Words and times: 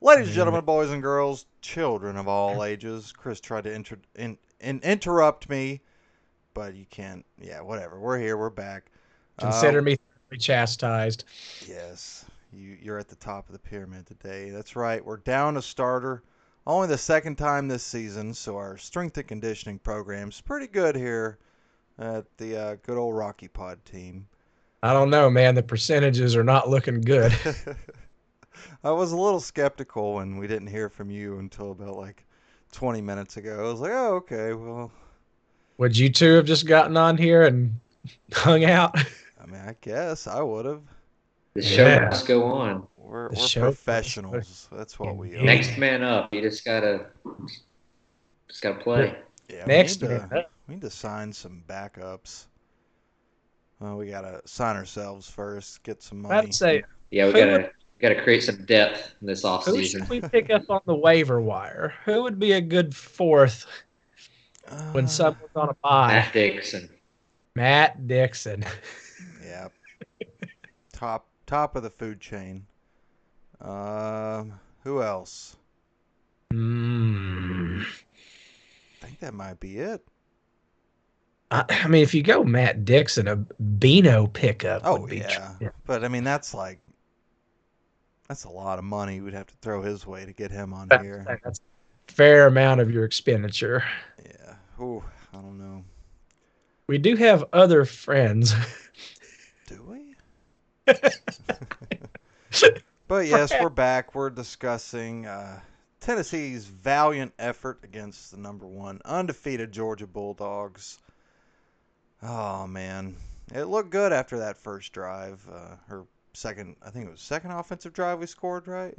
Ladies 0.00 0.26
and 0.28 0.34
gentlemen, 0.36 0.64
boys 0.64 0.90
and 0.90 1.02
girls, 1.02 1.46
children 1.60 2.16
of 2.16 2.28
all 2.28 2.62
ages, 2.64 3.12
Chris 3.16 3.40
tried 3.40 3.64
to 3.64 3.72
inter- 3.72 3.98
in, 4.14 4.38
in, 4.60 4.80
interrupt 4.80 5.48
me, 5.48 5.80
but 6.54 6.74
you 6.74 6.86
can't. 6.90 7.24
Yeah, 7.40 7.60
whatever. 7.60 7.98
We're 7.98 8.18
here. 8.18 8.36
We're 8.36 8.50
back. 8.50 8.90
Consider 9.38 9.80
Uh, 9.80 9.82
me 9.82 9.96
chastised. 10.38 11.24
Yes, 11.66 12.24
you, 12.52 12.76
you're 12.80 12.98
at 12.98 13.08
the 13.08 13.16
top 13.16 13.48
of 13.48 13.52
the 13.52 13.58
pyramid 13.58 14.06
today. 14.06 14.50
That's 14.50 14.76
right. 14.76 15.04
We're 15.04 15.16
down 15.18 15.56
a 15.56 15.62
starter. 15.62 16.22
Only 16.66 16.86
the 16.88 16.98
second 16.98 17.36
time 17.36 17.66
this 17.66 17.82
season, 17.82 18.34
so 18.34 18.56
our 18.56 18.76
strength 18.76 19.16
and 19.16 19.26
conditioning 19.26 19.78
program's 19.78 20.40
pretty 20.40 20.66
good 20.66 20.94
here 20.94 21.38
at 21.98 22.24
the 22.36 22.56
uh, 22.56 22.76
good 22.82 22.98
old 22.98 23.16
Rocky 23.16 23.48
Pod 23.48 23.82
team. 23.84 24.26
I 24.82 24.92
don't 24.92 25.10
know, 25.10 25.28
man. 25.30 25.54
The 25.56 25.62
percentages 25.62 26.36
are 26.36 26.44
not 26.44 26.68
looking 26.68 27.00
good. 27.00 27.32
I 28.84 28.90
was 28.90 29.12
a 29.12 29.16
little 29.16 29.40
skeptical 29.40 30.14
when 30.14 30.36
we 30.38 30.46
didn't 30.46 30.68
hear 30.68 30.88
from 30.88 31.10
you 31.10 31.38
until 31.38 31.70
about 31.72 31.96
like 31.96 32.24
20 32.72 33.00
minutes 33.00 33.36
ago. 33.36 33.58
I 33.66 33.70
was 33.70 33.80
like, 33.80 33.92
oh, 33.92 34.14
okay, 34.16 34.52
well, 34.54 34.90
Would 35.78 35.96
you 35.96 36.08
two 36.10 36.34
have 36.34 36.44
just 36.46 36.66
gotten 36.66 36.96
on 36.96 37.16
here 37.16 37.42
and 37.44 37.78
hung 38.32 38.64
out? 38.64 38.96
I 39.40 39.46
mean, 39.46 39.60
I 39.60 39.74
guess 39.80 40.26
I 40.26 40.42
would 40.42 40.64
have. 40.66 40.82
The 41.54 41.62
show 41.62 41.86
Yeah. 41.86 42.08
must 42.10 42.26
go 42.26 42.44
on. 42.44 42.86
We're, 42.96 43.30
we're 43.30 43.36
show- 43.36 43.60
professionals. 43.62 44.68
That's 44.70 44.98
what 44.98 45.16
we 45.16 45.34
are. 45.36 45.42
Next 45.42 45.78
man 45.78 46.02
up. 46.02 46.32
You 46.34 46.42
just 46.42 46.64
gotta, 46.64 47.06
just 48.48 48.62
gotta 48.62 48.78
play. 48.80 49.16
Yeah, 49.48 49.64
Next 49.64 50.02
we 50.02 50.08
need, 50.08 50.18
man 50.18 50.28
to, 50.28 50.38
up. 50.40 50.50
we 50.68 50.74
need 50.74 50.80
to 50.82 50.90
sign 50.90 51.32
some 51.32 51.62
backups. 51.66 52.46
Well, 53.80 53.96
we 53.96 54.10
gotta 54.10 54.42
sign 54.44 54.76
ourselves 54.76 55.30
first, 55.30 55.82
get 55.84 56.02
some 56.02 56.20
money. 56.22 56.34
I'd 56.48 56.54
say 56.54 56.82
Yeah, 57.10 57.32
we 57.32 57.40
Who 57.40 57.66
gotta 58.00 58.14
gotta 58.14 58.22
create 58.24 58.42
some 58.42 58.64
depth 58.64 59.14
in 59.20 59.26
this 59.26 59.44
off 59.44 59.64
who 59.64 59.72
season. 59.76 60.00
should 60.02 60.08
we 60.10 60.20
pick 60.20 60.50
up 60.50 60.68
on 60.70 60.80
the 60.86 60.94
waiver 60.94 61.40
wire? 61.40 61.94
Who 62.04 62.22
would 62.22 62.38
be 62.38 62.52
a 62.52 62.60
good 62.60 62.94
fourth 62.94 63.66
when 64.92 65.04
Uh, 65.04 65.08
someone's 65.08 65.56
on 65.56 65.68
a 65.70 65.74
buy? 65.82 66.08
Matt 66.08 66.32
Dixon. 66.32 66.88
Matt 67.54 68.06
Dixon. 68.06 68.64
Yeah. 69.44 69.68
top 70.92 71.26
top 71.46 71.74
of 71.76 71.82
the 71.82 71.90
food 71.90 72.20
chain. 72.20 72.66
Um, 73.60 74.60
who 74.84 75.02
else? 75.02 75.56
Mm. 76.52 77.82
I 77.82 79.04
think 79.06 79.18
that 79.20 79.34
might 79.34 79.58
be 79.58 79.78
it. 79.78 80.02
I, 81.50 81.64
I 81.68 81.88
mean, 81.88 82.02
if 82.02 82.12
you 82.14 82.22
go 82.22 82.44
Matt 82.44 82.84
Dixon, 82.84 83.26
a 83.26 83.36
Beano 83.36 84.26
pickup 84.26 84.82
Oh 84.84 85.00
would 85.00 85.10
be 85.10 85.20
tr- 85.20 85.40
yeah. 85.60 85.70
But 85.86 86.04
I 86.04 86.08
mean, 86.08 86.24
that's 86.24 86.52
like 86.54 86.78
that's 88.28 88.44
a 88.44 88.50
lot 88.50 88.78
of 88.78 88.84
money 88.84 89.20
we'd 89.20 89.34
have 89.34 89.46
to 89.46 89.54
throw 89.62 89.82
his 89.82 90.06
way 90.06 90.24
to 90.26 90.32
get 90.32 90.50
him 90.50 90.74
on 90.74 90.88
here. 91.00 91.24
That's 91.42 91.60
a 92.08 92.12
fair 92.12 92.46
amount 92.46 92.80
of 92.80 92.90
your 92.90 93.04
expenditure. 93.04 93.82
Yeah. 94.24 94.54
Ooh, 94.80 95.02
I 95.32 95.36
don't 95.36 95.58
know. 95.58 95.82
We 96.86 96.98
do 96.98 97.16
have 97.16 97.44
other 97.52 97.84
friends. 97.84 98.54
Do 99.66 99.82
we? 99.82 100.14
but 103.08 103.26
yes, 103.26 103.52
we're 103.60 103.68
back. 103.68 104.14
We're 104.14 104.30
discussing 104.30 105.26
uh, 105.26 105.60
Tennessee's 106.00 106.66
valiant 106.66 107.32
effort 107.38 107.80
against 107.82 108.30
the 108.30 108.38
number 108.38 108.66
one 108.66 109.00
undefeated 109.04 109.72
Georgia 109.72 110.06
Bulldogs. 110.06 110.98
Oh 112.22 112.66
man, 112.66 113.16
it 113.54 113.64
looked 113.64 113.90
good 113.90 114.12
after 114.12 114.38
that 114.38 114.56
first 114.56 114.92
drive. 114.92 115.46
Uh, 115.50 115.76
her 115.88 116.04
second, 116.38 116.76
I 116.82 116.90
think 116.90 117.06
it 117.06 117.10
was 117.10 117.20
second 117.20 117.50
offensive 117.50 117.92
drive 117.92 118.20
we 118.20 118.26
scored, 118.26 118.68
right? 118.68 118.96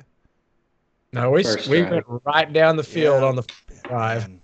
No, 1.12 1.32
we 1.32 1.44
First 1.44 1.68
we 1.70 1.80
drive. 1.82 1.92
went 2.08 2.22
right 2.26 2.52
down 2.54 2.76
the 2.76 2.84
field 2.84 3.22
Yeah. 3.22 3.28
on 3.28 3.36
the 3.36 3.44
drive. 3.84 4.26
And 4.26 4.42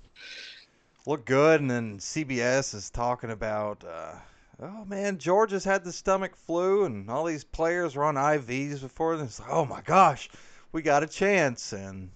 looked 1.06 1.26
good, 1.26 1.62
and 1.62 1.70
then 1.70 2.00
CBS 2.00 2.74
is 2.74 2.90
talking 2.90 3.30
about, 3.32 3.84
uh, 3.84 4.14
oh 4.62 4.86
man, 4.86 5.18
Georgia's 5.20 5.64
had 5.64 5.84
the 5.84 5.92
stomach 5.92 6.36
flu, 6.36 6.86
and 6.86 7.10
all 7.10 7.26
these 7.26 7.44
players 7.44 7.96
were 7.96 8.06
on 8.06 8.16
IVs 8.16 8.82
before. 8.82 9.14
And 9.14 9.24
it's 9.24 9.40
like, 9.40 9.50
oh 9.52 9.66
my 9.66 9.82
gosh, 9.82 10.30
we 10.72 10.82
got 10.82 11.04
a 11.04 11.08
chance, 11.08 11.74
and 11.74 12.10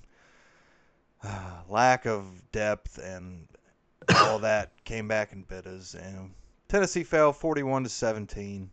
uh, 1.24 1.62
lack 1.68 2.06
of 2.06 2.26
depth 2.52 2.98
and 2.98 3.48
all 4.16 4.40
that 4.40 4.72
came 4.86 5.08
back 5.08 5.34
and 5.34 5.48
bit 5.48 5.68
us. 5.68 5.94
And 5.94 6.34
Tennessee 6.70 7.04
fell 7.04 7.34
41 7.34 7.84
to 7.84 7.90
17. 7.90 8.72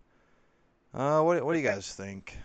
Uh, 0.96 1.20
what, 1.20 1.44
what 1.44 1.52
do 1.52 1.58
you 1.58 1.68
guys 1.68 1.92
think? 1.92 2.38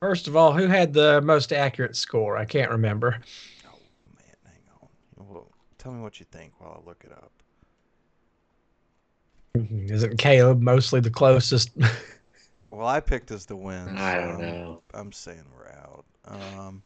First 0.00 0.28
of 0.28 0.36
all, 0.36 0.52
who 0.52 0.66
had 0.66 0.92
the 0.92 1.20
most 1.22 1.52
accurate 1.52 1.96
score? 1.96 2.36
I 2.36 2.44
can't 2.44 2.70
remember. 2.70 3.18
Oh 3.66 3.78
man, 4.16 4.36
hang 4.44 4.62
on. 4.82 4.88
Well, 5.26 5.50
tell 5.78 5.92
me 5.92 6.02
what 6.02 6.20
you 6.20 6.26
think 6.30 6.52
while 6.58 6.82
I 6.82 6.88
look 6.88 7.04
it 7.04 7.12
up. 7.12 7.32
Isn't 9.70 10.18
Caleb 10.18 10.60
mostly 10.60 11.00
the 11.00 11.10
closest? 11.10 11.70
Well, 12.72 12.86
I 12.86 13.00
picked 13.00 13.32
as 13.32 13.46
the 13.46 13.56
win. 13.56 13.98
I 13.98 14.14
don't 14.14 14.36
so 14.36 14.42
know. 14.42 14.82
I'm 14.94 15.10
saying 15.10 15.44
we're 15.56 15.72
out. 15.72 16.04
Um, 16.24 16.82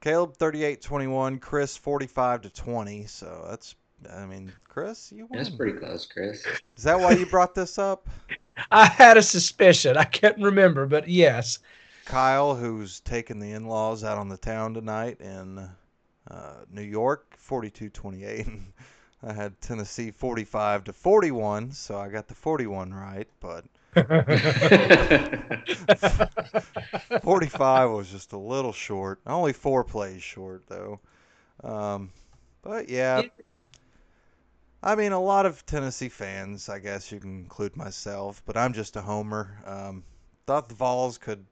Caleb 0.00 0.36
38-21, 0.36 1.40
Chris 1.40 1.76
45 1.76 2.42
to 2.42 2.50
20. 2.50 3.06
So 3.06 3.46
that's, 3.48 3.76
I 4.12 4.26
mean, 4.26 4.52
Chris, 4.64 5.12
you 5.14 5.26
won. 5.26 5.38
That's 5.38 5.48
pretty 5.48 5.78
close, 5.78 6.06
Chris. 6.06 6.44
Is 6.76 6.82
that 6.82 6.98
why 6.98 7.12
you 7.12 7.26
brought 7.26 7.54
this 7.54 7.78
up? 7.78 8.08
I 8.70 8.86
had 8.86 9.16
a 9.16 9.22
suspicion. 9.22 9.96
I 9.96 10.04
can't 10.04 10.38
remember, 10.38 10.86
but 10.86 11.08
yes. 11.08 11.58
Kyle, 12.04 12.54
who's 12.54 13.00
taking 13.00 13.38
the 13.38 13.52
in-laws 13.52 14.04
out 14.04 14.18
on 14.18 14.28
the 14.28 14.36
town 14.36 14.74
tonight 14.74 15.20
in 15.20 15.68
uh, 16.30 16.54
New 16.70 16.82
York, 16.82 17.36
42-28. 17.48 18.60
I 19.24 19.32
had 19.32 19.60
Tennessee 19.60 20.10
45 20.10 20.84
to 20.84 20.92
41, 20.92 21.70
so 21.70 21.96
I 21.96 22.08
got 22.08 22.26
the 22.26 22.34
41 22.34 22.92
right, 22.92 23.28
but 23.38 23.64
45 27.22 27.90
was 27.90 28.10
just 28.10 28.32
a 28.32 28.38
little 28.38 28.72
short. 28.72 29.20
Only 29.24 29.52
four 29.52 29.84
plays 29.84 30.24
short, 30.24 30.64
though. 30.66 30.98
Um, 31.62 32.10
but 32.62 32.88
yeah, 32.88 33.22
I 34.82 34.96
mean, 34.96 35.12
a 35.12 35.20
lot 35.20 35.46
of 35.46 35.64
Tennessee 35.64 36.08
fans, 36.08 36.68
I 36.68 36.78
guess 36.80 37.12
you 37.12 37.20
can 37.20 37.38
include 37.38 37.76
myself, 37.76 38.42
but 38.44 38.56
I'm 38.56 38.72
just 38.72 38.96
a 38.96 39.00
homer. 39.00 39.56
Um, 39.64 40.02
thought 40.46 40.68
the 40.68 40.74
Vols 40.74 41.18
could 41.18 41.44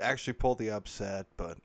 actually 0.00 0.32
pull 0.32 0.56
the 0.56 0.70
upset, 0.70 1.26
but 1.36 1.58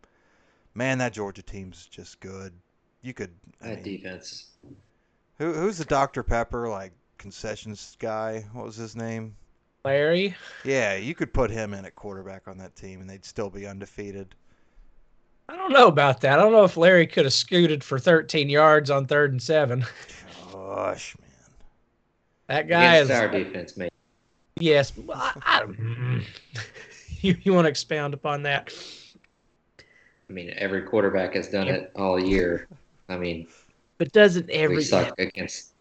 man, 0.76 1.00
that 1.00 1.14
Georgia 1.14 1.42
team's 1.42 1.88
just 1.88 2.20
good. 2.20 2.54
You 3.02 3.14
could. 3.14 3.32
I 3.62 3.70
that 3.70 3.76
mean, 3.84 3.98
defense. 3.98 4.52
who, 5.40 5.54
who's 5.54 5.80
the 5.80 5.86
Dr. 5.86 6.22
Pepper 6.22 6.70
like 6.70 6.94
concessions 7.18 7.98
guy? 8.00 8.46
What 8.54 8.66
was 8.66 8.76
his 8.76 8.96
name? 8.96 9.36
Larry, 9.84 10.36
Yeah, 10.64 10.96
you 10.96 11.16
could 11.16 11.34
put 11.34 11.50
him 11.50 11.74
in 11.74 11.86
at 11.86 11.96
quarterback 11.96 12.48
on 12.48 12.60
that 12.60 12.76
team, 12.76 13.02
and 13.02 13.10
they'd 13.10 13.26
still 13.26 13.50
be 13.50 13.66
undefeated. 13.66 14.36
I 15.50 15.56
don't 15.56 15.74
know 15.74 15.88
about 15.88 16.22
that. 16.22 16.38
I 16.38 16.42
don't 16.42 16.52
know 16.52 16.64
if 16.64 16.78
Larry 16.78 17.08
could 17.08 17.26
have 17.26 17.34
scooted 17.34 17.84
for 17.84 17.98
13 17.98 18.48
yards 18.48 18.92
on 18.92 19.08
third 19.08 19.32
and 19.32 19.42
seven. 19.42 19.84
Gosh, 20.76 21.16
man. 21.20 21.30
That 22.48 22.68
guy 22.70 22.96
Against 22.96 23.12
is. 23.12 23.18
our 23.20 23.28
defense, 23.28 23.78
mate. 23.78 23.92
Yes. 24.58 24.94
I, 25.14 25.34
I 25.44 25.66
you, 27.22 27.36
you 27.44 27.54
want 27.54 27.66
to 27.66 27.70
expound 27.70 28.14
upon 28.14 28.44
that? 28.44 28.74
I 30.30 30.34
mean, 30.34 30.54
every 30.56 30.84
quarterback 30.84 31.36
has 31.36 31.50
done 31.50 31.68
it 31.68 31.92
all 31.98 32.18
year. 32.18 32.68
I 33.10 33.18
mean, 33.18 33.48
But 33.98 34.14
doesn't 34.14 34.48
we 34.48 34.54
every. 34.54 34.84
suck 34.84 35.14
against. 35.20 35.74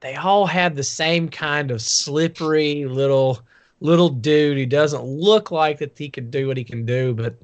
They 0.00 0.14
all 0.14 0.46
have 0.46 0.76
the 0.76 0.82
same 0.82 1.28
kind 1.28 1.70
of 1.70 1.82
slippery 1.82 2.86
little 2.86 3.40
little 3.80 4.08
dude. 4.08 4.56
He 4.56 4.64
doesn't 4.64 5.04
look 5.04 5.50
like 5.50 5.78
that 5.78 5.98
he 5.98 6.08
could 6.08 6.30
do 6.30 6.48
what 6.48 6.56
he 6.56 6.64
can 6.64 6.86
do, 6.86 7.12
but 7.12 7.34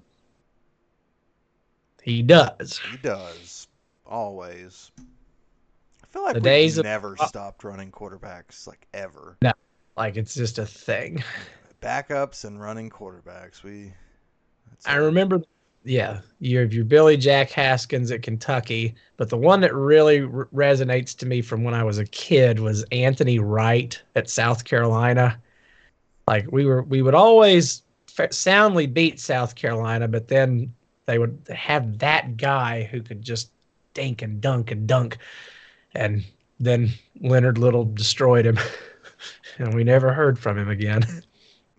he 2.02 2.22
does. 2.22 2.80
He 2.90 2.96
does. 2.96 3.68
Always. 4.06 4.90
Feel 6.18 6.24
like 6.24 6.34
The 6.34 6.40
days 6.40 6.78
of- 6.78 6.84
never 6.84 7.16
stopped 7.28 7.62
running 7.62 7.92
quarterbacks, 7.92 8.66
like 8.66 8.88
ever. 8.92 9.36
No, 9.40 9.52
Like 9.96 10.16
it's 10.16 10.34
just 10.34 10.58
a 10.58 10.66
thing. 10.66 11.22
Backups 11.80 12.44
and 12.44 12.60
running 12.60 12.90
quarterbacks. 12.90 13.62
We. 13.62 13.92
I 14.84 14.96
remember, 14.96 15.40
yeah, 15.84 16.20
you 16.40 16.58
have 16.58 16.72
your 16.72 16.84
Billy 16.84 17.16
Jack 17.16 17.50
Haskins 17.50 18.10
at 18.10 18.22
Kentucky, 18.22 18.96
but 19.16 19.28
the 19.30 19.36
one 19.36 19.60
that 19.60 19.72
really 19.72 20.22
r- 20.22 20.48
resonates 20.52 21.16
to 21.18 21.26
me 21.26 21.40
from 21.40 21.62
when 21.62 21.72
I 21.72 21.84
was 21.84 21.98
a 21.98 22.04
kid 22.06 22.58
was 22.58 22.84
Anthony 22.90 23.38
Wright 23.38 24.00
at 24.16 24.28
South 24.28 24.64
Carolina. 24.64 25.40
Like 26.26 26.50
we 26.50 26.64
were, 26.64 26.82
we 26.82 27.00
would 27.00 27.14
always 27.14 27.82
soundly 28.30 28.88
beat 28.88 29.20
South 29.20 29.54
Carolina, 29.54 30.08
but 30.08 30.26
then 30.26 30.74
they 31.06 31.18
would 31.20 31.38
have 31.54 31.98
that 32.00 32.36
guy 32.36 32.82
who 32.82 33.02
could 33.02 33.22
just 33.22 33.52
dink 33.94 34.20
and 34.22 34.40
dunk 34.40 34.72
and 34.72 34.88
dunk, 34.88 35.16
and 35.94 36.24
then 36.60 36.90
Leonard 37.20 37.58
Little 37.58 37.84
destroyed 37.84 38.46
him, 38.46 38.58
and 39.58 39.74
we 39.74 39.84
never 39.84 40.12
heard 40.12 40.38
from 40.38 40.58
him 40.58 40.68
again. 40.68 41.04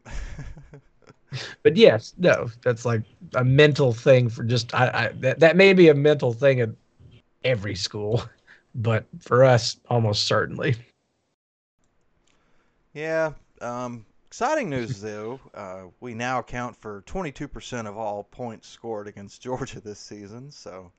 but 1.64 1.76
yes, 1.76 2.14
no, 2.18 2.50
that's 2.64 2.86
like 2.86 3.04
a 3.36 3.44
mental 3.44 3.94
thing 3.94 4.30
for 4.30 4.44
just 4.44 4.74
I, 4.74 4.88
I 4.88 5.08
that, 5.20 5.40
that 5.40 5.56
may 5.56 5.74
be 5.74 5.90
a 5.90 5.94
mental 5.94 6.34
thing 6.34 6.62
at 6.62 6.70
every 7.44 7.76
school, 7.76 8.24
but 8.76 9.06
for 9.20 9.44
us, 9.44 9.78
almost 9.90 10.26
certainly. 10.26 10.76
Yeah. 12.94 13.34
Um, 13.62 14.06
exciting 14.28 14.70
news, 14.70 15.02
though. 15.02 15.40
Uh, 15.54 15.84
we 16.00 16.14
now 16.14 16.40
account 16.40 16.76
for 16.76 17.04
22% 17.04 17.88
of 17.88 17.98
all 17.98 18.24
points 18.24 18.68
scored 18.68 19.08
against 19.08 19.42
Georgia 19.42 19.80
this 19.80 20.00
season. 20.00 20.52
So, 20.52 20.92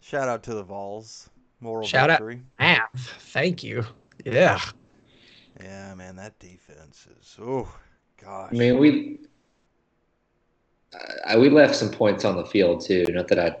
shout 0.00 0.28
out 0.28 0.42
to 0.44 0.54
the 0.54 0.62
Vols. 0.62 1.28
Moral 1.64 1.86
Shout 1.86 2.10
out. 2.10 2.18
victory. 2.18 2.42
Math, 2.58 3.14
thank 3.32 3.62
you. 3.64 3.84
Yeah, 4.26 4.60
Yeah, 5.60 5.94
man, 5.94 6.14
that 6.16 6.38
defense 6.38 7.06
is. 7.18 7.36
Oh, 7.40 7.66
gosh. 8.22 8.50
I 8.52 8.54
mean, 8.54 8.78
we 8.78 9.18
I, 11.26 11.36
we 11.38 11.48
left 11.48 11.74
some 11.74 11.90
points 11.90 12.24
on 12.26 12.36
the 12.36 12.44
field 12.44 12.84
too. 12.84 13.04
Not 13.08 13.28
that 13.28 13.38
I 13.38 13.56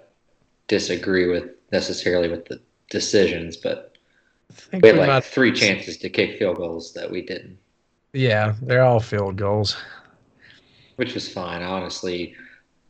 disagree 0.68 1.26
with 1.28 1.50
necessarily 1.72 2.28
with 2.28 2.44
the 2.44 2.60
decisions, 2.90 3.56
but 3.56 3.96
I 4.72 4.76
we 4.76 4.80
we 4.82 4.88
had 4.90 4.98
like 4.98 5.06
might- 5.08 5.24
three 5.24 5.52
chances 5.52 5.96
to 5.98 6.10
kick 6.10 6.38
field 6.38 6.56
goals 6.58 6.92
that 6.92 7.10
we 7.10 7.22
didn't, 7.22 7.58
Yeah, 8.12 8.54
they're 8.62 8.84
all 8.84 9.00
field 9.00 9.36
goals. 9.36 9.76
which 10.96 11.14
was 11.14 11.26
fine. 11.28 11.62
Honestly, 11.62 12.34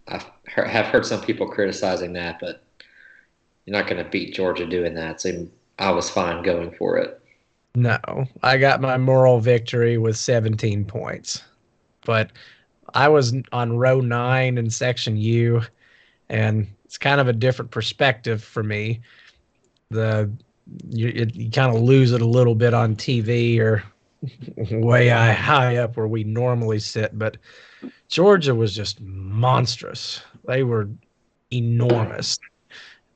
I 0.09 0.21
have 0.49 0.87
heard 0.87 1.07
some 1.07 1.23
people 1.23 1.49
criticizing 1.49 2.13
that, 2.15 2.39
but 2.41 2.64
you're 3.65 3.77
not 3.77 3.89
going 3.89 4.03
to 4.03 4.11
beat 4.11 4.35
Georgia 4.35 4.67
doing 4.67 4.95
that. 4.95 5.21
So 5.21 5.47
I 5.79 5.91
was 5.91 6.11
fine 6.11 6.43
going 6.43 6.73
for 6.73 6.99
it. 6.99 7.21
No, 7.75 7.99
I 8.43 8.59
got 8.59 8.81
my 8.81 8.97
moral 8.97 9.41
victory 9.41 9.99
with 9.99 10.17
17 10.17 10.85
points, 10.85 11.43
but 12.05 12.31
I 12.95 13.09
was 13.09 13.35
on 13.51 13.77
row 13.77 14.01
nine 14.01 14.59
in 14.59 14.71
section 14.71 15.17
U, 15.17 15.63
and 16.29 16.69
it's 16.85 16.99
kind 16.99 17.21
of 17.21 17.27
a 17.27 17.33
different 17.33 17.73
perspective 17.73 18.45
for 18.45 18.63
me. 18.63 19.01
The 19.91 20.31
you, 20.89 21.29
you 21.35 21.51
kind 21.51 21.75
of 21.75 21.83
lose 21.83 22.13
it 22.13 22.23
a 22.23 22.27
little 22.27 22.55
bit 22.55 22.75
on 22.75 22.95
TV 22.95 23.59
or 23.59 23.83
way 24.71 25.09
high 25.09 25.77
up 25.77 25.97
where 25.97 26.07
we 26.07 26.23
normally 26.23 26.79
sit, 26.79 27.19
but 27.19 27.39
Georgia 28.09 28.55
was 28.55 28.75
just 28.75 29.01
monstrous. 29.01 30.23
They 30.47 30.63
were 30.63 30.89
enormous 31.53 32.39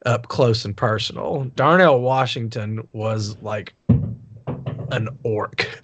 up 0.06 0.28
close 0.28 0.64
and 0.64 0.76
personal. 0.76 1.44
Darnell 1.56 2.00
Washington 2.00 2.86
was 2.92 3.36
like 3.42 3.74
an 4.90 5.08
orc. 5.22 5.82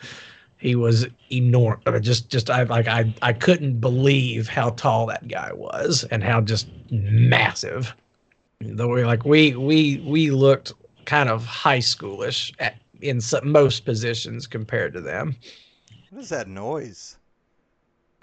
He 0.58 0.74
was 0.74 1.06
enormous. 1.30 1.82
I 1.86 1.90
mean, 1.90 2.02
just, 2.02 2.30
just 2.30 2.48
I 2.48 2.62
like 2.62 2.88
I, 2.88 3.12
I 3.20 3.32
couldn't 3.32 3.80
believe 3.80 4.48
how 4.48 4.70
tall 4.70 5.06
that 5.06 5.28
guy 5.28 5.52
was 5.52 6.04
and 6.10 6.24
how 6.24 6.40
just 6.40 6.68
massive. 6.90 7.94
The 8.60 8.88
way 8.88 9.04
like 9.04 9.24
we 9.26 9.54
we 9.56 10.02
we 10.06 10.30
looked 10.30 10.72
kind 11.04 11.28
of 11.28 11.44
high 11.44 11.80
schoolish 11.80 12.52
at 12.60 12.76
in 13.02 13.20
some, 13.20 13.50
most 13.50 13.84
positions 13.84 14.46
compared 14.46 14.94
to 14.94 15.00
them. 15.00 15.36
what 16.10 16.22
is 16.22 16.30
that 16.30 16.48
noise? 16.48 17.18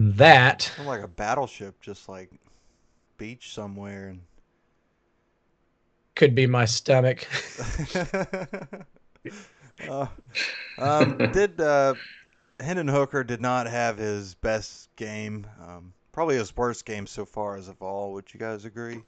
That 0.00 0.62
Sounds 0.62 0.88
like 0.88 1.02
a 1.02 1.08
battleship 1.08 1.80
just 1.80 2.08
like 2.08 2.30
beach 3.18 3.54
somewhere. 3.54 4.08
And 4.08 4.20
could 6.14 6.34
be 6.34 6.46
my 6.46 6.64
stomach. 6.64 7.26
uh, 9.88 10.06
um, 10.78 11.18
did 11.32 11.60
uh, 11.60 11.94
Hendon 12.60 12.88
Hooker 12.88 13.24
did 13.24 13.40
not 13.40 13.66
have 13.66 13.98
his 13.98 14.34
best 14.34 14.88
game? 14.96 15.46
Um, 15.60 15.92
probably 16.12 16.36
his 16.36 16.56
worst 16.56 16.84
game 16.84 17.06
so 17.06 17.24
far 17.24 17.56
as 17.56 17.68
of 17.68 17.80
all. 17.82 18.12
Would 18.12 18.32
you 18.32 18.40
guys 18.40 18.64
agree? 18.64 19.02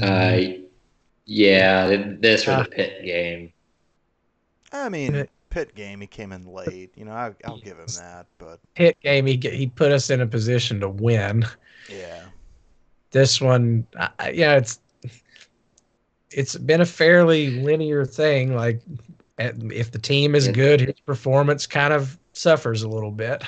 Uh, 0.00 0.40
yeah, 1.24 1.86
this 2.20 2.46
or 2.48 2.64
the 2.64 2.68
Pitt 2.70 3.04
game. 3.04 3.52
I 4.72 4.88
mean, 4.88 5.26
Pitt 5.50 5.74
game. 5.74 6.00
He 6.00 6.06
came 6.06 6.32
in 6.32 6.46
late. 6.46 6.92
You 6.96 7.04
know, 7.04 7.12
I, 7.12 7.34
I'll 7.44 7.60
give 7.60 7.78
him 7.78 7.86
that. 7.98 8.26
But 8.38 8.60
Pitt 8.74 8.96
game, 9.00 9.26
he 9.26 9.36
he 9.36 9.66
put 9.66 9.92
us 9.92 10.10
in 10.10 10.20
a 10.20 10.26
position 10.26 10.80
to 10.80 10.88
win. 10.88 11.44
yeah, 11.88 12.24
this 13.10 13.40
one 13.40 13.86
I- 13.98 14.10
I- 14.18 14.30
yeah 14.30 14.56
it's 14.56 14.78
it's 16.30 16.56
been 16.56 16.80
a 16.80 16.86
fairly 16.86 17.50
linear 17.50 18.04
thing 18.04 18.54
like 18.54 18.80
if 19.38 19.90
the 19.90 19.98
team 19.98 20.34
is 20.34 20.48
good 20.48 20.80
his 20.80 21.00
performance 21.00 21.66
kind 21.66 21.92
of 21.92 22.18
suffers 22.32 22.82
a 22.82 22.88
little 22.88 23.10
bit 23.10 23.42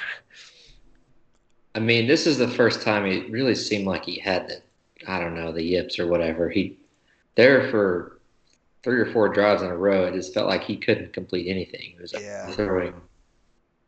I 1.74 1.80
mean, 1.80 2.06
this 2.06 2.26
is 2.26 2.36
the 2.36 2.48
first 2.48 2.82
time 2.82 3.06
it 3.06 3.30
really 3.30 3.54
seemed 3.54 3.86
like 3.86 4.04
he 4.04 4.18
had 4.18 4.48
the, 4.48 4.60
I 5.08 5.18
don't 5.18 5.34
know, 5.34 5.52
the 5.52 5.62
yips 5.62 5.98
or 5.98 6.06
whatever. 6.06 6.50
He 6.50 6.76
there 7.34 7.70
for 7.70 8.18
three 8.82 9.00
or 9.00 9.06
four 9.06 9.28
drives 9.30 9.62
in 9.62 9.70
a 9.70 9.76
row. 9.76 10.04
It 10.04 10.14
just 10.14 10.34
felt 10.34 10.48
like 10.48 10.64
he 10.64 10.76
couldn't 10.76 11.14
complete 11.14 11.48
anything. 11.48 11.80
He 11.80 11.96
was 12.00 12.12
Yeah. 12.12 12.46
throwing 12.50 12.94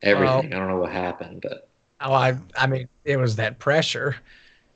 everything. 0.03 0.55
I 0.55 0.59
don't 0.59 0.69
know 0.69 0.79
what 0.79 0.93
happened, 0.93 1.43
but 1.43 1.69
oh 2.01 2.13
i 2.13 2.37
i 2.57 2.67
mean 2.67 2.89
it 3.05 3.17
was 3.17 3.37
that 3.37 3.59
pressure 3.59 4.17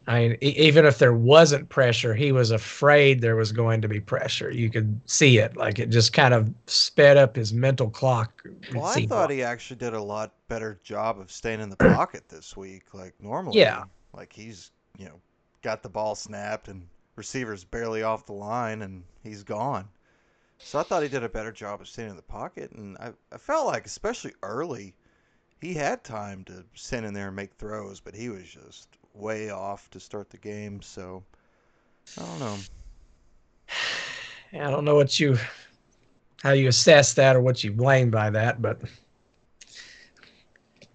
i 0.09 0.21
mean 0.29 0.39
even 0.43 0.87
if 0.87 0.99
there 0.99 1.15
wasn't 1.15 1.69
pressure 1.71 2.15
he 2.15 2.33
was 2.33 2.51
afraid 2.51 3.21
there 3.23 3.37
was 3.37 3.53
going 3.53 3.83
to 3.83 3.89
be 3.89 4.01
pressure 4.01 4.51
you 4.51 4.71
could 4.71 5.01
see 5.07 5.39
it 5.39 5.57
like 5.57 5.79
it 5.79 5.91
just 5.91 6.13
kind 6.13 6.35
of 6.35 6.53
sped 6.67 7.17
up 7.17 7.37
his 7.37 7.53
mental 7.55 7.91
clock 7.91 8.45
well, 8.71 8.87
I 8.87 9.01
thought 9.01 9.31
he 9.31 9.43
actually 9.43 9.77
did 9.79 9.95
a 9.95 10.03
lot 10.03 10.35
better 10.49 10.81
job 10.85 11.19
of 11.21 11.31
staying 11.33 11.61
in 11.61 11.71
the 11.71 11.77
pocket 11.77 12.29
this 12.29 12.57
week. 12.57 12.95
Like 12.95 13.15
normally, 13.21 13.61
Yeah. 13.61 13.85
like 14.13 14.33
he's 14.33 14.73
you 14.99 15.07
know 15.07 15.21
got 15.63 15.83
the 15.83 15.91
ball 15.91 16.15
snapped 16.15 16.69
and 16.69 16.89
receivers 17.17 17.65
barely 17.65 18.03
off 18.03 18.27
the 18.27 18.33
line 18.35 18.83
and 18.83 19.05
he's 19.23 19.45
gone. 19.45 19.89
So 20.59 20.79
I 20.79 20.85
thought 20.85 21.03
he 21.03 21.09
did 21.09 21.25
a 21.25 21.29
better 21.29 21.53
job 21.53 21.81
of 21.81 21.89
staying 21.89 22.11
in 22.11 22.17
the 22.17 22.23
pocket, 22.23 22.73
and 22.73 22.97
I, 22.99 23.15
I 23.33 23.39
felt 23.39 23.67
like 23.67 23.87
especially 23.87 24.35
early, 24.43 24.95
he 25.61 25.75
had 25.75 26.05
time 26.05 26.45
to 26.47 26.67
stand 26.75 27.07
in 27.07 27.15
there 27.15 27.29
and 27.29 27.37
make 27.37 27.55
throws, 27.55 28.01
but 28.01 28.15
he 28.15 28.29
was 28.29 28.45
just 28.49 28.99
way 29.19 29.51
off 29.51 29.91
to 29.91 30.01
start 30.01 30.31
the 30.31 30.39
game. 30.39 30.81
So 30.83 31.23
I 32.19 32.25
don't 32.25 32.39
know. 32.41 32.57
i 34.55 34.71
don't 34.71 34.85
know 34.87 34.95
what 34.95 35.21
you 35.21 35.37
how 36.43 36.53
you 36.53 36.69
assess 36.69 37.13
that 37.13 37.37
or 37.37 37.41
what 37.43 37.63
you 37.63 37.71
blame 37.71 38.11
by 38.11 38.31
that 38.31 38.63
but 38.63 38.81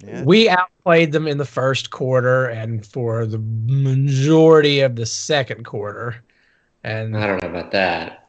Yeah. 0.04 0.24
We 0.24 0.50
outplayed 0.50 1.12
them 1.12 1.28
in 1.28 1.38
the 1.38 1.46
first 1.46 1.90
quarter 1.92 2.48
and 2.48 2.86
for 2.86 3.26
the 3.26 3.38
majority 3.40 4.82
of 4.82 4.96
the 4.96 5.06
second 5.06 5.64
quarter. 5.66 6.24
And 6.84 7.16
I 7.16 7.28
don't 7.28 7.42
know 7.42 7.50
about 7.50 7.72
that. 7.72 8.28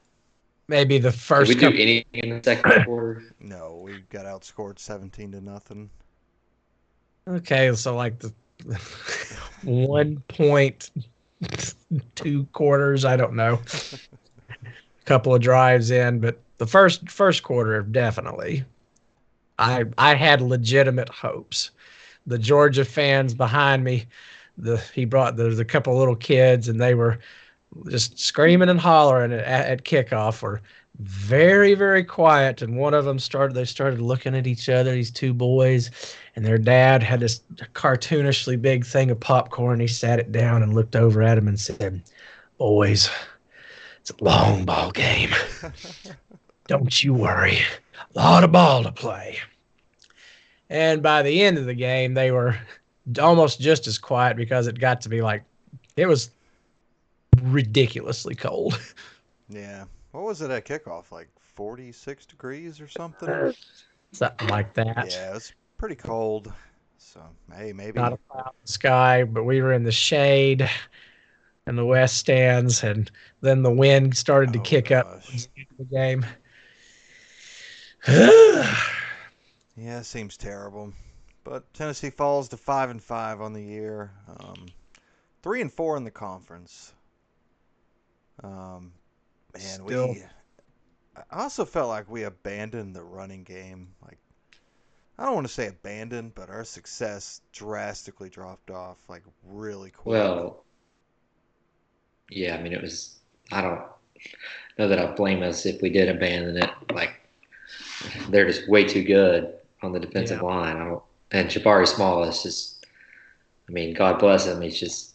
maybe 0.69 0.99
the 0.99 1.11
Did 1.11 1.19
first 1.21 1.49
we 1.49 1.55
do 1.57 1.61
couple, 1.63 1.81
anything 1.81 2.21
in 2.23 2.29
the 2.31 2.43
second 2.45 2.85
quarter? 2.85 3.25
No, 3.41 3.81
we 3.83 4.03
got 4.11 4.25
outscored 4.27 4.79
seventeen 4.79 5.33
to 5.33 5.41
nothing. 5.41 5.91
Okay, 7.27 7.75
so 7.75 7.97
like 7.97 8.19
the 8.21 8.33
one 9.63 10.23
point 10.29 10.91
two 12.15 12.45
quarters, 12.53 13.05
I 13.05 13.17
don't 13.17 13.35
know. 13.35 13.61
A 13.93 15.05
couple 15.05 15.35
of 15.35 15.41
drives 15.43 15.91
in, 15.91 16.21
but 16.21 16.41
the 16.59 16.67
first 16.67 17.09
first 17.11 17.43
quarter 17.43 17.83
definitely. 17.83 18.65
I 19.59 19.85
I 19.99 20.15
had 20.15 20.41
legitimate 20.41 21.09
hopes. 21.09 21.71
The 22.27 22.39
Georgia 22.39 22.85
fans 22.85 23.35
behind 23.35 23.85
me, 23.85 24.07
the 24.57 24.79
he 24.95 25.05
brought 25.05 25.37
there's 25.37 25.59
a 25.59 25.65
couple 25.65 25.97
little 25.97 26.17
kids 26.17 26.69
and 26.69 26.81
they 26.81 26.95
were 26.95 27.19
just 27.89 28.19
screaming 28.19 28.69
and 28.69 28.81
hollering 28.81 29.33
at, 29.33 29.43
at 29.43 29.85
kickoff 29.85 30.43
were 30.43 30.61
very 31.01 31.75
very 31.75 32.05
quiet 32.05 32.63
and 32.63 32.77
one 32.77 32.95
of 32.95 33.05
them 33.05 33.19
started 33.19 33.55
they 33.55 33.65
started 33.65 34.01
looking 34.01 34.35
at 34.37 34.47
each 34.47 34.69
other 34.69 34.93
these 34.93 35.11
two 35.11 35.35
boys 35.35 35.91
and 36.37 36.45
their 36.45 36.59
dad 36.59 37.03
had 37.03 37.21
this 37.21 37.41
cartoonishly 37.75 38.61
big 38.61 38.85
thing 38.85 39.11
of 39.11 39.21
popcorn 39.21 39.81
he 39.81 39.87
sat 39.87 40.19
it 40.19 40.33
down 40.33 40.63
and 40.63 40.75
looked 40.75 40.97
over 40.97 41.23
at 41.23 41.39
him 41.39 41.49
and 41.49 41.59
said 41.59 42.03
boys 42.59 43.11
it's 44.01 44.11
a 44.11 44.25
long 44.25 44.65
ball 44.65 44.91
game 44.91 45.31
don't 46.67 47.03
you 47.03 47.15
worry 47.15 47.59
a 48.15 48.19
lot 48.19 48.45
of 48.45 48.53
ball 48.53 48.83
to 48.83 48.93
play 48.93 49.39
and 50.71 51.03
by 51.03 51.23
the 51.23 51.43
end 51.43 51.59
of 51.59 51.67
the 51.67 51.75
game 51.75 52.15
they 52.15 52.31
were 52.31 52.59
almost 53.21 53.61
just 53.61 53.87
as 53.87 53.99
quiet 53.99 54.37
because 54.37 54.67
it 54.67 54.79
got 54.79 55.01
to 55.01 55.09
be 55.09 55.23
like 55.23 55.43
it 55.97 56.07
was 56.07 56.31
ridiculously 57.43 58.35
cold 58.35 58.79
Yeah. 59.49 59.85
What 60.13 60.25
was 60.25 60.43
it 60.43 60.51
at 60.51 60.65
kickoff? 60.65 61.11
Like 61.11 61.29
46 61.39 62.27
degrees 62.27 62.81
or 62.81 62.89
something? 62.89 63.55
something 64.13 64.49
like 64.49 64.73
that 64.75 65.11
Yeah, 65.11 65.31
it 65.31 65.35
was 65.35 65.53
pretty 65.79 65.95
cold. 65.97 66.53
So, 66.99 67.21
hey, 67.55 67.73
maybe. 67.73 67.99
not 68.01 68.13
a 68.15 68.19
cloud 68.29 68.47
in 68.47 68.53
the 68.65 68.73
sky, 68.73 69.25
but 69.25 69.45
we 69.45 69.61
were 69.63 69.73
in 69.73 69.85
the 69.85 69.93
shade 69.93 70.69
in 71.67 71.77
the 71.77 71.85
west 71.87 72.17
stands, 72.19 72.83
and 72.83 73.11
then 73.41 73.63
the 73.63 73.71
wind 73.73 74.17
started 74.17 74.53
to 74.53 74.59
Oh, 74.59 74.63
kick 74.63 74.91
up 74.91 75.11
gosh. 75.13 75.27
towards 75.27 75.49
the 75.79 75.85
game. 75.85 76.27
Yeah, 79.77 79.99
it 79.99 80.05
seems 80.05 80.37
terrible. 80.37 80.93
but 81.43 81.73
Tennessee 81.75 82.11
falls 82.11 82.49
to 82.51 82.57
five 82.57 82.91
and 82.91 83.03
five 83.03 83.41
on 83.41 83.53
the 83.53 83.63
year. 83.63 84.13
Um, 84.39 84.67
three 85.43 85.61
and 85.61 85.73
four 85.73 85.97
in 85.97 86.05
the 86.05 86.11
conference. 86.13 86.93
Um, 88.43 88.93
man, 89.53 89.63
Still- 89.85 90.09
we. 90.15 90.23
I 91.17 91.43
also 91.43 91.65
felt 91.65 91.89
like 91.89 92.09
we 92.11 92.23
abandoned 92.25 92.95
the 92.95 93.03
running 93.03 93.43
game. 93.45 93.89
Like, 94.03 94.19
I 95.19 95.25
don't 95.25 95.35
want 95.35 95.47
to 95.47 95.53
say 95.53 95.69
abandoned, 95.69 96.35
but 96.35 96.51
our 96.51 96.65
success 96.65 97.41
drastically 97.53 98.29
dropped 98.29 98.71
off. 98.71 98.99
Like, 99.09 99.23
really 99.45 99.91
quick. 99.91 100.13
Well, 100.13 100.65
yeah, 102.31 102.57
I 102.57 102.63
mean, 102.63 102.73
it 102.73 102.83
was. 102.83 103.19
I 103.53 103.61
don't 103.61 103.83
know 104.79 104.89
that 104.89 104.99
I 104.99 105.07
blame 105.15 105.43
us 105.43 105.67
if 105.67 105.81
we 105.83 105.91
did 105.91 106.09
abandon 106.09 106.57
it. 106.57 106.71
Like, 106.93 107.21
they're 108.29 108.47
just 108.47 108.69
way 108.69 108.85
too 108.85 109.05
good 109.05 109.55
on 109.83 109.93
the 109.93 110.01
defensive 110.01 110.41
Yeah. 110.41 110.47
line. 110.49 110.77
I 110.77 110.85
don't. 110.87 111.03
And 111.31 111.49
Jabari 111.49 111.87
Small 111.87 112.25
is 112.25 112.43
just. 112.43 112.87
I 113.69 113.73
mean, 113.73 113.95
God 113.95 114.19
bless 114.19 114.47
him. 114.47 114.61
He's 114.61 114.81
just. 114.81 115.13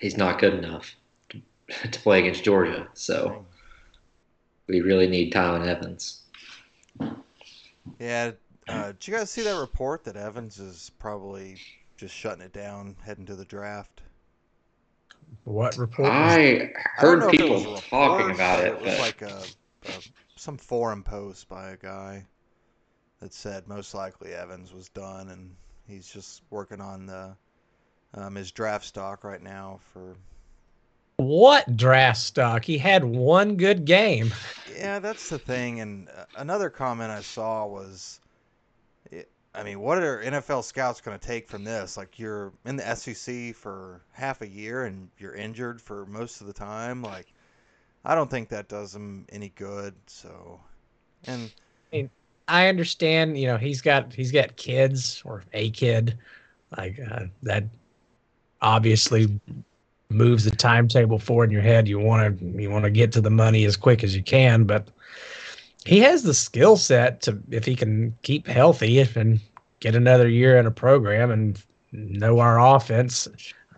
He's 0.00 0.16
not 0.16 0.38
good 0.38 0.54
enough 0.54 0.94
to, 1.30 1.42
to 1.90 2.00
play 2.00 2.20
against 2.20 2.44
Georgia. 2.44 2.88
So 2.94 3.44
we 4.68 4.80
really 4.80 5.08
need 5.08 5.32
Tiyon 5.32 5.66
Evans. 5.66 6.22
Yeah. 7.98 8.32
Uh, 8.68 8.92
did 8.92 9.06
you 9.06 9.14
guys 9.14 9.30
see 9.30 9.42
that 9.42 9.58
report 9.58 10.04
that 10.04 10.16
Evans 10.16 10.58
is 10.58 10.90
probably 10.98 11.56
just 11.96 12.14
shutting 12.14 12.42
it 12.42 12.52
down, 12.52 12.96
heading 13.04 13.26
to 13.26 13.36
the 13.36 13.44
draft? 13.44 14.02
What 15.44 15.76
report? 15.76 16.08
I 16.10 16.72
I 16.74 17.00
heard 17.00 17.20
know 17.20 17.28
if 17.28 17.34
it 17.34 17.40
people 17.40 17.56
report, 17.58 17.84
talking 17.90 18.30
about 18.34 18.58
but 18.58 18.66
it, 18.66 18.72
It 18.74 18.80
was 18.80 18.96
but 18.96 19.00
like 19.00 19.22
a, 19.22 19.42
a 19.88 19.92
some 20.36 20.56
forum 20.56 21.02
post 21.02 21.48
by 21.48 21.70
a 21.70 21.76
guy 21.76 22.26
that 23.20 23.32
said 23.32 23.66
most 23.66 23.94
likely 23.94 24.32
Evans 24.34 24.72
was 24.72 24.88
done, 24.90 25.28
and 25.30 25.54
he's 25.88 26.08
just 26.08 26.42
working 26.50 26.80
on 26.80 27.06
the 27.06 27.36
um, 28.14 28.34
his 28.34 28.52
draft 28.52 28.84
stock 28.84 29.24
right 29.24 29.42
now 29.42 29.80
for. 29.92 30.16
what 31.16 31.76
draft 31.76 32.18
stock? 32.18 32.64
He 32.64 32.78
had 32.78 33.04
one 33.04 33.56
good 33.56 33.84
game. 33.84 34.32
Yeah, 34.74 34.98
that's 34.98 35.28
the 35.28 35.38
thing. 35.38 35.80
And 35.80 36.08
uh, 36.08 36.24
another 36.36 36.70
comment 36.70 37.10
I 37.10 37.22
saw 37.22 37.66
was, 37.66 38.20
it, 38.24 38.25
I 39.56 39.62
mean, 39.62 39.80
what 39.80 39.98
are 39.98 40.22
NFL 40.22 40.64
scouts 40.64 41.00
going 41.00 41.18
to 41.18 41.26
take 41.26 41.48
from 41.48 41.64
this? 41.64 41.96
Like, 41.96 42.18
you're 42.18 42.52
in 42.66 42.76
the 42.76 42.94
SEC 42.94 43.54
for 43.54 44.02
half 44.12 44.42
a 44.42 44.48
year 44.48 44.84
and 44.84 45.08
you're 45.18 45.34
injured 45.34 45.80
for 45.80 46.04
most 46.06 46.42
of 46.42 46.46
the 46.46 46.52
time. 46.52 47.02
Like, 47.02 47.32
I 48.04 48.14
don't 48.14 48.30
think 48.30 48.50
that 48.50 48.68
does 48.68 48.94
him 48.94 49.26
any 49.30 49.48
good. 49.56 49.94
So, 50.06 50.60
and 51.24 51.50
I 52.48 52.68
understand, 52.68 53.38
you 53.38 53.46
know, 53.46 53.56
he's 53.56 53.80
got 53.80 54.12
he's 54.12 54.30
got 54.30 54.56
kids 54.56 55.22
or 55.24 55.42
a 55.52 55.70
kid, 55.70 56.16
like 56.76 57.00
uh, 57.10 57.24
that. 57.42 57.64
Obviously, 58.62 59.38
moves 60.08 60.44
the 60.44 60.50
timetable 60.50 61.18
forward 61.18 61.50
in 61.50 61.50
your 61.50 61.62
head. 61.62 61.88
You 61.88 61.98
want 61.98 62.38
to 62.38 62.44
you 62.62 62.70
want 62.70 62.84
to 62.84 62.90
get 62.90 63.12
to 63.12 63.20
the 63.20 63.30
money 63.30 63.64
as 63.64 63.76
quick 63.76 64.02
as 64.02 64.16
you 64.16 64.22
can, 64.22 64.64
but 64.64 64.88
he 65.86 66.00
has 66.00 66.24
the 66.24 66.34
skill 66.34 66.76
set 66.76 67.22
to 67.22 67.38
if 67.50 67.64
he 67.64 67.76
can 67.76 68.16
keep 68.22 68.46
healthy 68.46 68.98
and 69.00 69.40
get 69.80 69.94
another 69.94 70.28
year 70.28 70.58
in 70.58 70.66
a 70.66 70.70
program 70.70 71.30
and 71.30 71.62
know 71.92 72.40
our 72.40 72.58
offense. 72.60 73.28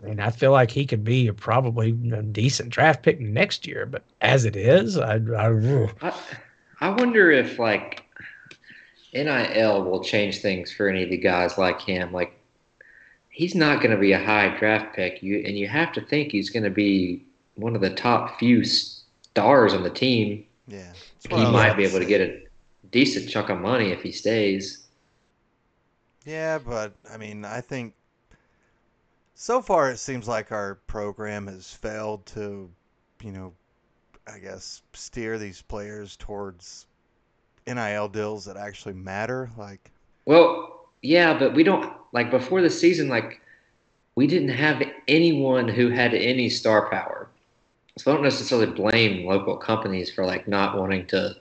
I 0.01 0.05
mean, 0.05 0.19
I 0.19 0.31
feel 0.31 0.51
like 0.51 0.71
he 0.71 0.85
could 0.85 1.03
be 1.03 1.27
a 1.27 1.33
probably 1.33 1.89
a 2.11 2.23
decent 2.23 2.69
draft 2.69 3.03
pick 3.03 3.19
next 3.19 3.67
year, 3.67 3.85
but 3.85 4.03
as 4.21 4.45
it 4.45 4.55
is, 4.55 4.97
I, 4.97 5.19
I 5.37 5.49
I, 6.01 6.13
I 6.81 6.89
wonder 6.89 7.31
if 7.31 7.59
like 7.59 8.03
NIL 9.13 9.83
will 9.83 10.03
change 10.03 10.39
things 10.39 10.71
for 10.71 10.87
any 10.87 11.03
of 11.03 11.09
the 11.09 11.17
guys 11.17 11.57
like 11.57 11.79
him. 11.81 12.11
Like 12.11 12.33
he's 13.29 13.53
not 13.53 13.81
going 13.81 13.91
to 13.91 13.97
be 13.97 14.13
a 14.13 14.23
high 14.23 14.57
draft 14.57 14.95
pick, 14.95 15.21
you 15.21 15.43
and 15.45 15.57
you 15.57 15.67
have 15.67 15.93
to 15.93 16.01
think 16.01 16.31
he's 16.31 16.49
going 16.49 16.63
to 16.63 16.69
be 16.69 17.23
one 17.55 17.75
of 17.75 17.81
the 17.81 17.93
top 17.93 18.39
few 18.39 18.63
stars 18.63 19.73
on 19.73 19.83
the 19.83 19.89
team. 19.89 20.45
yeah, 20.67 20.93
that's 20.93 21.08
He 21.27 21.35
might 21.35 21.75
be 21.75 21.83
able 21.83 21.99
to 21.99 22.05
get 22.05 22.21
a 22.21 22.41
decent 22.91 23.29
chunk 23.29 23.49
of 23.49 23.59
money 23.59 23.91
if 23.91 24.01
he 24.01 24.11
stays. 24.11 24.87
Yeah, 26.25 26.59
but 26.59 26.93
I 27.11 27.17
mean, 27.17 27.45
I 27.45 27.61
think 27.61 27.93
so 29.35 29.61
far 29.61 29.89
it 29.91 29.97
seems 29.97 30.27
like 30.27 30.51
our 30.51 30.75
program 30.87 31.47
has 31.47 31.73
failed 31.73 32.25
to, 32.27 32.69
you 33.23 33.31
know, 33.31 33.53
I 34.27 34.39
guess 34.39 34.81
steer 34.93 35.37
these 35.37 35.61
players 35.61 36.15
towards 36.17 36.85
NIL 37.65 38.09
deals 38.09 38.45
that 38.45 38.57
actually 38.57 38.93
matter. 38.93 39.49
Like, 39.57 39.91
Well, 40.25 40.89
yeah, 41.01 41.37
but 41.37 41.53
we 41.53 41.63
don't 41.63 41.93
like 42.11 42.31
before 42.31 42.61
the 42.61 42.69
season. 42.69 43.07
Like 43.07 43.41
we 44.15 44.27
didn't 44.27 44.49
have 44.49 44.83
anyone 45.07 45.67
who 45.67 45.89
had 45.89 46.13
any 46.13 46.49
star 46.49 46.89
power. 46.89 47.28
So 47.99 48.11
I 48.11 48.13
don't 48.13 48.23
necessarily 48.23 48.67
blame 48.67 49.25
local 49.25 49.57
companies 49.57 50.09
for 50.09 50.25
like 50.25 50.47
not 50.47 50.77
wanting 50.77 51.05
to 51.07 51.35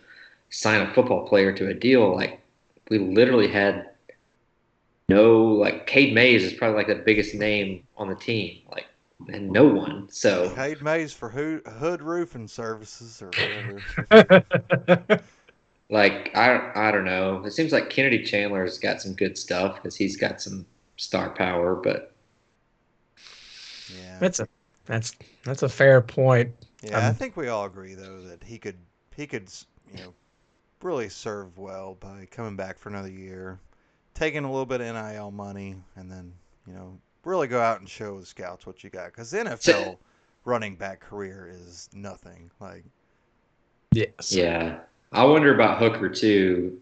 sign 0.51 0.81
a 0.81 0.93
football 0.93 1.29
player 1.29 1.53
to 1.53 1.69
a 1.69 1.75
deal. 1.75 2.13
Like 2.13 2.41
we 2.91 2.99
literally 2.99 3.47
had 3.47 3.91
no 5.09 5.45
like 5.45 5.87
Cade 5.87 6.15
Mayes 6.15 6.43
is 6.43 6.53
probably 6.53 6.79
like 6.79 6.89
the 6.89 6.97
biggest 6.97 7.33
name 7.33 7.85
on 7.97 8.09
the 8.09 8.17
team. 8.17 8.63
Like 8.73 8.87
and 9.33 9.53
no 9.53 9.67
one. 9.67 10.09
So 10.11 10.53
Cade 10.57 10.83
Mayes 10.83 11.13
for 11.13 11.29
Hood, 11.29 11.65
Hood 11.65 12.03
Roofing 12.03 12.49
Services 12.49 13.23
or 13.23 13.29
whatever. 13.29 15.21
like 15.91 16.37
I 16.37 16.73
I 16.75 16.91
don't 16.91 17.05
know. 17.05 17.45
It 17.45 17.53
seems 17.53 17.71
like 17.71 17.89
Kennedy 17.89 18.25
Chandler's 18.25 18.79
got 18.79 19.01
some 19.01 19.15
good 19.15 19.39
stuff 19.39 19.77
because 19.77 19.95
he's 19.95 20.17
got 20.17 20.43
some 20.43 20.67
star 20.97 21.31
power, 21.31 21.77
but 21.77 22.13
yeah, 23.97 24.19
That's 24.19 24.41
a 24.41 24.49
that's 24.89 25.15
that's 25.45 25.63
a 25.63 25.69
fair 25.69 26.01
point. 26.01 26.51
yeah. 26.83 26.99
I 26.99 27.07
um, 27.09 27.15
think 27.15 27.37
we 27.37 27.49
all 27.49 27.67
agree 27.67 27.95
though 27.95 28.21
that 28.23 28.43
he 28.43 28.59
could 28.59 28.77
he 29.15 29.27
could 29.27 29.49
you 29.93 29.99
know 29.99 30.15
really 30.83 31.09
serve 31.09 31.57
well 31.57 31.97
by 32.01 32.27
coming 32.31 32.57
back 32.57 32.79
for 32.79 32.89
another 32.89 33.11
year, 33.11 33.61
taking 34.15 34.45
a 34.45 34.51
little 34.51 34.67
bit 34.67 34.81
of 34.81 34.95
NIL 34.95 35.31
money, 35.31 35.77
and 35.95 36.11
then 36.11 36.33
you 36.67 36.73
know 36.73 36.99
really 37.25 37.47
go 37.47 37.61
out 37.61 37.79
and 37.79 37.89
show 37.89 38.19
the 38.19 38.27
scouts 38.27 38.67
what 38.67 38.83
you 38.83 38.91
got. 38.91 39.07
Because 39.07 39.33
NFL 39.33 39.99
running 40.45 40.75
back 40.75 40.99
career 41.01 41.49
is 41.53 41.89
nothing. 41.93 42.51
Like 42.59 42.85
Yes. 43.93 44.33
Yeah. 44.33 44.79
I 45.13 45.25
wonder 45.25 45.55
about 45.55 45.79
Hooker 45.79 46.09
too. 46.09 46.81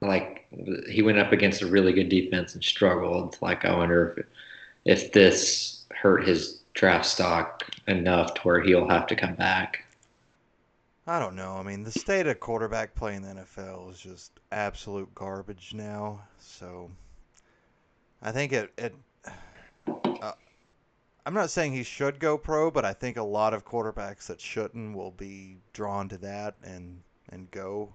Like 0.00 0.46
he 0.90 1.02
went 1.02 1.18
up 1.18 1.32
against 1.32 1.62
a 1.62 1.66
really 1.66 1.92
good 1.92 2.08
defense 2.08 2.54
and 2.54 2.62
struggled. 2.62 3.38
Like 3.40 3.64
I 3.64 3.74
wonder 3.74 4.14
if 4.84 5.02
if 5.02 5.12
this 5.12 5.84
hurt 5.90 6.26
his 6.26 6.63
draft 6.74 7.06
stock 7.06 7.64
enough 7.86 8.34
to 8.34 8.40
where 8.42 8.60
he'll 8.60 8.88
have 8.88 9.06
to 9.06 9.16
come 9.16 9.34
back. 9.34 9.84
I 11.06 11.18
don't 11.18 11.36
know. 11.36 11.56
I 11.56 11.62
mean, 11.62 11.82
the 11.82 11.92
state 11.92 12.26
of 12.26 12.40
quarterback 12.40 12.94
play 12.94 13.14
in 13.14 13.22
the 13.22 13.28
NFL 13.28 13.92
is 13.92 14.00
just 14.00 14.32
absolute 14.52 15.14
garbage 15.14 15.72
now. 15.74 16.22
So 16.38 16.90
I 18.22 18.32
think 18.32 18.52
it. 18.52 18.72
it 18.78 18.94
uh, 19.86 20.32
I'm 21.26 21.34
not 21.34 21.50
saying 21.50 21.72
he 21.72 21.82
should 21.82 22.18
go 22.18 22.36
pro, 22.36 22.70
but 22.70 22.84
I 22.84 22.92
think 22.92 23.16
a 23.16 23.22
lot 23.22 23.54
of 23.54 23.64
quarterbacks 23.64 24.26
that 24.26 24.40
shouldn't 24.40 24.96
will 24.96 25.10
be 25.10 25.56
drawn 25.72 26.08
to 26.08 26.18
that 26.18 26.54
and 26.62 27.02
and 27.30 27.50
go. 27.50 27.94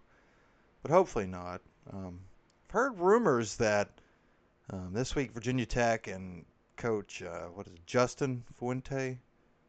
But 0.84 0.92
hopefully 0.92 1.28
not. 1.28 1.62
Um, 1.92 2.20
I've 2.68 2.74
heard 2.74 3.00
rumors 3.00 3.56
that 3.58 3.90
um, 4.72 4.94
this 4.94 5.16
week 5.16 5.32
Virginia 5.32 5.66
Tech 5.66 6.08
and 6.08 6.46
coach 6.80 7.22
uh, 7.22 7.48
what 7.54 7.68
is 7.68 7.74
it, 7.74 7.86
Justin 7.86 8.44
Fuente 8.58 9.20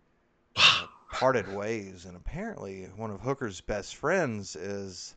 uh, 0.57 0.87
parted 1.13 1.53
ways, 1.55 2.07
and 2.07 2.17
apparently 2.17 2.85
one 2.97 3.11
of 3.11 3.21
Hooker's 3.21 3.61
best 3.61 3.97
friends 3.97 4.57
is 4.57 5.17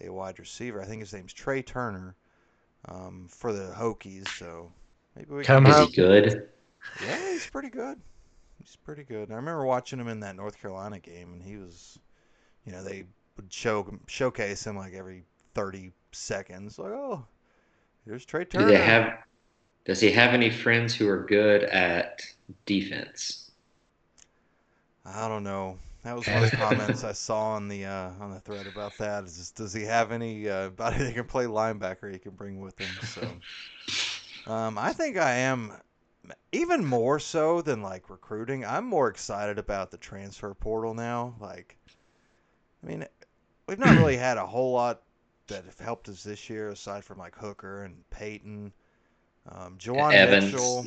a 0.00 0.10
wide 0.10 0.38
receiver. 0.38 0.80
I 0.80 0.84
think 0.84 1.00
his 1.00 1.12
name's 1.12 1.32
Tre 1.32 1.62
Turner 1.62 2.14
um, 2.88 3.26
for 3.28 3.52
the 3.52 3.74
Hokies. 3.76 4.28
So 4.28 4.70
maybe 5.16 5.34
we 5.34 5.44
Come 5.44 5.64
can. 5.64 5.82
Is 5.82 5.88
he 5.88 5.96
good? 5.96 6.48
Yeah, 7.04 7.30
he's 7.32 7.46
pretty 7.46 7.70
good. 7.70 7.98
He's 8.62 8.76
pretty 8.76 9.04
good. 9.04 9.30
I 9.30 9.34
remember 9.34 9.64
watching 9.64 9.98
him 9.98 10.08
in 10.08 10.20
that 10.20 10.36
North 10.36 10.60
Carolina 10.60 10.98
game, 10.98 11.32
and 11.32 11.42
he 11.42 11.56
was, 11.56 11.98
you 12.64 12.72
know, 12.72 12.84
they 12.84 13.04
would 13.36 13.52
show 13.52 13.98
showcase 14.06 14.66
him 14.66 14.76
like 14.76 14.92
every 14.92 15.24
30 15.54 15.92
seconds. 16.12 16.78
Like, 16.78 16.92
oh, 16.92 17.24
here's 18.04 18.24
Tre 18.24 18.44
Turner. 18.44 18.66
Do 18.66 18.72
Turner. 18.72 18.78
they 18.78 18.84
have 18.84 19.18
does 19.90 20.00
he 20.00 20.12
have 20.12 20.34
any 20.34 20.50
friends 20.50 20.94
who 20.94 21.08
are 21.08 21.24
good 21.24 21.64
at 21.64 22.22
defense? 22.64 23.50
I 25.04 25.26
don't 25.26 25.42
know. 25.42 25.80
That 26.04 26.14
was 26.14 26.26
one 26.28 26.44
of 26.44 26.48
the 26.48 26.56
comments 26.56 27.02
I 27.02 27.10
saw 27.10 27.54
on 27.54 27.66
the 27.66 27.86
uh, 27.86 28.10
on 28.20 28.30
the 28.30 28.38
thread 28.38 28.68
about 28.68 28.96
that. 28.98 29.24
Is 29.24 29.36
just, 29.36 29.56
does 29.56 29.72
he 29.72 29.82
have 29.82 30.12
any 30.12 30.48
uh, 30.48 30.68
body 30.68 30.98
that 30.98 31.12
can 31.12 31.24
play 31.24 31.46
linebacker 31.46 32.12
he 32.12 32.20
can 32.20 32.30
bring 32.36 32.60
with 32.60 32.78
him? 32.78 32.86
So, 33.02 33.26
um, 34.52 34.78
I 34.78 34.92
think 34.92 35.16
I 35.16 35.32
am 35.32 35.72
even 36.52 36.86
more 36.86 37.18
so 37.18 37.60
than 37.60 37.82
like 37.82 38.10
recruiting. 38.10 38.64
I'm 38.64 38.86
more 38.86 39.08
excited 39.08 39.58
about 39.58 39.90
the 39.90 39.98
transfer 39.98 40.54
portal 40.54 40.94
now. 40.94 41.34
Like, 41.40 41.76
I 42.84 42.86
mean, 42.86 43.04
we've 43.66 43.80
not 43.80 43.96
really 43.96 44.18
had 44.18 44.36
a 44.36 44.46
whole 44.46 44.70
lot 44.70 45.02
that 45.48 45.64
have 45.64 45.80
helped 45.80 46.08
us 46.08 46.22
this 46.22 46.48
year 46.48 46.68
aside 46.68 47.02
from 47.02 47.18
like 47.18 47.34
Hooker 47.34 47.82
and 47.82 48.08
Peyton. 48.10 48.72
Um, 49.50 49.76
Juwan 49.78 50.12
Evans. 50.14 50.52
Mitchell. 50.52 50.86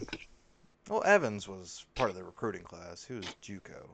Well, 0.90 1.04
Evans 1.06 1.48
was 1.48 1.86
part 1.96 2.10
of 2.10 2.16
the 2.16 2.24
recruiting 2.24 2.64
class. 2.64 3.06
He 3.06 3.14
was 3.14 3.26
JUCO. 3.42 3.90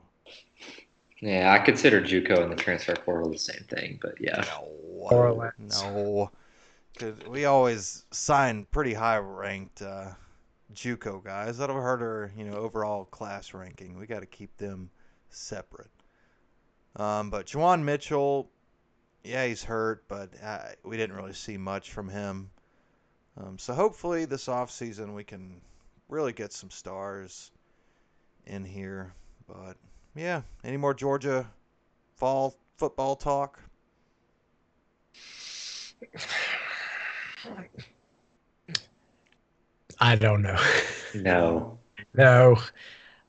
Yeah, 1.20 1.52
I 1.52 1.58
consider 1.64 2.00
JUCO 2.00 2.42
and 2.42 2.50
the 2.50 2.56
transfer 2.56 2.94
portal 2.94 3.30
the 3.30 3.38
same 3.38 3.64
thing, 3.68 3.98
but 4.00 4.14
yeah. 4.20 4.44
No. 4.48 4.68
More 5.10 5.28
or 5.28 5.32
less. 5.32 5.52
No. 5.58 6.30
'Cause 6.98 7.14
we 7.28 7.44
always 7.44 8.04
sign 8.10 8.66
pretty 8.66 8.92
high 8.94 9.18
ranked 9.18 9.80
uh, 9.82 10.08
JUCO 10.74 11.22
guys. 11.24 11.58
That'll 11.58 11.80
hurt 11.80 12.02
our, 12.02 12.32
you 12.36 12.44
know, 12.44 12.56
overall 12.56 13.04
class 13.06 13.54
ranking. 13.54 13.96
We 13.98 14.06
got 14.06 14.20
to 14.20 14.26
keep 14.26 14.56
them 14.56 14.90
separate. 15.30 15.90
Um, 16.96 17.30
but 17.30 17.46
Juwan 17.46 17.84
Mitchell, 17.84 18.50
yeah, 19.22 19.46
he's 19.46 19.62
hurt, 19.62 20.04
but 20.08 20.30
uh, 20.42 20.58
we 20.82 20.96
didn't 20.96 21.16
really 21.16 21.32
see 21.32 21.56
much 21.56 21.92
from 21.92 22.08
him. 22.08 22.50
Um, 23.40 23.58
so 23.58 23.72
hopefully 23.72 24.24
this 24.24 24.46
offseason 24.46 25.14
we 25.14 25.24
can 25.24 25.60
really 26.08 26.32
get 26.32 26.52
some 26.52 26.70
stars 26.70 27.50
in 28.46 28.64
here. 28.64 29.12
But 29.48 29.76
yeah, 30.14 30.42
any 30.64 30.76
more 30.76 30.94
Georgia 30.94 31.46
fall 32.16 32.54
football 32.76 33.16
talk? 33.16 33.58
I 40.00 40.16
don't 40.16 40.42
know. 40.42 40.60
No. 41.14 41.76
No, 42.14 42.58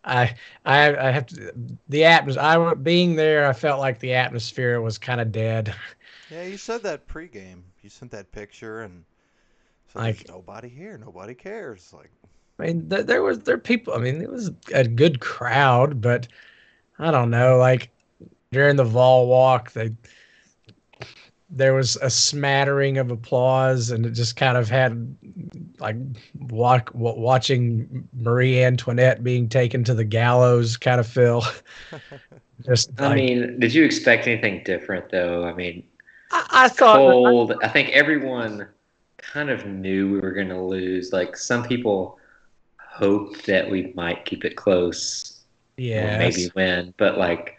I, 0.04 0.34
I, 0.66 0.96
I 0.96 1.12
have 1.12 1.28
to. 1.28 1.54
The 1.90 2.06
atmosphere. 2.06 2.42
I 2.42 2.74
being 2.74 3.16
there, 3.16 3.48
I 3.48 3.54
felt 3.54 3.80
like 3.80 4.00
the 4.00 4.14
atmosphere 4.14 4.82
was 4.82 4.98
kind 4.98 5.22
of 5.22 5.32
dead. 5.32 5.76
Yeah, 6.32 6.44
you 6.44 6.58
said 6.58 6.82
that 6.84 7.08
pregame. 7.08 7.62
You 7.84 7.90
sent 7.92 8.10
that 8.12 8.32
picture, 8.32 8.82
and 8.82 9.04
so 9.94 10.00
Like- 10.00 10.18
there's 10.18 10.30
nobody 10.30 10.70
here. 10.70 10.98
Nobody 10.98 11.34
cares. 11.34 11.94
Like, 11.94 12.12
I 12.60 12.68
mean, 12.68 12.90
th- 12.90 13.06
there 13.06 13.22
was 13.22 13.40
there 13.40 13.58
people. 13.58 13.94
I 13.94 13.98
mean, 13.98 14.22
it 14.22 14.30
was 14.30 14.52
a 14.74 14.88
good 14.88 15.20
crowd, 15.20 16.02
but 16.02 16.28
I 17.00 17.12
don't 17.12 17.30
know. 17.30 17.58
Like 17.58 17.90
during 18.52 18.76
the 18.76 18.84
Vol 18.84 19.28
walk, 19.28 19.72
they 19.74 19.92
there 21.54 21.74
was 21.74 21.98
a 21.98 22.10
smattering 22.10 22.98
of 22.98 23.12
applause, 23.12 23.90
and 23.92 24.06
it 24.06 24.12
just 24.12 24.38
kind 24.38 24.58
of 24.58 24.70
had 24.70 25.14
like 25.80 25.98
walk, 26.40 26.92
wa- 26.94 27.14
watching 27.16 28.08
Marie 28.14 28.64
Antoinette 28.64 29.22
being 29.24 29.50
taken 29.50 29.84
to 29.84 29.94
the 29.94 30.06
gallows 30.06 30.78
kind 30.78 31.00
of 31.00 31.08
feel. 31.08 31.44
just 32.66 32.92
I 33.00 33.08
like, 33.08 33.16
mean, 33.18 33.60
did 33.60 33.74
you 33.74 33.84
expect 33.84 34.28
anything 34.28 34.62
different 34.64 35.10
though? 35.10 35.44
I 35.44 35.54
mean, 35.54 35.84
I, 36.32 36.46
I 36.52 36.68
thought 36.70 36.98
cold. 36.98 37.54
I 37.64 37.68
think 37.68 37.90
everyone 37.90 38.68
kind 39.22 39.50
of 39.50 39.66
knew 39.66 40.12
we 40.12 40.20
were 40.20 40.32
going 40.32 40.50
to 40.50 40.62
lose. 40.62 41.14
Like 41.14 41.38
some 41.38 41.64
people 41.64 42.20
hoped 42.78 43.46
that 43.46 43.70
we 43.70 43.94
might 43.96 44.26
keep 44.26 44.44
it 44.46 44.56
close, 44.56 45.44
yeah, 45.78 46.18
maybe 46.18 46.52
win, 46.56 46.94
but 46.98 47.18
like 47.18 47.58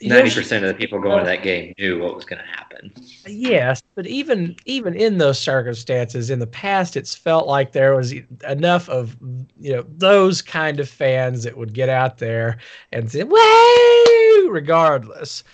ninety 0.00 0.34
percent 0.34 0.64
of 0.64 0.68
the 0.68 0.74
people 0.74 1.00
going 1.00 1.20
to 1.20 1.24
that 1.24 1.42
game 1.42 1.74
knew 1.78 1.98
what 1.98 2.14
was 2.14 2.24
going 2.24 2.40
to 2.40 2.48
happen. 2.48 2.92
Yes, 3.26 3.82
but 3.94 4.06
even 4.06 4.56
even 4.64 4.94
in 4.94 5.18
those 5.18 5.38
circumstances, 5.38 6.30
in 6.30 6.38
the 6.38 6.46
past, 6.46 6.96
it's 6.96 7.14
felt 7.14 7.46
like 7.46 7.72
there 7.72 7.96
was 7.96 8.14
enough 8.48 8.88
of 8.88 9.16
you 9.60 9.72
know 9.72 9.84
those 9.96 10.42
kind 10.42 10.80
of 10.80 10.88
fans 10.88 11.42
that 11.42 11.56
would 11.56 11.72
get 11.72 11.88
out 11.88 12.18
there 12.18 12.58
and 12.92 13.10
say 13.10 13.24
"Woo!" 13.24 14.50
regardless, 14.50 15.44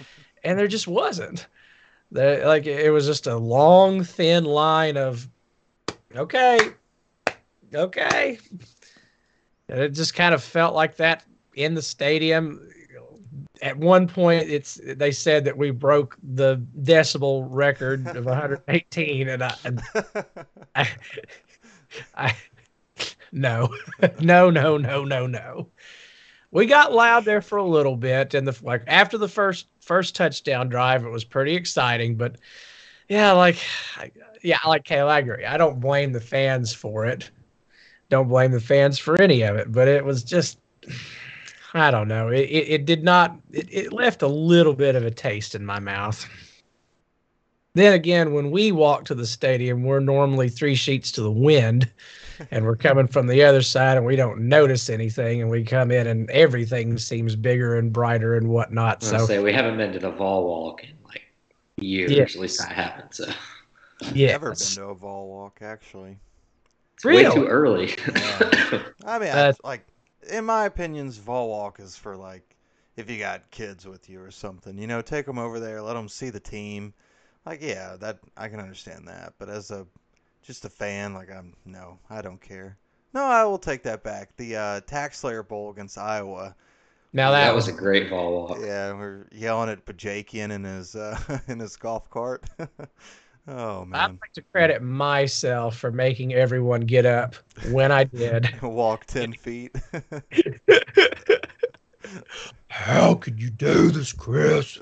and 0.42 0.58
there 0.58 0.68
just 0.68 0.86
wasn't. 0.86 1.46
The, 2.14 2.44
like 2.46 2.66
it 2.66 2.92
was 2.92 3.06
just 3.06 3.26
a 3.26 3.36
long, 3.36 4.04
thin 4.04 4.44
line 4.44 4.96
of 4.96 5.28
okay, 6.14 6.60
okay, 7.74 8.38
and 9.68 9.80
it 9.80 9.88
just 9.90 10.14
kind 10.14 10.32
of 10.32 10.40
felt 10.40 10.76
like 10.76 10.96
that 10.98 11.24
in 11.56 11.74
the 11.74 11.82
stadium. 11.82 12.70
At 13.62 13.76
one 13.76 14.06
point 14.06 14.48
it's 14.48 14.80
they 14.84 15.10
said 15.10 15.44
that 15.44 15.58
we 15.58 15.72
broke 15.72 16.16
the 16.22 16.64
decibel 16.82 17.48
record 17.50 18.06
of 18.16 18.26
118 18.26 19.28
and 19.28 19.42
I, 19.42 19.56
I, 20.76 20.88
I 22.14 22.36
no 23.32 23.74
no 24.20 24.50
no 24.50 24.76
no 24.76 25.04
no 25.04 25.26
no 25.26 25.68
we 26.54 26.64
got 26.66 26.94
loud 26.94 27.26
there 27.26 27.42
for 27.42 27.58
a 27.58 27.64
little 27.64 27.96
bit 27.96 28.32
and 28.32 28.48
the 28.48 28.58
like 28.62 28.82
after 28.86 29.18
the 29.18 29.28
first 29.28 29.66
first 29.80 30.14
touchdown 30.16 30.70
drive 30.70 31.04
it 31.04 31.10
was 31.10 31.24
pretty 31.24 31.54
exciting 31.54 32.16
but 32.16 32.36
yeah 33.10 33.32
like 33.32 33.58
yeah 34.42 34.58
like 34.66 34.84
Kayla, 34.84 35.08
I 35.08 35.18
agree 35.18 35.44
I 35.44 35.58
don't 35.58 35.80
blame 35.80 36.12
the 36.12 36.20
fans 36.20 36.72
for 36.72 37.04
it 37.04 37.30
don't 38.08 38.28
blame 38.28 38.52
the 38.52 38.60
fans 38.60 38.98
for 38.98 39.20
any 39.20 39.42
of 39.42 39.56
it 39.56 39.70
but 39.70 39.88
it 39.88 40.02
was 40.02 40.22
just 40.22 40.58
I 41.76 41.90
don't 41.90 42.06
know. 42.06 42.28
It, 42.28 42.42
it, 42.42 42.68
it 42.68 42.84
did 42.84 43.02
not, 43.02 43.36
it, 43.50 43.66
it 43.68 43.92
left 43.92 44.22
a 44.22 44.28
little 44.28 44.74
bit 44.74 44.94
of 44.94 45.04
a 45.04 45.10
taste 45.10 45.56
in 45.56 45.66
my 45.66 45.80
mouth. 45.80 46.24
Then 47.74 47.94
again, 47.94 48.32
when 48.32 48.52
we 48.52 48.70
walk 48.70 49.04
to 49.06 49.14
the 49.16 49.26
stadium, 49.26 49.82
we're 49.82 49.98
normally 49.98 50.48
three 50.48 50.76
sheets 50.76 51.10
to 51.12 51.22
the 51.22 51.32
wind 51.32 51.90
and 52.50 52.64
we're 52.64 52.76
coming 52.76 53.06
from 53.06 53.26
the 53.26 53.42
other 53.44 53.62
side 53.62 53.96
and 53.96 54.06
we 54.06 54.16
don't 54.16 54.40
notice 54.40 54.88
anything. 54.90 55.40
And 55.42 55.50
we 55.50 55.64
come 55.64 55.90
in 55.90 56.06
and 56.06 56.28
everything 56.30 56.98
seems 56.98 57.36
bigger 57.36 57.76
and 57.78 57.92
brighter 57.92 58.36
and 58.36 58.48
whatnot. 58.48 59.04
I 59.04 59.18
So, 59.18 59.26
say 59.26 59.38
we 59.38 59.52
haven't 59.52 59.76
been 59.76 59.92
to 59.92 59.98
the 59.98 60.10
Vol 60.10 60.44
Walk 60.44 60.84
in 60.84 60.90
like 61.04 61.22
years. 61.76 62.10
Yes. 62.10 62.34
At 62.34 62.40
least 62.40 62.62
I 62.62 62.72
haven't. 62.72 63.14
So 63.14 63.26
yeah. 64.12 64.32
Never 64.32 64.50
been 64.50 64.56
to 64.56 64.84
a 64.86 64.94
Vol 64.94 65.28
walk, 65.28 65.58
actually. 65.62 66.18
it's 66.94 67.04
way 67.04 67.24
too 67.24 67.46
early. 67.46 67.94
Yeah. 68.14 68.82
I 69.04 69.18
mean, 69.18 69.28
I, 69.30 69.48
Uh, 69.48 69.52
like, 69.62 69.86
in 70.30 70.44
my 70.44 70.64
opinions, 70.66 71.16
Vol 71.18 71.48
Walk 71.48 71.80
is 71.80 71.96
for 71.96 72.16
like 72.16 72.56
if 72.96 73.10
you 73.10 73.18
got 73.18 73.50
kids 73.50 73.86
with 73.86 74.08
you 74.08 74.20
or 74.22 74.30
something. 74.30 74.78
You 74.78 74.86
know, 74.86 75.00
take 75.00 75.26
them 75.26 75.38
over 75.38 75.60
there, 75.60 75.82
let 75.82 75.94
them 75.94 76.08
see 76.08 76.30
the 76.30 76.40
team. 76.40 76.92
Like, 77.46 77.60
yeah, 77.62 77.96
that 78.00 78.18
I 78.36 78.48
can 78.48 78.60
understand 78.60 79.06
that. 79.08 79.34
But 79.38 79.48
as 79.48 79.70
a 79.70 79.86
just 80.44 80.64
a 80.64 80.70
fan, 80.70 81.14
like, 81.14 81.30
I'm 81.30 81.54
no, 81.64 81.98
I 82.10 82.22
don't 82.22 82.40
care. 82.40 82.76
No, 83.14 83.22
I 83.22 83.44
will 83.44 83.58
take 83.58 83.82
that 83.84 84.02
back. 84.02 84.36
The 84.36 84.56
uh, 84.56 84.80
Tax 84.80 85.20
Slayer 85.20 85.42
Bowl 85.42 85.70
against 85.70 85.96
Iowa. 85.98 86.54
Now 87.12 87.30
that, 87.30 87.46
that, 87.46 87.54
was 87.54 87.68
a 87.68 87.72
great 87.72 88.10
Vol 88.10 88.32
Walk. 88.32 88.58
Yeah, 88.60 88.92
we're 88.92 89.26
yelling 89.30 89.70
at 89.70 89.86
Bajakian 89.86 90.50
in 90.50 90.64
his 90.64 90.96
uh, 90.96 91.18
in 91.48 91.60
his 91.60 91.76
golf 91.76 92.10
cart. 92.10 92.44
oh 93.48 93.84
man! 93.84 94.00
I'd 94.00 94.10
like 94.20 94.32
to 94.34 94.42
credit 94.42 94.82
myself 94.82 95.76
for 95.76 95.92
making 95.92 96.34
everyone 96.34 96.80
get 96.80 97.06
up 97.06 97.36
when 97.70 97.92
I 97.92 98.04
did. 98.04 98.50
walk 98.62 99.06
ten 99.06 99.32
feet. 99.32 99.76
How 102.66 103.14
could 103.14 103.40
you 103.40 103.50
do 103.50 103.92
this, 103.92 104.12
Chris? 104.12 104.80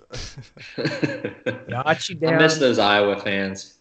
I 0.79 1.35
Got 1.69 2.09
you 2.09 2.15
down. 2.15 2.39
miss 2.39 2.57
those 2.57 2.79
Iowa 2.79 3.21
fans 3.21 3.75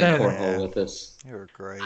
playing 0.00 0.20
Yeah. 0.20 0.26
cornhole 0.28 0.62
with 0.62 0.76
us. 0.76 1.16
you 1.26 1.32
were 1.32 1.48
great. 1.52 1.82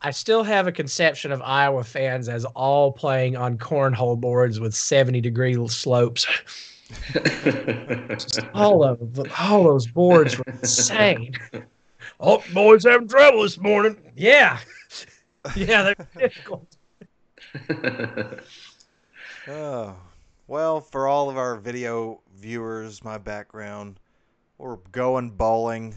I 0.00 0.10
still 0.10 0.42
have 0.42 0.66
a 0.66 0.72
conception 0.72 1.32
of 1.32 1.40
Iowa 1.42 1.82
fans 1.84 2.28
as 2.28 2.44
all 2.44 2.92
playing 2.92 3.36
on 3.36 3.56
cornhole 3.58 4.20
boards 4.20 4.60
with 4.60 4.74
70 4.74 5.20
degree 5.20 5.56
slopes. 5.68 6.26
All 8.54 8.84
of 8.84 9.14
them, 9.14 9.26
all 9.40 9.64
those 9.64 9.86
boards 9.86 10.36
were 10.38 10.44
insane. 10.48 11.34
Oh, 12.20 12.44
boys 12.52 12.84
having 12.84 13.08
trouble 13.08 13.42
this 13.42 13.58
morning. 13.58 13.96
Yeah. 14.14 14.58
Yeah, 15.56 15.82
they're 15.82 16.06
difficult. 16.16 16.66
Oh, 19.48 19.96
well, 20.46 20.80
for 20.80 21.06
all 21.08 21.28
of 21.28 21.36
our 21.36 21.56
video 21.56 22.20
viewers, 22.36 23.04
my 23.04 23.18
background, 23.18 24.00
we're 24.58 24.76
going 24.92 25.30
bowling. 25.30 25.94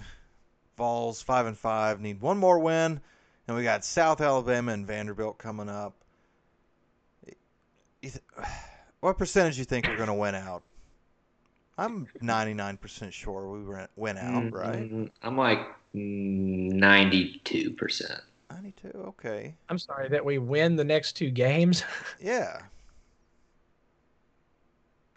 Vols 0.78 1.22
five 1.22 1.48
and 1.48 1.58
five 1.58 2.00
need 2.00 2.22
one 2.22 2.38
more 2.38 2.60
win, 2.60 3.02
and 3.48 3.58
we 3.58 3.63
got 3.63 3.84
South 3.84 4.22
Alabama 4.22 4.72
and 4.72 4.86
Vanderbilt 4.86 5.38
coming 5.38 5.70
up. 5.70 5.94
What 9.00 9.20
percentage 9.20 9.54
do 9.54 9.60
you 9.60 9.66
think 9.66 9.86
we're 9.86 9.96
going 9.96 10.08
to 10.08 10.13
win 10.16 10.34
out? 10.34 10.63
I'm 11.78 12.08
99% 12.24 13.13
sure 13.13 13.48
we 13.48 13.63
went 13.63 13.92
win 13.96 14.18
out, 14.18 14.52
right? 14.52 14.92
Mm, 14.92 15.12
I'm 15.22 15.38
like 15.38 15.60
ninety-two 15.94 17.72
percent. 17.74 18.22
92. 18.50 18.88
Okay. 18.98 19.54
I'm 19.70 19.78
sorry 19.78 20.10
that 20.10 20.26
we 20.26 20.40
win 20.40 20.76
the 20.76 20.84
next 20.84 21.13
two 21.13 21.30
games. 21.30 21.84
Yeah. 22.20 22.60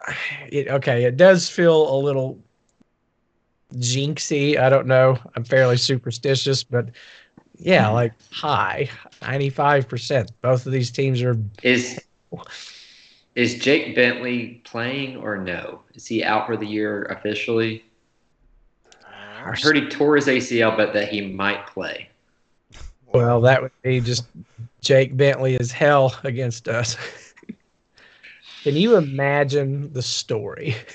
It, 0.51 0.67
okay, 0.67 1.05
it 1.05 1.17
does 1.17 1.49
feel 1.49 1.93
a 1.93 1.97
little 1.97 2.37
jinxy. 3.75 4.57
I 4.57 4.69
don't 4.69 4.87
know. 4.87 5.17
I'm 5.35 5.43
fairly 5.43 5.77
superstitious, 5.77 6.63
but 6.63 6.89
yeah, 7.57 7.87
hmm. 7.87 7.93
like 7.93 8.13
high, 8.31 8.89
95%. 9.21 10.29
Both 10.41 10.65
of 10.65 10.71
these 10.71 10.91
teams 10.91 11.21
are 11.21 11.37
Is 11.63 11.99
is 13.35 13.59
Jake 13.59 13.95
Bentley 13.95 14.61
playing 14.65 15.17
or 15.17 15.37
no? 15.37 15.81
Is 15.93 16.05
he 16.05 16.23
out 16.23 16.47
for 16.47 16.57
the 16.57 16.65
year 16.65 17.03
officially? 17.03 17.85
Uh, 19.05 19.51
I 19.51 19.55
heard 19.61 19.77
he 19.77 19.87
tore 19.87 20.17
his 20.17 20.27
ACL, 20.27 20.75
but 20.75 20.93
that 20.93 21.07
he 21.09 21.21
might 21.21 21.65
play. 21.67 22.09
Well, 23.13 23.41
that 23.41 23.61
would 23.61 23.71
be 23.83 24.01
just 24.01 24.25
Jake 24.81 25.15
Bentley 25.15 25.59
as 25.59 25.71
hell 25.71 26.15
against 26.23 26.67
us. 26.67 26.97
Can 28.63 28.75
you 28.75 28.95
imagine 28.95 29.91
the 29.93 30.01
story? 30.01 30.75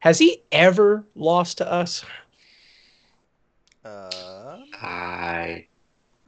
Has 0.00 0.18
he 0.18 0.42
ever 0.52 1.04
lost 1.14 1.58
to 1.58 1.70
us? 1.70 2.04
Uh, 3.84 4.58
I 4.74 5.66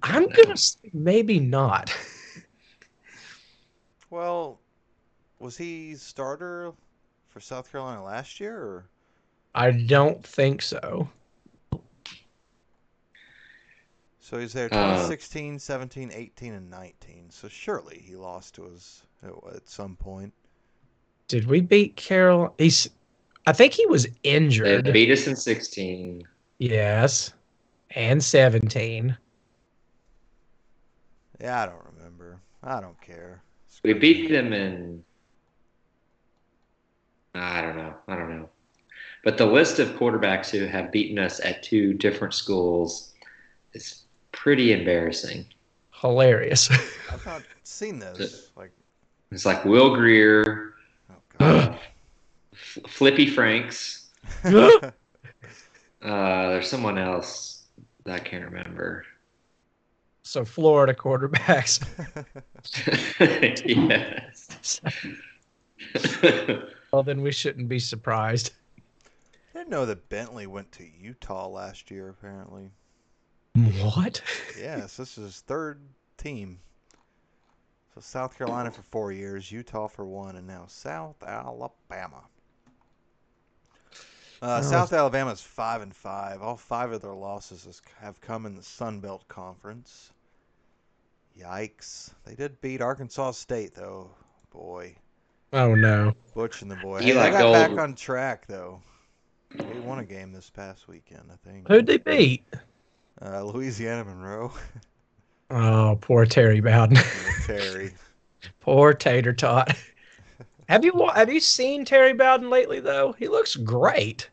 I'm 0.03 0.29
No. 0.29 0.29
gonna 0.29 0.57
say 0.57 0.91
maybe 0.93 1.41
not. 1.41 1.95
well, 4.11 4.61
was 5.39 5.57
he 5.57 5.95
starter 5.97 6.73
for 7.29 7.41
South 7.41 7.71
Carolina 7.71 8.03
last 8.05 8.41
year? 8.41 8.57
Or? 8.57 8.91
I 9.55 9.71
don't 9.73 10.25
think 10.25 10.63
so. 10.63 11.09
So 14.21 14.39
he's 14.39 14.53
there 14.53 14.69
Uh, 14.69 14.69
2016, 14.69 15.59
17, 15.59 16.11
18, 16.13 16.53
and 16.55 16.71
19. 16.71 17.31
So 17.31 17.49
surely 17.49 17.99
he 17.99 18.15
lost 18.15 18.55
to 18.57 18.67
us 18.67 19.03
at, 19.23 19.33
at 19.55 19.69
some 19.69 19.97
point. 19.97 20.33
Did 21.29 21.47
we 21.47 21.61
beat 21.61 21.97
Carol? 21.97 22.55
He's. 22.59 22.89
I 23.49 23.53
think 23.53 23.73
he 23.73 23.87
was 23.87 24.05
they 24.05 24.11
injured. 24.25 24.93
beat 24.93 25.11
us 25.11 25.27
in 25.27 25.35
16. 25.35 26.23
yes, 26.59 27.33
and 27.93 28.23
17. 28.23 29.17
Yeah, 31.41 31.63
I 31.63 31.67
don't 31.67 31.83
remember. 31.97 32.43
I 32.63 32.79
don't 32.83 33.01
care. 33.01 33.41
We 33.83 33.95
beat 33.95 34.31
them 34.31 34.53
in. 34.53 35.03
I 37.35 37.63
don't 37.63 37.79
know. 37.79 37.95
I 38.07 38.17
don't 38.17 38.29
know. 38.29 38.51
But 39.25 39.39
the 39.39 39.47
list 39.47 39.79
of 39.79 39.97
quarterbacks 39.97 40.51
who 40.51 40.67
have 40.67 40.93
beaten 40.93 41.19
us 41.19 41.41
at 41.41 41.63
two 41.63 41.95
different 41.95 42.35
schools 42.35 43.15
is 43.73 44.03
pretty 44.33 44.75
embarrassing. 44.75 45.47
Hilarious. 45.93 46.71
I've 47.11 47.25
not 47.25 47.43
seen 47.63 47.99
this. 47.99 48.51
Like, 48.57 48.73
It's 49.31 49.47
like 49.47 49.65
Will 49.65 49.97
Grier, 49.97 50.75
oh 51.11 51.15
god. 51.39 51.79
F- 52.59 52.91
Flippy 52.91 53.27
Franks. 53.29 54.11
Uh, 56.01 56.51
there's 56.51 56.71
someone 56.71 56.97
else 56.97 57.65
that 58.05 58.15
I 58.15 58.19
can't 58.21 58.45
remember. 58.45 59.05
so 60.23 60.45
Florida 60.45 60.95
quarterbacks. 60.95 61.83
yes. 63.67 64.81
well, 66.93 67.03
then 67.03 67.21
we 67.21 67.33
shouldn't 67.33 67.69
be 67.69 67.81
surprised. 67.81 68.53
I 69.53 69.59
didn't 69.59 69.71
know 69.71 69.87
that 69.87 70.09
Bentley 70.09 70.47
went 70.47 70.71
to 70.73 70.85
Utah 70.87 71.49
last 71.49 71.91
year. 71.91 72.11
Apparently, 72.11 72.71
What? 73.57 74.23
yes. 74.57 74.97
This 74.97 75.19
is 75.19 75.25
his 75.25 75.41
third 75.41 75.81
team. 76.17 76.61
So 77.97 78.01
South 78.01 78.39
Carolina 78.39 78.71
for 78.71 78.83
four 78.83 79.11
years, 79.11 79.51
Utah 79.51 79.89
for 79.89 80.07
one, 80.07 80.37
and 80.37 80.47
now 80.47 80.67
South 80.69 81.21
Alabama. 81.25 82.23
Uh, 84.41 84.61
Oh. 84.63 84.67
South 84.67 84.93
Alabama's 84.93 85.41
five 85.41 85.83
and 85.83 85.95
five. 85.95 86.43
All 86.43 86.57
five 86.57 86.93
of 86.93 87.03
their 87.03 87.15
losses 87.15 87.65
has, 87.65 87.83
have 88.01 88.21
come 88.21 88.47
in 88.47 88.55
the 88.55 88.63
Sun 88.63 89.01
Belt 89.01 89.27
Conference. 89.29 90.13
Yikes! 91.39 92.11
They 92.25 92.35
did 92.35 92.61
beat 92.61 92.81
Arkansas 92.81 93.33
State 93.33 93.75
though. 93.75 94.11
Boy, 94.53 94.95
Oh 95.53 95.75
no. 95.75 96.15
Butch 96.35 96.63
and 96.63 96.71
the 96.71 96.77
boy. 96.77 97.01
Eli 97.01 97.27
Hey, 97.27 97.31
they 97.31 97.39
got 97.39 97.53
back 97.53 97.79
on 97.79 97.95
track 97.95 98.47
though. 98.47 98.81
They 99.55 99.81
won 99.81 99.99
a 100.01 100.05
game 100.05 100.33
this 100.33 100.51
past 100.51 100.89
weekend, 100.89 101.31
I 101.33 101.37
think. 101.49 101.69
Who'd 101.69 101.87
they 101.87 101.97
beat? 101.99 102.45
Uh, 103.23 103.43
Louisiana 103.45 104.05
Monroe. 104.05 104.53
Oh, 105.51 105.97
poor 106.01 106.27
Terry 106.27 106.61
Bowden. 106.61 106.99
and 106.99 107.45
Terry. 107.47 107.93
poor 108.61 108.93
Tater 108.93 109.33
Tot. 109.33 109.75
Have 110.69 110.85
you 110.85 111.09
have 111.15 111.33
you 111.33 111.41
seen 111.41 111.85
Terry 111.85 112.13
Bowden 112.13 112.51
lately 112.51 112.81
though? 112.81 113.13
He 113.13 113.29
looks 113.29 113.57
great. 113.57 114.29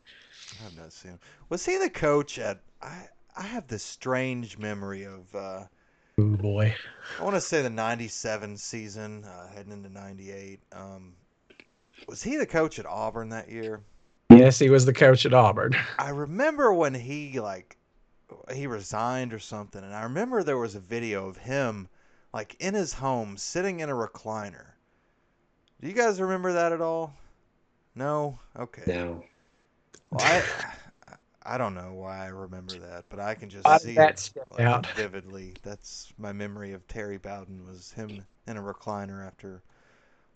I've 0.64 0.76
not 0.76 0.92
seen 0.92 1.12
him. 1.12 1.20
Was 1.48 1.64
he 1.64 1.78
the 1.78 1.90
coach 1.90 2.38
at? 2.38 2.60
I 2.82 3.08
I 3.36 3.42
have 3.42 3.66
this 3.66 3.82
strange 3.82 4.58
memory 4.58 5.04
of. 5.04 5.34
Uh, 5.34 5.64
Oh 6.18 6.34
boy. 6.34 6.74
I 7.20 7.22
want 7.22 7.36
to 7.36 7.42
say 7.42 7.60
the 7.60 7.68
'97 7.68 8.56
season, 8.56 9.22
uh, 9.24 9.48
heading 9.48 9.72
into 9.72 9.90
'98. 9.90 10.60
Um, 10.72 11.12
was 12.08 12.22
he 12.22 12.38
the 12.38 12.46
coach 12.46 12.78
at 12.78 12.86
Auburn 12.86 13.28
that 13.28 13.50
year? 13.50 13.82
Yes, 14.30 14.58
he 14.58 14.70
was 14.70 14.86
the 14.86 14.94
coach 14.94 15.26
at 15.26 15.34
Auburn. 15.34 15.76
I 15.98 16.08
remember 16.08 16.72
when 16.72 16.94
he 16.94 17.38
like 17.38 17.76
he 18.50 18.66
resigned 18.66 19.34
or 19.34 19.38
something, 19.38 19.84
and 19.84 19.94
I 19.94 20.04
remember 20.04 20.42
there 20.42 20.56
was 20.56 20.74
a 20.74 20.80
video 20.80 21.28
of 21.28 21.36
him 21.36 21.86
like 22.32 22.56
in 22.60 22.72
his 22.72 22.94
home 22.94 23.36
sitting 23.36 23.80
in 23.80 23.90
a 23.90 23.94
recliner. 23.94 24.68
Do 25.80 25.88
you 25.88 25.94
guys 25.94 26.20
remember 26.20 26.52
that 26.52 26.72
at 26.72 26.80
all? 26.80 27.14
No. 27.94 28.38
Okay. 28.58 28.82
no. 28.86 29.24
Well, 30.10 30.22
I 30.22 30.42
I 31.42 31.58
don't 31.58 31.74
know 31.74 31.92
why 31.94 32.24
I 32.24 32.26
remember 32.26 32.78
that, 32.78 33.04
but 33.08 33.20
I 33.20 33.34
can 33.34 33.48
just 33.48 33.66
Why 33.66 33.78
see 33.78 33.94
that 33.94 34.30
it 34.34 34.44
like, 34.50 34.66
out? 34.66 34.86
vividly. 34.86 35.54
That's 35.62 36.12
my 36.18 36.32
memory 36.32 36.72
of 36.72 36.86
Terry 36.88 37.18
Bowden 37.18 37.66
was 37.66 37.92
him 37.92 38.24
in 38.46 38.56
a 38.56 38.62
recliner 38.62 39.24
after 39.26 39.62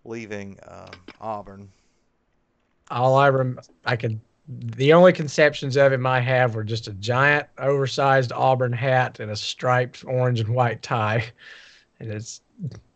leaving 0.04 0.58
um, 0.66 1.00
Auburn. 1.20 1.70
All 2.90 3.16
I 3.16 3.28
rem 3.28 3.58
I 3.84 3.96
can 3.96 4.20
the 4.48 4.92
only 4.92 5.12
conceptions 5.12 5.76
of 5.76 5.92
him 5.92 6.06
I 6.06 6.20
have 6.20 6.54
were 6.54 6.64
just 6.64 6.88
a 6.88 6.92
giant 6.94 7.46
oversized 7.58 8.32
Auburn 8.32 8.72
hat 8.72 9.20
and 9.20 9.30
a 9.30 9.36
striped 9.36 10.04
orange 10.04 10.40
and 10.40 10.54
white 10.54 10.82
tie. 10.82 11.24
And 12.00 12.10
it's 12.10 12.40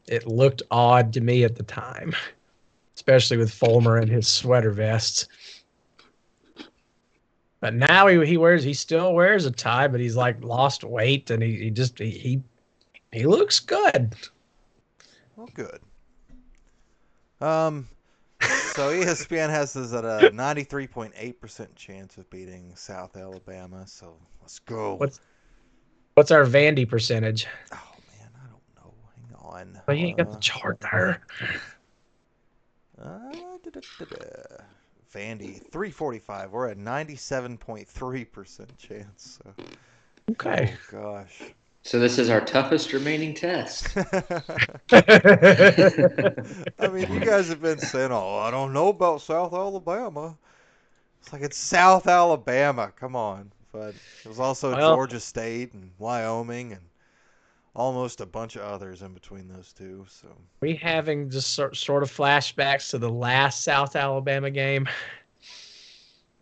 it 0.08 0.26
looked 0.26 0.62
odd 0.70 1.12
to 1.14 1.20
me 1.20 1.44
at 1.44 1.56
the 1.56 1.62
time. 1.62 2.14
Especially 2.94 3.36
with 3.36 3.52
Fulmer 3.52 3.96
and 3.98 4.08
his 4.10 4.28
sweater 4.28 4.70
vests. 4.70 5.26
But 7.60 7.74
now 7.74 8.06
he, 8.06 8.24
he 8.26 8.36
wears 8.36 8.62
he 8.62 8.74
still 8.74 9.14
wears 9.14 9.46
a 9.46 9.50
tie, 9.50 9.88
but 9.88 9.98
he's 10.00 10.16
like 10.16 10.42
lost 10.44 10.84
weight 10.84 11.30
and 11.30 11.42
he, 11.42 11.56
he 11.56 11.70
just 11.70 11.98
he, 11.98 12.10
he 12.10 12.42
he 13.12 13.24
looks 13.26 13.58
good. 13.60 14.14
Well, 15.36 15.48
good. 15.54 15.80
Um, 17.40 17.88
so 18.40 18.90
ESPN 18.92 19.48
has 19.50 19.72
this 19.72 19.92
at 19.92 20.04
a 20.04 20.30
93.8% 20.30 21.74
chance 21.74 22.16
of 22.16 22.28
beating 22.30 22.70
South 22.76 23.16
Alabama. 23.16 23.86
So 23.86 24.14
let's 24.40 24.58
go. 24.60 24.94
What's- 24.94 25.20
What's 26.14 26.30
our 26.30 26.44
Vandy 26.44 26.88
percentage? 26.88 27.48
Oh 27.72 27.76
man, 28.16 28.28
I 28.36 28.46
don't 28.46 28.84
know. 28.84 28.94
Hang 29.16 29.34
on. 29.44 29.80
Well, 29.87 29.96
you 29.96 30.07
ain't 30.09 30.18
got 30.18 30.30
the 30.30 30.37
Uh, 30.37 30.40
chart 30.40 30.80
there. 30.80 31.20
Uh, 33.00 33.33
da-da-da-da. 33.62 34.64
Vandy, 35.12 35.61
345. 35.70 36.50
We're 36.50 36.68
at 36.68 36.78
97.3% 36.78 38.76
chance. 38.78 39.38
So. 39.44 39.54
Okay. 40.33 40.74
Oh, 40.74 40.78
gosh. 40.90 41.42
So 41.83 41.98
this 42.00 42.18
is 42.18 42.30
our 42.30 42.40
toughest 42.40 42.92
remaining 42.92 43.35
test. 43.35 43.88
I 44.92 46.88
mean, 46.90 47.12
you 47.12 47.20
guys 47.20 47.48
have 47.48 47.61
been 47.61 47.78
saying, 47.78 48.11
oh, 48.11 48.38
I 48.38 48.50
don't 48.50 48.72
know 48.72 48.88
about 48.88 49.20
South 49.20 49.52
Alabama. 49.52 50.37
It's 51.20 51.33
like 51.33 51.42
it's 51.42 51.59
South 51.59 52.07
Alabama. 52.07 52.92
Come 52.98 53.14
on. 53.16 53.52
But 53.72 53.94
it 54.24 54.28
was 54.28 54.40
also 54.40 54.72
Well- 54.72 54.94
Georgia 54.94 55.20
State 55.20 55.74
and 55.74 55.90
Wyoming 55.98 56.72
and 56.72 56.80
almost 57.74 58.20
a 58.20 58.26
bunch 58.26 58.56
of 58.56 58.62
others 58.62 59.02
in 59.02 59.12
between 59.12 59.48
those 59.48 59.72
two. 59.72 60.06
So 60.08 60.28
we 60.60 60.74
having 60.76 61.28
just 61.30 61.54
sort, 61.54 61.76
sort 61.76 62.02
of 62.02 62.10
flashbacks 62.10 62.90
to 62.90 62.98
the 62.98 63.10
last 63.10 63.62
South 63.64 63.96
Alabama 63.96 64.50
game. 64.50 64.88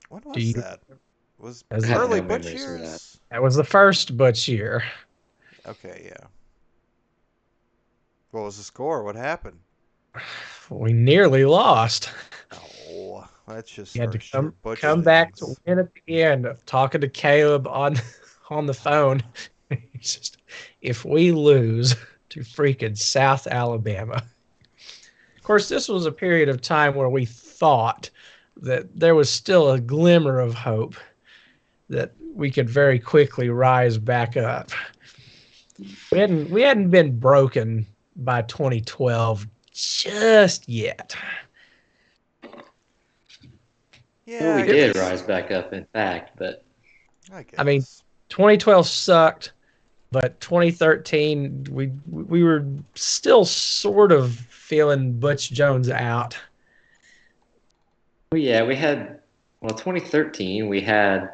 when 0.08 0.22
Do 0.22 0.28
was 0.30 0.44
you- 0.44 0.52
that? 0.54 0.80
Was 1.38 1.64
I 1.72 1.84
have 1.86 1.98
early 1.98 2.20
no 2.20 2.28
Butch 2.28 2.44
memories 2.44 2.62
of 2.64 2.70
that. 2.72 2.78
years? 2.78 3.18
That 3.32 3.42
was 3.42 3.56
the 3.56 3.64
first 3.64 4.16
Butch 4.16 4.46
year. 4.46 4.84
Okay, 5.66 6.02
yeah. 6.06 6.26
What 8.30 8.44
was 8.44 8.58
the 8.58 8.62
score? 8.62 9.02
What 9.02 9.16
happened? 9.16 9.58
We 10.70 10.92
nearly 10.92 11.44
lost. 11.44 12.10
Oh, 12.88 13.26
that's 13.48 13.70
just 13.70 13.94
We 13.94 14.00
had 14.00 14.12
to 14.12 14.18
come, 14.18 14.54
come 14.76 15.02
back 15.02 15.34
to 15.36 15.46
things. 15.46 15.60
win 15.66 15.78
at 15.80 15.88
the 16.06 16.22
end. 16.22 16.46
Talking 16.66 17.00
to 17.00 17.08
Caleb 17.08 17.66
on 17.66 17.96
on 18.50 18.66
the 18.66 18.74
phone. 18.74 19.22
He's 19.92 20.14
just, 20.16 20.36
if 20.80 21.04
we 21.04 21.32
lose 21.32 21.94
to 22.30 22.40
freaking 22.40 22.96
South 22.96 23.46
Alabama. 23.46 24.22
Of 25.36 25.42
course, 25.42 25.68
this 25.68 25.88
was 25.88 26.06
a 26.06 26.12
period 26.12 26.48
of 26.48 26.60
time 26.60 26.94
where 26.94 27.08
we 27.08 27.24
thought 27.26 28.10
that 28.58 28.86
there 28.98 29.14
was 29.14 29.28
still 29.28 29.72
a 29.72 29.80
glimmer 29.80 30.38
of 30.38 30.54
hope 30.54 30.94
that 31.88 32.12
we 32.34 32.50
could 32.50 32.70
very 32.70 32.98
quickly 32.98 33.48
rise 33.50 33.98
back 33.98 34.36
up. 34.36 34.70
We 36.10 36.18
hadn't 36.18 36.50
we 36.50 36.62
hadn't 36.62 36.90
been 36.90 37.18
broken 37.18 37.86
by 38.16 38.42
2012 38.42 39.46
just 39.72 40.68
yet. 40.68 41.16
Yeah, 44.26 44.40
well, 44.40 44.56
we 44.56 44.62
did 44.72 44.94
guess- 44.94 45.02
rise 45.02 45.22
back 45.22 45.50
up, 45.50 45.72
in 45.72 45.84
fact, 45.92 46.36
but 46.36 46.64
I, 47.32 47.42
guess. 47.42 47.54
I 47.58 47.64
mean, 47.64 47.82
2012 48.28 48.86
sucked. 48.86 49.52
But 50.12 50.38
2013 50.40 51.66
we 51.70 51.90
we 52.10 52.44
were 52.44 52.64
still 52.94 53.44
sort 53.44 54.12
of 54.12 54.32
feeling 54.32 55.18
Butch 55.18 55.50
Jones 55.50 55.88
out. 55.90 56.36
Well, 58.30 58.40
yeah, 58.40 58.62
we 58.62 58.76
had 58.76 59.20
well, 59.60 59.74
2013 59.74 60.68
we 60.68 60.80
had 60.80 61.30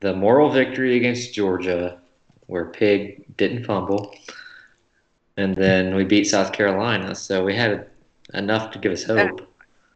the 0.00 0.14
moral 0.14 0.50
victory 0.50 0.96
against 0.96 1.34
Georgia, 1.34 1.98
where 2.46 2.66
Pig 2.66 3.24
didn't 3.36 3.64
fumble, 3.64 4.14
and 5.36 5.54
then 5.54 5.94
we 5.94 6.04
beat 6.04 6.24
South 6.24 6.52
Carolina. 6.52 7.14
So 7.14 7.44
we 7.44 7.54
had 7.54 7.88
enough 8.34 8.70
to 8.72 8.78
give 8.78 8.92
us 8.92 9.02
hope. 9.04 9.40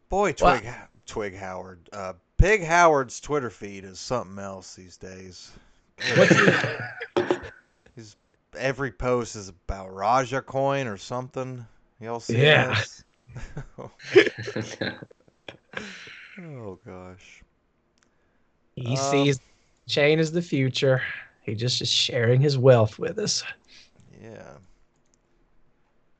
Boy, 0.09 0.33
Well- 0.41 0.59
Twig 0.59 0.73
Twig 1.05 1.35
Howard. 1.37 1.79
Uh, 1.93 2.13
Pig 2.37 2.63
Howard's 2.63 3.19
Twitter 3.19 3.49
feed 3.49 3.83
is 3.83 3.99
something 3.99 4.37
else 4.37 4.75
these 4.75 4.97
days. 4.97 5.51
What's 6.15 6.35
he- 6.35 6.45
He's 7.17 7.37
every 8.57 8.91
post 8.91 9.35
is 9.35 9.49
about 9.49 9.93
Raja 9.93 10.41
coin 10.41 10.87
or 10.87 10.97
something. 10.97 11.65
Y'all 11.99 12.19
see 12.19 12.41
Yeah. 12.41 12.45
this? 12.45 13.03
oh 16.39 16.79
gosh. 16.85 17.43
He 18.75 18.91
Um, 18.95 18.95
sees 18.95 19.39
chain 19.87 20.19
as 20.19 20.31
the 20.31 20.41
future. 20.41 21.01
He 21.41 21.55
just 21.55 21.81
is 21.81 21.91
sharing 21.91 22.41
his 22.41 22.57
wealth 22.57 22.99
with 22.99 23.17
us. 23.19 23.43
Yeah. 24.21 24.57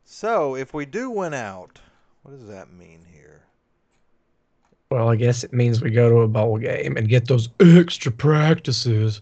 So 0.06 0.56
if 0.56 0.74
we 0.74 0.86
do 0.86 1.10
win 1.12 1.34
out, 1.34 1.80
what 2.24 2.32
does 2.32 2.48
that 2.48 2.72
mean 2.72 3.06
here? 3.06 3.44
Well, 4.90 5.10
I 5.10 5.16
guess 5.16 5.44
it 5.44 5.54
means 5.54 5.82
we 5.82 5.92
go 5.92 6.10
to 6.10 6.22
a 6.22 6.28
bowl 6.28 6.58
game 6.58 6.98
and 6.98 7.10
get 7.10 7.28
those 7.28 7.50
extra 7.60 8.12
practices 8.12 9.22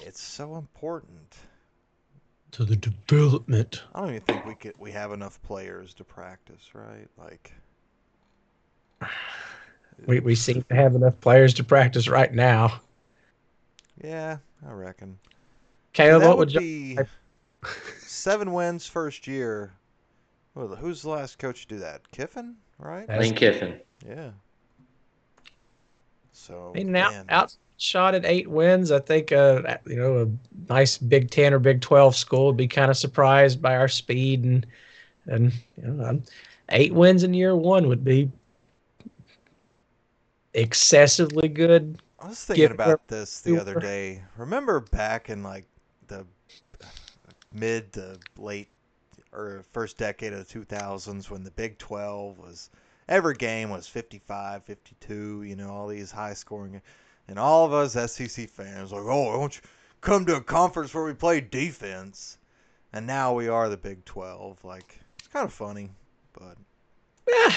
It's 0.00 0.20
so 0.20 0.56
important. 0.56 1.25
To 2.56 2.64
the 2.64 2.76
development. 2.76 3.82
I 3.94 4.00
don't 4.00 4.08
even 4.10 4.22
think 4.22 4.46
we 4.46 4.54
could 4.54 4.72
we 4.78 4.90
have 4.92 5.12
enough 5.12 5.40
players 5.42 5.92
to 5.94 6.04
practice, 6.04 6.74
right? 6.74 7.06
Like 7.18 7.52
We 10.06 10.20
we 10.20 10.34
seem 10.34 10.62
to 10.70 10.74
have 10.74 10.94
enough 10.94 11.20
players 11.20 11.52
to 11.54 11.64
practice 11.64 12.08
right 12.08 12.32
now. 12.32 12.80
Yeah, 14.02 14.38
I 14.66 14.72
reckon. 14.72 15.18
Caleb, 15.92 16.22
that 16.22 16.28
what 16.28 16.38
would 16.38 16.54
would 16.54 16.62
you? 16.62 16.96
be 16.96 16.98
seven 17.98 18.52
wins 18.52 18.86
first 18.86 19.26
year. 19.26 19.74
Well, 20.54 20.68
who's 20.68 21.02
the 21.02 21.10
last 21.10 21.38
coach 21.38 21.62
to 21.62 21.74
do 21.74 21.80
that? 21.80 22.10
Kiffin, 22.10 22.56
right? 22.78 23.06
That's- 23.06 23.26
Lane 23.26 23.34
Kiffin. 23.34 23.80
Yeah. 24.06 24.30
So 26.32 26.72
I 26.74 26.78
mean, 26.78 26.96
out, 26.96 27.12
man, 27.12 27.26
outshot 27.76 28.14
at 28.14 28.24
eight 28.24 28.48
wins. 28.48 28.90
I 28.90 29.00
think, 29.00 29.32
uh, 29.32 29.76
you 29.86 29.96
know, 29.96 30.22
a 30.22 30.72
nice 30.72 30.98
Big 30.98 31.30
Ten 31.30 31.52
or 31.52 31.58
Big 31.58 31.80
Twelve 31.80 32.16
school 32.16 32.46
would 32.46 32.56
be 32.56 32.68
kind 32.68 32.90
of 32.90 32.96
surprised 32.96 33.60
by 33.60 33.76
our 33.76 33.88
speed 33.88 34.44
and 34.44 34.66
and 35.26 35.52
you 35.76 35.88
know, 35.88 36.20
eight 36.70 36.94
wins 36.94 37.22
in 37.22 37.34
year 37.34 37.56
one 37.56 37.88
would 37.88 38.04
be 38.04 38.30
excessively 40.54 41.48
good. 41.48 42.00
I 42.18 42.28
was 42.28 42.42
thinking 42.44 42.70
about 42.70 43.06
this 43.08 43.40
the 43.40 43.58
other 43.58 43.78
day. 43.78 44.22
Remember 44.36 44.80
back 44.80 45.28
in 45.28 45.42
like 45.42 45.66
the 46.08 46.24
mid 47.52 47.92
to 47.94 48.18
late 48.38 48.68
or 49.32 49.64
first 49.72 49.98
decade 49.98 50.32
of 50.32 50.48
the 50.48 50.60
2000s 50.60 51.28
when 51.28 51.44
the 51.44 51.50
Big 51.50 51.76
12 51.76 52.38
was 52.38 52.70
every 53.08 53.34
game 53.34 53.68
was 53.68 53.86
55, 53.86 54.64
52, 54.64 55.42
you 55.42 55.56
know, 55.56 55.68
all 55.68 55.88
these 55.88 56.10
high 56.10 56.32
scoring 56.32 56.80
and 57.28 57.38
all 57.38 57.64
of 57.64 57.72
us 57.72 57.92
SEC 58.12 58.48
fans 58.50 58.92
like, 58.92 59.02
"Oh, 59.02 59.24
why 59.24 59.36
don't 59.36 59.56
you 59.56 59.62
come 60.00 60.24
to 60.26 60.36
a 60.36 60.40
conference 60.40 60.94
where 60.94 61.04
we 61.04 61.14
play 61.14 61.40
defense?" 61.40 62.38
And 62.92 63.06
now 63.06 63.34
we 63.34 63.48
are 63.48 63.68
the 63.68 63.76
Big 63.76 64.04
12. 64.04 64.64
Like 64.64 65.00
it's 65.18 65.28
kind 65.28 65.44
of 65.44 65.52
funny, 65.52 65.90
but 66.32 66.56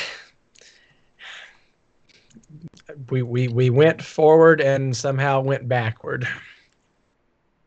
we, 3.10 3.22
we 3.22 3.48
we 3.48 3.70
went 3.70 4.02
forward 4.02 4.62
and 4.62 4.96
somehow 4.96 5.42
went 5.42 5.68
backward. 5.68 6.28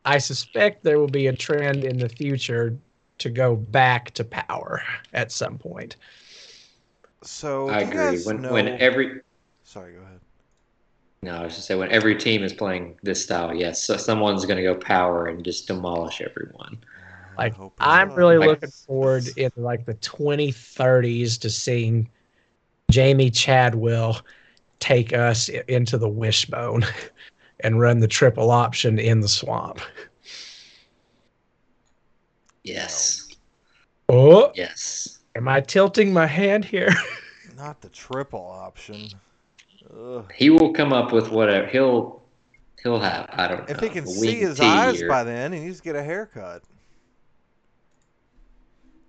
I 0.05 0.17
suspect 0.17 0.83
there 0.83 0.99
will 0.99 1.07
be 1.07 1.27
a 1.27 1.35
trend 1.35 1.85
in 1.85 1.97
the 1.97 2.09
future 2.09 2.77
to 3.19 3.29
go 3.29 3.55
back 3.55 4.11
to 4.11 4.25
power 4.25 4.83
at 5.13 5.31
some 5.31 5.57
point. 5.57 5.95
so 7.23 7.69
I 7.69 7.79
agree. 7.79 8.21
When 8.23 8.41
know... 8.41 8.51
when 8.51 8.67
every 8.67 9.21
Sorry, 9.63 9.93
go 9.93 10.01
ahead. 10.01 10.19
No, 11.23 11.35
I 11.37 11.43
was 11.43 11.55
just 11.55 11.67
say 11.67 11.75
when 11.75 11.91
every 11.91 12.15
team 12.15 12.43
is 12.43 12.53
playing 12.53 12.99
this 13.01 13.23
style, 13.23 13.53
yes, 13.55 13.81
so 13.83 13.95
someone's 13.97 14.45
going 14.45 14.57
to 14.57 14.63
go 14.63 14.75
power 14.75 15.27
and 15.27 15.43
just 15.43 15.67
demolish 15.67 16.21
everyone. 16.21 16.77
I 17.37 17.37
Like 17.37 17.55
hope 17.55 17.79
it 17.79 17.87
I'm 17.87 18.11
really 18.13 18.37
does. 18.37 18.45
looking 18.45 18.71
forward 18.85 19.29
in 19.37 19.51
like 19.55 19.85
the 19.85 19.93
2030s 19.95 21.37
to 21.39 21.49
seeing 21.49 22.09
Jamey 22.91 23.33
Chadwell 23.33 24.21
take 24.79 25.13
us 25.13 25.49
into 25.49 25.97
the 25.97 26.09
wishbone 26.09 26.83
and 27.61 27.79
run 27.79 27.99
the 27.99 28.07
triple 28.07 28.51
option 28.51 28.99
in 28.99 29.21
the 29.21 29.29
swamp. 29.29 29.79
Yes, 32.63 33.27
Oh, 34.09 34.51
yes. 34.53 35.19
am 35.35 35.47
I 35.47 35.61
tilting 35.61 36.13
my 36.13 36.27
hand 36.27 36.65
here? 36.65 36.89
Not 37.55 37.81
the 37.81 37.89
triple 37.89 38.45
option. 38.45 39.19
Ugh. 39.97 40.31
He 40.35 40.49
will 40.49 40.73
come 40.73 40.93
up 40.93 41.11
with 41.11 41.29
whatever 41.29 41.67
he'll 41.67 42.21
he'll 42.81 42.99
have. 42.99 43.29
I 43.31 43.47
don't 43.47 43.59
know. 43.59 43.65
If 43.75 43.79
he 43.79 43.89
can 43.89 44.07
see 44.07 44.35
his 44.35 44.59
eyes 44.59 45.01
or- 45.01 45.07
by 45.07 45.23
then, 45.23 45.53
he 45.53 45.59
needs 45.59 45.77
to 45.77 45.83
get 45.83 45.95
a 45.95 46.03
haircut. 46.03 46.63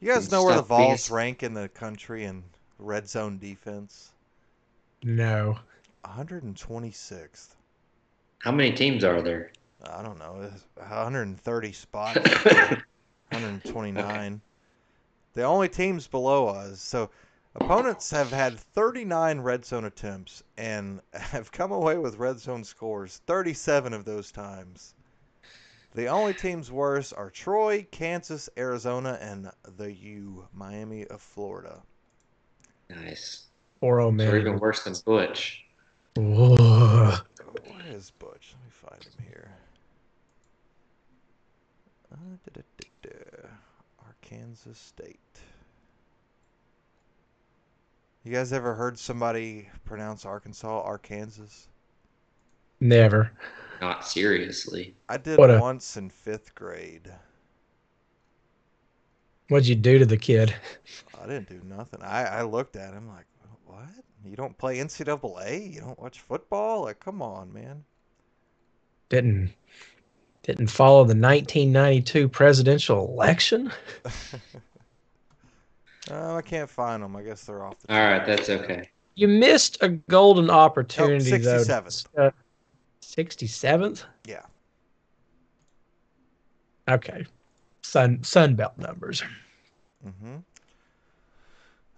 You 0.00 0.12
guys 0.12 0.30
know 0.30 0.44
where 0.44 0.56
the 0.56 0.64
stop 0.64 0.78
being 0.78 0.90
Vols 0.90 1.10
rank 1.10 1.42
in 1.42 1.54
the 1.54 1.68
country 1.68 2.24
in 2.24 2.44
red 2.78 3.08
zone 3.08 3.38
defense? 3.38 4.10
no. 5.02 5.58
126th. 6.04 7.54
How 8.40 8.52
many 8.52 8.72
teams 8.72 9.04
are 9.04 9.22
there? 9.22 9.50
I 9.82 10.02
don't 10.02 10.18
know. 10.18 10.42
it's 10.42 10.64
130 10.76 11.72
spots. 11.72 12.18
129. 13.30 14.40
The 15.32 15.42
only 15.42 15.68
teams 15.70 16.06
below 16.06 16.46
us. 16.48 16.80
So 16.82 17.08
opponents 17.54 18.10
have 18.10 18.30
had 18.30 18.58
39 18.58 19.40
red 19.40 19.64
zone 19.64 19.84
attempts 19.84 20.42
and 20.56 21.00
have 21.12 21.52
come 21.52 21.72
away 21.72 21.96
with 21.98 22.16
red 22.16 22.38
zone 22.38 22.64
scores 22.64 23.20
37 23.26 23.92
of 23.92 24.04
those 24.04 24.32
times. 24.32 24.94
The 25.94 26.08
only 26.08 26.34
teams 26.34 26.72
worse 26.72 27.12
are 27.12 27.30
Troy, 27.30 27.86
Kansas, 27.92 28.48
Arizona, 28.58 29.16
and 29.20 29.50
the 29.76 29.92
U, 29.92 30.48
Miami 30.52 31.06
of 31.06 31.22
Florida. 31.22 31.82
Nice. 32.90 33.46
Poor 33.80 34.00
old 34.00 34.20
Or 34.20 34.36
even 34.36 34.58
worse 34.58 34.82
than 34.82 34.94
Butch. 35.04 35.64
Whoa. 36.16 36.56
Where 36.56 37.86
is 37.86 38.10
Butch? 38.18 38.54
Let 38.54 38.64
me 38.64 38.70
find 38.70 39.04
him 39.04 39.24
here. 39.28 39.50
Uh. 42.12 42.16
Arkansas 44.04 44.70
State. 44.72 45.18
You 48.24 48.32
guys 48.32 48.54
ever 48.54 48.74
heard 48.74 48.98
somebody 48.98 49.68
pronounce 49.84 50.24
Arkansas 50.24 50.80
Arkansas? 50.80 51.42
Never. 52.80 53.30
Not 53.82 54.06
seriously. 54.06 54.94
I 55.08 55.18
did 55.18 55.38
What 55.38 55.50
a- 55.50 55.58
once 55.58 55.98
in 55.98 56.08
fifth 56.08 56.54
grade. 56.54 57.12
What'd 59.48 59.68
you 59.68 59.74
do 59.74 59.98
to 59.98 60.06
the 60.06 60.16
kid? 60.16 60.54
I 61.22 61.26
didn't 61.26 61.50
do 61.50 61.60
nothing. 61.64 62.00
I, 62.02 62.24
I 62.24 62.42
looked 62.42 62.76
at 62.76 62.94
him 62.94 63.08
like, 63.08 63.26
what? 63.66 63.84
You 64.24 64.36
don't 64.36 64.56
play 64.56 64.78
NCAA? 64.78 65.70
You 65.74 65.80
don't 65.80 66.00
watch 66.00 66.20
football? 66.20 66.82
Like, 66.84 66.98
come 66.98 67.20
on, 67.20 67.52
man. 67.52 67.84
Didn't 69.10 69.52
didn't 70.44 70.68
follow 70.68 71.04
the 71.04 71.14
1992 71.14 72.28
presidential 72.28 73.06
election? 73.06 73.70
Oh, 76.10 76.36
I 76.36 76.42
can't 76.42 76.68
find 76.68 77.02
them. 77.02 77.16
I 77.16 77.22
guess 77.22 77.44
they're 77.44 77.64
off 77.64 77.78
the. 77.80 77.94
All 77.94 78.00
right, 78.06 78.24
that's 78.26 78.50
okay. 78.50 78.90
You 79.14 79.28
missed 79.28 79.78
a 79.80 79.88
golden 79.88 80.50
opportunity 80.50 81.38
though. 81.38 81.62
67th. 81.62 82.06
Uh, 82.18 82.30
67th? 83.02 84.04
Yeah. 84.26 84.42
Okay. 86.88 87.24
Sun 87.82 88.18
Sunbelt 88.18 88.76
numbers. 88.76 89.22
Mm-hmm. 90.06 90.36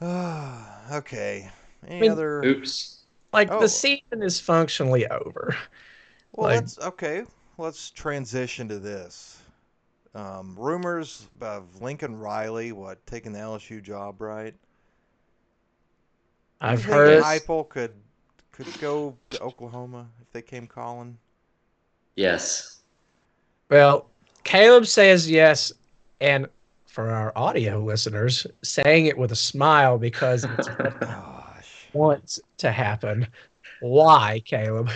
okay. 0.94 1.50
Any 1.86 2.00
mean- 2.00 2.10
other? 2.10 2.44
Oops. 2.44 2.92
Like 3.32 3.50
Oh. 3.50 3.60
the 3.60 3.68
season 3.68 4.22
is 4.22 4.40
functionally 4.40 5.06
over. 5.08 5.56
Well, 6.32 6.50
like- 6.50 6.60
let's 6.60 6.78
okay. 6.78 7.24
Let's 7.58 7.90
transition 7.90 8.68
to 8.68 8.78
this. 8.78 9.35
Um, 10.14 10.54
rumors 10.58 11.26
of 11.40 11.82
Lincoln 11.82 12.18
Riley, 12.18 12.72
what 12.72 13.04
taking 13.06 13.32
the 13.32 13.38
LSU 13.38 13.82
job, 13.82 14.20
right? 14.20 14.54
I've 16.60 16.78
think 16.80 16.90
heard 16.90 17.22
Heupel 17.22 17.68
could 17.68 17.92
could 18.52 18.66
go 18.80 19.16
to 19.30 19.40
Oklahoma 19.40 20.06
if 20.22 20.30
they 20.32 20.40
came 20.40 20.66
calling. 20.66 21.18
Yes. 22.14 22.80
well, 23.68 24.08
Caleb 24.44 24.86
says 24.86 25.30
yes, 25.30 25.70
and 26.20 26.46
for 26.86 27.10
our 27.10 27.30
audio 27.36 27.78
listeners, 27.78 28.46
saying 28.62 29.04
it 29.06 29.18
with 29.18 29.32
a 29.32 29.36
smile 29.36 29.98
because 29.98 30.44
it's 30.44 30.68
what 30.68 30.98
Gosh. 31.00 31.86
wants 31.92 32.40
to 32.58 32.72
happen. 32.72 33.26
Why, 33.80 34.40
Caleb? 34.46 34.90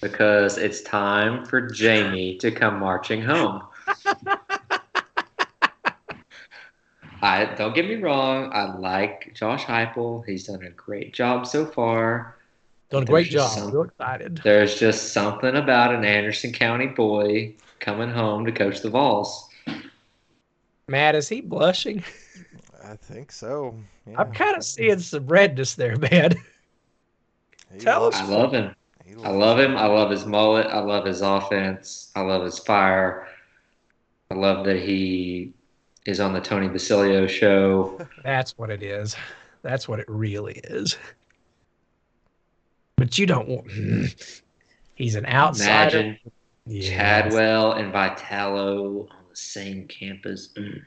because 0.00 0.58
it's 0.58 0.82
time 0.82 1.44
for 1.46 1.68
Jamey 1.68 2.38
to 2.38 2.50
come 2.50 2.78
marching 2.78 3.22
home. 3.22 3.62
I 7.24 7.46
don't 7.54 7.74
get 7.74 7.86
me 7.88 7.94
wrong. 7.96 8.50
I 8.52 8.76
like 8.76 9.32
Josh 9.34 9.64
Heupel. 9.64 10.26
He's 10.26 10.44
done 10.46 10.62
a 10.62 10.68
great 10.70 11.14
job 11.14 11.46
so 11.46 11.64
far. 11.64 12.36
Done 12.90 13.04
a 13.04 13.06
great 13.06 13.30
just 13.30 13.56
job. 13.56 13.64
some- 13.64 13.72
Real 13.72 13.84
excited. 13.84 14.40
There's 14.44 14.78
just 14.78 15.14
something 15.14 15.56
about 15.56 15.94
an 15.94 16.04
Anderson 16.04 16.52
County 16.52 16.86
boy 16.86 17.54
coming 17.80 18.10
home 18.10 18.44
to 18.44 18.52
coach 18.52 18.82
the 18.82 18.90
Vols. 18.90 19.48
Matt, 20.86 21.14
is 21.14 21.26
he 21.28 21.40
blushing? 21.40 22.04
I 22.84 22.96
think 22.96 23.32
so. 23.32 23.74
Yeah. 24.06 24.20
I'm 24.20 24.32
kind 24.32 24.54
of 24.58 24.62
seeing 24.62 24.98
some 24.98 25.26
redness 25.26 25.74
there, 25.76 25.96
man. 25.96 26.34
He 27.72 27.78
tell 27.80 28.02
loves- 28.02 28.16
I 28.18 28.26
love 28.26 28.52
him. 28.52 28.74
I 29.24 29.30
love 29.30 29.58
him. 29.58 29.76
I 29.78 29.86
love 29.86 30.10
his 30.10 30.26
mullet. 30.26 30.66
I 30.66 30.80
love 30.80 31.06
his 31.06 31.22
offense. 31.22 32.10
I 32.14 32.20
love 32.20 32.44
his 32.44 32.58
fire. 32.58 33.28
I 34.30 34.34
love 34.34 34.66
that 34.66 34.76
he 34.76 35.54
is 36.06 36.20
on 36.20 36.32
the 36.32 36.40
Tony 36.40 36.68
Basilio 36.68 37.26
show. 37.26 38.06
That's 38.22 38.56
what 38.58 38.70
it 38.70 38.82
is. 38.82 39.16
That's 39.62 39.88
what 39.88 39.98
it 39.98 40.06
really 40.08 40.60
is. 40.64 40.96
But 42.96 43.18
you 43.18 43.26
don't 43.26 43.48
want. 43.48 43.70
He's 44.94 45.14
an 45.14 45.26
outsider. 45.26 45.98
Imagine 45.98 46.18
Yes. 46.66 46.94
Chadwell 46.94 47.72
and 47.72 47.92
Vitello 47.92 49.10
on 49.10 49.24
the 49.28 49.36
same 49.36 49.86
campus. 49.86 50.48
Mm. 50.56 50.82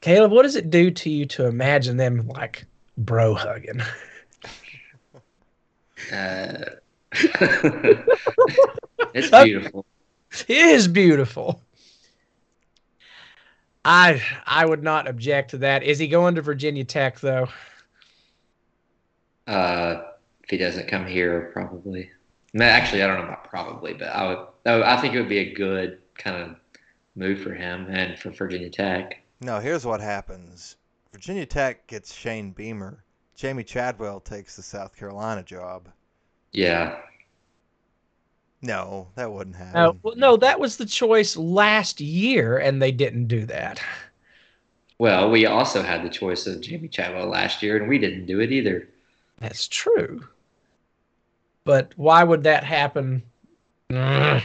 Caleb, 0.00 0.30
what 0.30 0.44
does 0.44 0.54
it 0.54 0.70
do 0.70 0.90
to 0.92 1.10
you 1.10 1.26
to 1.26 1.46
imagine 1.46 1.96
them 1.96 2.28
like 2.28 2.64
bro 2.96 3.34
hugging? 3.34 3.80
Uh, 6.12 6.64
it's 9.14 9.30
beautiful. 9.30 9.84
It 10.46 10.58
is 10.58 10.86
beautiful. 10.86 11.62
I 13.88 14.22
I 14.44 14.66
would 14.66 14.82
not 14.82 15.08
object 15.08 15.50
to 15.52 15.58
that. 15.58 15.82
Is 15.82 15.98
he 15.98 16.08
going 16.08 16.34
to 16.34 16.42
Virginia 16.42 16.84
Tech 16.84 17.20
though? 17.20 17.48
Uh, 19.46 20.02
if 20.44 20.50
he 20.50 20.58
doesn't 20.58 20.88
come 20.88 21.06
here, 21.06 21.50
probably. 21.54 22.10
No, 22.52 22.66
Actually, 22.66 23.02
I 23.02 23.06
don't 23.06 23.16
know 23.16 23.24
about 23.24 23.44
probably, 23.44 23.94
but 23.94 24.08
I 24.08 24.28
would. 24.28 24.46
I 24.66 25.00
think 25.00 25.14
it 25.14 25.20
would 25.20 25.28
be 25.28 25.38
a 25.38 25.54
good 25.54 26.00
kind 26.18 26.36
of 26.36 26.56
move 27.16 27.40
for 27.40 27.54
him 27.54 27.86
and 27.88 28.18
for 28.18 28.30
Virginia 28.30 28.68
Tech. 28.68 29.22
No, 29.40 29.58
here's 29.58 29.86
what 29.86 30.02
happens. 30.02 30.76
Virginia 31.10 31.46
Tech 31.46 31.86
gets 31.86 32.14
Shane 32.14 32.50
Beamer. 32.50 33.02
Jamey 33.38 33.64
Chadwell 33.64 34.20
takes 34.20 34.54
the 34.54 34.62
South 34.62 34.96
Carolina 34.96 35.42
job. 35.42 35.88
Yeah, 36.52 36.98
No, 38.60 39.08
that 39.14 39.30
wouldn't 39.32 39.56
happen. 39.56 39.72
No, 39.74 39.96
well, 40.02 40.16
no, 40.16 40.36
that 40.36 40.58
was 40.58 40.76
the 40.76 40.86
choice 40.86 41.36
last 41.36 42.00
year, 42.00 42.58
and 42.58 42.82
they 42.82 42.90
didn't 42.90 43.26
do 43.26 43.46
that. 43.46 43.80
Well, 44.98 45.30
we 45.30 45.46
also 45.46 45.80
had 45.82 46.02
the 46.04 46.08
choice 46.08 46.46
of 46.48 46.60
Jamey 46.60 46.90
Chadwell 46.90 47.28
last 47.28 47.62
year, 47.62 47.76
and 47.76 47.88
we 47.88 47.98
didn't 47.98 48.26
do 48.26 48.40
it 48.40 48.50
either. 48.50 48.88
That's 49.38 49.68
true. 49.68 50.26
But 51.62 51.92
why 51.96 52.24
would 52.24 52.42
that 52.44 52.64
happen? 52.64 53.22
Mm. 53.90 54.42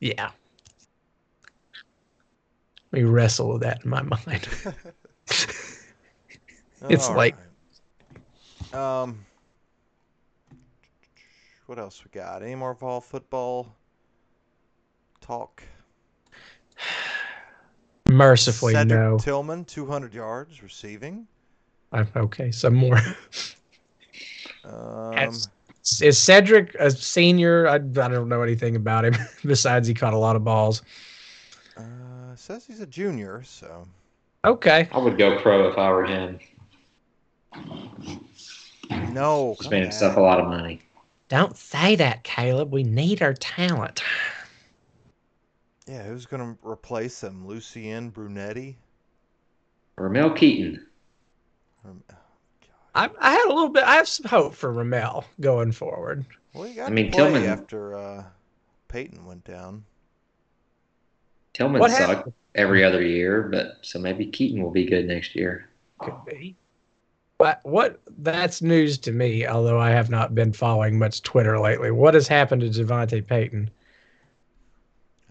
Yeah. 0.00 0.30
Let 2.90 3.02
me 3.02 3.04
wrestle 3.04 3.52
with 3.52 3.62
that 3.62 3.84
in 3.84 3.90
my 3.90 4.02
mind. 4.02 4.48
it's 5.28 7.08
All 7.08 7.16
like- 7.16 7.36
right. 8.72 9.02
Um, 9.02 9.24
what 11.72 11.78
else 11.78 12.04
we 12.04 12.10
got? 12.10 12.42
Any 12.42 12.54
more 12.54 12.74
fall 12.74 13.00
football 13.00 13.74
talk? 15.22 15.62
Mercifully, 18.10 18.74
Cedric 18.74 19.00
no. 19.00 19.16
Tillman, 19.16 19.64
200 19.64 20.12
yards 20.12 20.62
receiving. 20.62 21.26
I'm, 21.90 22.06
okay, 22.14 22.50
some 22.52 22.74
more. 22.74 22.98
Um, 24.64 25.12
Has- 25.14 25.48
Is 26.00 26.18
Cedric 26.18 26.76
a 26.78 26.88
senior? 26.90 27.66
I, 27.66 27.74
I 27.76 27.78
don't 27.78 28.28
know 28.28 28.42
anything 28.42 28.76
about 28.76 29.04
him 29.04 29.14
besides 29.44 29.88
he 29.88 29.94
caught 29.94 30.12
a 30.14 30.18
lot 30.18 30.36
of 30.36 30.44
balls. 30.44 30.82
uh, 31.76 32.36
says 32.36 32.64
he's 32.64 32.80
a 32.80 32.86
junior, 32.86 33.42
so 33.44 33.88
Okay. 34.44 34.88
I 34.92 34.98
would 34.98 35.18
go 35.18 35.40
pro 35.40 35.68
if 35.68 35.78
I 35.78 35.90
were 35.90 36.04
him. 36.04 36.38
no. 39.12 39.54
Just 39.58 39.62
come 39.64 39.70
made 39.70 39.82
himself 39.82 40.16
a 40.16 40.20
lot 40.20 40.38
of 40.38 40.46
money. 40.46 40.80
Don't 41.32 41.56
say 41.56 41.96
that, 41.96 42.24
Caleb. 42.24 42.74
We 42.74 42.82
need 42.82 43.22
our 43.22 43.32
talent. 43.32 44.02
Yeah, 45.86 46.02
who's 46.02 46.26
gonna 46.26 46.58
replace 46.62 47.22
him? 47.22 47.46
Lucien 47.46 48.10
Brunetti. 48.10 48.76
Ramel 49.96 50.32
Keyton. 50.32 50.86
Um, 51.86 52.02
I, 52.94 53.08
I 53.18 53.32
had 53.32 53.46
a 53.46 53.48
little 53.48 53.70
bit. 53.70 53.82
I 53.82 53.94
have 53.94 54.08
some 54.08 54.26
hope 54.28 54.54
for 54.54 54.70
Ramel 54.70 55.24
going 55.40 55.72
forward. 55.72 56.26
well, 56.52 56.64
he 56.64 56.74
got 56.74 56.90
I 56.90 56.92
mean, 56.92 57.10
Tillman- 57.10 57.46
after 57.46 57.96
uh, 57.96 58.24
Payton 58.88 59.24
went 59.24 59.44
down. 59.44 59.86
Tillman 61.54 61.80
What 61.80 61.92
sucked 61.92 62.12
happened? 62.12 62.34
every 62.56 62.84
other 62.84 63.00
year, 63.00 63.44
but 63.50 63.78
so 63.80 63.98
maybe 63.98 64.26
Keyton 64.26 64.62
will 64.62 64.70
be 64.70 64.84
good 64.84 65.06
next 65.06 65.34
year. 65.34 65.70
Could 65.98 66.26
be. 66.26 66.56
But 67.42 67.58
what? 67.64 68.00
That's 68.18 68.62
news 68.62 68.98
to 68.98 69.10
me. 69.10 69.48
Although 69.48 69.80
I 69.80 69.90
have 69.90 70.08
not 70.08 70.32
been 70.32 70.52
following 70.52 70.96
much 70.96 71.22
Twitter 71.22 71.58
lately. 71.58 71.90
What 71.90 72.14
has 72.14 72.28
happened 72.28 72.62
to 72.62 72.68
Javonta 72.68 73.26
Payton? 73.26 73.68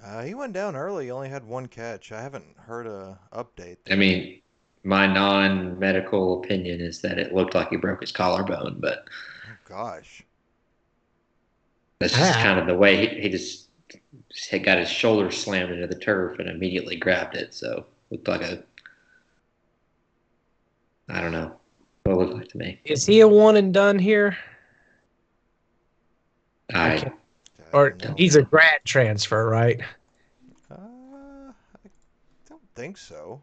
Uh, 0.04 0.22
he 0.24 0.34
went 0.34 0.52
down 0.52 0.76
early. 0.76 1.06
He 1.06 1.12
only 1.12 1.30
had 1.30 1.46
one 1.46 1.68
catch. 1.68 2.12
I 2.12 2.22
haven't 2.22 2.44
heard 2.58 2.86
a 2.86 3.18
update. 3.32 3.78
I 3.90 3.96
mean, 3.96 4.42
my 4.84 5.08
non-medical 5.08 6.44
opinion 6.44 6.82
is 6.82 7.00
that 7.02 7.18
it 7.18 7.34
looked 7.34 7.56
like 7.56 7.70
he 7.70 7.78
broke 7.78 8.02
his 8.02 8.12
collarbone, 8.12 8.82
but 8.82 9.06
Oh, 9.48 9.56
gosh. 9.64 10.22
that's 12.00 12.14
just 12.14 12.38
Ah. 12.40 12.44
kind 12.44 12.60
of 12.60 12.68
the 12.68 12.76
way 12.76 13.08
he, 13.08 13.22
he 13.22 13.30
just 13.30 13.70
he 14.36 14.60
got 14.60 14.80
his 14.80 14.90
shoulder 14.90 15.32
slammed 15.32 15.72
into 15.72 15.88
the 15.88 15.96
turf 15.98 16.40
and 16.40 16.50
immediately 16.50 16.98
grabbed 16.98 17.38
it. 17.38 17.54
So 17.54 17.86
looked 18.10 18.28
like 18.28 18.42
a 18.42 18.62
I 21.08 21.22
don't 21.22 21.32
know 21.32 21.61
what 22.16 22.28
it 22.28 22.30
looked 22.30 22.40
like 22.42 22.48
to 22.50 22.58
me. 22.58 22.80
Is 22.86 23.06
he 23.06 23.20
a 23.22 23.28
one 23.28 23.58
and 23.58 23.74
done 23.74 23.98
here, 24.00 24.38
I 26.74 26.96
Okay. 26.96 27.12
I 27.74 27.78
or 27.78 27.90
don't 27.92 28.10
know. 28.10 28.16
he's 28.18 28.36
a 28.36 28.42
grad 28.44 28.80
transfer, 28.86 29.48
right? 29.50 29.80
Uh, 30.70 30.76
I 31.54 31.90
don't 32.48 32.62
think 32.76 32.98
so. 32.98 33.42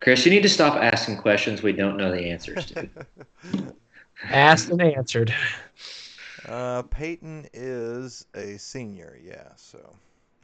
Chris, 0.00 0.24
you 0.26 0.30
need 0.32 0.42
to 0.42 0.48
stop 0.48 0.74
asking 0.82 1.16
questions 1.18 1.62
we 1.62 1.72
don't 1.72 1.96
know 1.96 2.10
the 2.10 2.30
answers 2.30 2.66
to. 2.66 2.88
Asked 4.30 4.70
and 4.70 4.82
answered. 4.82 5.32
uh, 6.46 6.82
Payton 6.82 7.48
is 7.52 8.26
a 8.34 8.56
senior, 8.58 9.18
yeah. 9.22 9.48
So, 9.56 9.96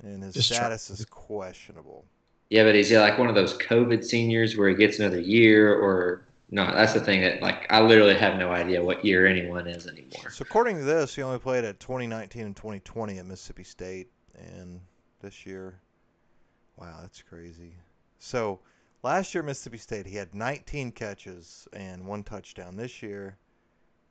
and 0.03 0.23
his 0.23 0.35
Just 0.35 0.49
try- 0.49 0.57
status 0.59 0.91
is 0.91 1.05
questionable. 1.05 2.05
yeah, 2.49 2.65
but 2.65 2.75
is 2.75 2.89
he 2.91 2.99
like 2.99 3.19
one 3.19 3.29
of 3.29 3.35
those 3.35 3.57
COVID 3.59 4.05
seniors 4.05 4.57
where 4.57 4.69
he 4.69 4.75
gets 4.75 4.99
another 4.99 5.21
year 5.21 5.75
or 5.75 6.25
no? 6.51 6.65
That's 6.67 6.93
the 6.93 7.01
thing 7.01 7.21
that 7.23 7.43
like 7.43 7.67
I 7.71 7.81
literally 7.81 8.15
have 8.15 8.39
no 8.39 8.51
idea 8.51 8.83
what 8.83 9.05
year 9.05 9.27
anyone 9.27 9.67
is 9.67 9.87
anymore. 9.87 10.31
So, 10.31 10.43
according 10.43 10.77
to 10.77 10.83
this, 10.83 11.15
he 11.15 11.23
only 11.23 11.39
played 11.39 11.65
at 11.65 11.81
2019 11.81 12.47
and 12.47 12.57
2020 12.57 13.19
at 13.19 13.27
Mississippi 13.27 13.65
State, 13.65 14.09
and 14.35 14.81
this 15.21 15.47
year, 15.47 15.81
wow, 16.77 16.99
that's 17.03 17.23
crazy. 17.23 17.75
So, 18.19 18.61
last 19.03 19.35
year 19.35 19.43
Mississippi 19.43 19.79
State, 19.79 20.07
he 20.07 20.17
had 20.17 20.35
19 20.35 20.93
catches 20.93 21.69
and 21.73 22.07
one 22.07 22.23
touchdown. 22.23 22.77
This 22.77 23.03
year, 23.03 23.37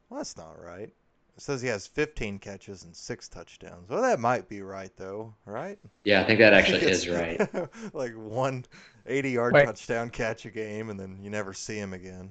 well, 0.10 0.20
that's 0.20 0.38
not 0.38 0.62
right. 0.62 0.92
It 1.40 1.44
says 1.44 1.62
he 1.62 1.70
has 1.70 1.88
15 1.88 2.40
catches 2.40 2.84
and 2.84 2.94
six 2.94 3.30
touchdowns. 3.30 3.90
Well, 3.90 4.02
that 4.02 4.20
might 4.20 4.50
be 4.50 4.62
right 4.62 4.92
though, 4.98 5.34
right? 5.46 5.80
Yeah, 6.04 6.22
I 6.22 6.26
think 6.26 6.40
that 6.40 6.54
actually 6.54 6.82
is 6.92 7.08
right. 7.08 7.40
like 7.94 8.14
one 8.14 8.66
80-yard 9.10 9.54
Wait. 9.54 9.66
touchdown 9.66 10.10
catch 10.10 10.46
a 10.46 10.50
game, 10.50 10.90
and 10.90 11.00
then 11.00 11.18
you 11.22 11.30
never 11.30 11.54
see 11.54 11.78
him 11.78 11.94
again. 11.94 12.30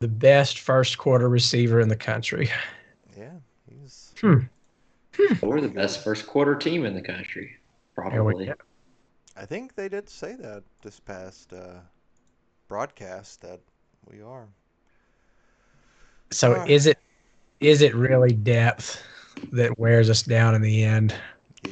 The 0.00 0.08
best 0.08 0.60
first 0.60 0.98
quarter 0.98 1.28
receiver 1.28 1.80
in 1.80 1.88
the 1.88 1.96
country. 1.96 2.50
Yeah, 3.16 3.32
he's 3.68 4.14
We're 5.42 5.60
the 5.60 5.72
best 5.74 6.04
first 6.04 6.26
quarter 6.26 6.54
team 6.54 6.84
in 6.84 6.94
the 6.94 7.02
country, 7.02 7.56
probably. 7.94 8.46
go. 8.46 8.54
I 9.36 9.44
think 9.44 9.74
they 9.74 9.88
did 9.88 10.08
say 10.08 10.34
that 10.34 10.62
this 10.82 11.00
past 11.00 11.52
uh, 11.52 11.80
broadcast 12.68 13.40
that 13.40 13.60
we 14.10 14.22
are. 14.22 14.46
So 16.30 16.52
Alright. 16.52 16.70
is 16.70 16.86
it 16.86 16.98
is 17.60 17.82
it 17.82 17.94
really 17.94 18.32
depth 18.32 19.02
that 19.52 19.78
wears 19.78 20.10
us 20.10 20.22
down 20.22 20.54
in 20.54 20.62
the 20.62 20.84
end? 20.84 21.14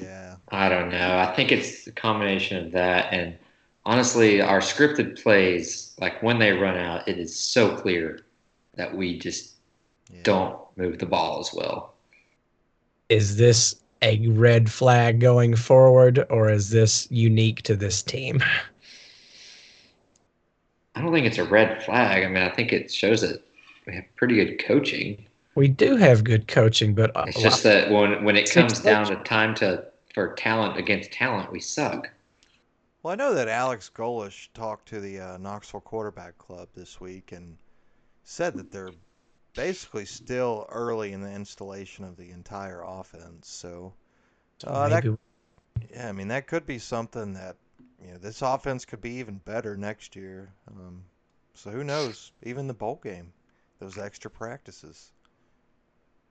Yeah. 0.03 0.37
I 0.49 0.69
don't 0.69 0.91
know. 0.91 1.19
I 1.19 1.35
think 1.35 1.53
it's 1.53 1.87
a 1.87 1.93
combination 1.93 2.67
of 2.67 2.73
that 2.73 3.13
and 3.13 3.37
honestly, 3.87 4.43
our 4.43 4.61
scripted 4.61 5.23
plays, 5.23 5.95
like 5.99 6.23
when 6.23 6.39
they 6.39 6.53
run 6.53 6.77
out, 6.77 7.09
it 7.09 7.19
is 7.19 7.39
so 7.39 7.75
clear 7.75 8.21
that 8.75 8.95
we 8.95 9.19
just 9.19 9.55
yeah. 10.13 10.21
don't 10.25 10.59
move 10.77 10.99
the 10.99 11.07
ball 11.07 11.41
as 11.41 11.55
well. 11.55 11.95
Is 13.09 13.37
this 13.37 13.77
a 14.03 14.27
red 14.29 14.71
flag 14.71 15.21
going 15.21 15.57
forward, 15.57 16.27
or 16.29 16.51
is 16.51 16.69
this 16.71 17.09
unique 17.11 17.63
to 17.63 17.75
this 17.77 18.03
team? 18.03 18.43
I 20.95 21.01
don't 21.01 21.13
think 21.13 21.27
it's 21.27 21.39
a 21.39 21.45
red 21.45 21.83
flag. 21.83 22.25
I 22.25 22.29
mean, 22.29 22.43
I 22.43 22.51
think 22.51 22.73
it 22.73 22.93
shows 22.93 23.23
that 23.23 23.43
we 23.87 23.95
have 23.95 24.05
pretty 24.17 24.35
good 24.35 24.63
coaching. 24.65 25.25
We 25.57 25.69
do 25.69 25.97
have 25.97 26.23
good 26.23 26.47
coaching, 26.47 26.95
but 26.95 27.13
It's 27.27 27.41
just 27.41 27.63
that 27.63 27.91
when 27.91 28.23
when 28.23 28.37
it 28.37 28.51
comes 28.53 28.79
down 28.79 29.07
to 29.07 29.17
time 29.25 29.55
to 29.57 29.87
for 30.15 30.35
talent 30.35 30.77
against 30.77 31.11
talent, 31.13 31.51
we 31.51 31.61
suck. 31.61 32.11
Well, 33.03 33.13
I 33.13 33.17
know 33.17 33.35
that 33.35 33.49
Alex 33.49 33.91
Golesh 33.95 34.49
talked 34.53 34.87
to 34.91 35.01
the 35.01 35.19
uh, 35.19 35.39
Knoxville 35.39 35.81
Quarterback 35.81 36.37
Club 36.37 36.69
this 36.75 37.01
week 37.01 37.33
and 37.33 37.57
said 38.25 38.55
that 38.57 38.71
they're 38.71 38.93
basically 39.55 40.05
still 40.05 40.67
early 40.69 41.13
in 41.13 41.23
the 41.23 41.33
installation 41.33 42.05
of 42.05 42.17
the 42.19 42.31
entire 42.31 42.83
offense. 42.83 43.49
So, 43.49 43.95
so 44.59 44.69
uh, 44.69 44.89
that- 44.91 45.05
yeah, 45.91 46.09
I 46.09 46.13
mean, 46.13 46.29
that 46.29 46.47
could 46.49 46.67
be 46.67 46.79
something 46.79 47.33
that, 47.35 47.57
you 48.05 48.13
know, 48.13 48.19
this 48.19 48.43
offense 48.43 48.85
could 48.85 49.01
be 49.01 49.13
even 49.19 49.39
better 49.45 49.77
next 49.77 50.17
year. 50.17 50.53
Um, 50.69 51.05
so 51.55 51.71
who 51.71 51.85
knows? 51.85 52.33
Even 52.43 52.67
the 52.67 52.75
bowl 52.75 53.01
game, 53.03 53.33
those 53.79 53.97
extra 53.97 54.31
practices. 54.31 55.13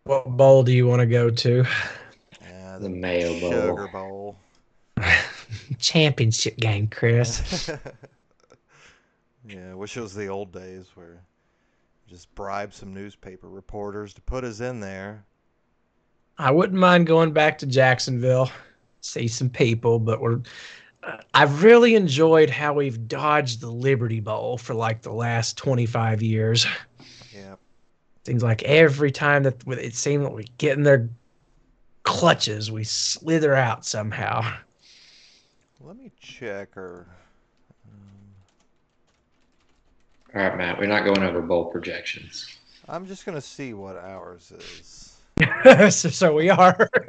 What 0.06 0.38
bowl 0.38 0.64
do 0.64 0.72
you 0.72 0.88
want 0.88 1.00
to 1.00 1.06
go 1.08 1.30
to? 1.30 1.66
Yeah, 2.42 2.78
The 2.80 2.90
Mayo 2.90 3.40
Bowl. 3.40 3.52
Sugar 3.52 3.88
Bowl. 3.92 4.38
Championship 5.80 6.58
game, 6.58 6.88
Chris. 6.88 7.70
yeah, 9.48 9.72
I 9.72 9.74
wish 9.74 9.98
it 9.98 10.02
was 10.02 10.14
the 10.14 10.28
old 10.28 10.52
days 10.52 10.92
where 10.94 11.20
just 12.08 12.34
bribe 12.36 12.72
some 12.72 12.94
newspaper 12.94 13.50
reporters 13.50 14.14
to 14.14 14.22
put 14.22 14.44
us 14.44 14.60
in 14.60 14.80
there. 14.80 15.26
I 16.38 16.52
wouldn't 16.52 16.80
mind 16.80 17.08
going 17.08 17.32
back 17.32 17.58
to 17.60 17.66
Jacksonville, 17.66 18.52
see 19.02 19.28
some 19.28 19.50
people, 19.50 20.00
but 20.00 20.22
we're. 20.22 20.42
Uh, 21.02 21.18
I've 21.34 21.64
really 21.64 21.96
enjoyed 21.96 22.50
how 22.50 22.74
we've 22.74 23.08
dodged 23.08 23.62
the 23.62 23.72
Liberty 23.72 24.20
Bowl 24.20 24.58
for 24.58 24.76
like 24.76 25.02
the 25.02 25.14
last 25.14 25.58
25 25.58 26.22
years. 26.22 26.68
Yeah. 28.26 28.32
Seems 28.32 28.44
like 28.44 28.64
every 28.64 29.12
time 29.12 29.44
that 29.44 29.56
it 29.68 29.96
seemed 29.96 30.24
like 30.24 30.34
we 30.34 30.48
get 30.58 30.78
in 30.78 30.84
their 30.84 31.08
clutches, 32.04 32.72
we 32.72 32.84
slither 32.84 33.56
out 33.56 33.86
somehow. 33.86 34.42
Let 35.82 35.98
me 35.98 36.12
check 36.20 36.76
or 36.76 37.06
um, 37.86 38.02
All 40.36 40.42
right, 40.42 40.58
Matt, 40.58 40.80
we're 40.80 40.88
not 40.88 41.06
going 41.06 41.22
over 41.22 41.42
bowl 41.42 41.66
projections. 41.66 42.58
I'm 42.88 43.06
just 43.06 43.26
gonna 43.26 43.42
see 43.42 43.74
what 43.74 43.96
ours 43.98 44.52
is. 44.58 45.18
so, 45.96 46.10
so 46.10 46.34
we 46.34 46.50
are. 46.50 46.90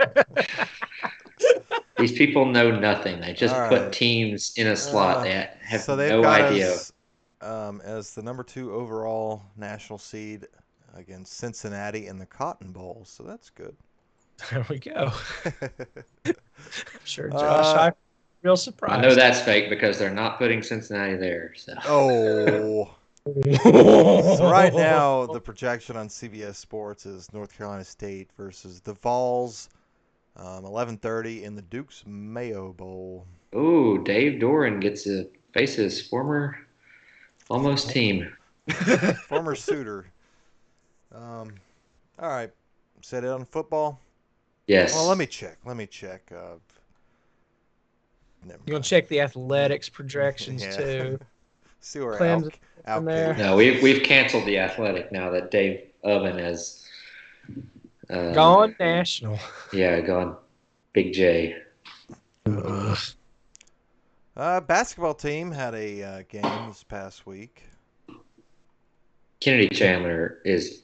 These 1.98 2.12
people 2.12 2.44
know 2.44 2.78
nothing. 2.78 3.20
They 3.20 3.32
just 3.32 3.54
All 3.54 3.68
put 3.68 3.90
teams 3.92 4.52
in 4.56 4.66
a 4.66 4.76
slot. 4.76 5.18
Uh, 5.18 5.22
they 5.22 5.48
have 5.62 5.80
so 5.80 5.96
no 5.96 6.22
got 6.22 6.42
idea. 6.42 6.72
us 6.72 6.92
um, 7.40 7.80
as 7.84 8.14
the 8.14 8.22
number 8.22 8.42
two 8.42 8.74
overall 8.74 9.42
national 9.56 9.98
seed 9.98 10.46
against 10.96 11.34
Cincinnati 11.34 12.06
in 12.06 12.18
the 12.18 12.26
Cotton 12.26 12.72
Bowl. 12.72 13.04
So 13.06 13.22
that's 13.22 13.50
good. 13.50 13.76
there 14.50 14.66
we 14.68 14.78
go. 14.78 15.12
I'm 16.24 16.34
sure 17.04 17.30
Josh, 17.30 17.66
Uh, 17.66 17.78
I'm 17.80 17.92
real 18.42 18.56
surprised. 18.56 18.98
I 18.98 19.00
know 19.00 19.14
that's 19.14 19.40
fake 19.40 19.70
because 19.70 19.98
they're 19.98 20.10
not 20.10 20.38
putting 20.38 20.62
Cincinnati 20.62 21.16
there. 21.16 21.52
So 21.56 21.74
oh. 21.86 22.90
so 23.24 24.36
So 24.36 24.50
right 24.50 24.74
now, 24.74 25.26
the 25.26 25.40
projection 25.40 25.96
on 25.96 26.08
CBS 26.08 26.56
Sports 26.56 27.06
is 27.06 27.32
North 27.32 27.56
Carolina 27.56 27.84
State 27.84 28.30
versus 28.36 28.80
the 28.80 28.92
Vols, 28.94 29.68
um, 30.36 30.64
11:30 30.64 31.42
in 31.42 31.54
the 31.54 31.62
Duke's 31.62 32.04
Mayo 32.06 32.72
Bowl. 32.72 33.26
Ooh, 33.54 34.02
Dave 34.04 34.40
Doeren 34.40 34.80
gets 34.80 35.04
to 35.04 35.28
face 35.52 35.74
his 35.74 36.00
former 36.06 36.56
almost 37.48 37.90
team. 37.90 38.36
Former 39.28 39.54
suitor. 39.54 40.06
Um, 41.16 41.54
all 42.18 42.28
right, 42.28 42.50
set 43.00 43.24
it 43.24 43.30
on 43.30 43.44
football. 43.46 44.00
Yes. 44.66 44.92
Well, 44.92 45.06
let 45.06 45.16
me 45.18 45.26
check. 45.26 45.58
Let 45.64 45.76
me 45.76 45.86
check. 45.86 46.30
Uh, 46.30 46.56
never 48.44 48.60
You 48.66 48.72
gonna 48.72 48.84
check 48.84 49.08
the 49.08 49.20
athletics 49.20 49.88
projections 49.88 50.62
Yeah. 50.64 50.76
too? 50.76 51.18
See 51.80 52.00
where 52.00 52.18
Clemson 52.18 52.52
Al, 52.86 52.98
in 52.98 53.04
there. 53.04 53.34
No, 53.36 53.56
we've 53.56 53.82
we've 53.82 54.02
canceled 54.02 54.44
the 54.44 54.58
athletic 54.58 55.12
now 55.12 55.30
that 55.30 55.50
Dave 55.50 55.82
Oven 56.02 56.38
has 56.38 56.84
uh, 58.10 58.32
Gone 58.32 58.74
national. 58.78 59.38
Yeah, 59.72 60.00
gone. 60.00 60.36
Big 60.92 61.12
J. 61.12 61.56
Ugh. 62.46 62.98
Uh, 64.36 64.60
basketball 64.60 65.14
team 65.14 65.50
had 65.50 65.74
a 65.74 66.02
uh, 66.02 66.22
game 66.28 66.68
this 66.68 66.82
past 66.82 67.26
week. 67.26 67.64
Kennedy 69.40 69.68
Chandler 69.68 70.38
is 70.44 70.82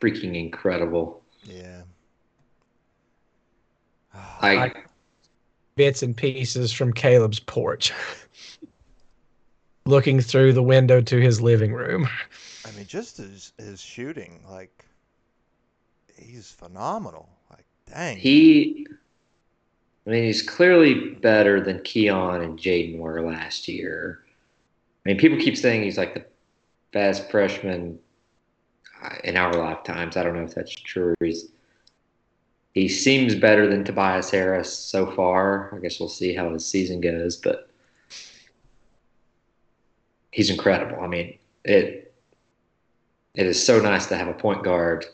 freaking 0.00 0.34
incredible. 0.36 1.22
Yeah. 1.44 1.82
I, 4.14 4.56
I- 4.56 4.72
Bits 5.76 6.02
and 6.02 6.14
pieces 6.16 6.72
from 6.72 6.92
Caleb's 6.92 7.40
porch. 7.40 7.92
Looking 9.86 10.20
through 10.20 10.52
the 10.52 10.62
window 10.62 11.00
to 11.00 11.20
his 11.20 11.40
living 11.40 11.72
room. 11.72 12.06
I 12.66 12.70
mean, 12.72 12.86
just 12.86 13.16
his 13.16 13.52
his 13.56 13.80
shooting, 13.80 14.40
like 14.48 14.84
he's 16.16 16.50
phenomenal. 16.50 17.28
Like, 17.50 17.64
dang. 17.88 18.18
he, 18.18 18.86
I 20.06 20.10
mean, 20.10 20.24
he's 20.24 20.42
clearly 20.42 21.14
better 21.14 21.60
than 21.62 21.82
Keon 21.82 22.42
and 22.42 22.58
Jaden 22.58 22.98
were 22.98 23.22
last 23.22 23.66
year. 23.68 24.20
I 25.04 25.08
mean, 25.08 25.18
people 25.18 25.38
keep 25.38 25.56
saying 25.56 25.82
he's 25.82 25.98
like 25.98 26.12
the 26.14 26.26
best 26.92 27.30
freshman 27.30 27.98
in 29.24 29.36
our 29.36 29.52
lifetimes. 29.54 30.16
I 30.16 30.22
don't 30.22 30.34
know 30.34 30.42
if 30.42 30.54
that's 30.54 30.74
true. 30.74 31.14
He's 31.20 31.48
he 32.74 32.88
seems 32.88 33.34
better 33.34 33.66
than 33.66 33.84
Tobias 33.84 34.30
Harris 34.30 34.72
so 34.72 35.10
far. 35.10 35.74
I 35.74 35.78
guess 35.78 35.98
we'll 35.98 36.08
see 36.08 36.34
how 36.34 36.52
his 36.52 36.64
season 36.64 37.00
goes, 37.00 37.36
but 37.36 37.68
he's 40.30 40.50
incredible. 40.50 41.02
I 41.02 41.06
mean, 41.06 41.38
it 41.64 42.14
it 43.34 43.46
is 43.46 43.64
so 43.64 43.80
nice 43.80 44.06
to 44.06 44.16
have 44.16 44.28
a 44.28 44.34
point 44.34 44.62
guard 44.62 45.06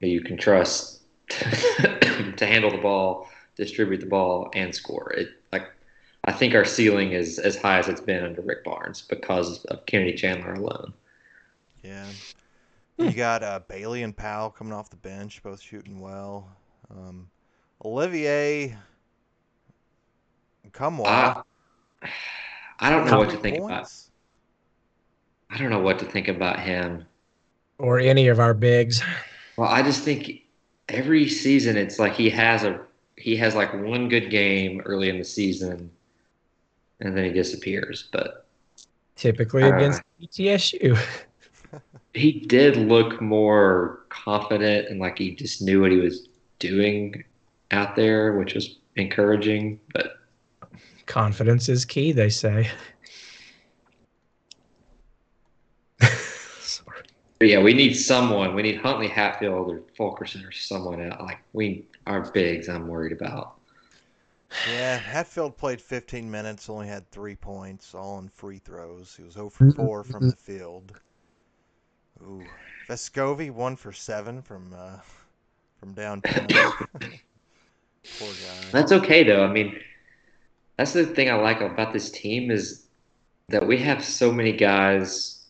who 0.00 0.06
you 0.06 0.20
can 0.20 0.36
trust 0.36 1.00
to 1.28 2.46
handle 2.46 2.70
the 2.70 2.78
ball, 2.78 3.28
distribute 3.56 4.00
the 4.00 4.06
ball, 4.06 4.50
and 4.54 4.74
score. 4.74 5.12
It 5.12 5.28
like 5.52 5.66
I 6.24 6.32
think 6.32 6.54
our 6.54 6.64
ceiling 6.64 7.12
is 7.12 7.38
as 7.38 7.56
high 7.56 7.78
as 7.78 7.88
it's 7.88 8.00
been 8.00 8.24
under 8.24 8.42
Rick 8.42 8.64
Barnes 8.64 9.02
because 9.02 9.64
of 9.66 9.84
Kennedy 9.86 10.14
Chandler 10.14 10.54
alone. 10.54 10.92
Yeah. 11.82 12.06
Hmm. 12.98 13.06
You 13.06 13.12
got 13.12 13.42
uh, 13.42 13.60
Bailey 13.68 14.02
and 14.02 14.16
Powell 14.16 14.50
coming 14.50 14.72
off 14.72 14.90
the 14.90 14.96
bench, 14.96 15.42
both 15.42 15.60
shooting 15.60 16.00
well. 16.00 16.48
Um, 16.90 17.28
Olivier, 17.84 18.76
come 20.72 21.00
on. 21.00 21.42
I, 22.02 22.08
I 22.78 22.90
don't 22.90 23.06
know 23.06 23.18
what 23.18 23.30
to 23.30 23.36
think 23.38 23.58
about. 23.58 23.90
I 25.50 25.58
don't 25.58 25.70
know 25.70 25.80
what 25.80 25.98
to 26.00 26.04
think 26.04 26.28
about 26.28 26.60
him. 26.60 27.04
Or 27.78 27.98
any 27.98 28.28
of 28.28 28.38
our 28.38 28.54
bigs. 28.54 29.02
Well, 29.56 29.68
I 29.68 29.82
just 29.82 30.02
think 30.02 30.42
every 30.88 31.28
season 31.28 31.76
it's 31.76 31.98
like 31.98 32.14
he 32.14 32.30
has 32.30 32.64
a 32.64 32.80
he 33.16 33.36
has 33.36 33.54
like 33.54 33.72
one 33.74 34.08
good 34.08 34.30
game 34.30 34.80
early 34.84 35.08
in 35.08 35.18
the 35.18 35.24
season, 35.24 35.90
and 37.00 37.16
then 37.16 37.24
he 37.24 37.30
disappears. 37.30 38.08
But 38.12 38.46
Typically 39.16 39.64
Uh, 39.64 39.76
against 39.76 40.02
ETSU. 40.22 40.98
he 42.14 42.32
did 42.32 42.76
look 42.76 43.20
more 43.20 44.04
confident 44.08 44.88
and 44.88 45.00
like 45.00 45.18
he 45.18 45.34
just 45.34 45.62
knew 45.62 45.80
what 45.80 45.90
he 45.90 45.98
was 45.98 46.28
doing 46.58 47.24
out 47.70 47.96
there, 47.96 48.34
which 48.34 48.54
was 48.54 48.78
encouraging. 48.96 49.80
But 49.94 50.16
Confidence 51.06 51.68
is 51.68 51.84
key, 51.84 52.12
they 52.12 52.30
say. 52.30 52.70
Sorry. 56.60 57.02
But 57.38 57.48
yeah, 57.48 57.60
we 57.60 57.74
need 57.74 57.94
someone. 57.94 58.54
We 58.54 58.62
need 58.62 58.78
Huntley 58.78 59.08
Hatfield 59.08 59.70
or 59.70 59.82
Fulkerson 59.96 60.44
or 60.44 60.52
someone 60.52 61.00
else. 61.00 61.20
Like 61.20 61.40
we, 61.52 61.84
our 62.06 62.30
bigs, 62.30 62.68
I'm 62.68 62.86
worried 62.88 63.12
about. 63.12 63.56
Yeah, 64.68 64.98
Hatfield 64.98 65.56
played 65.56 65.80
15 65.80 66.30
minutes, 66.30 66.68
only 66.68 66.86
had 66.86 67.10
three 67.10 67.34
points, 67.34 67.94
all 67.94 68.18
in 68.18 68.28
free 68.28 68.58
throws. 68.58 69.14
He 69.16 69.22
was 69.22 69.32
0 69.34 69.48
for 69.48 69.72
4 69.72 70.04
from 70.04 70.28
the 70.28 70.36
field. 70.36 70.92
Ooh, 72.22 72.44
Vescovi 72.88 73.50
one 73.50 73.76
for 73.76 73.92
seven 73.92 74.42
from 74.42 74.72
uh, 74.76 74.98
from 75.78 75.92
downtown. 75.94 76.46
Poor 78.18 78.28
guy. 78.28 78.68
That's 78.72 78.92
okay 78.92 79.22
though. 79.22 79.44
I 79.44 79.52
mean, 79.52 79.78
that's 80.76 80.92
the 80.92 81.06
thing 81.06 81.30
I 81.30 81.34
like 81.34 81.60
about 81.60 81.92
this 81.92 82.10
team 82.10 82.50
is 82.50 82.86
that 83.48 83.66
we 83.66 83.78
have 83.78 84.04
so 84.04 84.32
many 84.32 84.52
guys 84.52 85.44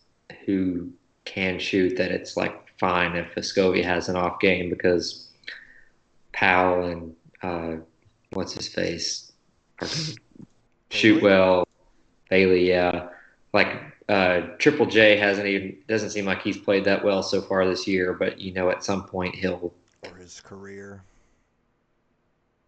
who 0.47 0.91
can 1.25 1.59
shoot 1.59 1.97
that 1.97 2.11
it's 2.11 2.37
like 2.37 2.55
fine 2.79 3.17
if 3.17 3.35
Vescovi 3.35 3.85
has 3.85 4.09
an 4.09 4.17
off 4.17 4.41
game 4.41 4.69
because 4.71 5.29
Powell 6.33 6.87
and 6.87 7.15
uh, 7.43 7.83
what's 8.33 8.55
his 8.55 8.69
face 8.69 9.33
shoot 10.91 11.23
well. 11.23 11.67
Bailey, 12.31 12.69
yeah, 12.69 13.09
like 13.53 13.92
uh, 14.09 14.41
Triple 14.59 14.87
J 14.87 15.17
hasn't 15.17 15.47
even 15.47 15.79
doesn't 15.89 16.11
seem 16.11 16.25
like 16.25 16.43
he's 16.43 16.59
played 16.59 16.85
that 16.85 17.05
well 17.05 17.23
so 17.23 17.41
far 17.41 17.67
this 17.67 17.87
year, 17.87 18.13
but 18.13 18.41
you 18.41 18.53
know 18.53 18.71
at 18.71 18.85
some 18.85 19.05
point 19.05 19.35
he'll. 19.35 19.73
For 20.03 20.17
his 20.17 20.41
career. 20.41 21.03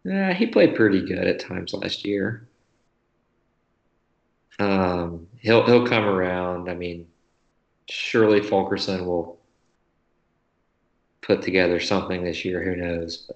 Yeah, 0.05 0.32
he 0.35 0.47
played 0.47 0.76
pretty 0.76 1.01
good 1.01 1.26
at 1.26 1.41
times 1.41 1.72
last 1.72 2.05
year. 2.05 2.47
Um, 4.59 5.26
he'll 5.41 5.64
he'll 5.64 5.87
come 5.87 6.05
around. 6.05 6.68
I 6.68 6.74
mean, 6.74 7.07
surely 7.89 8.41
Fulkerson 8.41 9.07
will 9.07 9.39
put 11.22 11.43
together 11.43 11.80
something 11.80 12.22
this 12.22 12.45
year. 12.45 12.62
Who 12.62 12.76
knows? 12.76 13.28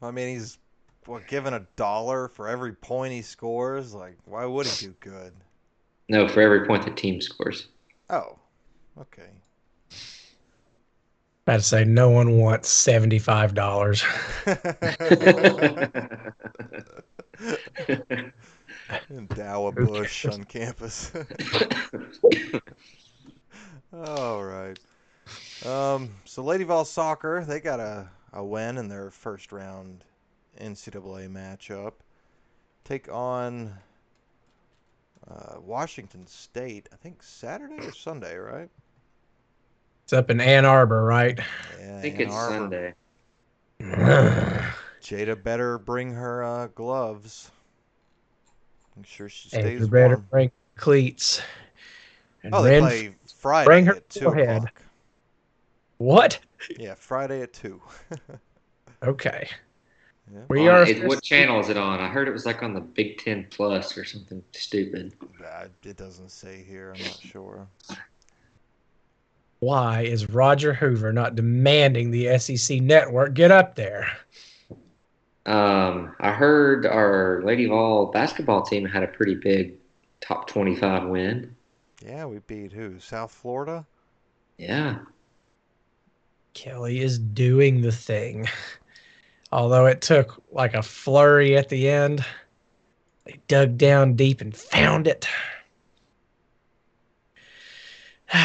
But 0.00 0.08
I 0.08 0.10
mean, 0.10 0.34
he's 0.34 0.58
what 1.06 1.26
given 1.26 1.54
a 1.54 1.66
dollar 1.76 2.28
for 2.28 2.48
every 2.48 2.74
point 2.74 3.12
he 3.12 3.22
scores. 3.22 3.92
Like, 3.92 4.16
why 4.24 4.44
would 4.44 4.66
he 4.66 4.86
do 4.86 4.94
good? 5.00 5.32
No, 6.08 6.28
for 6.28 6.40
every 6.40 6.66
point 6.66 6.84
the 6.84 6.90
team 6.90 7.20
scores. 7.20 7.68
Oh, 8.10 8.38
okay. 8.98 9.30
About 11.44 11.56
to 11.56 11.62
say 11.62 11.84
no 11.84 12.10
one 12.10 12.38
wants 12.38 12.68
seventy 12.68 13.18
five 13.18 13.54
dollars. 13.54 14.04
Endow 19.10 19.68
a 19.68 19.72
bush 19.72 20.26
on 20.26 20.44
campus. 20.44 21.10
All 23.92 24.44
right. 24.44 24.78
Um, 25.66 26.10
so 26.24 26.42
Lady 26.42 26.64
Vol 26.64 26.84
Soccer, 26.84 27.44
they 27.44 27.60
got 27.60 27.80
a, 27.80 28.08
a 28.32 28.44
win 28.44 28.78
in 28.78 28.88
their 28.88 29.10
first 29.10 29.52
round 29.52 30.04
NCAA 30.60 31.28
matchup. 31.30 31.94
Take 32.84 33.12
on 33.12 33.74
uh, 35.28 35.60
Washington 35.60 36.26
State, 36.26 36.88
I 36.92 36.96
think 36.96 37.22
Saturday 37.22 37.76
or 37.86 37.92
Sunday, 37.92 38.36
right? 38.36 38.70
It's 40.04 40.12
up 40.12 40.30
in 40.30 40.40
Ann 40.40 40.64
Arbor, 40.64 41.04
right? 41.04 41.38
Yeah, 41.78 41.98
I 41.98 42.00
think 42.02 42.16
Ann 42.16 42.28
it's 42.28 42.34
Arbor. 42.34 42.54
Sunday. 42.54 42.94
Jada 45.02 45.42
better 45.42 45.78
bring 45.78 46.12
her 46.14 46.42
uh, 46.44 46.66
gloves. 46.68 47.50
Make 48.96 49.06
sure 49.06 49.28
she 49.28 49.48
Hey, 49.50 49.60
stays 49.60 49.80
you 49.80 49.86
better 49.86 50.16
warm. 50.16 50.26
bring 50.30 50.50
cleats. 50.76 51.42
And 52.44 52.52
Oh, 52.54 52.62
they 52.62 52.80
play 52.80 53.10
Friday 53.38 53.68
bring 53.68 53.86
her 53.86 53.96
at 53.96 54.10
two 54.10 54.28
o'clock. 54.28 54.82
What? 55.98 56.40
Yeah, 56.78 56.94
Friday 56.94 57.42
at 57.42 57.52
two. 57.52 57.80
Okay. 59.02 59.48
Yeah. 60.32 60.40
We 60.48 60.60
On- 60.68 60.74
are. 60.74 60.82
it- 60.86 61.06
what 61.06 61.22
channel 61.22 61.60
is 61.60 61.68
it 61.68 61.76
on? 61.76 62.00
I 62.00 62.08
heard 62.08 62.26
it 62.28 62.32
was 62.32 62.46
like 62.46 62.62
on 62.62 62.72
the 62.74 62.80
Big 62.80 63.18
Ten 63.18 63.46
Plus 63.50 63.96
or 63.98 64.04
something 64.04 64.42
stupid. 64.52 65.12
Uh, 65.44 65.66
it 65.84 65.96
doesn't 65.96 66.30
say 66.30 66.64
here. 66.66 66.94
I'm 66.96 67.02
not 67.04 67.20
sure. 67.20 67.68
Why 69.60 70.02
is 70.02 70.28
Roger 70.28 70.72
Hoover 70.74 71.12
not 71.12 71.36
demanding 71.36 72.10
the 72.10 72.38
SEC 72.38 72.80
network 72.80 73.34
get 73.34 73.50
up 73.50 73.76
there? 73.76 74.10
Um, 75.46 76.14
I 76.20 76.30
heard 76.32 76.86
our 76.86 77.42
Lady 77.44 77.66
Vol 77.66 78.06
basketball 78.06 78.62
team 78.62 78.84
had 78.84 79.02
a 79.02 79.08
pretty 79.08 79.34
big 79.34 79.74
top 80.20 80.46
25 80.48 81.08
win. 81.08 81.54
Yeah, 82.04 82.24
we 82.26 82.38
beat 82.46 82.72
who? 82.72 82.98
South 82.98 83.32
Florida. 83.32 83.84
Yeah. 84.58 84.98
Kelly 86.54 87.00
is 87.00 87.18
doing 87.18 87.82
the 87.82 87.92
thing. 87.92 88.48
Although 89.52 89.86
it 89.86 90.00
took 90.00 90.42
like 90.50 90.72
a 90.72 90.82
flurry 90.82 91.56
at 91.58 91.68
the 91.68 91.88
end, 91.88 92.24
they 93.26 93.38
dug 93.48 93.76
down 93.76 94.14
deep 94.14 94.40
and 94.40 94.56
found 94.56 95.06
it. 95.06 95.28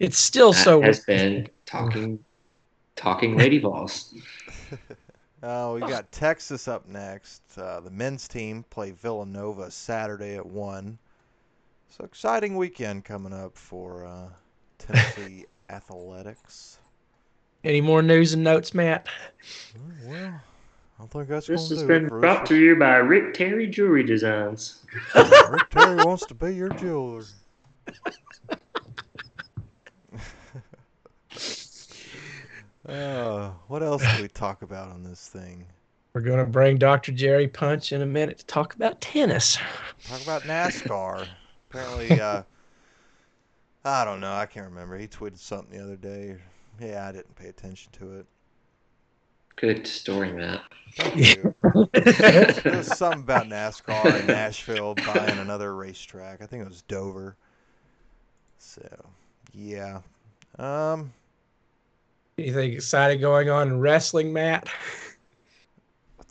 It's 0.00 0.16
still 0.16 0.52
Matt 0.52 0.64
so 0.64 0.80
has 0.80 1.04
been 1.04 1.48
talking 1.66 2.20
talking 2.94 3.36
Lady 3.36 3.58
Vols. 3.62 4.14
Uh, 5.42 5.72
we 5.74 5.80
got 5.80 6.12
Texas 6.12 6.68
up 6.68 6.86
next. 6.86 7.42
Uh, 7.58 7.80
the 7.80 7.90
men's 7.90 8.28
team 8.28 8.64
play 8.70 8.92
Villanova 8.92 9.72
Saturday 9.72 10.36
at 10.36 10.46
one. 10.46 10.98
So 11.90 12.04
exciting 12.04 12.56
weekend 12.56 13.04
coming 13.04 13.32
up 13.32 13.56
for 13.56 14.06
uh, 14.06 14.28
Tennessee 14.78 15.46
athletics. 15.68 16.78
Any 17.64 17.80
more 17.80 18.02
news 18.02 18.34
and 18.34 18.44
notes, 18.44 18.72
Matt? 18.72 19.08
Well, 20.06 20.16
I 20.16 20.40
don't 20.98 21.10
think 21.10 21.28
that's 21.28 21.48
This 21.48 21.68
has 21.70 21.82
do 21.82 21.88
been 21.88 22.08
for 22.08 22.20
brought 22.20 22.46
to 22.46 22.56
you 22.56 22.76
by 22.76 22.96
Rick 22.96 23.34
Terry 23.34 23.66
Jewelry 23.66 24.04
Designs. 24.04 24.84
Rick 25.14 25.70
Terry 25.70 25.96
wants 26.04 26.24
to 26.26 26.34
be 26.34 26.54
your 26.54 26.68
jeweler. 26.70 27.24
uh, 32.88 33.50
what 33.66 33.82
else 33.82 34.02
do 34.16 34.22
we 34.22 34.28
talk 34.28 34.62
about 34.62 34.90
on 34.90 35.02
this 35.02 35.28
thing? 35.28 35.66
We're 36.14 36.20
going 36.22 36.44
to 36.44 36.50
bring 36.50 36.78
Dr. 36.78 37.12
Jerry 37.12 37.48
Punch 37.48 37.92
in 37.92 38.02
a 38.02 38.06
minute 38.06 38.38
to 38.38 38.46
talk 38.46 38.74
about 38.74 39.00
tennis. 39.00 39.58
Talk 40.06 40.22
about 40.22 40.42
NASCAR. 40.42 41.26
Apparently, 41.70 42.20
uh, 42.20 42.42
I 43.84 44.04
don't 44.04 44.20
know. 44.20 44.32
I 44.32 44.46
can't 44.46 44.68
remember. 44.68 44.96
He 44.96 45.06
tweeted 45.06 45.38
something 45.38 45.76
the 45.76 45.84
other 45.84 45.96
day. 45.96 46.36
Yeah, 46.80 47.08
I 47.08 47.12
didn't 47.12 47.34
pay 47.34 47.48
attention 47.48 47.90
to 47.92 48.18
it. 48.18 48.26
Good 49.56 49.86
story, 49.86 50.32
Matt. 50.32 50.62
Thank 50.94 51.36
you. 51.36 51.54
There 51.92 52.76
was 52.76 52.96
something 52.96 53.20
about 53.22 53.46
NASCAR 53.46 54.20
in 54.20 54.26
Nashville 54.26 54.94
buying 54.94 55.38
another 55.38 55.74
racetrack. 55.74 56.40
I 56.42 56.46
think 56.46 56.62
it 56.62 56.68
was 56.68 56.82
Dover. 56.82 57.36
So, 58.58 58.82
yeah. 59.52 60.00
Um, 60.58 61.12
Anything 62.38 62.72
exciting 62.72 63.20
going 63.20 63.50
on 63.50 63.68
in 63.68 63.80
wrestling, 63.80 64.32
Matt? 64.32 64.68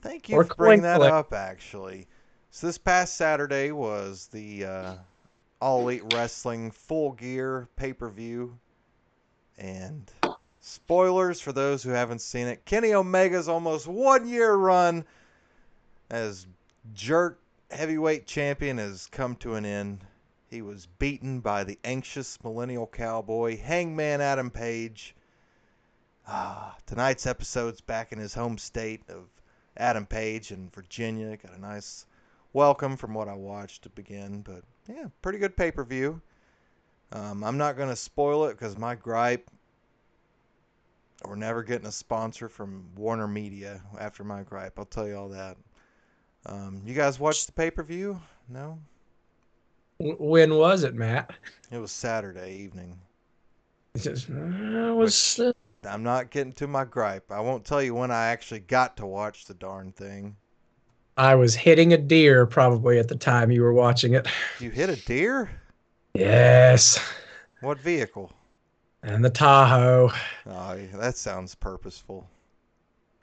thank 0.01 0.29
you 0.29 0.37
Or 0.37 0.45
for 0.45 0.55
bringing 0.55 0.83
that 0.83 0.97
flip. 0.97 1.11
up, 1.11 1.33
actually. 1.33 2.07
So, 2.51 2.67
this 2.67 2.77
past 2.77 3.15
Saturday 3.17 3.71
was 3.71 4.27
the 4.31 4.63
uh, 4.65 4.95
All 5.59 5.81
Elite 5.81 6.13
Wrestling 6.13 6.71
Full 6.71 7.11
Gear 7.11 7.67
pay 7.75 7.91
per 7.91 8.09
view. 8.09 8.57
And 9.57 10.09
spoilers 10.67 11.39
for 11.39 11.51
those 11.51 11.81
who 11.81 11.91
haven't 11.91 12.21
seen 12.21 12.47
it 12.47 12.65
Kenny 12.65 12.93
Omega's 12.93 13.47
almost 13.47 13.87
one 13.87 14.27
year 14.27 14.53
run 14.53 15.05
as 16.09 16.45
jerk 16.93 17.39
heavyweight 17.71 18.25
champion 18.25 18.77
has 18.77 19.07
come 19.11 19.35
to 19.37 19.55
an 19.55 19.65
end. 19.65 19.99
He 20.49 20.61
was 20.61 20.87
beaten 20.99 21.41
by 21.41 21.63
the 21.63 21.77
anxious 21.83 22.41
millennial 22.43 22.87
cowboy, 22.87 23.57
Hangman 23.57 24.21
Adam 24.21 24.49
Page. 24.49 25.15
Ah, 26.27 26.75
tonight's 26.85 27.25
episode's 27.25 27.81
back 27.81 28.11
in 28.11 28.19
his 28.19 28.33
home 28.33 28.57
state 28.57 29.01
of 29.09 29.25
Adam 29.75 30.05
Page 30.05 30.51
in 30.51 30.69
Virginia. 30.69 31.35
Got 31.35 31.57
a 31.57 31.61
nice 31.61 32.05
welcome 32.53 32.95
from 32.95 33.13
what 33.13 33.27
I 33.27 33.33
watched 33.33 33.83
to 33.83 33.89
begin, 33.89 34.41
but 34.41 34.63
yeah, 34.87 35.07
pretty 35.21 35.39
good 35.39 35.57
pay 35.57 35.71
per 35.71 35.83
view. 35.83 36.21
Um, 37.11 37.43
I'm 37.43 37.57
not 37.57 37.77
going 37.77 37.89
to 37.89 37.95
spoil 37.95 38.45
it 38.45 38.53
because 38.53 38.77
my 38.77 38.95
gripe 38.95 39.49
we're 41.27 41.35
never 41.35 41.61
getting 41.61 41.87
a 41.87 41.91
sponsor 41.91 42.47
from 42.47 42.85
Warner 42.95 43.27
Media 43.27 43.81
after 43.99 44.23
my 44.23 44.43
gripe. 44.43 44.79
I'll 44.79 44.85
tell 44.85 45.07
you 45.07 45.17
all 45.17 45.29
that. 45.29 45.57
Um, 46.45 46.81
you 46.85 46.93
guys 46.93 47.19
watched 47.19 47.47
the 47.47 47.51
pay 47.51 47.69
per 47.69 47.83
view? 47.83 48.19
No? 48.47 48.79
When 49.99 50.55
was 50.55 50.83
it, 50.83 50.95
Matt? 50.95 51.31
It 51.71 51.79
was 51.79 51.91
Saturday 51.91 52.55
evening. 52.55 52.97
It 53.95 54.01
says, 54.01 54.29
"Uh, 54.29 54.93
was 54.95 55.39
uh, 55.39 55.51
I'm 55.83 56.03
not 56.03 56.29
getting 56.29 56.53
to 56.53 56.67
my 56.67 56.85
gripe. 56.85 57.29
I 57.31 57.41
won't 57.41 57.65
tell 57.65 57.81
you 57.81 57.93
when 57.95 58.11
I 58.11 58.27
actually 58.27 58.61
got 58.61 58.95
to 58.97 59.05
watch 59.05 59.45
the 59.45 59.53
darn 59.55 59.91
thing. 59.91 60.35
I 61.17 61.35
was 61.35 61.55
hitting 61.55 61.93
a 61.93 61.97
deer 61.97 62.45
probably 62.45 62.99
at 62.99 63.07
the 63.07 63.15
time 63.15 63.51
you 63.51 63.63
were 63.63 63.73
watching 63.73 64.13
it. 64.13 64.27
You 64.59 64.69
hit 64.69 64.89
a 64.89 64.95
deer? 64.95 65.49
Yes. 66.13 67.03
What 67.61 67.79
vehicle? 67.79 68.31
And 69.07 69.23
the 69.23 69.29
Tahoe. 69.29 70.11
Oh, 70.45 70.73
yeah, 70.73 70.97
that 70.97 71.15
sounds 71.17 71.55
purposeful. 71.55 72.27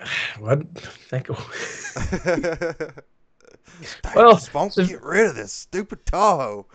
What? 0.39 0.67
Think 0.79 1.29
Dang, 2.25 4.15
Well, 4.15 4.41
won't 4.53 4.73
so- 4.73 4.87
get 4.87 5.03
rid 5.03 5.27
of 5.27 5.37
this 5.37 5.53
stupid 5.53 6.05
Tahoe. 6.07 6.67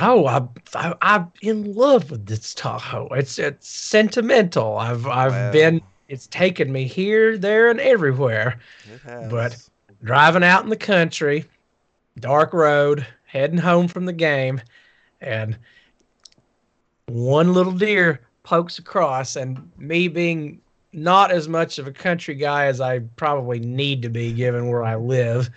Oh, 0.00 0.26
I, 0.26 0.42
I, 0.74 0.94
I'm 1.02 1.32
in 1.42 1.74
love 1.74 2.10
with 2.10 2.26
this 2.26 2.54
Tahoe. 2.54 3.08
It's 3.12 3.38
it's 3.38 3.68
sentimental. 3.68 4.76
I've 4.78 5.06
I've 5.06 5.32
Well, 5.32 5.52
been. 5.52 5.80
It's 6.08 6.26
taken 6.28 6.70
me 6.72 6.84
here, 6.86 7.36
there, 7.38 7.70
and 7.70 7.80
everywhere. 7.80 8.58
But- 9.04 9.56
driving 10.02 10.44
out 10.44 10.62
in 10.64 10.70
the 10.70 10.76
country, 10.76 11.44
dark 12.20 12.52
road, 12.52 13.06
heading 13.24 13.58
home 13.58 13.88
from 13.88 14.04
the 14.04 14.12
game, 14.12 14.60
and 15.20 15.56
one 17.06 17.52
little 17.54 17.72
deer 17.72 18.20
pokes 18.44 18.78
across, 18.78 19.34
and 19.34 19.70
me 19.76 20.06
being 20.06 20.60
not 20.92 21.32
as 21.32 21.48
much 21.48 21.78
of 21.80 21.88
a 21.88 21.92
country 21.92 22.34
guy 22.36 22.66
as 22.66 22.80
I 22.80 23.00
probably 23.16 23.58
need 23.58 24.02
to 24.02 24.08
be 24.08 24.32
given 24.32 24.68
where 24.68 24.84
I 24.84 24.94
live. 24.94 25.50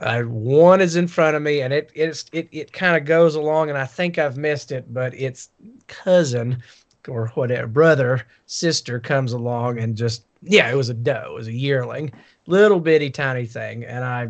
Uh, 0.00 0.22
one 0.22 0.80
is 0.80 0.96
in 0.96 1.06
front 1.06 1.36
of 1.36 1.42
me, 1.42 1.60
and 1.60 1.74
it 1.74 1.90
it's 1.94 2.24
it 2.32 2.48
it 2.50 2.72
kind 2.72 2.96
of 2.96 3.04
goes 3.04 3.34
along, 3.34 3.68
and 3.68 3.76
I 3.76 3.84
think 3.84 4.18
I've 4.18 4.38
missed 4.38 4.72
it, 4.72 4.92
but 4.94 5.12
its 5.14 5.50
cousin 5.88 6.62
or 7.08 7.28
whatever 7.34 7.66
brother 7.66 8.26
sister 8.46 9.00
comes 9.00 9.32
along 9.32 9.78
and 9.78 9.96
just 9.96 10.24
yeah, 10.42 10.70
it 10.70 10.76
was 10.76 10.88
a 10.88 10.94
doe, 10.94 11.32
it 11.32 11.34
was 11.34 11.48
a 11.48 11.52
yearling, 11.52 12.12
little 12.46 12.80
bitty 12.80 13.10
tiny 13.10 13.46
thing, 13.46 13.84
and 13.84 14.04
I 14.04 14.28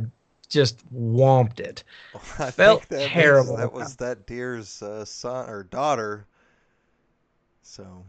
just 0.49 0.83
whomped 0.93 1.61
it. 1.61 1.85
I 2.39 2.51
Felt 2.51 2.85
think 2.85 2.89
that 2.89 2.99
means 2.99 3.11
terrible 3.11 3.57
That 3.57 3.73
was 3.73 3.97
that 3.97 4.27
deer's 4.27 4.83
uh, 4.83 5.05
son 5.05 5.49
or 5.49 5.63
daughter. 5.63 6.27
So 7.63 8.05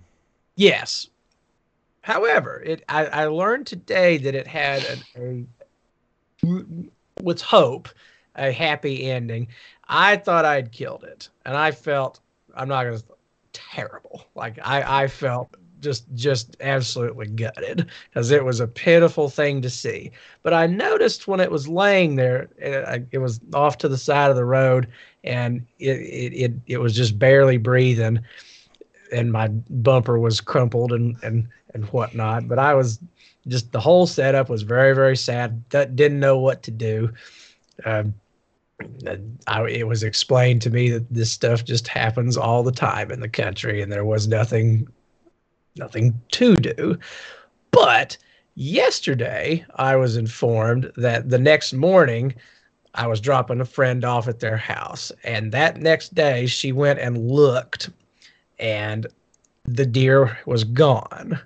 Yes. 0.55 1.07
However, 2.01 2.61
it 2.65 2.83
I, 2.89 3.05
I 3.05 3.25
learned 3.25 3.65
today 3.65 4.17
that 4.17 4.35
it 4.35 4.47
had 4.47 4.83
a, 4.83 5.21
a 5.21 5.45
with 7.21 7.41
hope 7.41 7.89
a 8.35 8.51
happy 8.51 9.09
ending. 9.09 9.47
I 9.87 10.17
thought 10.17 10.45
I'd 10.45 10.71
killed 10.71 11.03
it, 11.03 11.29
and 11.45 11.55
I 11.55 11.71
felt 11.71 12.19
I'm 12.55 12.67
not 12.67 12.83
gonna 12.83 12.99
terrible. 13.53 14.25
Like 14.35 14.59
I 14.63 15.03
I 15.03 15.07
felt 15.07 15.55
just 15.79 16.05
just 16.15 16.57
absolutely 16.59 17.27
gutted 17.27 17.89
because 18.09 18.31
it 18.31 18.43
was 18.43 18.59
a 18.59 18.67
pitiful 18.67 19.29
thing 19.29 19.61
to 19.61 19.69
see. 19.69 20.11
But 20.41 20.53
I 20.53 20.67
noticed 20.67 21.27
when 21.27 21.39
it 21.39 21.51
was 21.51 21.67
laying 21.67 22.15
there, 22.15 22.49
it, 22.57 23.07
it 23.11 23.17
was 23.19 23.39
off 23.53 23.77
to 23.79 23.87
the 23.87 23.97
side 23.97 24.29
of 24.29 24.35
the 24.35 24.45
road, 24.45 24.87
and 25.23 25.65
it 25.79 25.97
it 25.97 26.33
it, 26.33 26.53
it 26.67 26.77
was 26.79 26.95
just 26.95 27.17
barely 27.17 27.57
breathing 27.57 28.19
and 29.13 29.31
my 29.31 29.47
bumper 29.47 30.19
was 30.19 30.41
crumpled 30.41 30.91
and 30.91 31.15
and 31.23 31.47
and 31.73 31.85
whatnot. 31.85 32.47
But 32.47 32.59
I 32.59 32.73
was 32.73 32.99
just 33.47 33.71
the 33.71 33.79
whole 33.79 34.07
setup 34.07 34.49
was 34.49 34.63
very 34.63 34.93
very 34.93 35.17
sad. 35.17 35.63
That 35.69 35.95
didn't 35.95 36.19
know 36.19 36.37
what 36.37 36.63
to 36.63 36.71
do. 36.71 37.13
Um, 37.85 38.13
I, 39.47 39.63
it 39.67 39.87
was 39.87 40.03
explained 40.03 40.61
to 40.63 40.69
me 40.69 40.89
that 40.89 41.13
this 41.13 41.31
stuff 41.31 41.63
just 41.63 41.87
happens 41.87 42.37
all 42.37 42.63
the 42.63 42.71
time 42.71 43.11
in 43.11 43.19
the 43.19 43.29
country, 43.29 43.81
and 43.81 43.91
there 43.91 44.05
was 44.05 44.27
nothing 44.27 44.87
nothing 45.75 46.19
to 46.31 46.55
do. 46.55 46.97
But 47.71 48.17
yesterday, 48.55 49.65
I 49.75 49.95
was 49.95 50.17
informed 50.17 50.91
that 50.97 51.29
the 51.29 51.39
next 51.39 51.73
morning. 51.73 52.35
I 52.95 53.07
was 53.07 53.19
dropping 53.19 53.59
a 53.59 53.65
friend 53.65 54.05
off 54.05 54.27
at 54.27 54.39
their 54.39 54.55
house, 54.55 55.11
and 55.23 55.51
that 55.51 55.81
next 55.81 56.13
day 56.13 56.45
she 56.45 56.71
went 56.71 56.99
and 56.99 57.27
looked 57.27 57.89
and 58.59 59.07
the 59.65 59.85
deer 59.85 60.37
was 60.45 60.63
gone. 60.63 61.39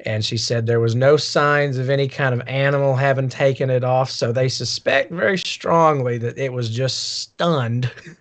And 0.00 0.24
she 0.24 0.36
said 0.36 0.66
there 0.66 0.80
was 0.80 0.94
no 0.94 1.16
signs 1.16 1.78
of 1.78 1.88
any 1.90 2.06
kind 2.06 2.34
of 2.34 2.46
animal 2.46 2.94
having 2.94 3.28
taken 3.28 3.70
it 3.70 3.82
off, 3.82 4.10
so 4.10 4.30
they 4.30 4.48
suspect 4.48 5.10
very 5.10 5.38
strongly 5.38 6.18
that 6.18 6.38
it 6.38 6.52
was 6.52 6.70
just 6.70 7.20
stunned. 7.20 7.90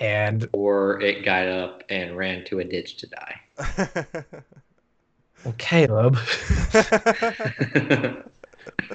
And 0.00 0.48
Or 0.54 0.98
it 1.02 1.26
got 1.26 1.46
up 1.46 1.82
and 1.90 2.16
ran 2.16 2.42
to 2.46 2.60
a 2.60 2.64
ditch 2.64 2.96
to 2.96 3.06
die. 3.06 3.40
well, 5.44 5.54
Caleb, 5.58 6.16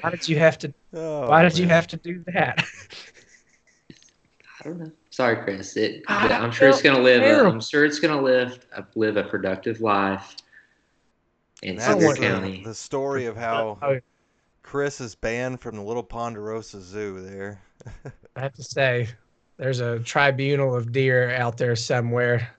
why 0.00 0.10
did 0.10 0.28
you 0.28 0.36
have 0.40 0.58
to? 0.58 0.74
Oh, 0.92 1.28
Why 1.28 1.42
did 1.42 1.56
you 1.56 1.68
have 1.68 1.86
to 1.88 1.96
do 1.96 2.24
that? 2.34 2.64
I 4.58 4.64
don't 4.64 4.80
know. 4.80 4.90
Sorry, 5.16 5.42
Chris. 5.42 5.78
It, 5.78 6.02
I 6.08 6.28
I'm 6.28 6.52
sure 6.52 6.68
it's 6.68 6.82
gonna 6.82 7.00
live. 7.00 7.22
A, 7.22 7.24
terrible. 7.24 7.52
I'm 7.52 7.60
sure 7.62 7.86
it's 7.86 7.98
gonna 7.98 8.20
live 8.20 8.58
a, 8.72 8.84
live 8.96 9.16
a 9.16 9.22
productive 9.22 9.80
life 9.80 10.36
in 11.62 11.76
That's 11.76 11.88
Sevier 11.88 12.12
the, 12.12 12.20
County. 12.20 12.62
the 12.62 12.74
story 12.74 13.24
of 13.24 13.34
how 13.34 13.78
Oh, 13.82 13.98
Chris 14.62 15.00
is 15.00 15.14
banned 15.14 15.62
from 15.62 15.76
the 15.76 15.82
Little 15.82 16.02
Ponderosa 16.02 16.82
Zoo 16.82 17.22
there. 17.22 17.62
I 18.36 18.40
have 18.40 18.52
to 18.56 18.62
say, 18.62 19.08
there's 19.56 19.80
a 19.80 20.00
tribunal 20.00 20.76
of 20.76 20.92
deer 20.92 21.34
out 21.34 21.56
there 21.56 21.76
somewhere. 21.76 22.50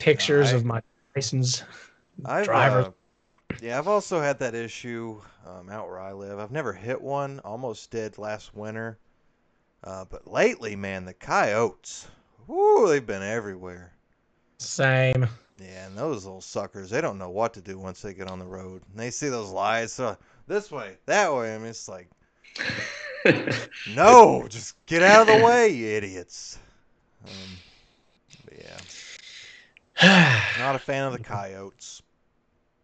Pictures 0.00 0.52
I- 0.52 0.56
of 0.56 0.64
my 0.64 0.82
license. 1.14 1.62
I've, 2.24 2.46
Driver. 2.46 2.80
uh, 2.80 2.90
yeah, 3.62 3.78
I've 3.78 3.86
also 3.86 4.20
had 4.20 4.40
that 4.40 4.56
issue 4.56 5.22
um, 5.46 5.70
out 5.70 5.86
where 5.86 6.00
I 6.00 6.12
live. 6.14 6.40
I've 6.40 6.50
never 6.50 6.72
hit 6.72 7.00
one. 7.00 7.38
Almost 7.44 7.92
did 7.92 8.18
last 8.18 8.56
winter. 8.56 8.98
Uh, 9.82 10.04
but 10.04 10.30
lately, 10.30 10.76
man, 10.76 11.04
the 11.04 11.14
coyotes, 11.14 12.06
whoo, 12.46 12.88
they've 12.88 13.06
been 13.06 13.22
everywhere. 13.22 13.92
Same. 14.58 15.26
Yeah, 15.58 15.86
and 15.86 15.96
those 15.96 16.24
little 16.24 16.40
suckers, 16.40 16.90
they 16.90 17.00
don't 17.00 17.18
know 17.18 17.30
what 17.30 17.54
to 17.54 17.60
do 17.60 17.78
once 17.78 18.02
they 18.02 18.14
get 18.14 18.30
on 18.30 18.38
the 18.38 18.46
road. 18.46 18.82
And 18.90 18.98
they 18.98 19.10
see 19.10 19.28
those 19.28 19.50
lights, 19.50 19.92
so 19.94 20.16
this 20.46 20.70
way, 20.70 20.96
that 21.06 21.32
way. 21.32 21.54
I 21.54 21.58
mean, 21.58 21.68
it's 21.68 21.88
like, 21.88 22.08
no, 23.94 24.46
just 24.48 24.74
get 24.86 25.02
out 25.02 25.22
of 25.22 25.26
the 25.28 25.44
way, 25.44 25.68
you 25.68 25.86
idiots. 25.88 26.58
Um, 27.24 27.58
yeah, 30.02 30.42
not 30.58 30.76
a 30.76 30.78
fan 30.78 31.04
of 31.06 31.12
the 31.12 31.18
coyotes. 31.22 32.02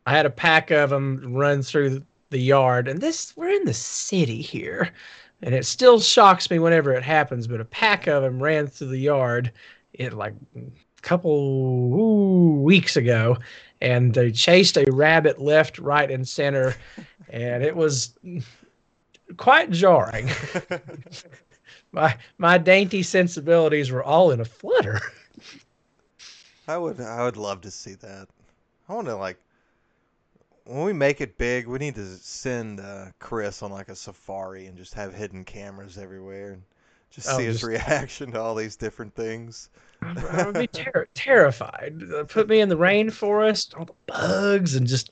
I 0.07 0.13
had 0.13 0.27
a 0.27 0.31
pack 0.31 0.71
of 0.71 0.91
them 0.91 1.35
run 1.35 1.63
through 1.63 2.03
the 2.31 2.39
yard, 2.39 2.89
and 2.89 3.01
this 3.01 3.37
we're 3.37 3.51
in 3.51 3.65
the 3.65 3.75
city 3.75 4.43
here, 4.43 4.93
and 5.43 5.55
it 5.55 5.67
still 5.67 6.01
shocks 6.01 6.51
me 6.51 6.59
whenever 6.59 6.93
it 6.93 7.03
happens. 7.03 7.47
But 7.47 7.61
a 7.61 7.65
pack 7.65 8.07
of 8.07 8.23
them 8.23 8.43
ran 8.43 8.67
through 8.67 8.89
the 8.89 8.99
yard, 8.99 9.53
it 9.93 10.13
like 10.13 10.35
a 10.57 10.61
couple 11.03 12.63
weeks 12.63 12.97
ago, 12.97 13.37
and 13.81 14.15
they 14.15 14.33
chased 14.33 14.77
a 14.77 14.91
rabbit 14.91 15.41
left, 15.41 15.79
right, 15.79 16.11
and 16.11 16.27
center, 16.27 16.75
and 17.29 17.63
it 17.63 17.77
was 17.77 18.15
quite 19.37 19.71
jarring. 19.71 20.31
my 21.93 22.17
my 22.39 22.59
dainty 22.59 23.03
sensibilities 23.03 23.91
were 23.91 24.05
all 24.05 24.31
in 24.31 24.41
a 24.41 24.45
flutter. 24.45 25.01
I 26.69 26.79
would 26.79 27.01
I 27.01 27.25
would 27.25 27.37
love 27.37 27.61
to 27.63 27.71
see 27.71 27.95
that. 27.95 28.29
I 28.89 28.95
want 28.95 29.07
to 29.09 29.17
like 29.17 29.39
when 30.67 30.85
we 30.85 30.93
make 30.93 31.21
it 31.21 31.39
big, 31.39 31.67
we 31.67 31.79
need 31.79 31.95
to 31.95 32.07
send 32.17 32.81
uh, 32.81 33.07
Chris 33.19 33.63
on 33.63 33.71
like 33.71 33.89
a 33.89 33.97
safari 33.97 34.67
and 34.67 34.77
just 34.77 34.95
have 34.95 35.15
hidden 35.15 35.45
cameras 35.45 35.97
everywhere 35.97 36.53
and 36.53 36.63
just 37.11 37.29
Oh, 37.31 37.39
see 37.39 37.45
his 37.45 37.63
reaction 37.65 38.33
to 38.33 38.41
all 38.41 38.55
these 38.55 38.77
different 38.77 39.15
things. 39.15 39.71
I 40.03 40.45
would 40.45 40.55
be 40.55 40.67
ter- 40.67 41.09
terrified. 41.15 42.03
Uh, 42.15 42.25
Put 42.25 42.49
me 42.49 42.61
in 42.61 42.69
the 42.69 42.77
rainforest, 42.77 43.79
all 43.79 43.87
the 43.87 43.95
bugs, 44.07 44.75
and 44.75 44.87
just 44.87 45.11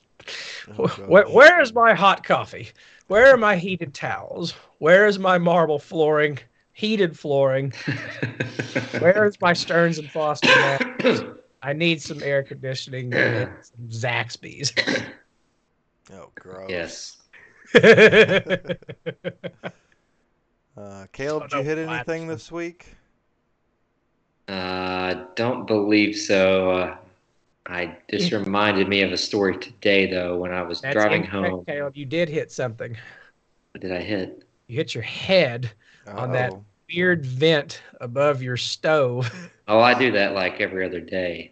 Oh, 0.77 0.87
Where, 1.07 1.25
where 1.25 1.61
is 1.61 1.73
my 1.73 1.93
hot 1.93 2.23
coffee? 2.23 2.69
Where 3.07 3.27
are 3.33 3.37
my 3.37 3.55
heated 3.57 3.93
towels? 3.93 4.51
Where 4.79 5.05
is 5.07 5.19
my 5.19 5.37
marble 5.37 5.77
flooring? 5.79 6.39
Heated 6.73 7.17
flooring. 7.17 7.71
Where 8.99 9.25
is 9.25 9.39
my 9.39 9.53
Stearns 9.53 9.99
and 9.99 10.09
Foster? 10.09 10.49
I 11.61 11.73
need 11.73 12.01
some 12.01 12.21
air 12.23 12.43
conditioning 12.43 13.13
and 13.13 13.51
some 13.61 13.87
Zaxby's. 13.89 14.73
Oh, 16.13 16.29
gross. 16.35 16.69
yes. 16.69 17.17
Uh, 20.77 21.05
Caleb, 21.13 21.43
Oh, 21.43 21.47
did 21.47 21.57
you 21.59 21.63
hit 21.63 21.87
what? 21.87 21.95
anything 21.95 22.27
this 22.27 22.51
week? 22.51 22.97
Uh, 24.49 25.23
don't 25.35 25.65
believe 25.65 26.17
so. 26.17 26.69
Uh, 26.71 26.97
I 27.65 27.95
just 28.11 28.33
reminded 28.33 28.89
me 28.89 29.01
of 29.01 29.13
a 29.13 29.17
story 29.17 29.57
today, 29.57 30.05
though, 30.11 30.35
when 30.37 30.51
I 30.51 30.61
was 30.63 30.81
That's 30.81 30.93
driving 30.93 31.23
incorrect, 31.23 31.49
home. 31.51 31.65
Caleb. 31.65 31.95
You 31.95 32.05
did 32.05 32.27
hit 32.27 32.51
something. 32.51 32.95
What 33.71 33.81
did 33.81 33.93
I 33.93 34.01
hit? 34.01 34.43
You 34.67 34.75
hit 34.75 34.93
your 34.93 35.03
head 35.03 35.71
On 36.07 36.31
that- 36.33 36.53
weird 36.93 37.25
vent 37.25 37.81
above 38.01 38.41
your 38.43 38.57
stove. 38.57 39.31
Oh, 39.67 39.79
I 39.79 39.97
do 39.97 40.11
that 40.11 40.33
like 40.35 40.61
every 40.61 40.85
other 40.85 40.99
day. 40.99 41.51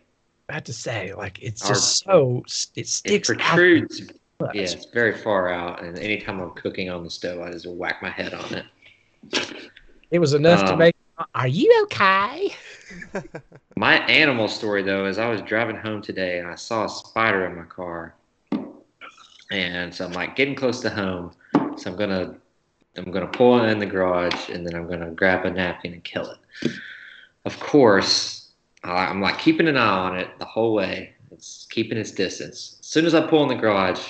I 0.50 0.54
have 0.54 0.66
to 0.66 0.74
say, 0.74 1.14
like 1.16 1.42
it's 1.42 1.64
Our- 1.64 1.70
just 1.70 2.04
so 2.04 2.44
it 2.46 2.82
It 2.82 2.88
sticks 2.88 3.30
out. 3.32 3.38
protrudes. 3.38 4.02
Much. 4.44 4.56
Yeah, 4.56 4.62
it's 4.64 4.86
very 4.86 5.14
far 5.18 5.50
out, 5.50 5.84
and 5.84 5.98
anytime 5.98 6.40
I'm 6.40 6.52
cooking 6.52 6.90
on 6.90 7.04
the 7.04 7.10
stove, 7.10 7.42
I 7.42 7.52
just 7.52 7.68
whack 7.70 8.02
my 8.02 8.10
head 8.10 8.34
on 8.34 8.54
it. 8.54 8.66
It 10.12 10.20
was 10.20 10.34
enough 10.34 10.64
to 10.66 10.74
Um, 10.74 10.80
make. 10.80 10.96
Are 11.36 11.48
you 11.48 11.84
okay? 11.84 12.56
My 13.76 13.96
animal 14.08 14.48
story 14.48 14.82
though 14.84 15.06
is 15.06 15.18
I 15.18 15.28
was 15.28 15.42
driving 15.42 15.76
home 15.76 16.02
today 16.02 16.40
and 16.40 16.48
I 16.48 16.56
saw 16.56 16.86
a 16.86 16.90
spider 16.90 17.46
in 17.46 17.56
my 17.56 17.64
car, 17.66 18.16
and 19.52 19.94
so 19.94 20.06
I'm 20.06 20.14
like 20.14 20.36
getting 20.36 20.56
close 20.56 20.80
to 20.82 20.90
home, 20.90 21.32
so 21.78 21.92
I'm 21.92 21.98
gonna 21.98 22.36
I'm 22.98 23.12
gonna 23.12 23.28
pull 23.28 23.60
it 23.64 23.70
in 23.70 23.80
the 23.80 23.86
garage 23.86 24.50
and 24.50 24.66
then 24.66 24.76
I'm 24.76 24.88
gonna 24.88 25.12
grab 25.12 25.46
a 25.46 25.52
napkin 25.52 25.94
and 25.94 26.04
kill 26.04 26.30
it. 26.32 26.72
Of 27.46 27.60
course, 27.60 28.52
I'm 28.84 29.22
like 29.22 29.38
keeping 29.40 29.68
an 29.68 29.78
eye 29.78 29.98
on 30.10 30.18
it 30.18 30.30
the 30.40 30.46
whole 30.46 30.74
way. 30.74 31.14
It's 31.32 31.68
keeping 31.70 31.98
its 31.98 32.12
distance. 32.12 32.78
As 32.80 32.86
soon 32.88 33.06
as 33.06 33.16
I 33.16 33.26
pull 33.26 33.42
in 33.44 33.50
the 33.50 33.56
garage, 33.56 34.02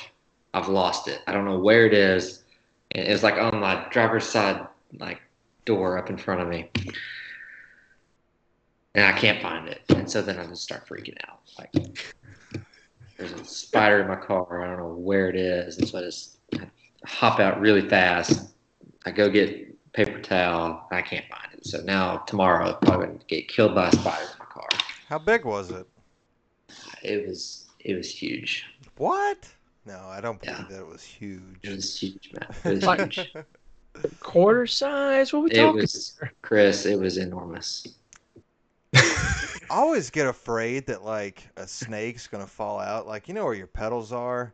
I've 0.53 0.69
lost 0.69 1.07
it. 1.07 1.21
I 1.27 1.33
don't 1.33 1.45
know 1.45 1.59
where 1.59 1.85
it 1.85 1.93
is, 1.93 2.43
it 2.93 3.09
was 3.09 3.23
like 3.23 3.35
on 3.35 3.59
my 3.59 3.85
driver's 3.89 4.25
side 4.25 4.65
like 4.99 5.19
door 5.65 5.97
up 5.97 6.09
in 6.09 6.17
front 6.17 6.41
of 6.41 6.47
me, 6.47 6.69
and 8.93 9.05
I 9.05 9.11
can't 9.13 9.41
find 9.41 9.67
it. 9.67 9.81
And 9.89 10.09
so 10.09 10.21
then 10.21 10.39
I 10.39 10.45
just 10.45 10.61
start 10.63 10.87
freaking 10.87 11.17
out. 11.27 11.39
Like 11.57 11.71
there's 13.17 13.31
a 13.31 13.43
spider 13.45 14.01
in 14.01 14.07
my 14.07 14.15
car. 14.15 14.63
I 14.63 14.67
don't 14.67 14.77
know 14.77 14.93
where 14.93 15.29
it 15.29 15.35
is, 15.35 15.77
and 15.79 15.87
so 15.87 15.99
I 15.99 16.01
just 16.01 16.37
I 16.53 16.69
hop 17.05 17.39
out 17.39 17.59
really 17.59 17.87
fast. 17.89 18.53
I 19.05 19.11
go 19.11 19.29
get 19.29 19.69
paper 19.93 20.19
towel. 20.19 20.87
I 20.91 21.01
can't 21.01 21.25
find 21.29 21.51
it. 21.53 21.65
So 21.65 21.81
now 21.81 22.17
tomorrow 22.19 22.73
I'm 22.73 22.79
probably 22.79 23.07
gonna 23.07 23.19
get 23.27 23.47
killed 23.47 23.73
by 23.73 23.87
a 23.87 23.91
spider 23.91 24.23
in 24.23 24.39
my 24.39 24.45
car. 24.45 24.67
How 25.09 25.17
big 25.17 25.45
was 25.45 25.71
it? 25.71 25.87
It 27.01 27.27
was 27.27 27.65
it 27.79 27.95
was 27.95 28.09
huge. 28.09 28.65
What? 28.97 29.49
No, 29.85 29.99
I 30.07 30.21
don't 30.21 30.39
believe 30.41 30.57
Yeah. 30.59 30.65
that 30.69 30.79
it 30.79 30.87
was 30.87 31.03
huge. 31.03 31.59
It 31.63 31.75
was 31.75 31.99
huge, 31.99 32.31
man. 32.33 32.47
It 32.65 32.75
was 32.75 32.83
Like- 32.83 33.11
huge. 33.13 33.33
Quarter 34.21 34.65
size? 34.65 35.31
What 35.33 35.43
we 35.43 35.51
It 35.51 35.55
talking? 35.55 35.81
was 35.81 36.19
Chris. 36.41 36.85
It 36.85 36.97
was 36.99 37.17
enormous. 37.17 37.85
I 38.95 39.59
always 39.69 40.09
get 40.09 40.27
afraid 40.27 40.85
that 40.87 41.03
like 41.03 41.47
a 41.57 41.67
snake's 41.67 42.27
gonna 42.27 42.47
fall 42.47 42.79
out. 42.79 43.07
Like 43.07 43.27
you 43.27 43.33
know 43.33 43.45
where 43.45 43.53
your 43.53 43.67
pedals 43.67 44.11
are, 44.11 44.53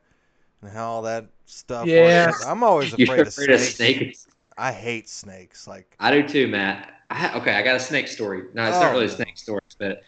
and 0.61 0.71
how 0.71 0.89
all 0.89 1.01
that 1.03 1.25
stuff. 1.45 1.87
Yeah. 1.87 2.27
works? 2.27 2.45
I'm 2.45 2.63
always 2.63 2.97
You're 2.97 3.05
afraid, 3.13 3.27
afraid 3.27 3.49
of 3.49 3.55
of 3.61 3.65
snakes. 3.67 3.75
snakes? 3.99 4.27
I 4.57 4.71
hate 4.71 5.09
snakes. 5.09 5.67
Like 5.67 5.95
I 5.99 6.11
do 6.11 6.27
too, 6.27 6.47
Matt. 6.47 6.93
I 7.09 7.33
okay, 7.37 7.53
I 7.55 7.61
got 7.61 7.75
a 7.75 7.79
snake 7.79 8.07
story. 8.07 8.43
Oh, 8.43 8.49
no, 8.53 8.65
it's 8.67 8.77
Oh, 8.77 8.81
not 8.81 8.91
really 8.91 9.05
a 9.05 9.09
snake 9.09 9.37
story, 9.37 9.61
but 9.77 10.03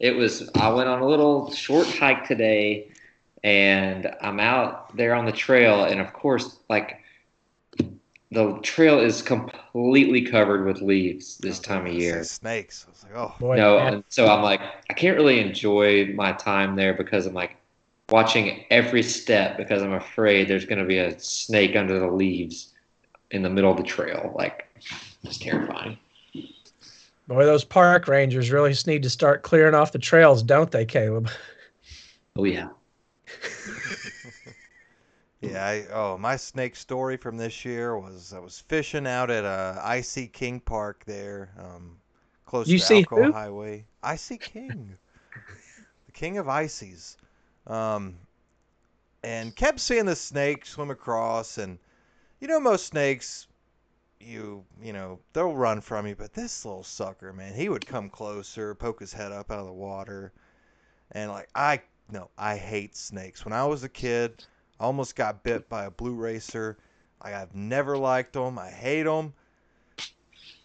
it 0.00 0.14
was. 0.14 0.48
I 0.56 0.70
went 0.70 0.88
on 0.88 1.00
a 1.02 1.06
little 1.06 1.52
short 1.52 1.86
hike 1.88 2.26
today, 2.26 2.91
and 3.44 4.14
I'm 4.20 4.40
out 4.40 4.96
there 4.96 5.14
on 5.14 5.24
the 5.24 5.32
trail, 5.32 5.84
and 5.84 6.00
of 6.00 6.12
course, 6.12 6.58
like 6.68 6.98
the 8.32 8.58
trail 8.62 8.98
is 8.98 9.20
completely 9.20 10.22
covered 10.22 10.64
with 10.64 10.80
leaves 10.80 11.36
this 11.38 11.58
oh, 11.58 11.62
time 11.62 11.86
of 11.86 11.92
year. 11.92 12.24
snakes. 12.24 12.86
I 12.86 12.90
was 12.90 13.02
like, 13.04 13.14
oh, 13.14 13.34
Boy, 13.38 13.56
No, 13.56 13.78
Matt, 13.78 13.94
and 13.94 14.04
so 14.08 14.26
I'm 14.26 14.42
like, 14.42 14.60
I 14.88 14.94
can't 14.94 15.16
really 15.16 15.38
enjoy 15.38 16.12
my 16.14 16.32
time 16.32 16.74
there 16.74 16.94
because 16.94 17.26
I'm 17.26 17.34
like 17.34 17.56
watching 18.08 18.64
every 18.70 19.02
step 19.02 19.58
because 19.58 19.82
I'm 19.82 19.92
afraid 19.92 20.48
there's 20.48 20.64
going 20.64 20.78
to 20.78 20.84
be 20.84 20.98
a 20.98 21.18
snake 21.20 21.76
under 21.76 21.98
the 21.98 22.10
leaves 22.10 22.72
in 23.32 23.42
the 23.42 23.50
middle 23.50 23.70
of 23.70 23.76
the 23.76 23.82
trail. 23.82 24.32
Like, 24.34 24.66
it's 25.24 25.36
terrifying. 25.36 25.98
boy, 27.28 27.44
those 27.44 27.64
park 27.64 28.08
rangers 28.08 28.50
really 28.50 28.70
just 28.70 28.86
need 28.86 29.02
to 29.02 29.10
start 29.10 29.42
clearing 29.42 29.74
off 29.74 29.92
the 29.92 29.98
trails, 29.98 30.42
don't 30.42 30.70
they, 30.70 30.86
Caleb? 30.86 31.28
Oh 32.36 32.44
yeah. 32.44 32.68
yeah. 35.40 35.64
I, 35.64 35.86
oh, 35.92 36.18
my 36.18 36.36
snake 36.36 36.76
story 36.76 37.16
from 37.16 37.36
this 37.36 37.64
year 37.64 37.98
was 37.98 38.32
I 38.32 38.38
was 38.38 38.60
fishing 38.60 39.06
out 39.06 39.30
at 39.30 39.44
uh, 39.44 39.80
IC 39.86 40.32
King 40.32 40.60
Park 40.60 41.04
there, 41.06 41.50
um, 41.58 41.96
close 42.46 42.68
You 42.68 42.78
to 42.78 42.84
see 42.84 43.04
Alcoa 43.04 43.26
who? 43.26 43.32
Highway. 43.32 43.84
IC 44.04 44.40
King, 44.40 44.96
the 46.06 46.12
king 46.12 46.38
of 46.38 46.48
ices. 46.48 47.16
Um, 47.66 48.16
and 49.22 49.54
kept 49.54 49.80
seeing 49.80 50.06
the 50.06 50.16
snake 50.16 50.66
swim 50.66 50.90
across, 50.90 51.58
and 51.58 51.78
you 52.40 52.48
know 52.48 52.58
most 52.58 52.86
snakes, 52.86 53.46
you 54.20 54.64
you 54.82 54.92
know 54.92 55.18
they'll 55.32 55.54
run 55.54 55.80
from 55.80 56.06
you, 56.06 56.16
but 56.16 56.32
this 56.32 56.64
little 56.64 56.82
sucker, 56.82 57.32
man, 57.32 57.54
he 57.54 57.68
would 57.68 57.86
come 57.86 58.10
closer, 58.10 58.74
poke 58.74 59.00
his 59.00 59.12
head 59.12 59.32
up 59.32 59.50
out 59.50 59.60
of 59.60 59.66
the 59.66 59.72
water, 59.72 60.32
and 61.12 61.30
like 61.30 61.48
I 61.54 61.80
no, 62.10 62.30
I 62.36 62.56
hate 62.56 62.96
snakes. 62.96 63.44
When 63.44 63.52
I 63.52 63.64
was 63.64 63.84
a 63.84 63.88
kid, 63.88 64.44
I 64.80 64.84
almost 64.84 65.16
got 65.16 65.42
bit 65.42 65.68
by 65.68 65.84
a 65.84 65.90
blue 65.90 66.14
racer. 66.14 66.78
Like 67.22 67.34
I've 67.34 67.54
never 67.54 67.96
liked 67.96 68.32
them. 68.32 68.58
I 68.58 68.70
hate 68.70 69.04
them. 69.04 69.34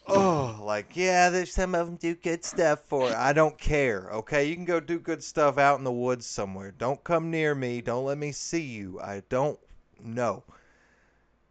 Oh, 0.09 0.59
like 0.63 0.95
yeah, 0.95 1.29
there's 1.29 1.53
some 1.53 1.75
of 1.75 1.85
them 1.85 1.97
do 1.97 2.15
good 2.15 2.45
stuff 2.45 2.79
for 2.87 3.09
it. 3.09 3.15
I 3.15 3.33
don't 3.33 3.57
care. 3.57 4.09
Okay, 4.13 4.45
you 4.45 4.55
can 4.55 4.65
go 4.65 4.79
do 4.79 4.99
good 4.99 5.21
stuff 5.21 5.57
out 5.57 5.79
in 5.79 5.83
the 5.83 5.91
woods 5.91 6.25
somewhere. 6.25 6.71
Don't 6.71 7.03
come 7.03 7.29
near 7.29 7.53
me. 7.53 7.81
Don't 7.81 8.05
let 8.05 8.17
me 8.17 8.31
see 8.31 8.61
you. 8.61 8.99
I 9.01 9.21
don't 9.29 9.59
know. 10.01 10.43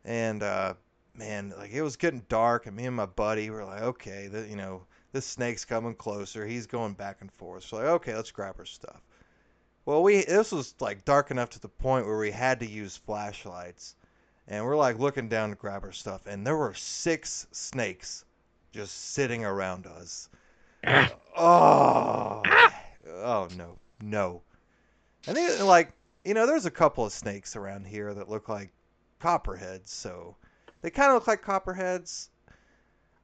And 0.04 0.42
uh, 0.42 0.74
man, 1.14 1.52
like 1.58 1.72
it 1.72 1.82
was 1.82 1.96
getting 1.96 2.24
dark, 2.28 2.66
and 2.66 2.76
me 2.76 2.86
and 2.86 2.96
my 2.96 3.06
buddy 3.06 3.50
were 3.50 3.64
like, 3.64 3.82
okay, 3.82 4.28
the, 4.28 4.48
you 4.48 4.56
know, 4.56 4.82
this 5.12 5.26
snake's 5.26 5.64
coming 5.64 5.94
closer. 5.94 6.46
He's 6.46 6.66
going 6.66 6.94
back 6.94 7.18
and 7.20 7.30
forth. 7.32 7.64
So 7.64 7.76
like, 7.76 7.86
okay, 7.86 8.14
let's 8.14 8.30
grab 8.30 8.56
our 8.58 8.64
stuff. 8.64 9.02
Well, 9.86 10.02
we 10.02 10.24
this 10.24 10.50
was 10.50 10.74
like 10.80 11.04
dark 11.04 11.30
enough 11.30 11.50
to 11.50 11.60
the 11.60 11.68
point 11.68 12.06
where 12.06 12.18
we 12.18 12.32
had 12.32 12.58
to 12.58 12.66
use 12.66 12.96
flashlights, 12.96 13.94
and 14.48 14.64
we're 14.64 14.76
like 14.76 14.98
looking 14.98 15.28
down 15.28 15.50
to 15.50 15.54
grab 15.54 15.84
our 15.84 15.92
stuff, 15.92 16.26
and 16.26 16.44
there 16.44 16.56
were 16.56 16.74
six 16.74 17.46
snakes 17.52 18.24
just 18.72 19.12
sitting 19.12 19.44
around 19.44 19.86
us. 19.86 20.28
Oh, 21.38 22.42
oh 23.08 23.46
no, 23.58 23.78
no. 24.00 24.40
And 25.26 25.36
they 25.36 25.60
like 25.62 25.92
you 26.24 26.32
know, 26.32 26.46
there's 26.46 26.64
a 26.64 26.70
couple 26.70 27.04
of 27.04 27.12
snakes 27.12 27.54
around 27.56 27.86
here 27.86 28.14
that 28.14 28.30
look 28.30 28.48
like 28.48 28.72
copperheads, 29.20 29.92
so 29.92 30.34
they 30.80 30.88
kind 30.88 31.10
of 31.10 31.14
look 31.14 31.26
like 31.26 31.42
copperheads. 31.42 32.30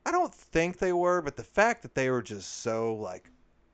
I 0.04 0.12
don't 0.12 0.34
think 0.34 0.78
they 0.78 0.92
were, 0.92 1.22
but 1.22 1.36
the 1.36 1.42
fact 1.42 1.80
that 1.82 1.94
they 1.94 2.10
were 2.10 2.22
just 2.22 2.60
so 2.60 2.94
like 2.94 3.30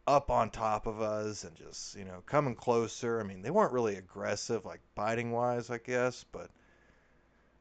up 0.09 0.31
on 0.31 0.49
top 0.51 0.87
of 0.87 1.03
us 1.03 1.45
and 1.45 1.55
just 1.55 1.95
you 1.95 2.05
know 2.05 2.23
coming 2.27 2.55
closer. 2.55 3.21
I 3.21 3.25
mean, 3.25 3.43
they 3.43 3.51
weren't 3.51 3.73
really 3.73 3.97
aggressive, 3.97 4.65
like 4.65 4.81
biting 4.95 5.31
wise, 5.31 5.71
I 5.71 5.79
guess, 5.79 6.25
but 6.33 6.51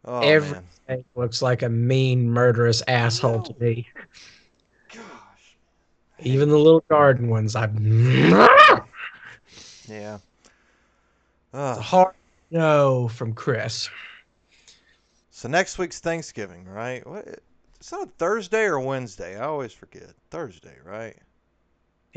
oh 0.05 0.21
Every- 0.21 0.61
man, 0.87 1.03
looks 1.15 1.41
like 1.41 1.61
a 1.61 1.69
mean, 1.69 2.29
murderous 2.29 2.81
asshole 2.87 3.43
to 3.43 3.55
me. 3.59 3.87
gosh, 4.93 5.57
Even 6.19 6.49
the 6.49 6.57
little 6.57 6.83
garden 6.89 7.27
ones, 7.29 7.55
I. 7.55 7.65
yeah. 9.89 10.19
a 11.53 11.75
hard 11.75 12.15
no 12.49 13.09
from 13.09 13.33
Chris. 13.33 13.89
So 15.31 15.49
next 15.49 15.77
week's 15.77 15.99
Thanksgiving, 15.99 16.65
right? 16.65 17.05
What? 17.05 17.27
It's 17.75 17.91
not 17.91 18.09
Thursday 18.17 18.63
or 18.63 18.79
Wednesday. 18.79 19.37
I 19.37 19.43
always 19.45 19.73
forget. 19.73 20.13
Thursday, 20.31 20.75
right? 20.83 21.15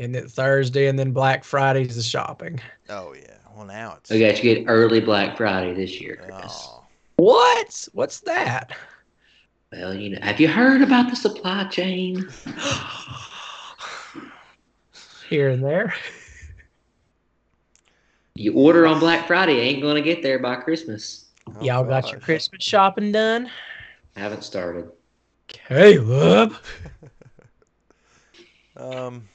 And 0.01 0.15
then 0.15 0.27
Thursday, 0.27 0.87
and 0.87 0.97
then 0.97 1.11
Black 1.11 1.43
Friday's 1.43 1.95
the 1.95 2.01
shopping. 2.01 2.59
Oh 2.89 3.13
yeah. 3.13 3.35
Well 3.55 3.67
now 3.67 3.97
it's. 3.97 4.09
We 4.09 4.19
got 4.19 4.43
you 4.43 4.55
get 4.55 4.65
early 4.67 4.99
Black 4.99 5.37
Friday 5.37 5.75
this 5.75 6.01
year, 6.01 6.19
Chris. 6.25 6.43
Oh. 6.49 6.83
What? 7.17 7.87
What's 7.93 8.21
that? 8.21 8.75
Well, 9.71 9.93
you 9.93 10.09
know, 10.09 10.17
have 10.23 10.39
you 10.39 10.47
heard 10.47 10.81
about 10.81 11.11
the 11.11 11.15
supply 11.15 11.65
chain? 11.65 12.27
Here 15.29 15.49
and 15.49 15.63
there. 15.63 15.93
You 18.33 18.53
order 18.53 18.87
on 18.87 18.99
Black 18.99 19.27
Friday, 19.27 19.59
ain't 19.59 19.83
gonna 19.83 20.01
get 20.01 20.23
there 20.23 20.39
by 20.39 20.55
Christmas. 20.55 21.25
Oh, 21.47 21.61
Y'all 21.61 21.83
got 21.83 22.11
your. 22.11 22.19
Christmas 22.19 22.63
shopping 22.63 23.11
done? 23.11 23.51
Haven't 24.15 24.43
started. 24.43 24.89
Caleb. 25.47 26.55
Um. 28.77 29.27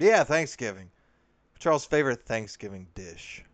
Yeah, 0.00 0.24
Thanksgiving. 0.24 0.90
Charles' 1.58 1.84
favorite 1.84 2.22
Thanksgiving 2.22 2.86
dish? 2.94 3.44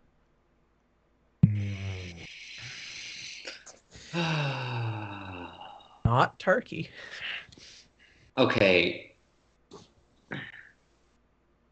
Not 6.05 6.39
turkey. 6.39 6.89
okay. 8.37 9.13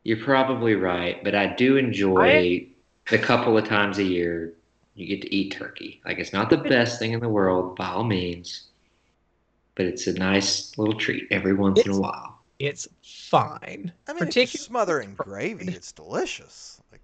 You're 0.04 0.24
probably 0.24 0.76
right, 0.76 1.24
but 1.24 1.34
I 1.36 1.56
do 1.56 1.78
enjoy 1.78 2.68
the 3.10 3.18
couple 3.18 3.58
of 3.58 3.66
times 3.66 3.98
a 3.98 4.04
year 4.04 4.56
you 4.94 5.08
get 5.08 5.22
to 5.22 5.34
eat 5.34 5.54
turkey. 5.54 6.02
Like 6.06 6.20
it's 6.20 6.34
not 6.34 6.50
the 6.50 6.58
best 6.58 7.00
thing 7.00 7.14
in 7.14 7.22
the 7.22 7.30
world 7.30 7.78
by 7.78 7.88
all 7.88 8.04
means, 8.04 8.68
but 9.76 9.86
it's 9.86 10.06
a 10.08 10.14
nice 10.14 10.78
little 10.78 11.00
treat 11.00 11.28
every 11.32 11.54
once 11.54 11.80
in 11.80 11.92
a 11.92 12.00
while. 12.00 12.35
It's 12.60 12.88
fine. 13.04 13.92
I 14.08 14.14
mean, 14.14 14.28
if 14.28 14.36
you 14.36 14.46
smother 14.48 15.02
in 15.02 15.14
gravy, 15.18 15.68
it's 15.68 15.92
delicious. 15.92 16.82
Like, 16.92 17.02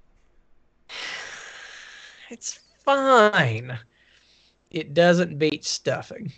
It's 2.29 2.59
fine. 2.85 3.77
It 4.69 4.93
doesn't 4.93 5.37
beat 5.37 5.65
stuffing 5.65 6.31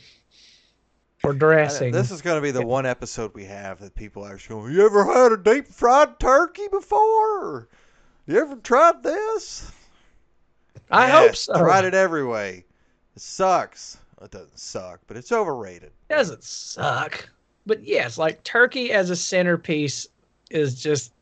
or 1.24 1.34
dressing. 1.34 1.92
this 1.92 2.10
is 2.12 2.22
going 2.22 2.38
to 2.38 2.42
be 2.42 2.52
the 2.52 2.66
one 2.66 2.86
episode 2.86 3.34
we 3.36 3.46
have 3.46 3.80
that 3.80 3.94
people 3.96 4.26
are 4.26 4.40
going. 4.50 4.74
You 4.74 4.86
ever 4.86 5.06
had 5.06 5.32
a 5.32 5.38
deep 5.38 5.68
fried 5.68 6.20
turkey 6.20 6.68
before? 6.70 7.70
You 8.26 8.40
ever 8.40 8.56
tried 8.56 9.04
this? 9.04 9.72
I 10.90 11.08
hope 11.10 11.28
Yes, 11.32 11.42
so. 11.42 11.54
Tried 11.54 11.86
it 11.86 11.94
every 11.94 12.26
way. 12.26 12.66
It 13.16 13.22
sucks. 13.22 13.98
It 14.22 14.32
doesn't 14.32 14.58
suck, 14.58 15.02
but 15.06 15.18
it's 15.18 15.32
overrated. 15.32 15.92
It 16.10 16.14
doesn't 16.14 16.44
suck. 16.44 17.30
But 17.66 17.84
yes, 17.84 18.18
like 18.18 18.44
turkey 18.44 18.92
as 18.92 19.10
a 19.10 19.16
centerpiece 19.16 20.08
is 20.50 20.82
just 20.82 21.14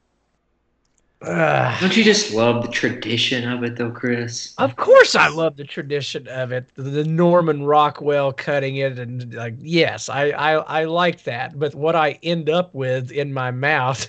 Ugh. 1.23 1.77
Don't 1.79 1.95
you 1.95 2.03
just 2.03 2.33
love 2.33 2.63
the 2.63 2.71
tradition 2.71 3.47
of 3.47 3.63
it, 3.63 3.75
though, 3.75 3.91
Chris? 3.91 4.55
Of 4.57 4.75
course, 4.75 5.13
I 5.13 5.27
love 5.27 5.55
the 5.55 5.63
tradition 5.63 6.27
of 6.27 6.51
it. 6.51 6.67
The, 6.73 6.81
the 6.81 7.03
Norman 7.03 7.63
Rockwell 7.63 8.33
cutting 8.33 8.77
it, 8.77 8.97
and 8.97 9.31
like, 9.35 9.53
yes, 9.59 10.09
I, 10.09 10.29
I 10.29 10.53
I 10.53 10.83
like 10.85 11.23
that. 11.25 11.59
But 11.59 11.75
what 11.75 11.95
I 11.95 12.17
end 12.23 12.49
up 12.49 12.73
with 12.73 13.11
in 13.11 13.31
my 13.31 13.51
mouth, 13.51 14.07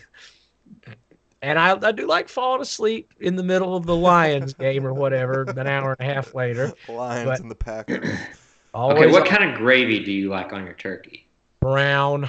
and 1.42 1.58
I, 1.58 1.78
I 1.86 1.92
do 1.92 2.06
like 2.06 2.30
falling 2.30 2.62
asleep 2.62 3.12
in 3.20 3.36
the 3.36 3.42
middle 3.42 3.76
of 3.76 3.84
the 3.84 3.96
Lions 3.96 4.54
game 4.54 4.86
or 4.86 4.94
whatever, 4.94 5.42
an 5.42 5.66
hour 5.66 5.94
and 5.98 6.08
a 6.08 6.14
half 6.14 6.34
later. 6.34 6.72
Lions 6.88 7.28
But- 7.28 7.40
and 7.40 7.50
the 7.50 7.56
Packers. 7.56 8.18
Okay, 8.74 9.06
what 9.12 9.26
kind 9.26 9.44
of 9.44 9.54
gravy 9.58 10.02
do 10.02 10.10
you 10.10 10.30
like 10.30 10.54
on 10.54 10.64
your 10.64 10.72
turkey? 10.72 11.28
Brown 11.62 12.28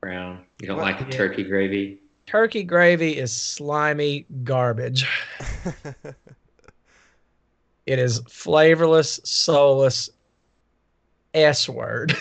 Brown. 0.00 0.44
You 0.60 0.68
don't 0.68 0.76
What- 0.76 0.82
like 0.84 0.98
the 0.98 1.06
Yeah. 1.06 1.16
turkey 1.16 1.44
gravy? 1.44 1.98
turkey 2.26 2.62
gravy 2.62 3.16
is 3.16 3.32
slimy 3.32 4.26
garbage. 4.44 5.06
It 7.86 7.98
is 7.98 8.20
flavorless, 8.30 9.20
soulless 9.24 10.08
S 11.34 11.68
word. 11.68 12.16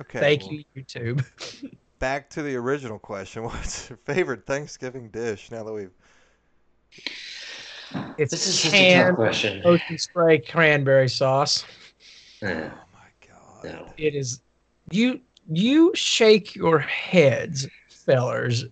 okay. 0.00 0.18
Thank 0.20 0.42
well, 0.44 0.52
you, 0.54 0.64
YouTube. 0.74 1.22
Back 1.98 2.30
to 2.30 2.42
the 2.42 2.56
original 2.56 2.98
question. 2.98 3.42
What's 3.44 3.90
your 3.90 3.98
favorite 4.06 4.46
Thanksgiving 4.46 5.10
dish 5.10 5.50
now 5.50 5.64
that 5.64 5.72
we've 5.72 5.90
It's 8.16 8.30
This 8.30 8.46
is 8.46 8.58
such 8.60 8.68
a 8.68 8.70
tough 8.70 8.80
canned 8.80 9.16
question. 9.16 9.62
ocean 9.66 9.98
spray 9.98 10.38
cranberry 10.38 11.10
sauce. 11.10 11.64
Oh 12.42 12.46
my 12.48 13.28
god. 13.28 13.64
no. 13.64 13.92
It 13.98 14.14
is 14.14 14.40
you 14.94 15.20
you 15.48 15.92
shake 15.94 16.54
your 16.54 16.78
heads, 16.78 17.66
fellers, 17.88 18.64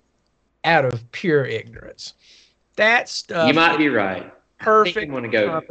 out 0.64 0.84
of 0.84 1.10
pure 1.12 1.44
ignorance. 1.44 2.14
That 2.76 3.08
stuff 3.08 3.48
You 3.48 3.54
might 3.54 3.76
be 3.76 3.88
right. 3.88 4.32
Perfect 4.58 5.06
you 5.06 5.12
want 5.12 5.24
to 5.24 5.30
go. 5.30 5.62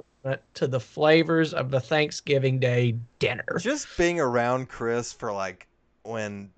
to 0.56 0.68
the 0.68 0.80
flavors 0.80 1.54
of 1.54 1.72
the 1.72 1.80
Thanksgiving 1.80 2.60
Day 2.60 2.96
dinner. 3.20 3.58
Just 3.60 3.88
being 3.98 4.20
around 4.20 4.68
Chris 4.68 5.14
for 5.14 5.32
like 5.32 5.68
when 6.04 6.52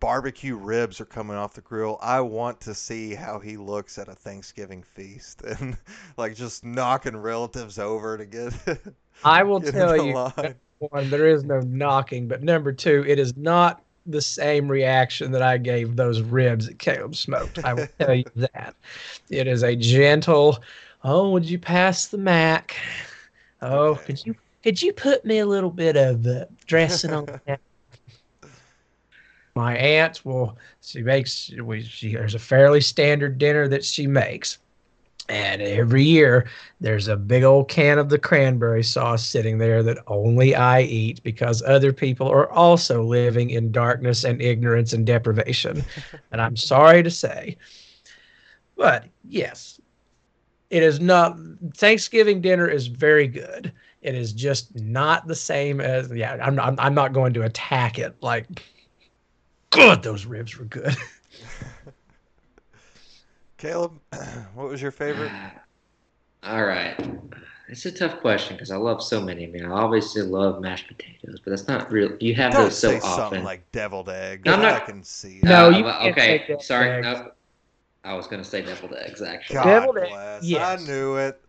barbecue 0.00 0.56
ribs 0.56 1.00
are 1.00 1.06
coming 1.06 1.36
off 1.36 1.54
the 1.54 1.60
grill, 1.60 1.98
I 2.02 2.20
want 2.20 2.60
to 2.62 2.74
see 2.74 3.14
how 3.14 3.38
he 3.38 3.56
looks 3.56 3.98
at 3.98 4.08
a 4.08 4.14
Thanksgiving 4.14 4.82
feast 4.82 5.42
and 5.42 5.76
like 6.16 6.34
just 6.34 6.64
knocking 6.64 7.16
relatives 7.16 7.78
over 7.78 8.18
to 8.18 8.26
get, 8.26 8.52
I 9.24 9.42
will 9.42 9.60
get 9.60 9.72
tell 9.72 9.92
in 9.94 10.06
you, 10.06 10.14
line. 10.14 10.54
One, 10.78 11.10
there 11.10 11.26
is 11.26 11.44
no 11.44 11.60
knocking, 11.60 12.28
but 12.28 12.42
number 12.42 12.72
two, 12.72 13.04
it 13.06 13.18
is 13.18 13.36
not 13.36 13.82
the 14.06 14.20
same 14.20 14.68
reaction 14.68 15.32
that 15.32 15.42
I 15.42 15.58
gave 15.58 15.96
those 15.96 16.20
ribs 16.22 16.66
that 16.66 16.78
Caleb 16.78 17.16
smoked. 17.16 17.58
I 17.64 17.74
will 17.74 17.88
tell 17.98 18.14
you 18.14 18.24
that. 18.36 18.74
It 19.30 19.46
is 19.46 19.62
a 19.62 19.74
gentle, 19.74 20.62
oh, 21.02 21.30
would 21.30 21.44
you 21.44 21.58
pass 21.58 22.08
the 22.08 22.18
mac? 22.18 22.76
Oh, 23.60 23.90
Okay. 23.90 24.04
could 24.06 24.24
you 24.26 24.34
could 24.62 24.82
you 24.82 24.92
put 24.92 25.24
me 25.24 25.38
a 25.38 25.46
little 25.46 25.70
bit 25.70 25.96
of 25.96 26.26
uh, 26.26 26.46
dressing 26.66 27.12
on 27.12 27.26
that? 27.46 27.60
My 29.54 29.76
aunt 29.76 30.24
will. 30.24 30.58
She 30.82 31.02
makes. 31.02 31.50
We, 31.62 31.82
she 31.82 32.12
there's 32.14 32.34
a 32.34 32.38
fairly 32.38 32.80
standard 32.80 33.38
dinner 33.38 33.68
that 33.68 33.84
she 33.84 34.06
makes, 34.06 34.58
and 35.28 35.60
every 35.62 36.04
year 36.04 36.46
there's 36.80 37.08
a 37.08 37.16
big 37.16 37.42
old 37.42 37.68
can 37.68 37.98
of 37.98 38.08
the 38.08 38.18
cranberry 38.18 38.82
sauce 38.82 39.24
sitting 39.24 39.58
there 39.58 39.82
that 39.82 39.98
only 40.06 40.54
I 40.54 40.82
eat 40.82 41.22
because 41.22 41.62
other 41.62 41.92
people 41.92 42.28
are 42.28 42.50
also 42.50 43.02
living 43.02 43.50
in 43.50 43.72
darkness 43.72 44.24
and 44.24 44.40
ignorance 44.40 44.92
and 44.92 45.06
deprivation. 45.06 45.84
and 46.32 46.40
I'm 46.40 46.56
sorry 46.56 47.02
to 47.02 47.10
say, 47.10 47.56
but 48.76 49.06
yes, 49.24 49.80
it 50.70 50.82
is 50.82 51.00
not. 51.00 51.36
Thanksgiving 51.74 52.40
dinner 52.40 52.68
is 52.68 52.86
very 52.86 53.26
good. 53.26 53.72
It 54.02 54.14
is 54.14 54.32
just 54.32 54.74
not 54.76 55.26
the 55.26 55.34
same 55.34 55.80
as 55.80 56.10
yeah. 56.12 56.38
I'm 56.42 56.58
I'm, 56.60 56.78
I'm 56.78 56.94
not 56.94 57.12
going 57.12 57.32
to 57.34 57.42
attack 57.42 57.98
it 57.98 58.16
like. 58.20 58.46
good, 59.70 60.02
those 60.02 60.26
ribs 60.26 60.56
were 60.56 60.64
good. 60.64 60.96
Caleb, 63.58 63.98
what 64.54 64.68
was 64.68 64.82
your 64.82 64.90
favorite? 64.90 65.32
All 66.42 66.64
right. 66.64 66.94
It's 67.68 67.84
a 67.86 67.90
tough 67.90 68.20
question 68.20 68.54
because 68.56 68.70
I 68.70 68.76
love 68.76 69.02
so 69.02 69.20
many. 69.20 69.44
I 69.44 69.48
mean, 69.48 69.64
I 69.64 69.70
obviously 69.70 70.22
love 70.22 70.60
mashed 70.60 70.86
potatoes, 70.86 71.40
but 71.42 71.50
that's 71.50 71.66
not 71.66 71.90
real. 71.90 72.16
You 72.20 72.34
have 72.36 72.52
Don't 72.52 72.64
those 72.64 72.78
so 72.78 72.90
say 72.90 72.96
often. 72.98 73.10
something 73.16 73.44
like 73.44 73.70
deviled 73.72 74.08
egg. 74.08 74.44
No, 74.44 74.54
I'm 74.54 74.60
I 74.60 74.70
not- 74.72 74.86
can 74.86 75.02
see. 75.02 75.40
No, 75.42 75.66
Uh, 75.66 75.70
you 75.78 75.84
well, 75.84 75.98
can't 76.14 76.42
okay. 76.42 76.56
Sorry. 76.60 77.00
No, 77.02 77.32
I 78.04 78.14
was 78.14 78.28
going 78.28 78.40
to 78.42 78.48
say 78.48 78.62
deviled 78.62 78.94
eggs, 78.94 79.20
actually. 79.20 79.54
God 79.54 79.64
Deviled 79.64 79.98
egg, 79.98 80.10
bless. 80.10 80.44
yes. 80.44 80.80
I 80.80 80.84
knew 80.86 81.16
it. 81.16 81.40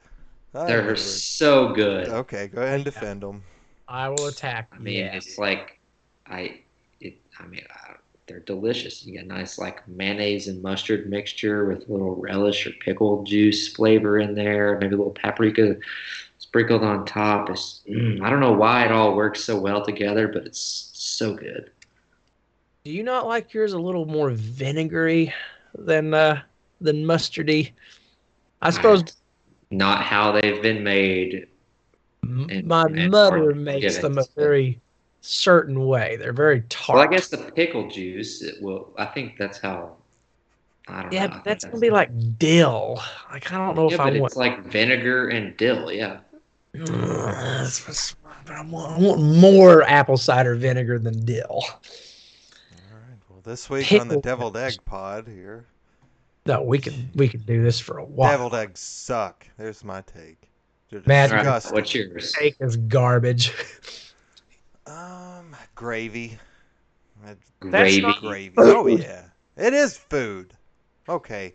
I 0.56 0.66
They're 0.66 0.94
it. 0.94 0.98
so 0.98 1.72
good. 1.74 2.08
Okay, 2.10 2.48
go 2.48 2.62
ahead 2.64 2.76
and 2.76 2.86
defend 2.86 3.22
them. 3.22 3.44
I 3.88 4.10
will 4.10 4.26
attack. 4.28 4.70
I 4.74 4.80
mean, 4.80 4.96
yeah. 5.06 5.14
it's 5.14 5.38
like 5.38 5.80
I, 6.26 6.62
it. 7.00 7.18
I 7.40 7.46
mean, 7.46 7.62
I, 7.70 7.87
they're 8.28 8.40
delicious. 8.42 9.06
You 9.06 9.14
get 9.14 9.28
nice 9.28 9.58
like 9.58 9.88
mayonnaise 9.88 10.48
and 10.48 10.62
mustard 10.62 11.10
mixture 11.10 11.66
with 11.66 11.88
a 11.88 11.92
little 11.92 12.16
relish 12.16 12.68
or 12.68 12.72
pickle 12.82 13.24
juice 13.24 13.70
flavor 13.70 14.20
in 14.20 14.36
there, 14.36 14.78
maybe 14.80 14.96
a 14.96 14.98
little 14.98 15.14
paprika 15.14 15.78
sprinkled 16.38 16.84
on 16.84 17.06
top. 17.06 17.50
It's, 17.50 17.82
mm, 17.90 18.22
I 18.22 18.30
don't 18.30 18.40
know 18.42 18.52
why 18.54 18.86
it 18.86 18.92
all 18.92 19.16
works 19.16 19.44
so 19.44 19.60
well 19.60 19.84
together, 19.84 20.28
but 20.28 20.46
it's 20.46 20.92
so 20.94 21.34
good. 21.36 21.72
Do 22.84 22.92
you 22.92 23.04
not 23.04 23.28
like 23.28 23.54
yours 23.54 23.74
a 23.74 23.80
little 23.80 24.06
more 24.06 24.30
vinegary 24.30 25.34
than 25.76 26.14
uh 26.14 26.42
than 26.80 27.04
mustardy? 27.04 27.72
I 28.62 28.72
suppose 28.72 29.04
Not 29.72 30.04
how 30.04 30.32
they've 30.32 30.62
been 30.62 30.84
made. 30.84 31.48
and- 32.24 32.66
my 32.66 32.86
and 32.86 33.12
mother 33.12 33.54
makes 33.54 33.98
them 33.98 34.18
a 34.18 34.24
very 34.36 34.80
certain 35.28 35.86
way. 35.88 36.16
They're 36.18 36.34
very 36.34 36.62
tart. 36.70 36.98
Well, 36.98 37.08
I 37.08 37.12
guess 37.12 37.28
the 37.28 37.38
pickle 37.38 37.90
juice. 37.90 38.42
It 38.42 38.62
will. 38.62 38.94
I 38.98 39.06
think 39.06 39.38
that's 39.38 39.58
how. 39.58 39.96
I 40.88 41.02
don't 41.04 41.12
yeah, 41.12 41.28
know. 41.28 41.34
But 41.36 41.44
that's 41.44 41.66
gonna 41.66 41.80
be 41.80 41.90
like 41.90 42.10
dill. 42.40 43.02
Like 43.32 43.52
I 43.52 43.58
don't 43.58 43.76
know 43.76 43.90
Yeah, 43.90 43.96
if 43.96 44.00
I 44.00 44.12
but 44.12 44.20
want. 44.22 44.32
it's 44.32 44.38
like 44.38 44.64
vinegar 44.64 45.30
and 45.30 45.56
dill. 45.58 45.92
Yeah. 45.92 46.20
Ugh, 46.80 47.72
I 48.50 48.62
want, 48.62 48.94
I 48.94 49.00
want 49.00 49.22
more 49.22 49.84
apple 49.84 50.18
cider 50.18 50.56
vinegar 50.56 51.00
than 51.00 51.26
dill. 51.26 51.46
All 51.50 51.62
right. 52.94 53.18
Well, 53.30 53.42
this 53.44 53.70
week 53.70 53.92
on 53.94 54.08
the 54.08 54.22
deviled 54.22 54.56
eggs. 54.56 54.76
egg 54.76 54.86
pod 54.86 55.28
here, 55.28 55.66
No, 56.46 56.62
we 56.62 56.80
can 56.80 57.10
we 57.16 57.28
can 57.28 57.42
do 57.42 57.62
this 57.64 57.80
for 57.80 57.98
a 57.98 58.06
while. 58.06 58.32
deviled 58.32 58.56
eggs 58.56 58.80
suck. 58.80 59.46
There's 59.58 59.84
my 59.84 60.02
take. 60.02 60.50
Matt, 61.06 61.34
All 61.34 61.44
right. 61.44 61.64
What's 61.74 61.94
yours? 61.94 62.32
Take 62.32 62.56
is 62.62 62.78
garbage. 62.78 63.52
Um, 64.88 65.56
gravy. 65.76 66.38
Uh, 67.26 67.34
Gravy. 67.60 68.02
not- 68.02 68.22
Gravy. 68.22 68.54
Oh 68.58 68.88
yeah, 68.88 69.24
it 69.58 69.74
is 69.74 69.98
food. 69.98 70.54
Okay. 71.10 71.54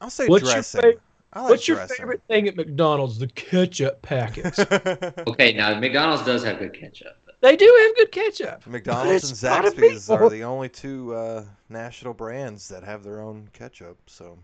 I'll 0.00 0.10
say 0.10 0.26
What's 0.26 0.44
your 0.44 0.52
dressing. 0.54 0.80
fav- 0.80 0.98
I 1.32 1.40
like 1.42 1.50
What's 1.50 1.68
your 1.68 1.76
dressing. 1.76 1.96
favorite 1.96 2.22
thing 2.28 2.48
at 2.48 2.56
McDonald's? 2.56 3.18
The 3.18 3.26
ketchup 3.28 4.00
packets. 4.02 4.58
Okay, 5.28 5.52
now 5.52 5.78
McDonald's 5.78 6.24
does 6.24 6.42
have 6.44 6.58
good 6.58 6.72
ketchup. 6.72 7.16
they 7.40 7.54
do 7.56 7.66
have 7.86 7.96
good 7.96 8.12
ketchup. 8.12 8.66
McDonald's 8.66 9.24
and 9.24 9.32
It's 9.32 9.42
not 9.42 9.64
a 9.66 9.70
Zaxby's 9.70 10.08
are 10.10 10.30
the 10.30 10.42
only 10.44 10.68
two 10.70 11.14
uh, 11.14 11.44
national 11.68 12.14
brands 12.14 12.68
that 12.68 12.82
have 12.82 13.02
their 13.04 13.20
own 13.20 13.48
ketchup. 13.52 13.98
So 14.06 14.38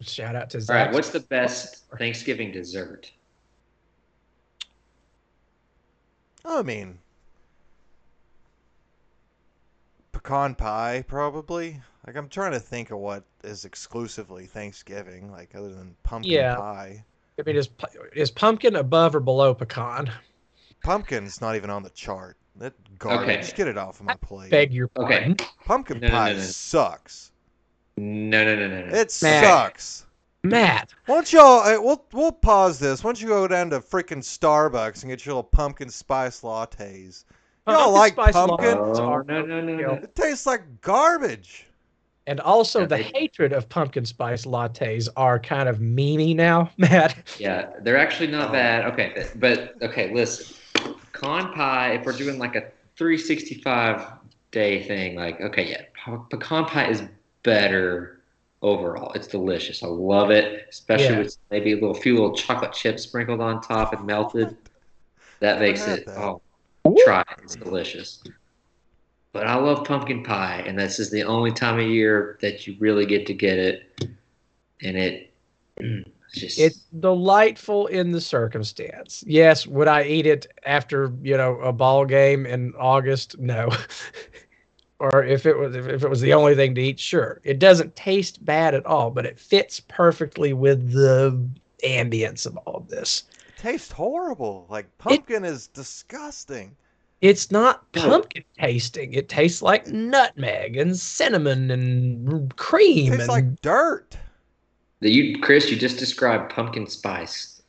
Shout 0.00 0.36
out 0.36 0.48
to 0.50 0.58
Zaxby's. 0.58 0.64
Zach. 0.66 0.86
right, 0.86 0.94
what's 0.94 1.10
the 1.10 1.20
best 1.20 1.84
Thanksgiving 1.98 2.52
dessert? 2.52 3.10
I 6.44 6.62
mean, 6.62 6.98
pecan 10.22 10.54
pie 10.54 11.04
probably. 11.06 11.80
Like 12.06 12.16
I'm 12.16 12.28
trying 12.28 12.52
to 12.52 12.60
think 12.60 12.90
of 12.90 12.98
what 12.98 13.24
is 13.44 13.64
exclusively 13.64 14.46
Thanksgiving, 14.46 15.30
like 15.30 15.54
other 15.54 15.72
than 15.72 15.94
pumpkin 16.02 16.32
Yeah. 16.32 16.56
pie. 16.56 17.04
I 17.38 17.42
mean, 17.44 17.56
is 17.56 17.68
is 18.14 18.30
pumpkin 18.30 18.76
above 18.76 19.14
or 19.14 19.20
below 19.20 19.54
pecan? 19.54 20.10
Pumpkin's 20.82 21.40
not 21.40 21.56
even 21.56 21.70
on 21.70 21.82
the 21.82 21.90
chart. 21.90 22.36
That 22.56 22.74
garbage. 22.98 23.46
Okay. 23.48 23.56
Get 23.56 23.68
it 23.68 23.78
off 23.78 24.00
of 24.00 24.06
my 24.06 24.16
plate. 24.16 24.50
Beg 24.50 24.72
your 24.74 24.88
pardon. 24.88 25.32
Okay. 25.32 25.46
Pumpkin 25.64 26.00
No, 26.00 26.08
no, 26.08 26.12
pie 26.12 26.30
no, 26.32 26.36
no. 26.38 26.42
sucks. 26.42 27.30
No, 27.96 28.44
no, 28.44 28.56
no, 28.56 28.68
no, 28.68 28.86
no. 28.86 28.92
It 28.94 29.18
Matt. 29.22 29.44
sucks. 29.44 30.06
Matt. 30.44 30.92
Why 31.06 31.14
don't 31.14 31.32
y'all? 31.32 31.60
uh, 31.60 31.80
We'll 31.80 32.04
we'll 32.12 32.32
pause 32.32 32.78
this. 32.78 33.02
Why 33.04 33.08
don't 33.08 33.22
you 33.22 33.28
go 33.28 33.46
down 33.48 33.70
to 33.70 33.80
freaking 33.80 34.18
Starbucks 34.18 35.02
and 35.02 35.10
get 35.10 35.24
your 35.24 35.34
little 35.36 35.44
pumpkin 35.44 35.88
spice 35.88 36.40
lattes? 36.42 37.24
Y'all 37.66 37.76
pumpkin 37.76 37.92
like 37.94 38.12
spice 38.12 38.32
pumpkin? 38.34 38.78
Oh, 38.78 39.04
are 39.04 39.24
no, 39.24 39.42
no, 39.44 39.60
no, 39.60 39.76
no. 39.76 39.90
It 39.94 40.14
tastes 40.14 40.46
like 40.46 40.80
garbage. 40.80 41.66
And 42.26 42.38
also, 42.40 42.80
Yeah, 42.80 42.86
the 42.86 42.96
they- 42.96 43.02
hatred 43.14 43.52
of 43.52 43.68
pumpkin 43.68 44.04
spice 44.04 44.44
lattes 44.44 45.08
are 45.16 45.38
kind 45.40 45.68
of 45.68 45.78
memey 45.78 46.34
now, 46.36 46.70
Matt. 46.78 47.16
Yeah, 47.38 47.70
they're 47.82 47.96
actually 47.98 48.28
not 48.28 48.52
bad. 48.52 48.84
Okay, 48.92 49.12
but, 49.14 49.40
but 49.80 49.90
okay, 49.90 50.12
listen. 50.14 50.56
Pecan 51.12 51.52
pie, 51.52 51.92
if 51.94 52.04
we're 52.06 52.12
doing 52.12 52.38
like 52.38 52.54
a 52.56 52.62
365 52.96 54.06
day 54.50 54.82
thing, 54.84 55.14
like 55.16 55.40
okay, 55.40 55.68
yeah, 55.70 55.82
pecan 56.30 56.64
pie 56.64 56.88
is 56.88 57.02
better 57.42 58.20
overall. 58.62 59.12
It's 59.12 59.26
delicious. 59.26 59.82
I 59.82 59.86
love 59.88 60.30
it, 60.30 60.66
especially 60.70 61.06
Yeah. 61.14 61.18
with 61.18 61.36
maybe 61.50 61.72
a 61.72 61.74
little 61.74 61.94
few 61.94 62.14
little 62.14 62.34
chocolate 62.34 62.72
chips 62.72 63.02
sprinkled 63.04 63.40
on 63.40 63.60
top 63.60 63.92
and 63.92 64.04
melted. 64.06 64.56
That 65.40 65.58
makes 65.58 65.88
it 65.88 66.06
that. 66.06 66.18
oh 66.18 66.40
try 67.04 67.20
it. 67.20 67.26
It's 67.42 67.56
delicious. 67.56 68.22
But 69.32 69.46
I 69.46 69.54
love 69.54 69.86
pumpkin 69.86 70.22
pie, 70.22 70.62
and 70.66 70.78
this 70.78 70.98
is 70.98 71.10
the 71.10 71.22
only 71.22 71.52
time 71.52 71.78
of 71.78 71.86
year 71.86 72.38
that 72.42 72.66
you 72.66 72.76
really 72.78 73.06
get 73.06 73.26
to 73.26 73.34
get 73.34 73.58
it. 73.58 74.02
And 74.82 74.96
it 74.96 75.32
it's 75.78 76.08
just 76.34 76.58
It's 76.58 76.80
delightful 77.00 77.86
in 77.86 78.10
the 78.10 78.20
circumstance. 78.20 79.24
Yes, 79.26 79.66
would 79.66 79.88
I 79.88 80.04
eat 80.04 80.26
it 80.26 80.46
after 80.66 81.12
you 81.22 81.36
know 81.36 81.58
a 81.60 81.72
ball 81.72 82.04
game 82.04 82.44
in 82.46 82.74
August? 82.78 83.38
No. 83.38 83.70
or 84.98 85.24
if 85.24 85.46
it 85.46 85.56
was 85.56 85.74
if 85.74 86.04
it 86.04 86.08
was 86.10 86.20
the 86.20 86.32
only 86.34 86.54
thing 86.54 86.74
to 86.74 86.80
eat, 86.80 87.00
sure. 87.00 87.40
It 87.42 87.58
doesn't 87.58 87.96
taste 87.96 88.44
bad 88.44 88.74
at 88.74 88.86
all, 88.86 89.10
but 89.10 89.26
it 89.26 89.38
fits 89.38 89.80
perfectly 89.80 90.52
with 90.52 90.92
the 90.92 91.48
ambience 91.84 92.46
of 92.46 92.56
all 92.58 92.76
of 92.76 92.88
this. 92.88 93.24
It 93.48 93.60
tastes 93.60 93.90
horrible. 93.90 94.66
Like 94.68 94.86
pumpkin 94.98 95.44
is 95.44 95.68
disgusting. 95.68 96.76
It's 97.22 97.52
not 97.52 97.90
pumpkin 97.92 98.42
tasting. 98.58 99.14
It 99.14 99.28
tastes 99.28 99.62
like 99.62 99.86
nutmeg 99.86 100.76
and 100.76 100.96
cinnamon 100.96 101.70
and 101.70 102.54
cream 102.56 103.12
tastes 103.12 103.20
and 103.20 103.28
like 103.28 103.60
dirt. 103.62 104.18
the 105.00 105.10
you 105.10 105.38
Chris, 105.40 105.70
you 105.70 105.76
just 105.76 105.98
described 105.98 106.52
pumpkin 106.52 106.86
spice. 106.88 107.62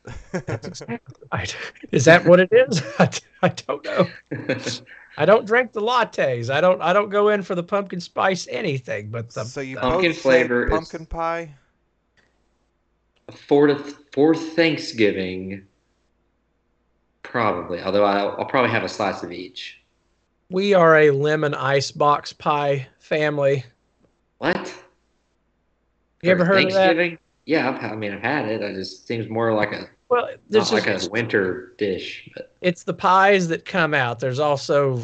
I, 1.31 1.45
is 1.91 2.05
that 2.05 2.25
what 2.25 2.39
it 2.39 2.49
is? 2.51 2.81
I, 2.99 3.09
I 3.43 3.49
don't 3.49 3.85
know. 3.85 4.07
I 5.17 5.25
don't 5.25 5.45
drink 5.45 5.71
the 5.71 5.81
lattes. 5.81 6.49
I 6.49 6.59
don't. 6.59 6.81
I 6.81 6.91
don't 6.91 7.09
go 7.09 7.29
in 7.29 7.43
for 7.43 7.53
the 7.53 7.63
pumpkin 7.63 7.99
spice 7.99 8.47
anything. 8.49 9.11
But 9.11 9.29
the 9.29 9.45
so 9.45 9.61
you 9.61 9.77
pumpkin 9.77 10.09
both 10.09 10.15
say 10.15 10.21
flavor 10.21 10.65
is- 10.65 10.71
pumpkin 10.71 11.05
pie. 11.05 11.53
for 13.47 13.71
the, 13.71 13.95
for 14.11 14.33
Thanksgiving, 14.33 15.65
probably. 17.23 17.81
Although 17.81 18.05
I'll, 18.05 18.35
I'll 18.37 18.45
probably 18.45 18.71
have 18.71 18.83
a 18.83 18.89
slice 18.89 19.23
of 19.23 19.31
each. 19.31 19.81
we 20.49 20.73
are 20.73 20.97
a 20.97 21.11
lemon 21.11 21.53
ice 21.53 21.91
box 21.91 22.31
pie 22.33 22.87
family. 22.99 23.63
What? 24.37 24.73
You 26.21 26.31
ever 26.31 26.41
For 26.45 26.45
heard 26.53 26.65
of 26.65 26.73
that? 26.73 26.95
Thanksgiving? 26.95 27.17
Yeah, 27.45 27.69
I've, 27.69 27.91
I 27.91 27.95
mean 27.95 28.13
I've 28.13 28.21
had 28.21 28.47
it. 28.47 28.61
I 28.63 28.73
just 28.73 29.07
seems 29.07 29.29
more 29.29 29.53
like 29.53 29.71
a 29.73 29.87
Well, 30.09 30.27
not 30.27 30.39
there's 30.49 30.71
like 30.71 30.85
just, 30.85 31.07
a 31.07 31.11
winter 31.11 31.73
dish. 31.77 32.29
But 32.35 32.53
it's 32.61 32.83
the 32.83 32.93
pies 32.93 33.47
that 33.49 33.65
come 33.65 33.93
out. 33.93 34.19
There's 34.19 34.39
also 34.39 34.97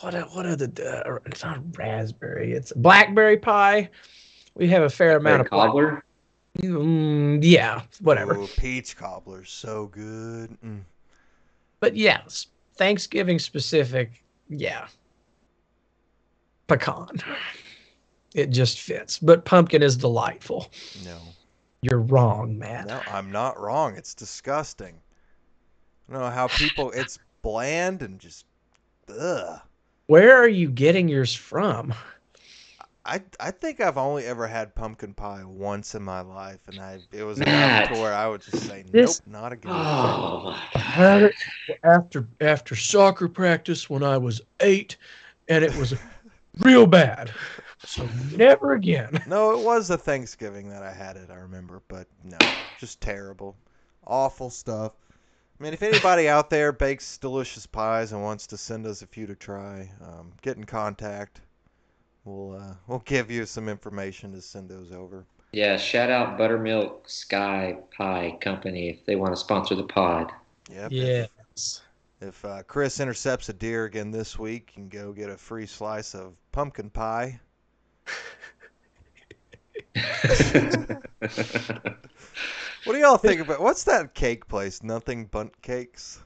what? 0.00 0.14
are- 0.14 0.22
What 0.32 0.44
are 0.46 0.56
the? 0.56 1.04
Uh, 1.06 1.18
it's 1.26 1.42
not 1.42 1.60
raspberry. 1.78 2.52
It's 2.52 2.72
blackberry 2.74 3.38
pie. 3.38 3.88
We 4.54 4.68
have 4.68 4.82
a 4.82 4.90
fair 4.90 5.16
amount 5.16 5.42
of 5.42 5.50
black- 5.50 5.68
cobbler. 5.68 6.04
Mm, 6.58 7.40
yeah, 7.42 7.82
whatever. 8.00 8.34
Ooh, 8.36 8.46
peach 8.46 8.96
cobbler's 8.96 9.50
so 9.50 9.86
good. 9.86 10.56
Mm. 10.64 10.80
But 11.84 11.96
yes, 11.96 12.46
Thanksgiving 12.78 13.38
specific, 13.38 14.24
yeah. 14.48 14.86
Pecan. 16.66 17.08
It 18.34 18.48
just 18.48 18.80
fits. 18.80 19.18
But 19.18 19.44
pumpkin 19.44 19.82
is 19.82 19.98
delightful. 19.98 20.70
No, 21.04 21.18
You're 21.82 22.00
wrong, 22.00 22.58
Matt. 22.58 22.86
no, 22.86 23.02
I'm 23.06 23.30
not 23.30 23.60
wrong. 23.60 23.96
It's 23.96 24.14
disgusting. 24.14 24.94
I 26.08 26.12
don't 26.14 26.22
know 26.22 26.30
how 26.30 26.46
people. 26.48 26.90
It's 26.92 27.18
bland 27.42 28.00
and 28.00 28.18
just. 28.18 28.46
Ugh. 29.10 29.60
Where 30.06 30.34
are 30.38 30.48
you 30.48 30.70
getting 30.70 31.06
yours 31.06 31.34
from? 31.34 31.92
I 33.06 33.22
I 33.38 33.50
think 33.50 33.80
I've 33.80 33.98
only 33.98 34.24
ever 34.24 34.46
had 34.46 34.74
pumpkin 34.74 35.14
pie 35.14 35.44
once 35.44 35.94
in 35.94 36.02
my 36.02 36.20
life, 36.20 36.60
and 36.68 36.80
I 36.80 37.00
it 37.12 37.22
was 37.24 37.38
Matt. 37.38 37.48
enough 37.48 37.88
to 37.88 37.94
where 37.94 38.12
I 38.14 38.26
would 38.28 38.40
just 38.40 38.64
say 38.64 38.84
This- 38.90 39.20
nope, 39.26 39.26
not 39.26 39.52
again. 39.52 39.72
Oh 39.72 40.42
my 40.44 40.58
I 40.76 40.80
had 40.80 41.22
it 41.22 41.36
after 41.82 42.28
after 42.40 42.74
soccer 42.76 43.28
practice 43.28 43.88
when 43.90 44.02
I 44.02 44.16
was 44.18 44.40
eight, 44.60 44.96
and 45.48 45.64
it 45.64 45.74
was 45.74 45.94
real 46.60 46.86
bad. 46.86 47.34
So 47.84 48.08
never 48.32 48.72
again. 48.72 49.22
No, 49.26 49.52
it 49.52 49.60
was 49.60 49.90
a 49.90 49.98
Thanksgiving 49.98 50.68
that 50.70 50.82
I 50.82 50.92
had 50.92 51.16
it. 51.16 51.30
I 51.30 51.36
remember, 51.36 51.82
but 51.88 52.06
no, 52.22 52.54
just 52.76 53.00
terrible, 53.00 53.56
awful 54.06 54.50
stuff. 54.50 54.92
I 55.58 55.62
mean, 55.62 55.72
if 55.74 55.82
anybody 55.82 56.28
out 56.30 56.50
there 56.50 56.72
bakes 56.72 57.18
delicious 57.18 57.66
pies 57.66 58.12
and 58.12 58.22
wants 58.22 58.46
to 58.48 58.56
send 58.56 58.86
us 58.86 59.02
a 59.02 59.06
few 59.06 59.26
to 59.26 59.34
try, 59.34 59.90
um, 60.02 60.32
get 60.42 60.56
in 60.56 60.64
contact. 60.64 61.40
We'll 62.24 62.56
uh, 62.58 62.74
we'll 62.86 63.00
give 63.00 63.30
you 63.30 63.44
some 63.46 63.68
information 63.68 64.32
to 64.32 64.40
send 64.40 64.68
those 64.68 64.92
over. 64.92 65.26
Yeah, 65.52 65.76
shout 65.76 66.10
out 66.10 66.36
Buttermilk 66.38 67.08
Sky 67.08 67.76
Pie 67.96 68.36
Company 68.40 68.88
if 68.88 69.04
they 69.06 69.14
want 69.16 69.32
to 69.32 69.36
sponsor 69.36 69.74
the 69.74 69.84
pod. 69.84 70.32
Yep. 70.72 70.92
if- 70.92 71.28
If 72.20 72.42
uh, 72.44 72.62
Chris 72.62 73.00
intercepts 73.00 73.50
a 73.50 73.52
deer 73.52 73.84
again 73.84 74.10
this 74.10 74.38
week, 74.38 74.72
you 74.74 74.82
can 74.82 74.88
go 74.88 75.12
get 75.12 75.28
a 75.28 75.36
free 75.36 75.66
slice 75.66 76.14
of 76.14 76.32
pumpkin 76.52 76.88
pie. 76.90 77.38
What 82.84 82.92
do 82.92 82.98
y'all 82.98 83.16
think 83.16 83.40
about 83.40 83.60
what's 83.60 83.84
that 83.84 84.12
cake 84.14 84.46
place? 84.46 84.82
Nothing 84.82 85.24
Bundt 85.24 85.60
Cakes. 85.62 86.20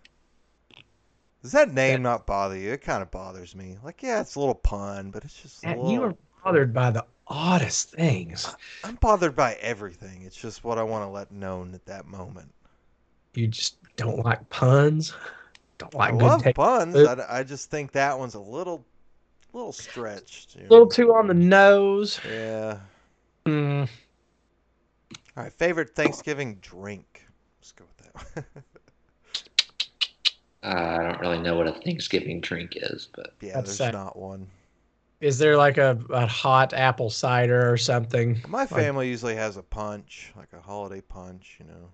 Does 1.43 1.53
that 1.53 1.72
name 1.72 2.03
not 2.03 2.26
bother 2.26 2.57
you? 2.57 2.72
It 2.72 2.82
kind 2.82 3.03
of 3.03 3.11
bothers 3.11 3.55
me. 3.55 3.76
Like, 3.84 4.03
yeah, 4.03 4.20
it's 4.20 4.34
a 4.34 4.41
little 4.41 4.55
pun, 4.55 5.11
but 5.11 5.24
it's 5.24 5.41
just 5.41 5.64
little. 5.64 5.91
you 5.91 6.03
are 6.03 6.14
bothered 6.45 6.74
by 6.74 6.91
the 6.91 7.05
oddest 7.28 7.91
things. 7.91 8.55
I'm 8.82 8.97
bothered 8.97 9.36
by 9.36 9.55
everything. 9.55 10.22
It's 10.22 10.36
just 10.36 10.64
what 10.64 10.78
I 10.78 10.82
want 10.82 11.05
to 11.05 11.09
let 11.09 11.30
known 11.30 11.74
at 11.74 11.86
that 11.86 12.07
moment. 12.07 12.53
You 13.34 13.47
just 13.47 13.76
don't 13.97 14.24
like 14.24 14.49
puns. 14.51 15.14
Don't 15.78 15.95
like 15.95 16.14
I 16.14 16.16
good 16.16 16.22
love 16.22 16.45
puns. 16.55 16.97
I, 16.97 17.39
I 17.39 17.43
just 17.45 17.70
think 17.70 17.93
that 17.93 18.18
one's 18.18 18.34
a 18.34 18.41
little, 18.41 18.84
little 19.53 19.72
stretched. 19.72 20.57
A 20.57 20.62
little 20.62 20.86
know? 20.86 20.91
too 20.91 21.14
on 21.14 21.28
the 21.28 21.34
nose. 21.34 22.20
Yeah. 22.28 22.78
Mm, 23.47 23.89
All 25.36 25.45
right. 25.45 25.53
Favorite 25.53 25.95
Thanksgiving 25.95 26.57
drink. 26.57 27.26
Let's 27.61 27.72
go 27.72 27.84
with 27.84 28.34
that. 28.34 28.45
one. 30.74 30.78
I 30.78 31.02
don't 31.08 31.20
really 31.20 31.38
know 31.40 31.56
what 31.56 31.66
a 31.66 31.72
Thanksgiving 31.72 32.40
drink 32.40 32.72
is, 32.76 33.08
but 33.14 33.34
yeah, 33.40 33.54
That's 33.54 33.66
there's 33.66 33.76
sad. 33.78 33.94
not 33.94 34.16
one. 34.16 34.46
is 35.20 35.38
there 35.38 35.56
like 35.56 35.78
a, 35.78 35.98
a 36.10 36.26
hot 36.26 36.72
apple 36.74 37.10
cider 37.10 37.70
or 37.72 37.76
something? 37.76 38.40
My 38.48 38.66
family 38.66 39.08
usually 39.08 39.34
has 39.36 39.56
a 39.56 39.62
punch, 39.62 40.32
like 40.36 40.52
a 40.52 40.60
holiday 40.60 41.00
punch. 41.00 41.56
You 41.60 41.66
know. 41.66 41.88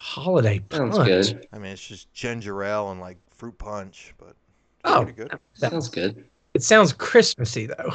Holiday 0.00 0.62
sounds 0.70 0.96
punch. 0.96 1.08
good. 1.08 1.46
I 1.52 1.58
mean, 1.58 1.72
it's 1.72 1.86
just 1.86 2.12
ginger 2.12 2.62
ale 2.62 2.90
and 2.90 3.00
like 3.00 3.16
fruit 3.30 3.56
punch, 3.58 4.14
but 4.18 4.34
Oh, 4.84 5.02
pretty 5.02 5.12
good. 5.16 5.30
That- 5.60 5.70
Sounds 5.72 5.88
good. 5.88 6.24
it 6.54 6.62
sounds 6.62 6.92
Christmassy 6.92 7.66
though. 7.66 7.92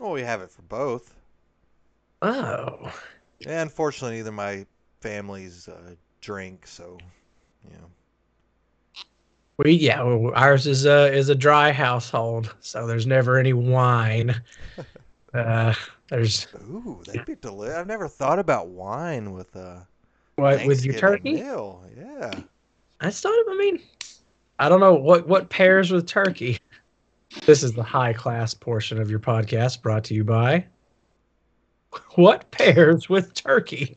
Well, 0.00 0.12
we 0.12 0.22
have 0.22 0.40
it 0.40 0.50
for 0.50 0.62
both. 0.62 1.12
Oh, 2.22 2.92
Yeah, 3.40 3.62
unfortunately, 3.62 4.18
neither 4.18 4.30
my 4.32 4.64
family's 5.00 5.66
uh, 5.68 5.94
drink, 6.20 6.66
so 6.66 6.98
you 7.64 7.70
know. 7.76 7.86
We 9.64 9.72
yeah, 9.72 10.02
ours 10.02 10.66
is 10.66 10.84
a 10.86 11.12
is 11.12 11.28
a 11.28 11.34
dry 11.34 11.72
household, 11.72 12.54
so 12.60 12.86
there's 12.86 13.06
never 13.06 13.38
any 13.38 13.52
wine. 13.52 14.40
Uh, 15.34 15.72
there's 16.10 16.46
Ooh, 16.68 17.00
that'd 17.06 17.24
be 17.24 17.36
delicious. 17.36 17.74
I've 17.74 17.86
never 17.86 18.06
thought 18.06 18.38
about 18.38 18.68
wine 18.68 19.32
with 19.32 19.56
uh 19.56 19.78
what 20.36 20.66
with 20.66 20.84
your 20.84 20.94
turkey. 20.94 21.36
meal. 21.36 21.82
Yeah. 21.96 22.32
I 23.00 23.10
thought. 23.10 23.44
I 23.48 23.56
mean, 23.56 23.80
I 24.58 24.68
don't 24.68 24.80
know 24.80 24.92
what 24.92 25.26
what 25.26 25.48
pairs 25.48 25.90
with 25.90 26.06
turkey. 26.06 26.58
This 27.46 27.62
is 27.62 27.72
the 27.72 27.82
high 27.82 28.12
class 28.12 28.52
portion 28.52 29.00
of 29.00 29.10
your 29.10 29.20
podcast, 29.20 29.80
brought 29.80 30.04
to 30.04 30.14
you 30.14 30.22
by. 30.22 30.66
What 32.16 32.50
pairs 32.50 33.08
with 33.08 33.32
turkey? 33.32 33.96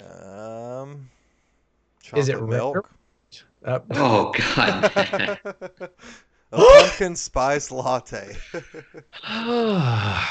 Um. 0.00 1.08
Is 2.14 2.28
it 2.28 2.42
milk? 2.42 2.90
Uh, 3.66 3.80
Oh 3.90 4.32
God. 4.32 4.90
a 6.52 6.56
pumpkin 6.56 7.16
spice 7.16 7.72
latte. 7.72 8.36
um, 9.28 10.22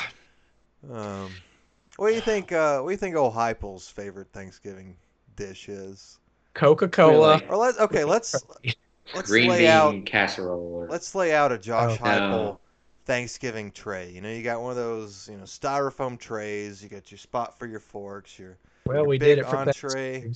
what 1.98 2.10
do 2.10 2.16
you 2.16 2.22
think? 2.22 2.52
Uh, 2.52 2.80
what 2.80 2.90
do 2.90 2.94
you 2.94 2.98
think 2.98 3.16
old 3.16 3.34
Heupel's 3.34 3.90
favorite 3.90 4.30
Thanksgiving 4.32 4.96
dish 5.36 5.68
is? 5.68 6.20
Coca 6.54 6.88
Cola. 6.88 7.36
Really? 7.36 7.48
Or 7.50 7.58
let's 7.58 7.80
okay, 7.80 8.06
let's 8.06 8.36
let's 9.16 9.30
Green 9.30 9.50
lay 9.50 9.58
bean 9.60 9.68
out 9.68 10.06
casserole. 10.06 10.74
Or, 10.74 10.88
let's 10.88 11.14
lay 11.14 11.34
out 11.34 11.52
a 11.52 11.58
Josh 11.58 12.00
Oh. 12.00 12.06
Heupel 12.06 12.30
No. 12.30 12.60
Thanksgiving 13.06 13.72
tray. 13.72 14.12
You 14.12 14.22
know, 14.22 14.32
you 14.32 14.44
got 14.44 14.62
one 14.62 14.72
of 14.72 14.78
those, 14.78 15.28
you 15.30 15.38
know, 15.38 15.44
styrofoam 15.44 16.18
trays. 16.18 16.82
You 16.82 16.90
got 16.90 17.12
your 17.12 17.18
spot 17.18 17.60
for 17.60 17.68
your 17.68 17.82
forks. 17.82 18.40
Your 18.40 18.58
Well, 18.86 19.06
we 19.06 19.18
big 19.18 19.36
did 19.36 19.40
it 19.40 19.50
for 19.50 19.58
entree. 19.58 20.22
Thanksgiving. 20.22 20.36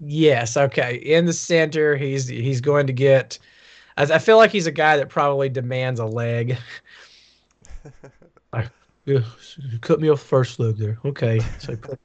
Yes. 0.00 0.56
Okay. 0.56 0.96
In 0.96 1.26
the 1.26 1.32
center, 1.32 1.96
he's 1.96 2.28
he's 2.28 2.60
going 2.60 2.86
to 2.86 2.92
get. 2.92 3.38
I 3.96 4.04
I 4.04 4.18
feel 4.18 4.36
like 4.36 4.50
he's 4.50 4.66
a 4.66 4.72
guy 4.72 4.96
that 4.96 5.08
probably 5.08 5.48
demands 5.48 6.00
a 6.00 6.06
leg. 6.06 6.56
yeah, 9.04 9.20
cut 9.80 10.00
me 10.00 10.08
off 10.08 10.20
the 10.20 10.28
first 10.28 10.58
leg 10.58 10.76
there. 10.76 10.98
Okay. 11.04 11.40
So 11.58 11.76
put, 11.76 11.98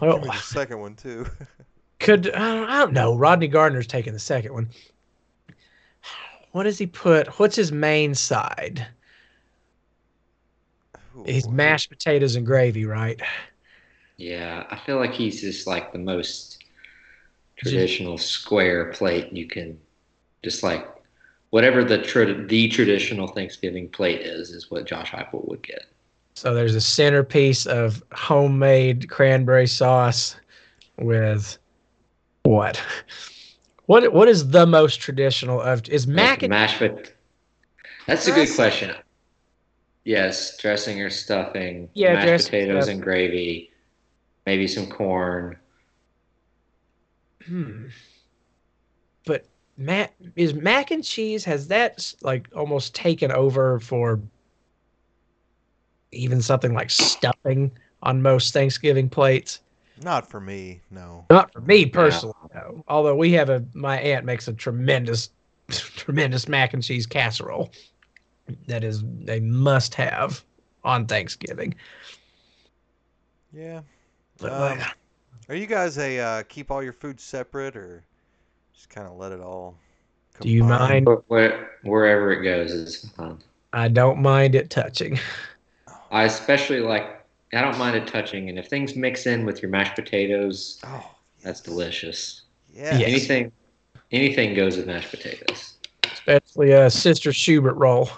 Give 0.00 0.08
well, 0.08 0.18
me 0.18 0.28
the 0.28 0.36
second 0.36 0.80
one 0.80 0.94
too. 0.94 1.26
could 1.98 2.30
I 2.30 2.54
don't, 2.54 2.68
I 2.68 2.78
don't 2.78 2.92
know. 2.92 3.16
Rodney 3.16 3.48
Gardner's 3.48 3.86
taking 3.86 4.12
the 4.12 4.18
second 4.18 4.52
one. 4.52 4.68
What 6.52 6.64
does 6.64 6.78
he 6.78 6.86
put? 6.86 7.38
What's 7.38 7.56
his 7.56 7.70
main 7.70 8.14
side? 8.14 8.86
He's 11.26 11.48
mashed 11.48 11.90
potatoes 11.90 12.34
and 12.34 12.46
gravy, 12.46 12.86
right? 12.86 13.20
Yeah, 14.16 14.66
I 14.70 14.76
feel 14.76 14.96
like 14.96 15.12
he's 15.12 15.40
just 15.40 15.66
like 15.66 15.92
the 15.92 15.98
most 15.98 16.64
traditional 17.60 18.18
square 18.18 18.86
plate 18.92 19.32
you 19.32 19.46
can 19.46 19.78
just 20.42 20.62
like 20.62 20.86
whatever 21.50 21.84
the 21.84 22.00
tra- 22.00 22.46
the 22.46 22.68
traditional 22.68 23.26
Thanksgiving 23.26 23.88
plate 23.88 24.20
is 24.22 24.50
is 24.50 24.70
what 24.70 24.86
Josh 24.86 25.10
Heupel 25.10 25.46
would 25.48 25.62
get. 25.62 25.84
So 26.34 26.54
there's 26.54 26.74
a 26.74 26.80
centerpiece 26.80 27.66
of 27.66 28.02
homemade 28.12 29.10
cranberry 29.10 29.66
sauce 29.66 30.36
with 30.98 31.58
what? 32.44 32.80
What 33.86 34.12
what 34.12 34.28
is 34.28 34.48
the 34.48 34.66
most 34.66 35.00
traditional 35.00 35.60
of 35.60 35.88
is 35.88 36.06
mac 36.06 36.42
and 36.42 36.50
mashed 36.50 36.78
pot- 36.78 37.12
That's 38.06 38.26
a 38.26 38.32
good 38.32 38.48
question. 38.54 38.94
Yes, 40.04 40.56
dressing 40.56 41.02
or 41.02 41.10
stuffing, 41.10 41.90
Yeah, 41.92 42.14
mashed 42.14 42.46
potatoes 42.46 42.88
and 42.88 43.02
gravy, 43.02 43.70
maybe 44.46 44.66
some 44.66 44.86
corn. 44.86 45.58
Hmm. 47.46 47.86
But 49.26 49.46
mac 49.76 50.14
is 50.36 50.54
mac 50.54 50.90
and 50.90 51.04
cheese 51.04 51.44
has 51.44 51.68
that 51.68 52.12
like 52.22 52.48
almost 52.54 52.94
taken 52.94 53.30
over 53.32 53.80
for 53.80 54.20
even 56.12 56.42
something 56.42 56.74
like 56.74 56.90
stuffing 56.90 57.70
on 58.02 58.22
most 58.22 58.52
Thanksgiving 58.52 59.08
plates. 59.08 59.60
Not 60.02 60.28
for 60.28 60.40
me, 60.40 60.80
no. 60.90 61.26
Not 61.30 61.52
for 61.52 61.60
me 61.60 61.86
personally, 61.86 62.34
no. 62.54 62.82
Although 62.88 63.16
we 63.16 63.32
have 63.32 63.50
a 63.50 63.64
my 63.74 63.98
aunt 63.98 64.24
makes 64.24 64.48
a 64.48 64.52
tremendous 64.52 65.30
tremendous 65.70 66.48
mac 66.48 66.74
and 66.74 66.82
cheese 66.82 67.06
casserole 67.06 67.70
that 68.66 68.82
is 68.82 69.04
a 69.28 69.40
must 69.40 69.94
have 69.94 70.44
on 70.82 71.06
Thanksgiving. 71.06 71.74
Yeah. 73.52 73.82
But 74.38 74.52
Um, 74.52 74.78
like, 74.78 74.96
Are 75.50 75.56
you 75.56 75.66
guys 75.66 75.98
a 75.98 76.16
uh, 76.20 76.42
keep 76.44 76.70
all 76.70 76.80
your 76.80 76.92
food 76.92 77.20
separate 77.20 77.74
or 77.74 78.04
just 78.72 78.88
kind 78.88 79.08
of 79.08 79.14
let 79.14 79.32
it 79.32 79.40
all? 79.40 79.74
Do 80.40 80.48
you 80.48 80.62
mind? 80.62 81.06
But 81.06 81.28
where, 81.28 81.72
wherever 81.82 82.30
it 82.30 82.44
goes 82.44 82.70
is 82.70 83.10
fine. 83.16 83.42
I 83.72 83.88
don't 83.88 84.22
mind 84.22 84.54
it 84.54 84.70
touching. 84.70 85.18
I 86.12 86.22
especially 86.22 86.78
like. 86.78 87.16
I 87.52 87.62
don't 87.62 87.76
mind 87.78 87.96
it 87.96 88.06
touching, 88.06 88.48
and 88.48 88.60
if 88.60 88.68
things 88.68 88.94
mix 88.94 89.26
in 89.26 89.44
with 89.44 89.60
your 89.60 89.72
mashed 89.72 89.96
potatoes, 89.96 90.78
Oh, 90.86 91.10
that's 91.42 91.60
delicious. 91.60 92.42
Yeah. 92.72 92.96
Yes. 92.96 93.08
Anything, 93.08 93.52
anything 94.12 94.54
goes 94.54 94.76
with 94.76 94.86
mashed 94.86 95.10
potatoes. 95.10 95.74
Especially 96.04 96.70
a 96.70 96.88
Sister 96.88 97.32
Schubert 97.32 97.74
roll. 97.74 98.08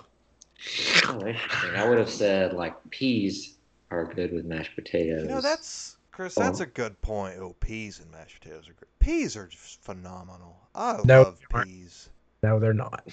Oh, 1.07 1.27
interesting. 1.27 1.77
I 1.77 1.89
would 1.89 1.97
have 1.97 2.11
said 2.11 2.53
like 2.53 2.75
peas 2.91 3.57
are 3.91 4.05
good 4.05 4.35
with 4.35 4.45
mashed 4.45 4.75
potatoes. 4.75 5.23
You 5.23 5.29
know, 5.29 5.41
that's 5.41 5.97
Chris. 6.13 6.37
Oh. 6.39 6.43
That's 6.43 6.61
a 6.61 6.67
good 6.67 7.01
point. 7.03 7.37
Oh, 7.41 7.57
peas 7.61 7.99
and 7.99 8.11
mashed 8.11 8.41
potatoes 8.41 8.69
are 8.69 8.75
great. 8.75 8.91
Peas 9.01 9.37
are 9.37 9.47
just 9.47 9.83
phenomenal. 9.83 10.57
I 10.75 10.99
No, 11.05 11.23
love 11.23 11.39
they 11.41 11.57
aren't. 11.57 11.69
peas. 11.69 12.11
No, 12.43 12.59
they're 12.59 12.75
not. 12.75 13.09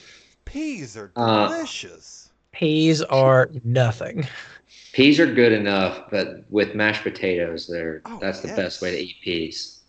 Peas 0.45 0.95
are 0.97 1.11
Uh, 1.15 1.47
delicious. 1.47 2.31
Peas 2.51 3.01
are 3.03 3.49
nothing. 3.63 4.27
peas 4.93 5.19
are 5.19 5.31
good 5.31 5.51
enough, 5.51 6.09
but 6.11 6.43
with 6.49 6.75
mashed 6.75 7.03
potatoes, 7.03 7.67
they're 7.67 8.01
Oh, 8.05 8.19
that's 8.19 8.41
the 8.41 8.47
best 8.49 8.81
way 8.81 8.91
to 8.91 8.97
eat 8.97 9.15
peas. 9.23 9.79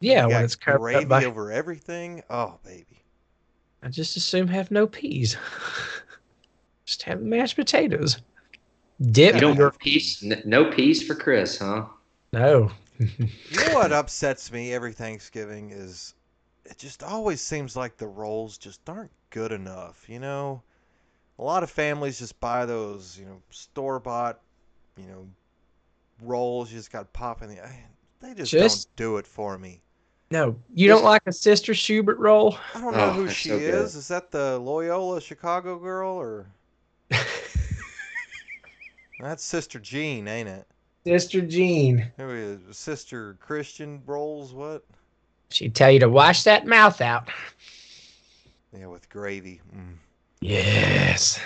Yeah, 0.00 0.22
You 0.22 0.28
when 0.28 0.30
got 0.30 0.44
it's 0.44 0.54
covered 0.54 0.78
gravy 0.80 1.02
up 1.04 1.08
by. 1.08 1.24
over 1.24 1.50
everything. 1.50 2.22
Oh, 2.28 2.58
baby. 2.64 3.02
I 3.82 3.88
just 3.88 4.16
assume 4.16 4.48
have 4.48 4.70
no 4.70 4.86
peas. 4.86 5.36
just 6.84 7.02
have 7.04 7.20
mashed 7.22 7.56
potatoes. 7.56 8.18
Dip 9.10 9.34
You 9.34 9.40
don't 9.40 9.56
your 9.56 9.66
want 9.70 9.78
peas? 9.80 10.22
N- 10.24 10.42
no 10.44 10.70
peas 10.70 11.02
for 11.02 11.14
Chris, 11.14 11.58
huh? 11.58 11.86
No. 12.32 12.70
You 12.98 13.08
know 13.56 13.74
what 13.74 13.92
upsets 13.92 14.50
me 14.52 14.72
every 14.72 14.92
Thanksgiving 14.92 15.70
is 15.70 16.14
it 16.64 16.78
just 16.78 17.02
always 17.02 17.40
seems 17.40 17.76
like 17.76 17.96
the 17.96 18.06
rolls 18.06 18.56
just 18.58 18.88
aren't 18.88 19.10
good 19.30 19.50
enough, 19.52 20.04
you 20.08 20.18
know? 20.20 20.62
A 21.38 21.42
lot 21.42 21.62
of 21.62 21.70
families 21.70 22.18
just 22.20 22.38
buy 22.40 22.64
those, 22.66 23.18
you 23.18 23.24
know, 23.26 23.42
store 23.50 23.98
bought, 23.98 24.40
you 24.96 25.06
know, 25.06 25.26
rolls 26.22 26.70
you 26.70 26.78
just 26.78 26.92
got 26.92 27.00
to 27.00 27.18
pop 27.18 27.42
in 27.42 27.48
the 27.48 27.60
I- 27.64 27.86
they 28.20 28.34
just, 28.34 28.52
Just- 28.52 28.94
don't 28.96 29.04
do 29.04 29.16
it 29.16 29.26
for 29.26 29.58
me. 29.58 29.80
No, 30.30 30.56
you 30.72 30.88
don't 30.88 31.04
like 31.04 31.20
a 31.26 31.32
Sister 31.32 31.74
Schubert 31.74 32.16
roll? 32.18 32.56
I 32.74 32.80
don't 32.80 32.96
know 32.96 33.10
Oh, 33.10 33.12
who 33.12 33.28
she 33.28 33.50
so 33.50 33.58
good. 33.58 33.74
is. 33.74 33.94
Is 33.96 34.08
that 34.08 34.30
the 34.30 34.58
Loyola 34.60 35.20
Chicago 35.20 35.78
girl 35.78 36.08
or 36.12 36.46
that's 39.20 39.44
Sister 39.44 39.78
Jean, 39.78 40.26
ain't 40.28 40.48
it? 40.48 40.66
Sister 41.04 41.40
Jean. 41.40 42.10
Who 42.16 42.30
is 42.30 42.76
Sister 42.76 43.36
Christian 43.40 44.02
rolls 44.06 44.52
what? 44.54 44.84
She'd 45.50 45.74
tell 45.74 45.90
you 45.90 45.98
to 46.00 46.08
wash 46.08 46.44
that 46.44 46.66
mouth 46.66 47.00
out. 47.00 47.28
Yeah, 48.76 48.86
with 48.86 49.08
gravy. 49.10 49.60
Mm. 49.76 49.94
Yes. 50.40 51.38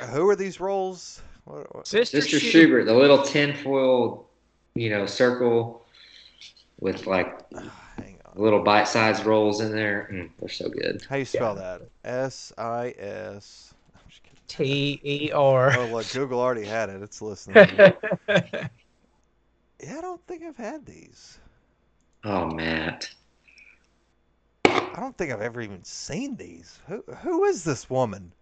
Uh, 0.00 0.06
Who 0.06 0.28
are 0.30 0.36
these 0.36 0.60
rolls? 0.60 1.20
What, 1.44 1.74
what? 1.74 1.86
Sister, 1.86 2.20
Sister 2.20 2.38
Schubert. 2.40 2.52
Schubert, 2.52 2.86
the 2.86 2.94
little 2.94 3.22
tinfoil, 3.22 4.26
you 4.74 4.90
know, 4.90 5.06
circle 5.06 5.84
with 6.80 7.06
like 7.06 7.38
Ah, 7.56 7.70
hang 7.98 8.16
on. 8.24 8.42
little 8.42 8.62
bite-sized 8.62 9.24
rolls 9.26 9.60
in 9.60 9.72
there. 9.74 10.08
Mm, 10.12 10.30
they're 10.38 10.48
so 10.48 10.68
good. 10.68 11.04
How 11.08 11.16
you 11.16 11.24
spell 11.24 11.54
that? 11.56 11.82
S 12.04 12.52
I 12.56 12.94
S. 12.98 13.74
I'm 13.94 14.00
just 14.08 14.22
kidding. 14.22 14.38
T 14.48 15.00
E 15.04 15.32
R. 15.32 15.76
Oh, 15.76 15.86
look, 15.86 16.10
Google 16.12 16.40
already 16.40 16.64
had 16.64 16.88
it. 16.88 17.02
It's 17.02 17.20
listening. 17.20 17.68
yeah, 19.82 19.98
I 19.98 20.00
don't 20.00 20.24
think 20.26 20.42
I've 20.42 20.56
had 20.56 20.84
these. 20.86 21.38
Oh, 22.24 22.46
Matt. 22.46 23.10
I 24.66 24.96
don't 24.96 25.16
think 25.16 25.32
I've 25.32 25.40
ever 25.40 25.60
even 25.60 25.82
seen 25.84 26.36
these. 26.36 26.78
Who 26.88 27.02
who 27.22 27.44
is 27.44 27.64
this 27.64 27.88
woman? 27.88 28.32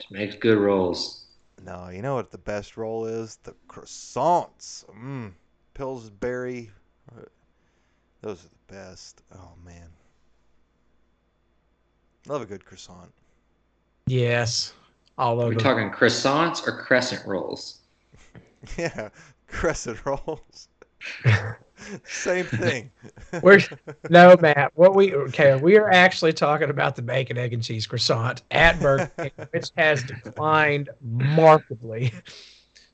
She 0.00 0.14
makes 0.14 0.34
good 0.36 0.58
rolls. 0.58 1.24
No, 1.64 1.88
you 1.90 2.00
know 2.02 2.14
what 2.14 2.30
the 2.30 2.38
best 2.38 2.76
roll 2.76 3.04
is? 3.04 3.36
The 3.42 3.54
croissants. 3.68 4.84
Mmm. 4.90 5.32
Pillsbury. 5.74 6.70
Those 8.22 8.44
are 8.44 8.48
the 8.48 8.74
best. 8.74 9.22
Oh 9.34 9.52
man. 9.64 9.88
Love 12.26 12.42
a 12.42 12.46
good 12.46 12.64
croissant. 12.64 13.12
yes. 14.06 14.72
All 15.18 15.38
Are 15.40 15.44
over. 15.44 15.50
we 15.50 15.56
talking 15.56 15.90
croissants 15.90 16.66
or 16.66 16.72
crescent 16.82 17.26
rolls? 17.26 17.76
Yeah, 18.76 19.08
crescent 19.50 20.04
rolls. 20.04 20.68
Same 22.04 22.44
thing. 22.44 22.90
We're- 23.42 23.64
No, 24.10 24.36
Matt. 24.40 24.72
What 24.74 24.94
we 24.94 25.14
okay? 25.14 25.56
We 25.56 25.78
are 25.78 25.90
actually 25.90 26.32
talking 26.34 26.68
about 26.70 26.94
the 26.96 27.02
bacon, 27.02 27.38
egg, 27.38 27.52
and 27.54 27.62
cheese 27.62 27.86
croissant 27.86 28.42
at 28.50 28.78
Burger 28.80 29.10
King, 29.16 29.30
which 29.52 29.70
has 29.76 30.02
declined 30.04 30.90
markedly 31.02 32.12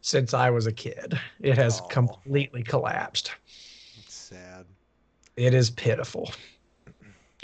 since 0.02 0.34
I 0.34 0.50
was 0.50 0.66
a 0.68 0.72
kid. 0.72 1.18
It 1.40 1.58
has 1.58 1.80
Aw. 1.80 1.86
completely 1.88 2.62
collapsed. 2.62 3.32
It's 3.98 4.14
sad. 4.14 4.66
It 5.36 5.52
is 5.52 5.70
pitiful. 5.70 6.30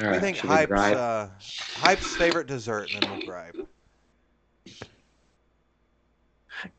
All 0.01 0.06
What 0.06 0.09
do 0.10 0.14
you 0.14 0.20
think 0.20 0.39
Hype's, 0.39 0.72
uh, 0.72 1.28
Hype's 1.74 2.16
favorite 2.16 2.47
dessert, 2.47 2.90
and 2.94 3.02
then 3.02 3.10
we'll 3.18 3.26
gripe. 3.26 3.56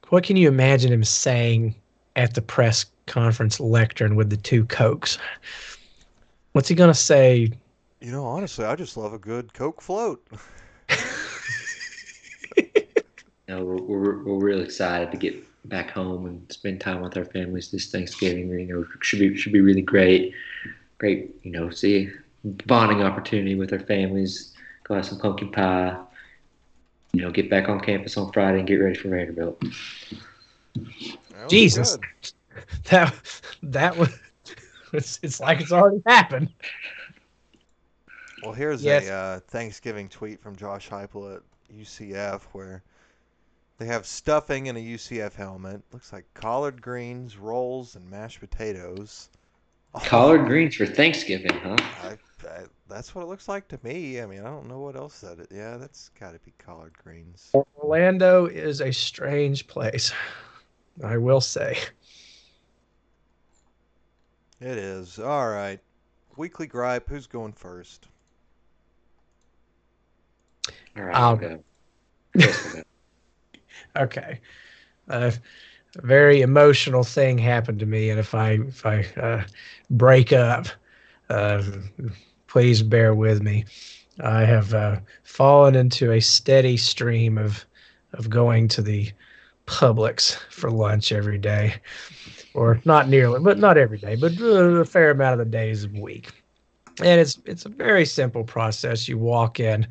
What 0.10 0.24
can 0.24 0.38
you 0.38 0.48
imagine 0.48 0.92
him 0.94 1.04
saying 1.04 1.76
at 2.16 2.34
the 2.34 2.42
press 2.42 2.86
conference 3.08 3.60
lectern 3.60 4.16
with 4.16 4.30
the 4.30 4.38
two 4.38 4.66
cokes? 4.66 5.18
What's 6.54 6.70
he 6.70 6.76
gonna 6.76 6.94
say? 6.94 7.52
You 8.02 8.12
know, 8.12 8.26
honestly, 8.26 8.66
I 8.66 8.76
just 8.76 8.98
love 8.98 9.14
a 9.14 9.20
good 9.20 9.54
Coke 9.54 9.82
float. 9.82 10.26
You 13.48 13.56
know, 13.56 13.66
we're, 13.66 13.82
we're, 13.82 14.24
we're 14.24 14.46
real 14.46 14.62
excited 14.62 15.12
to 15.12 15.18
get 15.18 15.36
back 15.68 15.92
home 15.92 16.26
and 16.26 16.50
spend 16.52 16.80
time 16.80 17.02
with 17.02 17.18
our 17.18 17.26
families 17.26 17.72
this 17.72 17.92
Thanksgiving. 17.92 18.50
You 18.50 18.66
know, 18.66 18.86
should 19.02 19.20
be 19.20 19.36
should 19.36 19.52
be 19.52 19.60
really 19.60 19.82
great. 19.82 20.34
Great, 20.98 21.36
you 21.44 21.52
know, 21.52 21.70
see 21.70 22.10
bonding 22.66 23.04
opportunity 23.04 23.56
with 23.56 23.74
our 23.74 23.80
families. 23.80 24.54
Go 24.86 24.96
have 24.96 25.06
some 25.06 25.20
pumpkin 25.20 25.52
pie. 25.52 25.98
You 27.12 27.22
know, 27.22 27.32
get 27.32 27.50
back 27.50 27.68
on 27.68 27.82
campus 27.82 28.18
on 28.18 28.32
Friday 28.32 28.60
and 28.60 28.68
get 28.68 28.76
ready 28.76 28.96
for 28.96 29.10
Vanderbilt. 29.10 29.62
That 31.34 31.50
Jesus. 31.50 31.98
good. 31.98 32.06
That 32.92 33.14
that 33.64 33.98
was 33.98 34.10
it's, 34.94 35.20
it's 35.24 35.40
like 35.40 35.60
it's 35.62 35.72
already 35.72 36.02
happened. 36.06 36.50
Well, 38.44 38.54
here's 38.54 38.84
Yes. 38.84 39.06
a 39.08 39.12
uh, 39.14 39.40
Thanksgiving 39.48 40.10
tweet 40.10 40.40
from 40.42 40.56
Josh 40.56 40.90
Heupel 40.90 41.36
at 41.38 41.42
UCF 41.76 42.42
where 42.52 42.84
They 43.80 43.86
have 43.88 44.06
stuffing 44.06 44.68
in 44.68 44.78
a 44.78 44.80
UCF 44.80 45.34
helmet. 45.34 45.82
Looks 45.92 46.14
like 46.14 46.26
collard 46.36 46.82
greens, 46.82 47.38
rolls, 47.38 47.96
and 47.96 48.10
mashed 48.10 48.40
potatoes. 48.40 49.30
Collard 50.06 50.46
greens 50.46 50.76
for 50.76 50.86
Thanksgiving, 50.86 51.54
huh? 51.62 51.76
I, 52.04 52.18
I, 52.48 52.64
that's 52.88 53.16
what 53.16 53.24
it 53.24 53.28
looks 53.28 53.48
like 53.48 53.68
to 53.70 53.80
me. 53.84 54.22
I 54.22 54.26
mean, 54.28 54.42
I 54.42 54.46
don't 54.46 54.68
know 54.68 54.80
what 54.80 54.96
else 54.96 55.22
that 55.22 55.40
it. 55.40 55.48
Yeah, 55.52 55.78
that's 55.78 56.10
got 56.20 56.34
to 56.34 56.40
be 56.40 56.54
collard 56.60 56.94
greens. 57.04 57.50
Orlando 57.78 58.46
is 58.46 58.82
a 58.82 58.92
strange 58.92 59.68
place. 59.68 60.12
I 61.02 61.18
will 61.18 61.42
say. 61.42 61.78
It 64.60 64.78
is. 64.78 65.20
All 65.20 65.50
right. 65.50 65.80
Weekly 66.38 66.68
gripe. 66.68 67.10
Who's 67.10 67.28
going 67.28 67.54
first? 67.54 68.08
All 70.98 71.04
right, 71.04 71.16
Um, 71.16 71.24
I'll 71.24 71.36
go. 71.38 71.64
Chris 72.38 72.64
will 72.64 72.72
go. 72.72 72.82
Okay. 73.96 74.40
Uh, 75.10 75.32
a 76.02 76.06
very 76.08 76.42
emotional 76.42 77.04
thing 77.04 77.38
happened 77.38 77.80
to 77.80 77.86
me, 77.86 78.10
and 78.10 78.20
if 78.20 78.34
I 78.34 78.54
if 78.54 78.86
I 78.86 79.06
uh, 79.18 79.44
break 79.90 80.34
up, 80.34 80.68
uh, 81.30 81.62
please 82.48 82.82
bear 82.82 83.14
with 83.14 83.44
me. 83.44 83.66
I 84.22 84.46
have 84.46 84.74
uh, 84.74 85.00
fallen 85.24 85.76
into 85.76 86.12
a 86.12 86.20
steady 86.20 86.78
stream 86.78 87.38
of 87.38 87.66
of 88.14 88.30
going 88.30 88.68
to 88.70 88.82
the 88.82 89.12
Publix 89.66 90.36
for 90.50 90.70
lunch 90.70 91.12
every 91.12 91.38
day, 91.38 91.76
or 92.54 92.82
not 92.86 93.08
nearly, 93.10 93.40
but 93.40 93.58
not 93.58 93.78
every 93.78 93.98
day, 93.98 94.16
but 94.16 94.40
uh, 94.40 94.46
a 94.46 94.86
fair 94.86 95.12
amount 95.12 95.40
of 95.40 95.46
the 95.46 95.52
days 95.52 95.84
of 95.84 95.94
the 95.94 96.02
week. 96.02 96.32
And 97.00 97.20
it's 97.20 97.40
it's 97.46 97.66
a 97.66 97.70
very 97.70 98.06
simple 98.06 98.44
process. 98.44 99.08
You 99.08 99.18
walk 99.18 99.60
in, 99.60 99.88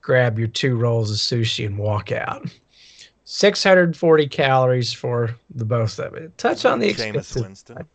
grab 0.00 0.38
your 0.38 0.48
two 0.48 0.76
rolls 0.76 1.10
of 1.10 1.16
sushi, 1.16 1.66
and 1.66 1.76
walk 1.76 2.12
out. 2.12 2.48
640 3.24 4.26
calories 4.26 4.92
for 4.92 5.36
the 5.54 5.64
both 5.64 6.00
of 6.00 6.14
it. 6.14 6.36
Touch 6.36 6.64
on 6.64 6.80
the 6.80 6.88
Jameis 6.88 6.92
expensive. 6.92 7.42
Winston. 7.42 7.86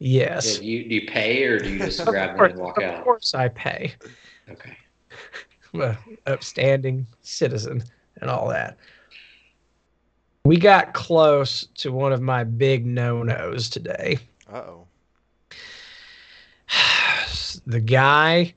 Yes. 0.00 0.58
Do 0.58 0.66
you, 0.66 0.88
do 0.88 0.94
you 0.96 1.06
pay 1.06 1.44
or 1.44 1.60
do 1.60 1.70
you 1.70 1.78
just 1.78 2.04
grab 2.06 2.36
course, 2.36 2.52
and 2.52 2.60
walk 2.60 2.78
of 2.78 2.84
out? 2.84 2.94
Of 2.98 3.04
course 3.04 3.34
I 3.34 3.48
pay. 3.48 3.94
Okay. 4.50 4.76
I'm 5.74 5.80
a 5.80 5.98
upstanding 6.26 7.06
citizen 7.20 7.84
and 8.20 8.28
all 8.28 8.48
that. 8.48 8.76
We 10.44 10.58
got 10.58 10.92
close 10.92 11.68
to 11.76 11.90
one 11.90 12.12
of 12.12 12.20
my 12.20 12.44
big 12.44 12.84
no-nos 12.84 13.70
today. 13.70 14.18
Uh 14.52 14.56
oh. 14.56 14.86
the 17.66 17.80
guy 17.80 18.52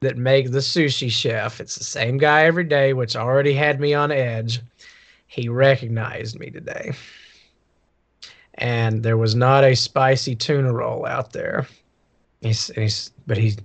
that 0.00 0.16
make 0.16 0.50
the 0.50 0.58
sushi 0.58 1.10
chef, 1.10 1.60
it's 1.60 1.76
the 1.76 1.84
same 1.84 2.18
guy 2.18 2.44
every 2.44 2.64
day, 2.64 2.92
which 2.92 3.14
already 3.14 3.54
had 3.54 3.80
me 3.80 3.94
on 3.94 4.10
edge. 4.10 4.60
He 5.28 5.48
recognized 5.48 6.40
me 6.40 6.50
today. 6.50 6.92
And 8.54 9.02
there 9.02 9.16
was 9.16 9.36
not 9.36 9.62
a 9.62 9.76
spicy 9.76 10.34
tuna 10.34 10.72
roll 10.72 11.06
out 11.06 11.32
there. 11.32 11.68
He's, 12.40 12.66
he's 12.74 13.12
but 13.26 13.36
he 13.36 13.56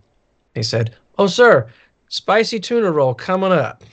he 0.53 0.63
said, 0.63 0.95
"Oh 1.17 1.27
sir, 1.27 1.69
spicy 2.09 2.59
tuna 2.59 2.91
roll 2.91 3.13
coming 3.13 3.51
up." 3.51 3.83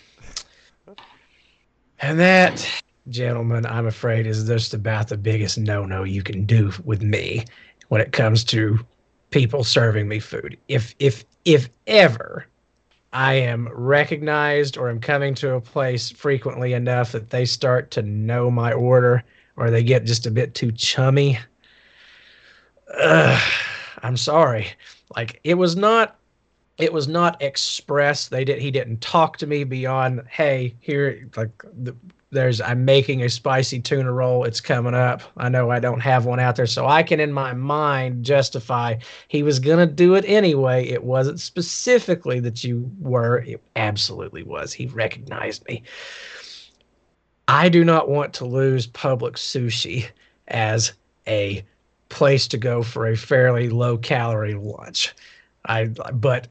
And 2.00 2.18
that, 2.20 2.66
gentlemen, 3.10 3.66
I'm 3.66 3.86
afraid 3.86 4.26
is 4.26 4.44
just 4.46 4.74
about 4.74 5.08
the 5.08 5.16
biggest 5.16 5.58
no-no 5.58 6.04
you 6.04 6.22
can 6.22 6.44
do 6.44 6.72
with 6.84 7.02
me 7.02 7.44
when 7.88 8.00
it 8.00 8.12
comes 8.12 8.44
to 8.44 8.78
people 9.30 9.64
serving 9.64 10.08
me 10.08 10.20
food. 10.20 10.56
If 10.68 10.94
if 10.98 11.24
if 11.44 11.68
ever 11.86 12.46
I 13.12 13.34
am 13.34 13.68
recognized 13.72 14.76
or 14.76 14.90
am 14.90 15.00
coming 15.00 15.34
to 15.36 15.54
a 15.54 15.60
place 15.60 16.10
frequently 16.10 16.74
enough 16.74 17.12
that 17.12 17.30
they 17.30 17.44
start 17.44 17.90
to 17.92 18.02
know 18.02 18.50
my 18.50 18.72
order 18.72 19.24
or 19.56 19.70
they 19.70 19.82
get 19.82 20.04
just 20.04 20.26
a 20.26 20.30
bit 20.30 20.54
too 20.54 20.70
chummy, 20.72 21.38
I'm 24.02 24.16
sorry. 24.16 24.68
Like 25.16 25.40
it 25.44 25.54
was 25.54 25.76
not 25.76 26.16
it 26.76 26.92
was 26.92 27.08
not 27.08 27.40
expressed. 27.42 28.30
They 28.30 28.44
did 28.44 28.60
he 28.60 28.70
didn't 28.70 29.00
talk 29.00 29.36
to 29.38 29.46
me 29.46 29.64
beyond, 29.64 30.22
hey, 30.28 30.74
here 30.80 31.28
like 31.36 31.50
the 31.82 31.94
there's 32.30 32.60
I'm 32.60 32.84
making 32.84 33.22
a 33.22 33.28
spicy 33.28 33.80
tuna 33.80 34.12
roll. 34.12 34.44
It's 34.44 34.60
coming 34.60 34.94
up. 34.94 35.22
I 35.36 35.48
know 35.48 35.70
I 35.70 35.80
don't 35.80 36.00
have 36.00 36.26
one 36.26 36.40
out 36.40 36.56
there, 36.56 36.66
so 36.66 36.86
I 36.86 37.02
can 37.02 37.20
in 37.20 37.32
my 37.32 37.54
mind 37.54 38.24
justify 38.24 38.96
he 39.28 39.42
was 39.42 39.58
gonna 39.58 39.86
do 39.86 40.14
it 40.14 40.24
anyway. 40.26 40.86
It 40.86 41.04
wasn't 41.04 41.40
specifically 41.40 42.40
that 42.40 42.62
you 42.64 42.90
were. 43.00 43.38
It 43.38 43.62
absolutely 43.76 44.42
was. 44.42 44.72
He 44.72 44.86
recognized 44.86 45.66
me. 45.66 45.82
I 47.48 47.70
do 47.70 47.82
not 47.82 48.10
want 48.10 48.34
to 48.34 48.44
lose 48.44 48.86
Publix 48.86 49.38
sushi 49.38 50.06
as 50.48 50.92
a 51.26 51.64
place 52.10 52.46
to 52.48 52.58
go 52.58 52.82
for 52.82 53.06
a 53.06 53.16
fairly 53.16 53.70
low 53.70 53.96
calorie 53.96 54.54
lunch. 54.54 55.14
I 55.64 55.86
but 55.86 56.48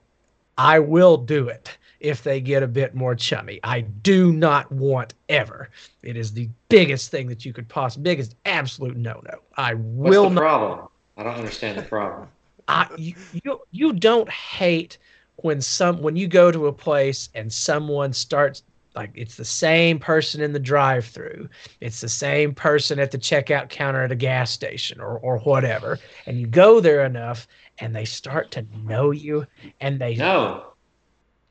I 0.58 0.80
will 0.80 1.18
do 1.18 1.48
it 1.50 1.78
if 2.00 2.24
they 2.24 2.40
get 2.40 2.64
a 2.64 2.68
bit 2.68 2.96
more 2.96 3.16
chummy. 3.16 3.60
I 3.64 3.82
do 3.82 4.32
not 4.32 4.72
want 4.72 5.14
ever. 5.30 5.70
It 6.04 6.18
is 6.18 6.34
the 6.34 6.50
biggest 6.70 7.12
thing 7.12 7.28
that 7.28 7.46
you 7.46 7.54
could 7.54 7.68
possibly 7.68 8.04
biggest 8.12 8.36
absolute 8.46 8.98
no 8.98 9.22
no. 9.26 9.40
I 9.56 9.74
will 9.74 10.24
What's 10.24 10.30
the 10.30 10.36
not 10.36 10.42
problem? 10.42 10.88
I 11.18 11.24
don't 11.24 11.36
understand 11.36 11.78
the 11.78 11.84
problem. 11.84 12.30
I 12.68 12.88
you, 12.98 13.14
you 13.32 13.62
you 13.72 13.94
don't 13.94 14.30
hate 14.30 14.98
when 15.38 15.62
some 15.62 16.02
when 16.02 16.16
you 16.16 16.28
go 16.28 16.52
to 16.52 16.68
a 16.68 16.74
place 16.74 17.30
and 17.34 17.52
someone 17.52 18.14
starts 18.14 18.64
like 18.96 19.12
it's 19.14 19.36
the 19.36 19.46
same 19.46 20.00
person 20.00 20.42
in 20.42 20.52
the 20.52 20.60
drive-through 20.60 21.48
it's 21.82 22.02
the 22.02 22.10
same 22.10 22.54
person 22.54 23.00
at 23.00 23.12
the 23.12 23.18
checkout 23.18 23.70
counter 23.70 24.02
at 24.02 24.12
a 24.12 24.16
gas 24.16 24.52
station 24.52 25.00
or 25.00 25.20
or 25.20 25.38
whatever 25.40 26.00
and 26.26 26.40
you 26.40 26.48
go 26.48 26.80
there 26.80 27.06
enough 27.06 27.48
and 27.78 27.96
they 27.96 28.06
start 28.06 28.50
to 28.52 28.66
know 28.84 29.12
you 29.12 29.46
and 29.80 30.00
they 30.00 30.16
No. 30.16 30.74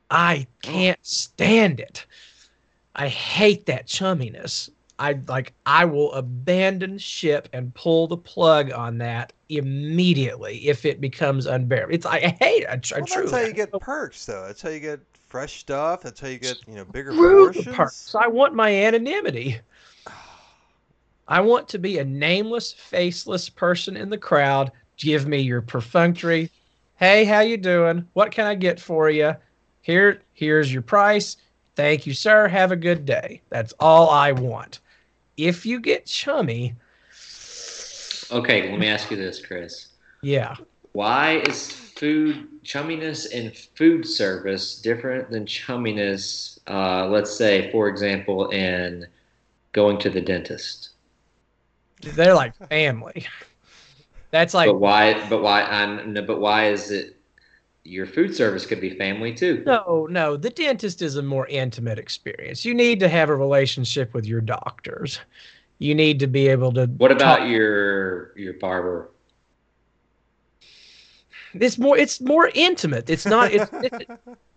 I 0.09 0.47
can't 0.61 1.05
stand 1.05 1.79
it. 1.79 2.05
I 2.95 3.07
hate 3.07 3.65
that 3.67 3.87
chumminess. 3.87 4.69
I 4.99 5.19
like 5.27 5.53
I 5.65 5.85
will 5.85 6.11
abandon 6.13 6.97
ship 6.97 7.49
and 7.53 7.73
pull 7.75 8.07
the 8.07 8.17
plug 8.17 8.71
on 8.71 8.97
that 8.97 9.31
immediately 9.49 10.67
if 10.67 10.85
it 10.85 10.99
becomes 10.99 11.45
unbearable. 11.45 11.93
It's 11.93 12.05
I 12.05 12.19
hate 12.19 12.63
it. 12.63 12.69
I, 12.69 12.77
tr- 12.77 12.95
I 12.95 12.97
Well, 12.99 13.07
truly 13.07 13.31
that's 13.31 13.41
how 13.41 13.47
you 13.47 13.53
get 13.53 13.79
perks, 13.79 14.25
though. 14.25 14.47
That's 14.47 14.61
how 14.61 14.69
you 14.69 14.79
get 14.79 14.99
fresh 15.27 15.59
stuff. 15.59 16.01
That's 16.01 16.19
how 16.19 16.27
you 16.27 16.39
get 16.39 16.57
you 16.67 16.75
know 16.75 16.85
bigger 16.85 17.13
screw 17.13 17.53
portions. 17.53 17.75
perks. 17.75 18.15
I 18.15 18.27
want 18.27 18.55
my 18.55 18.73
anonymity. 18.73 19.59
I 21.27 21.41
want 21.41 21.67
to 21.69 21.77
be 21.77 21.99
a 21.99 22.05
nameless, 22.05 22.71
faceless 22.73 23.49
person 23.49 23.97
in 23.97 24.09
the 24.09 24.17
crowd. 24.17 24.71
Give 24.97 25.27
me 25.27 25.39
your 25.39 25.61
perfunctory, 25.61 26.49
"Hey, 26.95 27.25
how 27.25 27.41
you 27.41 27.57
doing? 27.57 28.07
What 28.13 28.31
can 28.31 28.47
I 28.47 28.55
get 28.55 28.79
for 28.79 29.11
you? 29.11 29.35
Here, 29.87 30.21
here's 30.33 30.71
your 30.73 30.81
price. 30.81 31.37
Thank 31.77 32.05
you, 32.05 32.13
sir. 32.13 32.49
Have 32.49 32.73
a 32.73 32.75
good 32.75 33.05
day." 33.05 33.41
That's 33.49 33.73
all 33.79 34.09
I 34.09 34.33
want. 34.33 34.81
If 35.37 35.65
you 35.65 35.79
get 35.79 36.05
chummy, 36.05 36.75
Okay, 38.29 38.69
let 38.69 38.79
me 38.79 38.87
ask 38.87 39.09
you 39.09 39.15
this, 39.15 39.39
Chris. 39.45 39.87
yeah, 40.21 40.55
Why 40.91 41.37
is 41.47 41.71
food 41.71 42.49
chumminess 42.65 43.31
in 43.31 43.51
food 43.51 44.05
service 44.05 44.81
different 44.81 45.29
than 45.29 45.45
chumminess, 45.45 46.59
uh, 46.67 47.07
let's 47.07 47.33
say, 47.33 47.71
for 47.71 47.87
example, 47.87 48.49
in 48.49 49.07
going 49.71 49.97
to 49.99 50.09
the 50.09 50.19
dentist? 50.19 50.89
they're 52.01 52.35
like 52.35 52.53
family. 52.69 53.25
That's 54.31 54.53
like 54.53 54.67
but 54.67 54.79
why? 54.79 55.29
But 55.29 55.41
why? 55.41 55.61
I'm, 55.61 56.13
but 56.25 56.41
why 56.41 56.67
is 56.71 56.91
it? 56.91 57.16
Your 57.87 58.05
food 58.05 58.35
service 58.35 58.65
could 58.65 58.81
be 58.81 58.89
family 58.89 59.33
too. 59.33 59.63
No, 59.65 60.07
no. 60.11 60.35
The 60.35 60.49
dentist 60.49 61.01
is 61.01 61.15
a 61.15 61.23
more 61.23 61.47
intimate 61.47 61.97
experience. 61.97 62.65
You 62.65 62.73
need 62.73 62.99
to 62.99 63.07
have 63.07 63.29
a 63.29 63.35
relationship 63.35 64.13
with 64.13 64.25
your 64.25 64.41
doctors. 64.41 65.21
You 65.79 65.95
need 65.95 66.19
to 66.19 66.27
be 66.27 66.49
able 66.49 66.73
to. 66.73 66.87
What 66.87 67.13
about 67.13 67.37
talk- 67.37 67.49
your 67.49 68.37
your 68.37 68.53
barber? 68.55 69.09
It's 71.53 71.77
more. 71.77 71.97
It's 71.97 72.19
more 72.19 72.51
intimate. 72.53 73.09
It's 73.09 73.25
not. 73.25 73.53
It's, 73.53 73.71
it, 73.71 74.09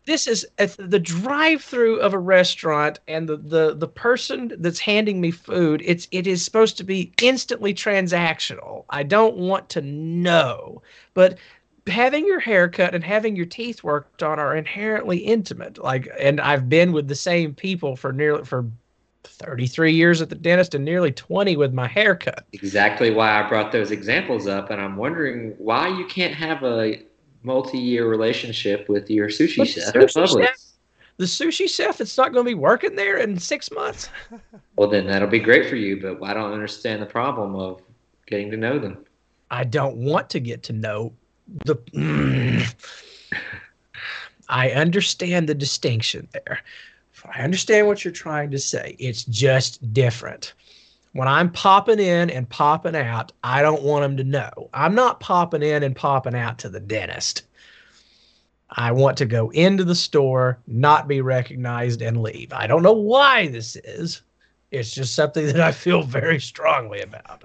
this 0.07 0.27
is 0.27 0.45
the 0.59 0.99
drive-through 0.99 2.01
of 2.01 2.15
a 2.15 2.19
restaurant, 2.19 2.99
and 3.07 3.29
the, 3.29 3.37
the 3.37 3.75
the 3.77 3.87
person 3.87 4.53
that's 4.59 4.81
handing 4.81 5.21
me 5.21 5.31
food. 5.31 5.83
It's 5.85 6.09
it 6.11 6.27
is 6.27 6.45
supposed 6.45 6.77
to 6.79 6.85
be 6.85 7.13
instantly 7.23 7.75
transactional. 7.75 8.87
I 8.91 9.05
don't 9.05 9.37
want 9.37 9.69
to 9.69 9.83
know, 9.83 10.83
but 11.15 11.39
having 11.91 12.27
your 12.27 12.41
hair 12.41 12.69
cut 12.69 12.95
and 12.95 13.05
having 13.05 13.37
your 13.37 13.47
teeth 13.47 13.83
worked 13.83 14.23
on 14.23 14.39
are 14.39 14.57
inherently 14.57 15.19
intimate. 15.19 15.79
Like, 15.79 16.09
and 16.19 16.41
I've 16.41 16.69
been 16.69 16.93
with 16.93 17.09
the 17.09 17.15
same 17.15 17.55
people 17.55 17.97
for 17.97 18.13
nearly 18.13 18.45
for 18.45 18.67
33 19.25 19.93
years 19.93 20.23
at 20.23 20.29
the 20.29 20.35
dentist 20.35 20.75
and 20.75 20.85
nearly 20.85 21.13
20 21.13 21.57
with 21.57 21.73
my 21.73 21.87
haircut. 21.87 22.47
Exactly 22.53 23.11
why 23.11 23.43
I 23.43 23.49
brought 23.49 23.73
those 23.73 23.91
examples 23.91 24.47
up, 24.47 24.71
and 24.71 24.81
I'm 24.81 24.97
wondering 24.97 25.55
why 25.59 25.89
you 25.89 26.07
can't 26.07 26.35
have 26.35 26.63
a 26.63 27.03
multi-year 27.43 28.09
relationship 28.09 28.89
with 28.89 29.11
your 29.11 29.29
sushi 29.29 29.59
But 29.59 29.69
the 29.69 30.09
chef 30.09 30.15
sushi 30.15 30.43
chef- 30.43 30.61
the 31.17 31.25
sushi 31.27 31.69
chef 31.69 31.99
that's 31.99 32.17
not 32.17 32.33
going 32.33 32.45
to 32.47 32.51
be 32.51 32.55
working 32.55 32.97
there 32.97 33.19
in 33.19 33.39
six 33.39 33.71
months. 33.71 34.09
Well, 34.77 34.89
then 34.89 35.07
that'll 35.07 35.29
be 35.29 35.41
great 35.41 35.69
for 35.69 35.77
you, 35.77 36.01
but 36.01 36.23
I 36.23 36.33
don't 36.33 36.55
understand 36.55 37.03
the 37.03 37.07
problem 37.07 37.55
of 37.55 37.83
getting 38.27 38.51
to 38.51 38.57
know 38.57 38.79
them. 38.79 39.05
I 39.51 39.65
don't 39.65 39.97
want 39.97 40.31
to 40.31 40.41
get 40.41 40.63
to 40.65 40.73
know 40.73 41.13
the. 41.65 41.77
Mm. 41.95 42.75
I 44.49 44.71
understand 44.71 45.49
the 45.49 45.55
distinction 45.55 46.27
there. 46.33 46.61
I 47.33 47.43
understand 47.43 47.87
what 47.87 48.05
you're 48.05 48.13
trying 48.13 48.51
to 48.51 48.59
say. 48.59 48.97
It's 48.99 49.25
just 49.25 49.93
different. 49.93 50.55
When 51.13 51.29
I'm 51.29 51.51
popping 51.51 51.99
in 51.99 52.31
and 52.31 52.49
popping 52.49 52.97
out, 52.97 53.33
I 53.45 53.63
don't 53.63 53.83
want 53.83 54.03
them 54.03 54.17
to 54.17 54.25
know. 54.25 54.71
I'm 54.75 54.95
not 54.95 55.21
popping 55.21 55.63
in 55.63 55.83
and 55.83 55.95
popping 55.95 56.35
out 56.35 56.59
to 56.59 56.69
the 56.69 56.81
dentist. 56.81 57.43
I 58.71 58.93
want 58.93 59.17
to 59.19 59.27
go 59.27 59.51
into 59.51 59.85
the 59.85 59.95
store, 59.95 60.59
not 60.67 61.09
be 61.09 61.21
recognized, 61.21 62.03
and 62.03 62.23
leave. 62.23 62.53
I 62.53 62.69
don't 62.69 62.85
know 62.85 62.93
why 62.93 63.49
this 63.49 63.77
is. 63.77 64.23
It's 64.71 64.93
just 64.93 65.17
something 65.17 65.47
that 65.47 65.61
I 65.61 65.73
feel 65.73 66.03
very 66.03 66.39
strongly 66.39 67.01
about. 67.01 67.43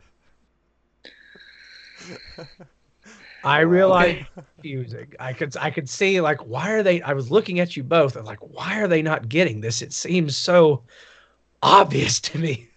I 3.46 3.60
realize 3.62 4.24
confusing. 4.34 5.14
I 5.20 5.34
could 5.34 5.56
I 5.58 5.70
could 5.70 5.88
see 5.88 6.20
like 6.20 6.40
why 6.46 6.72
are 6.72 6.84
they 6.84 7.02
I 7.04 7.14
was 7.14 7.30
looking 7.32 7.60
at 7.60 7.78
you 7.78 7.84
both 7.84 8.16
and 8.16 8.26
like 8.26 8.40
why 8.40 8.80
are 8.80 8.88
they 8.88 9.02
not 9.04 9.30
getting 9.30 9.62
this? 9.62 9.82
It 9.82 9.94
seems 9.94 10.36
so 10.36 10.84
obvious 11.62 12.20
to 12.22 12.40
me. 12.40 12.70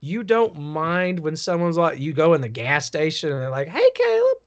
You 0.00 0.22
don't 0.22 0.56
mind 0.58 1.18
when 1.18 1.36
someone's 1.36 1.78
like 1.78 1.98
you 1.98 2.12
go 2.12 2.34
in 2.34 2.42
the 2.42 2.48
gas 2.48 2.84
station 2.84 3.32
and 3.32 3.40
they're 3.40 3.50
like, 3.50 3.68
"Hey 3.68 3.90
Caleb." 3.94 4.38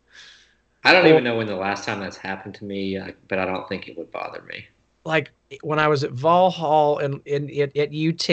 I 0.83 0.93
don't 0.93 1.07
even 1.07 1.23
know 1.23 1.37
when 1.37 1.47
the 1.47 1.55
last 1.55 1.83
time 1.85 1.99
that's 1.99 2.17
happened 2.17 2.55
to 2.55 2.65
me, 2.65 2.97
uh, 2.97 3.11
but 3.27 3.39
I 3.39 3.45
don't 3.45 3.67
think 3.67 3.87
it 3.87 3.97
would 3.97 4.11
bother 4.11 4.43
me. 4.43 4.67
Like 5.07 5.31
when 5.61 5.79
I 5.79 5.87
was 5.87 6.03
at 6.03 6.11
Vol 6.11 6.51
Hall 6.51 6.99
and 6.99 7.21
in, 7.25 7.49
in, 7.49 7.71
at 7.75 7.95
UT, 7.95 8.29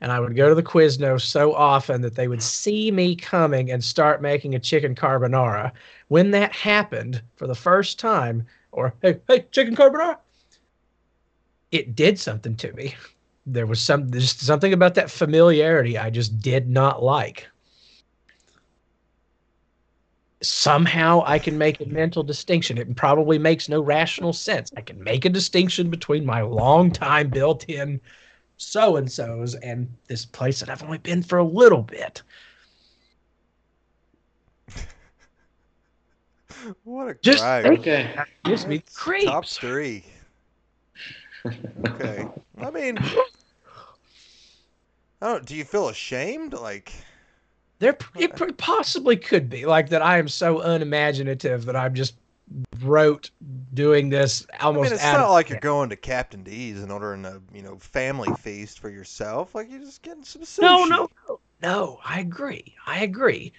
and 0.00 0.10
I 0.10 0.18
would 0.18 0.34
go 0.34 0.48
to 0.48 0.54
the 0.54 0.62
Quiznos 0.62 1.20
so 1.20 1.54
often 1.54 2.00
that 2.00 2.16
they 2.16 2.26
would 2.26 2.42
see 2.42 2.90
me 2.90 3.14
coming 3.14 3.70
and 3.70 3.84
start 3.84 4.22
making 4.22 4.54
a 4.54 4.58
chicken 4.58 4.94
carbonara. 4.94 5.70
When 6.08 6.30
that 6.32 6.52
happened 6.52 7.22
for 7.36 7.46
the 7.46 7.54
first 7.54 7.98
time, 7.98 8.46
or 8.72 8.94
hey, 9.02 9.20
hey, 9.28 9.44
chicken 9.52 9.76
carbonara, 9.76 10.16
it 11.70 11.94
did 11.94 12.18
something 12.18 12.56
to 12.56 12.72
me. 12.72 12.94
There 13.46 13.66
was 13.66 13.80
some 13.80 14.10
just 14.10 14.40
something 14.40 14.72
about 14.72 14.94
that 14.94 15.10
familiarity 15.10 15.98
I 15.98 16.08
just 16.08 16.40
did 16.40 16.68
not 16.68 17.02
like. 17.02 17.46
Somehow 20.42 21.22
I 21.24 21.38
can 21.38 21.56
make 21.56 21.80
a 21.80 21.86
mental 21.86 22.22
distinction. 22.22 22.76
It 22.76 22.94
probably 22.96 23.38
makes 23.38 23.68
no 23.68 23.80
rational 23.80 24.32
sense. 24.32 24.70
I 24.76 24.80
can 24.82 25.02
make 25.02 25.24
a 25.24 25.30
distinction 25.30 25.88
between 25.90 26.26
my 26.26 26.42
long-time 26.42 27.28
built-in 27.30 28.00
so 28.56 28.96
and 28.96 29.10
so's 29.10 29.54
and 29.56 29.88
this 30.06 30.24
place 30.26 30.60
that 30.60 30.68
I've 30.68 30.82
only 30.82 30.98
been 30.98 31.22
for 31.22 31.38
a 31.38 31.44
little 31.44 31.82
bit. 31.82 32.22
What 36.84 37.08
a 37.08 37.14
Just 37.22 37.42
gripe. 37.42 37.64
think- 37.64 37.80
Okay. 37.80 38.14
Gives 38.44 38.66
me 38.66 38.78
That's 38.78 39.24
Top 39.24 39.44
three. 39.46 40.04
Okay. 41.86 42.26
I 42.58 42.70
mean, 42.70 42.96
I 42.98 43.16
don't. 45.20 45.44
Do 45.44 45.54
you 45.54 45.64
feel 45.64 45.88
ashamed? 45.88 46.54
Like, 46.54 46.90
There, 47.80 47.96
it 48.16 48.56
possibly 48.56 49.16
could 49.16 49.50
be 49.50 49.66
like 49.66 49.88
that. 49.90 50.00
I 50.00 50.18
am 50.18 50.28
so 50.28 50.60
unimaginative 50.60 51.64
that 51.66 51.76
I'm 51.76 51.94
just 51.94 52.14
wrote 52.80 53.30
doing 53.72 54.08
this 54.10 54.46
I 54.58 54.64
almost. 54.64 54.90
mean, 54.90 54.94
it's 54.94 55.02
not 55.02 55.30
like 55.30 55.48
you're 55.48 55.58
going 55.60 55.88
to 55.90 55.96
Captain 55.96 56.42
D's 56.42 56.82
and 56.82 56.92
ordering 56.92 57.24
a 57.24 57.40
you 57.52 57.62
know 57.62 57.76
family 57.78 58.32
feast 58.32 58.78
for 58.78 58.90
yourself. 58.90 59.54
Like 59.54 59.70
you're 59.70 59.80
just 59.80 60.02
getting 60.02 60.24
some 60.24 60.42
sushi. 60.42 60.62
No, 60.62 60.84
no, 60.84 61.08
no, 61.28 61.40
no. 61.62 62.00
I 62.04 62.20
agree. 62.20 62.74
I 62.86 63.02
agree. 63.02 63.52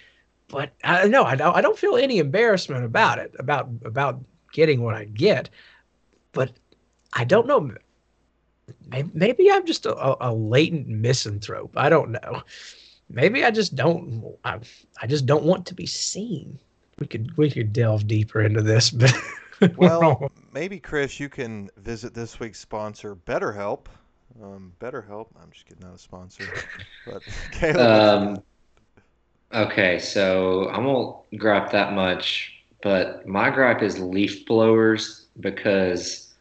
But 0.48 0.72
I 0.84 1.08
no, 1.08 1.24
I 1.24 1.36
don't. 1.36 1.54
I 1.54 1.60
don't 1.60 1.78
feel 1.78 1.96
any 1.96 2.18
embarrassment 2.18 2.84
about 2.84 3.18
it. 3.18 3.34
About 3.38 3.68
about 3.84 4.20
getting 4.52 4.82
what 4.82 4.94
I 4.94 5.04
get. 5.04 5.50
But 6.32 6.52
I 7.12 7.24
don't 7.24 7.46
know. 7.46 7.70
Maybe, 8.88 9.10
maybe 9.14 9.50
I'm 9.50 9.66
just 9.66 9.86
a, 9.86 10.26
a 10.26 10.32
latent 10.32 10.88
misanthrope. 10.88 11.72
I 11.76 11.88
don't 11.88 12.10
know. 12.12 12.42
Maybe 13.08 13.44
I 13.44 13.50
just 13.50 13.76
don't. 13.76 14.36
I, 14.44 14.58
I 15.00 15.06
just 15.06 15.26
don't 15.26 15.44
want 15.44 15.66
to 15.66 15.74
be 15.74 15.86
seen. 15.86 16.58
We 16.98 17.06
could 17.06 17.36
we 17.36 17.50
could 17.50 17.72
delve 17.72 18.06
deeper 18.06 18.40
into 18.40 18.62
this, 18.62 18.90
but 18.90 19.12
Well, 19.76 20.30
maybe 20.52 20.78
Chris, 20.78 21.18
you 21.18 21.28
can 21.28 21.70
visit 21.78 22.14
this 22.14 22.38
week's 22.38 22.60
sponsor, 22.60 23.16
BetterHelp. 23.16 23.86
Um, 24.42 24.72
BetterHelp. 24.80 25.28
I'm 25.40 25.50
just 25.50 25.66
kidding, 25.66 25.86
not 25.86 25.96
a 25.96 25.98
sponsor. 25.98 26.44
But 27.06 27.22
Caleb, 27.52 27.78
Um, 27.78 28.42
okay, 29.54 29.98
so 29.98 30.66
I 30.66 30.78
won't 30.78 31.24
gripe 31.38 31.70
that 31.72 31.94
much, 31.94 32.52
but 32.82 33.26
my 33.26 33.50
gripe 33.50 33.82
is 33.82 33.98
leaf 33.98 34.44
blowers 34.44 35.26
because, 35.40 36.34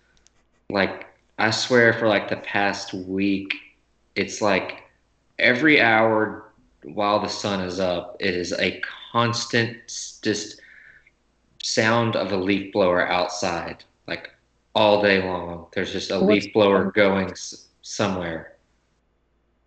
like, 0.70 1.08
I 1.40 1.52
swear 1.52 1.94
for 1.94 2.08
like 2.08 2.30
the 2.30 2.38
past 2.38 2.94
week, 2.94 3.54
it's 4.16 4.42
like 4.42 4.84
every 5.40 5.80
hour 5.82 6.45
while 6.94 7.20
the 7.20 7.28
sun 7.28 7.62
is 7.62 7.80
up, 7.80 8.16
it 8.20 8.34
is 8.36 8.54
a 8.54 8.82
constant 9.12 9.78
just 10.22 10.62
sound 11.64 12.16
of 12.16 12.32
a 12.32 12.38
leaf 12.38 12.72
blower 12.74 13.08
outside, 13.08 13.84
like 14.08 14.30
all 14.76 15.02
day 15.02 15.22
long. 15.24 15.68
There's 15.74 15.92
just 15.92 16.12
a 16.12 16.20
What's- 16.20 16.46
leaf 16.46 16.54
blower 16.54 16.92
going 16.92 17.32
s- 17.32 17.66
somewhere. 17.82 18.54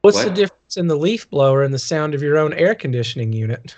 what's 0.02 0.22
the 0.24 0.30
difference 0.30 0.76
in 0.76 0.86
the 0.86 0.96
leaf 0.96 1.28
blower 1.30 1.62
and 1.64 1.74
the 1.74 1.78
sound 1.78 2.14
of 2.14 2.22
your 2.22 2.38
own 2.38 2.52
air 2.54 2.74
conditioning 2.74 3.32
unit? 3.32 3.74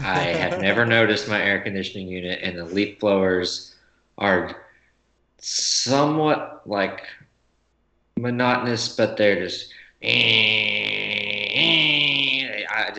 I 0.00 0.18
have 0.24 0.60
never 0.60 0.84
noticed 0.84 1.28
my 1.28 1.40
air 1.40 1.60
conditioning 1.60 2.08
unit, 2.08 2.40
and 2.42 2.58
the 2.58 2.64
leaf 2.64 2.98
blowers 2.98 3.74
are 4.18 4.64
somewhat 5.38 6.62
like 6.66 7.06
monotonous, 8.16 8.94
but 8.96 9.16
they're 9.16 9.40
just. 9.40 9.72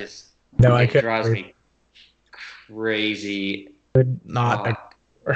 I 0.01 0.05
just 0.05 0.25
No, 0.59 0.75
I 0.75 0.83
it 0.83 0.87
couldn't 0.87 1.01
drives 1.03 1.27
agree. 1.27 1.43
me 1.43 1.53
crazy. 2.67 3.69
Not. 4.25 4.67
Uh, 5.27 5.35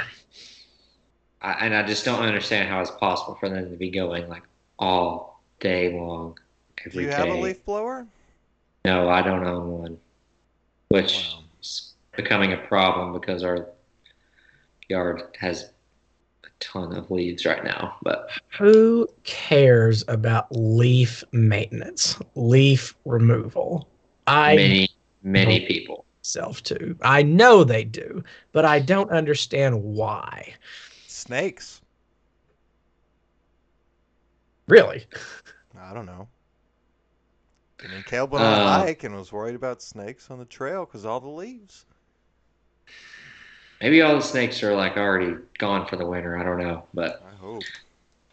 I, 1.42 1.52
and 1.66 1.74
I 1.74 1.82
just 1.86 2.04
don't 2.04 2.22
understand 2.22 2.68
how 2.68 2.80
it's 2.80 2.90
possible 2.90 3.36
for 3.38 3.48
them 3.48 3.70
to 3.70 3.76
be 3.76 3.90
going 3.90 4.28
like 4.28 4.42
all 4.78 5.42
day 5.60 5.92
long, 5.92 6.38
do 6.92 7.00
you 7.00 7.06
day. 7.06 7.12
have 7.12 7.28
a 7.28 7.34
leaf 7.34 7.64
blower? 7.64 8.06
No, 8.84 9.08
I 9.08 9.22
don't 9.22 9.46
own 9.46 9.70
one, 9.70 9.98
which 10.88 11.14
Wow. 11.14 11.44
is 11.60 11.94
becoming 12.16 12.52
a 12.52 12.56
problem 12.56 13.12
because 13.12 13.42
our 13.42 13.68
yard 14.88 15.22
has 15.38 15.64
a 16.44 16.48
ton 16.60 16.94
of 16.96 17.10
leaves 17.10 17.44
right 17.44 17.64
now. 17.64 17.96
But 18.02 18.30
Who 18.58 19.06
cares 19.24 20.04
about 20.08 20.46
leaf 20.50 21.22
maintenance, 21.32 22.18
leaf 22.34 22.94
removal? 23.04 23.88
I 24.26 24.56
many, 24.56 24.88
many 25.22 25.66
people. 25.66 26.04
self 26.22 26.62
to. 26.64 26.96
I 27.02 27.22
know 27.22 27.64
they 27.64 27.84
do, 27.84 28.24
but 28.52 28.64
I 28.64 28.80
don't 28.80 29.10
understand 29.10 29.82
why. 29.82 30.54
Snakes. 31.06 31.80
Really? 34.68 35.04
I 35.78 35.94
don't 35.94 36.06
know. 36.06 36.28
I 37.84 37.88
mean, 37.88 38.02
Caleb 38.02 38.32
went 38.32 38.44
on 38.44 38.52
a 38.52 38.56
Uh, 38.56 38.78
hike 38.78 39.04
and 39.04 39.14
was 39.14 39.30
worried 39.30 39.54
about 39.54 39.82
snakes 39.82 40.30
on 40.30 40.38
the 40.38 40.44
trail 40.44 40.84
because 40.84 41.04
all 41.04 41.20
the 41.20 41.28
leaves. 41.28 41.84
Maybe 43.80 44.00
all 44.00 44.16
the 44.16 44.22
snakes 44.22 44.62
are 44.62 44.74
like 44.74 44.96
already 44.96 45.36
gone 45.58 45.86
for 45.86 45.96
the 45.96 46.06
winter. 46.06 46.38
I 46.38 46.42
don't 46.42 46.58
know, 46.58 46.84
but 46.94 47.22
I 47.30 47.36
hope. 47.36 47.62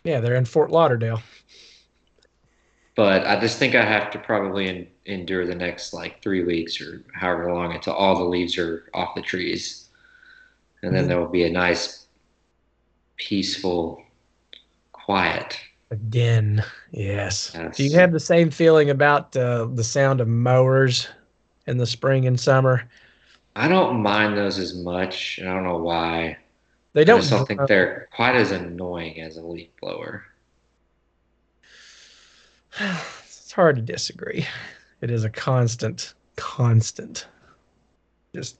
Yeah, 0.03 0.21
they're 0.21 0.35
in 0.35 0.45
Fort 0.45 0.71
Lauderdale. 0.71 1.21
But 2.95 3.25
I 3.25 3.39
just 3.39 3.57
think 3.57 3.75
I 3.75 3.83
have 3.83 4.11
to 4.11 4.19
probably 4.19 4.67
en- 4.67 4.87
endure 5.05 5.45
the 5.45 5.55
next 5.55 5.93
like 5.93 6.21
three 6.21 6.43
weeks 6.43 6.79
or 6.81 7.03
however 7.13 7.53
long 7.53 7.73
until 7.73 7.93
all 7.93 8.15
the 8.17 8.23
leaves 8.23 8.57
are 8.57 8.89
off 8.93 9.15
the 9.15 9.21
trees, 9.21 9.89
and 10.81 10.95
then 10.95 11.05
Mhm. 11.05 11.07
there 11.07 11.19
will 11.19 11.27
be 11.27 11.45
a 11.45 11.49
nice, 11.49 12.05
peaceful, 13.17 14.01
quiet. 14.91 15.59
Again. 15.91 16.63
Yes. 16.91 17.51
Yes. 17.53 17.77
Do 17.77 17.83
you 17.83 17.91
have 17.97 18.11
the 18.11 18.19
same 18.19 18.49
feeling 18.49 18.89
about 18.89 19.35
uh, 19.37 19.65
the 19.65 19.83
sound 19.83 20.21
of 20.21 20.27
mowers 20.27 21.07
in 21.67 21.77
the 21.77 21.85
spring 21.85 22.25
and 22.25 22.39
summer? 22.39 22.89
I 23.55 23.67
don't 23.67 24.01
mind 24.01 24.35
those 24.35 24.57
as 24.57 24.73
much, 24.75 25.37
and 25.37 25.47
I 25.47 25.53
don't 25.53 25.63
know 25.63 25.77
why. 25.77 26.37
They 26.93 27.03
don't. 27.03 27.19
just 27.19 27.31
don't 27.31 27.47
think 27.47 27.67
they're 27.67 28.07
quite 28.15 28.35
as 28.35 28.51
annoying 28.51 29.21
as 29.21 29.37
a 29.37 29.41
leaf 29.41 29.69
blower. 29.79 30.23
It's 32.79 33.51
hard 33.51 33.75
to 33.75 33.81
disagree. 33.81 34.45
It 35.01 35.11
is 35.11 35.23
a 35.23 35.29
constant, 35.29 36.13
constant, 36.35 37.27
just 38.33 38.57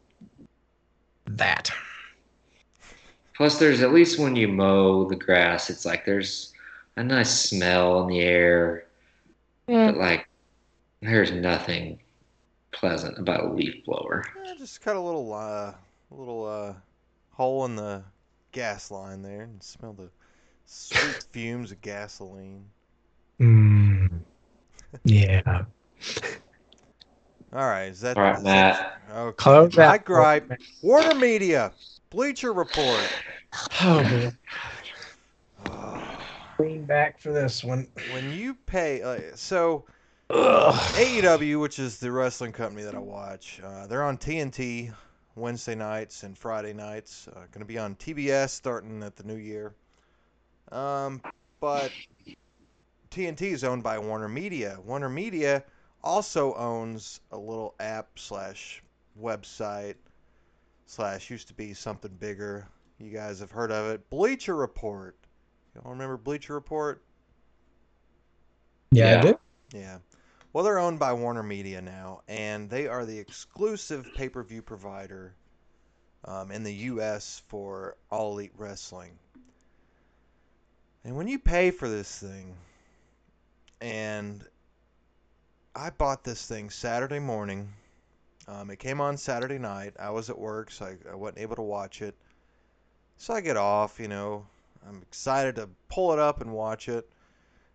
that. 1.26 1.72
Plus, 3.36 3.58
there's 3.58 3.82
at 3.82 3.94
least 3.94 4.20
when 4.20 4.36
you 4.36 4.48
mow 4.48 5.08
the 5.08 5.16
grass, 5.16 5.70
it's 5.70 5.86
like 5.86 6.06
there's 6.06 6.54
a 6.98 7.04
nice 7.04 7.50
smell 7.50 8.02
in 8.02 8.08
the 8.08 8.20
air, 8.20 8.86
but 9.68 9.98
like 9.98 10.28
there's 11.02 11.32
nothing 11.32 12.00
pleasant 12.72 13.18
about 13.18 13.44
a 13.46 13.54
leaf 13.54 13.84
blower. 13.86 14.24
Yeah, 14.46 14.54
just 14.58 14.82
cut 14.82 14.96
a 14.96 15.00
little 15.00 15.34
uh, 15.34 15.74
little 16.12 16.46
uh, 16.46 16.74
hole 17.32 17.66
in 17.66 17.76
the 17.76 18.04
gas 18.52 18.92
line 18.92 19.22
there 19.22 19.42
and 19.44 19.62
smell 19.64 19.94
the 19.94 20.10
sweet 20.66 21.26
fumes 21.32 21.72
of 21.72 21.82
gasoline. 21.82 22.66
Mm. 23.40 23.73
Yeah. 25.04 25.42
All 27.54 27.68
right, 27.68 27.86
is 27.86 28.02
that 28.02 28.18
All 28.18 28.24
right, 28.24 28.38
is 28.38 28.44
that- 28.44 29.00
Matt. 29.10 29.18
Okay. 29.18 29.36
Close 29.36 29.78
My 29.78 29.84
out. 29.86 30.06
gripe. 30.06 30.52
Warner 30.82 31.16
Media, 31.16 31.72
Bleacher 32.10 32.54
Report. 32.54 33.00
Oh 33.82 34.02
man. 34.02 34.38
Lean 36.60 36.86
back 36.86 37.20
for 37.20 37.32
this 37.32 37.64
one. 37.64 37.88
When 38.12 38.32
you 38.34 38.56
pay, 38.66 39.02
uh, 39.04 39.20
so 39.36 39.86
Ugh. 40.32 40.74
AEW, 40.96 41.60
which 41.62 41.78
is 41.78 42.00
the 42.00 42.12
wrestling 42.12 42.52
company 42.52 42.82
that 42.84 42.96
I 42.96 43.00
watch, 43.00 43.60
uh, 43.64 43.86
they're 43.86 44.04
on 44.04 44.18
TNT 44.18 44.92
Wednesday 45.36 45.76
nights 45.76 46.24
and 46.24 46.36
Friday 46.38 46.74
nights. 46.74 47.28
Uh, 47.28 47.42
going 47.52 47.60
to 47.60 47.66
be 47.66 47.78
on 47.78 47.96
TBS 47.96 48.50
starting 48.50 49.04
at 49.04 49.16
the 49.16 49.24
new 49.24 49.36
year. 49.36 49.74
Um, 50.72 51.22
but 51.60 51.92
TNT 53.14 53.52
is 53.52 53.64
owned 53.64 53.84
by 53.84 54.00
Warner 54.00 54.28
Media. 54.28 54.80
Warner 54.84 55.08
Media 55.08 55.64
also 56.04 56.56
owns 56.56 57.20
a 57.32 57.38
little 57.38 57.76
app 57.80 58.08
slash 58.18 58.82
website 59.22 59.98
slash 60.88 61.30
used 61.30 61.48
to 61.50 61.54
be 61.54 61.76
something 61.76 62.12
bigger. 62.20 62.68
You 62.98 63.12
guys 63.12 63.40
have 63.40 63.52
heard 63.52 63.72
of 63.72 63.92
it. 63.92 64.10
Bleacher 64.10 64.56
Report. 64.56 65.16
Y'all 65.76 65.92
remember 65.92 66.18
Bleacher 66.18 66.56
Report? 66.56 67.04
Yeah, 68.92 69.12
Yeah. 69.12 69.20
I 69.20 69.22
do. 69.22 69.40
Yeah. 69.74 69.98
Well, 70.52 70.64
they're 70.64 70.80
owned 70.80 70.98
by 70.98 71.14
Warner 71.14 71.44
Media 71.44 71.82
now, 71.84 72.22
and 72.28 72.68
they 72.68 72.88
are 72.88 73.06
the 73.06 73.20
exclusive 73.20 74.08
pay 74.16 74.28
per 74.28 74.42
view 74.42 74.64
provider 74.64 75.36
um, 76.26 76.50
in 76.50 76.64
the 76.64 76.74
U.S. 76.74 77.44
for 77.48 77.96
All 78.10 78.34
Elite 78.34 78.54
Wrestling. 78.58 79.20
And 81.04 81.16
when 81.16 81.28
you 81.28 81.38
pay 81.38 81.70
for 81.70 81.88
this 81.88 82.18
thing, 82.18 82.56
and 83.84 84.48
I 85.76 85.90
bought 85.90 86.24
this 86.24 86.48
thing 86.48 86.70
Saturday 86.70 87.20
morning, 87.20 87.74
um, 88.48 88.72
it 88.72 88.80
came 88.80 89.02
on 89.02 89.18
Saturday 89.18 89.58
night. 89.58 89.94
I 90.00 90.10
was 90.10 90.30
at 90.30 90.40
work, 90.40 90.72
so 90.72 90.86
I, 90.86 91.12
I 91.12 91.16
wasn't 91.16 91.40
able 91.40 91.58
to 91.58 91.64
watch 91.64 92.02
it. 92.02 92.16
So 93.18 93.34
I 93.34 93.42
get 93.42 93.58
off, 93.58 94.00
you 94.00 94.08
know. 94.08 94.48
I'm 94.88 95.02
excited 95.02 95.56
to 95.56 95.70
pull 95.90 96.14
it 96.14 96.20
up 96.20 96.40
and 96.42 96.54
watch 96.54 96.88
it 96.88 97.10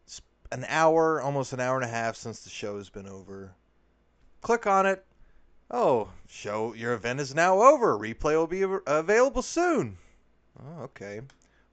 It's 0.07 0.23
an 0.51 0.65
hour, 0.69 1.21
almost 1.21 1.53
an 1.53 1.61
hour 1.61 1.77
and 1.77 1.85
a 1.85 1.89
half 1.89 2.17
since 2.17 2.41
the 2.41 2.51
show's 2.51 2.89
been 2.89 3.09
over. 3.09 3.53
Click 4.41 4.67
on 4.67 4.87
it. 4.87 5.05
Oh, 5.71 6.09
show 6.27 6.73
your 6.73 6.95
event 6.95 7.21
is 7.21 7.35
now 7.35 7.61
over. 7.61 7.99
Replay 7.99 8.35
will 8.35 8.47
be 8.47 8.65
available 8.87 9.43
soon. 9.43 9.99
Oh, 10.59 10.85
okay. 10.85 11.21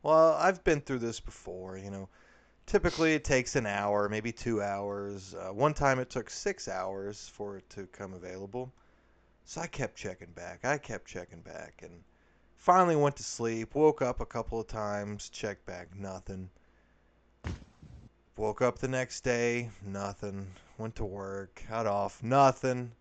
Well, 0.04 0.34
I've 0.34 0.62
been 0.66 0.82
through 0.82 1.00
this 1.00 1.22
before, 1.22 1.78
you 1.78 1.90
know. 1.90 2.10
Typically 2.66 3.14
it 3.14 3.24
takes 3.24 3.56
an 3.56 3.66
hour, 3.66 4.10
maybe 4.10 4.32
2 4.32 4.62
hours. 4.62 5.36
Uh, 5.36 5.54
one 5.54 5.74
time 5.74 6.00
it 6.00 6.10
took 6.10 6.30
6 6.30 6.68
hours 6.68 7.30
for 7.30 7.58
it 7.58 7.70
to 7.70 7.86
come 7.88 8.14
available. 8.14 8.72
So 9.46 9.62
I 9.62 9.68
kept 9.68 9.96
checking 9.96 10.32
back. 10.32 10.66
I 10.66 10.80
kept 10.80 11.08
checking 11.08 11.42
back 11.42 11.82
and 11.84 12.04
finally 12.58 12.96
went 12.96 13.16
to 13.18 13.24
sleep. 13.24 13.76
Woke 13.76 14.02
up 14.02 14.20
a 14.20 14.26
couple 14.26 14.60
of 14.60 14.68
times, 14.68 15.30
checked 15.30 15.66
back, 15.68 15.96
nothing. 15.96 16.50
Woke 18.38 18.62
up 18.62 18.80
the 18.80 18.88
next 18.88 19.22
day, 19.22 19.70
nothing. 19.86 20.48
Went 20.80 20.96
to 20.96 21.06
work, 21.06 21.64
got 21.70 21.86
off, 21.86 22.22
nothing. 22.24 22.92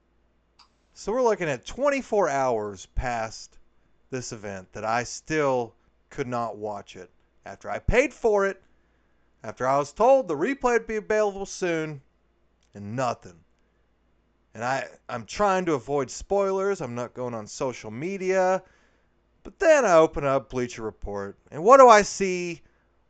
So 0.92 1.10
we're 1.10 1.22
looking 1.22 1.48
at 1.48 1.64
24 1.64 2.28
hours 2.28 2.86
past 2.94 3.58
this 4.10 4.32
event 4.32 4.72
that 4.74 4.84
I 4.84 5.04
still 5.04 5.72
could 6.10 6.28
not 6.28 6.56
watch 6.56 6.94
it. 6.94 7.10
After 7.46 7.68
I 7.70 7.78
paid 7.78 8.12
for 8.12 8.46
it, 8.46 8.62
after 9.44 9.68
I 9.68 9.78
was 9.78 9.92
told 9.92 10.26
the 10.26 10.34
replay 10.34 10.72
would 10.72 10.86
be 10.86 10.96
available 10.96 11.46
soon, 11.46 12.00
and 12.74 12.96
nothing. 12.96 13.38
And 14.54 14.64
I, 14.64 14.88
I'm 15.08 15.26
trying 15.26 15.66
to 15.66 15.74
avoid 15.74 16.10
spoilers. 16.10 16.80
I'm 16.80 16.94
not 16.94 17.14
going 17.14 17.34
on 17.34 17.46
social 17.46 17.90
media. 17.90 18.62
But 19.42 19.58
then 19.58 19.84
I 19.84 19.94
open 19.94 20.24
up 20.24 20.48
Bleacher 20.48 20.82
Report, 20.82 21.36
and 21.50 21.62
what 21.62 21.76
do 21.76 21.88
I 21.88 22.02
see 22.02 22.62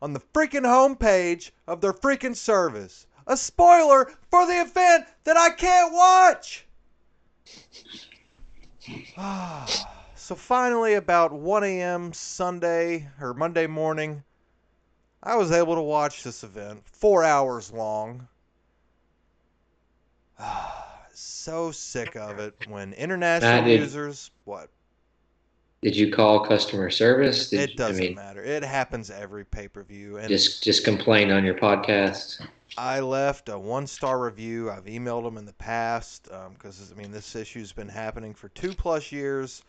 on 0.02 0.12
the 0.12 0.20
freaking 0.20 0.66
homepage 0.66 1.50
of 1.66 1.80
their 1.80 1.94
freaking 1.94 2.36
service. 2.36 3.06
A 3.26 3.36
spoiler 3.38 4.12
for 4.30 4.46
the 4.46 4.60
event 4.60 5.06
that 5.24 5.38
I 5.38 5.48
can't 5.48 5.94
watch. 5.94 6.66
so 10.14 10.34
finally, 10.34 10.94
about 10.94 11.32
1 11.32 11.64
a.m. 11.64 12.12
Sunday 12.12 13.08
or 13.18 13.32
Monday 13.32 13.66
morning, 13.66 14.22
I 15.24 15.36
was 15.36 15.50
able 15.52 15.74
to 15.74 15.82
watch 15.82 16.22
this 16.22 16.44
event, 16.44 16.82
four 16.84 17.24
hours 17.24 17.72
long. 17.72 18.28
so 21.14 21.70
sick 21.70 22.14
of 22.14 22.38
it 22.38 22.54
when 22.68 22.92
international 22.92 23.50
Matt, 23.50 23.64
did- 23.64 23.80
users 23.80 24.30
what 24.44 24.68
Did 25.82 25.96
you 25.96 26.12
call 26.12 26.40
customer 26.44 26.90
service? 26.90 27.50
Did, 27.50 27.70
it 27.70 27.76
doesn't 27.76 28.02
I 28.04 28.06
mean, 28.08 28.14
matter. 28.16 28.42
It 28.42 28.62
happens 28.62 29.10
every 29.10 29.44
pay 29.44 29.68
per 29.68 29.82
view, 29.82 30.18
and 30.18 30.28
just 30.28 30.62
just 30.62 30.84
complain 30.84 31.30
on 31.30 31.44
your 31.44 31.54
podcast. 31.54 32.46
I 32.76 33.00
left 33.00 33.48
a 33.48 33.58
one 33.58 33.86
star 33.86 34.18
review. 34.18 34.70
I've 34.70 34.86
emailed 34.86 35.22
them 35.24 35.38
in 35.38 35.46
the 35.46 35.52
past 35.54 36.28
um, 36.32 36.54
because 36.54 36.92
I 36.92 37.00
mean 37.00 37.12
this 37.12 37.36
issue's 37.36 37.72
been 37.72 37.88
happening 37.88 38.34
for 38.34 38.48
two 38.50 38.72
plus 38.74 39.12
years, 39.12 39.62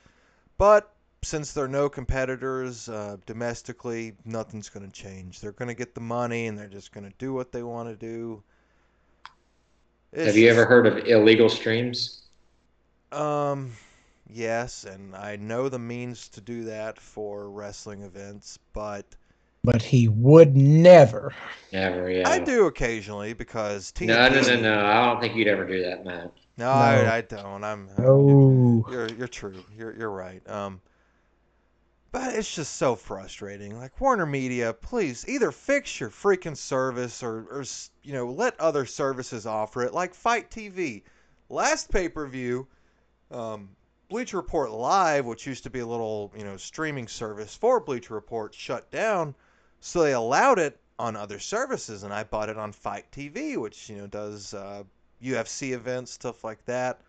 but 0.57 0.94
since 1.25 1.53
there 1.53 1.65
are 1.65 1.67
no 1.67 1.89
competitors 1.89 2.87
uh, 2.87 3.17
domestically, 3.25 4.13
nothing's 4.25 4.69
going 4.69 4.85
to 4.85 4.91
change. 4.91 5.41
They're 5.41 5.51
going 5.53 5.67
to 5.69 5.73
get 5.73 5.95
the 5.95 6.01
money 6.01 6.45
and 6.47 6.57
they're 6.57 6.67
just 6.67 6.91
going 6.93 7.05
to 7.09 7.13
do 7.17 7.33
what 7.33 7.51
they 7.51 7.63
want 7.63 7.89
to 7.89 7.95
do. 7.95 8.43
It's 10.13 10.27
Have 10.27 10.37
you 10.37 10.47
just- 10.47 10.57
ever 10.57 10.65
heard 10.67 10.85
of 10.87 11.07
illegal 11.07 11.49
streams? 11.49 12.21
Um, 13.11 13.71
yes, 14.29 14.83
and 14.83 15.15
I 15.15 15.35
know 15.37 15.69
the 15.69 15.79
means 15.79 16.27
to 16.29 16.41
do 16.41 16.65
that 16.65 16.99
for 16.99 17.49
wrestling 17.49 18.01
events, 18.03 18.59
but 18.73 19.05
But 19.63 19.81
he 19.81 20.07
would 20.09 20.55
never. 20.55 21.33
Never. 21.71 22.09
Yeah. 22.11 22.27
I 22.29 22.39
do 22.39 22.65
occasionally 22.67 23.33
because 23.33 23.91
TNT. 23.93 24.07
No, 24.07 24.29
no, 24.29 24.41
no, 24.41 24.61
no. 24.61 24.85
I 24.85 25.05
don't 25.05 25.21
think 25.21 25.35
you'd 25.35 25.47
ever 25.47 25.65
do 25.65 25.81
that, 25.83 26.03
Matt. 26.05 26.31
No, 26.57 26.65
No. 26.65 26.71
I, 26.71 27.17
I 27.17 27.21
don't. 27.21 27.63
I'm. 27.63 27.89
Oh. 27.99 28.85
You're 28.91 29.07
you're 29.13 29.27
true. 29.27 29.63
You're 29.77 29.95
you're 29.97 30.11
right. 30.11 30.41
Um, 30.49 30.81
but 32.15 32.33
it's 32.33 32.55
just 32.55 32.77
so 32.77 32.95
frustrating. 32.95 33.77
Like 33.77 33.99
Warner 33.99 34.25
Media, 34.25 34.71
please 34.71 35.25
either 35.27 35.51
fix 35.51 35.99
your 35.99 36.09
freaking 36.09 36.55
service 36.55 37.21
or 37.21 37.45
or 37.51 37.65
you 38.03 38.13
know 38.13 38.27
let 38.31 38.57
other 38.57 38.85
services 38.85 39.45
offer 39.45 39.83
it. 39.83 39.93
Like 39.93 40.15
FITE 40.15 40.49
TV, 40.49 41.03
last 41.49 41.91
pay 41.91 42.07
per 42.07 42.25
view, 42.25 42.67
um, 43.31 43.67
Bleacher 44.07 44.37
Report 44.37 44.71
Live, 44.71 45.25
which 45.25 45.45
used 45.45 45.63
to 45.63 45.69
be 45.69 45.79
a 45.79 45.85
little 45.85 46.31
you 46.37 46.45
know 46.45 46.55
streaming 46.55 47.09
service 47.09 47.53
for 47.53 47.81
Bleacher 47.81 48.13
Report, 48.13 48.53
shut 48.53 48.89
down, 48.91 49.35
so 49.81 50.01
they 50.01 50.13
allowed 50.13 50.57
it 50.57 50.79
on 50.97 51.17
other 51.17 51.37
services, 51.37 52.03
and 52.03 52.13
I 52.13 52.23
bought 52.23 52.47
it 52.47 52.57
on 52.57 52.71
FITE 52.71 53.11
TV, 53.11 53.57
which 53.57 53.89
you 53.89 53.97
know 53.97 54.07
does 54.07 54.53
uh, 54.53 54.83
UFC 55.21 55.73
events, 55.73 56.13
stuff 56.13 56.45
like 56.45 56.63
that 56.63 57.01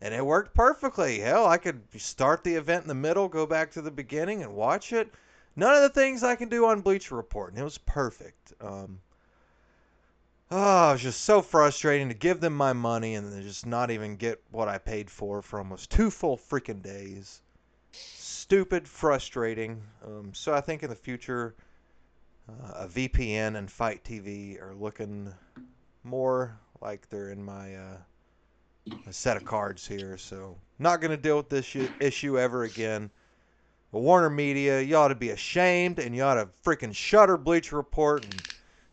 and 0.00 0.12
it 0.12 0.24
worked 0.24 0.54
perfectly. 0.54 1.20
Hell, 1.20 1.46
I 1.46 1.56
could 1.56 1.82
start 1.96 2.44
the 2.44 2.54
event 2.54 2.82
in 2.82 2.88
the 2.88 2.94
middle, 2.94 3.28
go 3.28 3.46
back 3.46 3.70
to 3.72 3.82
the 3.82 3.90
beginning, 3.90 4.42
and 4.42 4.54
watch 4.54 4.92
it. 4.92 5.12
None 5.56 5.74
of 5.74 5.82
the 5.82 5.88
things 5.88 6.22
I 6.22 6.36
can 6.36 6.50
do 6.50 6.66
on 6.66 6.82
Bleacher 6.82 7.16
Report, 7.16 7.50
and 7.50 7.58
it 7.58 7.64
was 7.64 7.78
perfect. 7.78 8.52
Um, 8.60 9.00
oh, 10.50 10.90
it 10.90 10.92
was 10.92 11.02
just 11.02 11.22
so 11.22 11.40
frustrating 11.40 12.08
to 12.08 12.14
give 12.14 12.40
them 12.40 12.54
my 12.54 12.74
money 12.74 13.14
and 13.14 13.32
then 13.32 13.42
just 13.42 13.64
not 13.64 13.90
even 13.90 14.16
get 14.16 14.42
what 14.50 14.68
I 14.68 14.76
paid 14.76 15.10
for 15.10 15.40
for 15.40 15.58
almost 15.58 15.90
two 15.90 16.10
full 16.10 16.36
freaking 16.36 16.82
days. 16.82 17.40
Stupid, 17.92 18.86
frustrating. 18.86 19.82
Um, 20.04 20.34
so 20.34 20.52
I 20.52 20.60
think 20.60 20.82
in 20.82 20.90
the 20.90 20.94
future, 20.94 21.54
uh, 22.48 22.84
a 22.84 22.88
VPN 22.88 23.56
and 23.56 23.70
FITE 23.70 24.04
TV 24.04 24.60
are 24.60 24.74
looking 24.74 25.32
more 26.04 26.58
like 26.82 27.08
they're 27.08 27.32
in 27.32 27.42
my. 27.42 27.74
Uh, 27.74 27.96
a 29.06 29.12
set 29.12 29.36
of 29.36 29.44
cards 29.44 29.86
here, 29.86 30.16
so 30.18 30.56
not 30.78 31.00
going 31.00 31.10
to 31.10 31.16
deal 31.16 31.36
with 31.36 31.48
this 31.48 31.64
issue, 31.64 31.88
issue 32.00 32.38
ever 32.38 32.64
again. 32.64 33.10
But 33.92 34.00
Warner 34.00 34.30
Media, 34.30 34.80
you 34.80 34.96
ought 34.96 35.08
to 35.08 35.14
be 35.14 35.30
ashamed, 35.30 35.98
and 35.98 36.14
you 36.14 36.22
ought 36.22 36.34
to 36.34 36.48
freaking 36.64 36.94
shutter 36.94 37.36
Bleacher 37.36 37.76
Report 37.76 38.24
and 38.24 38.42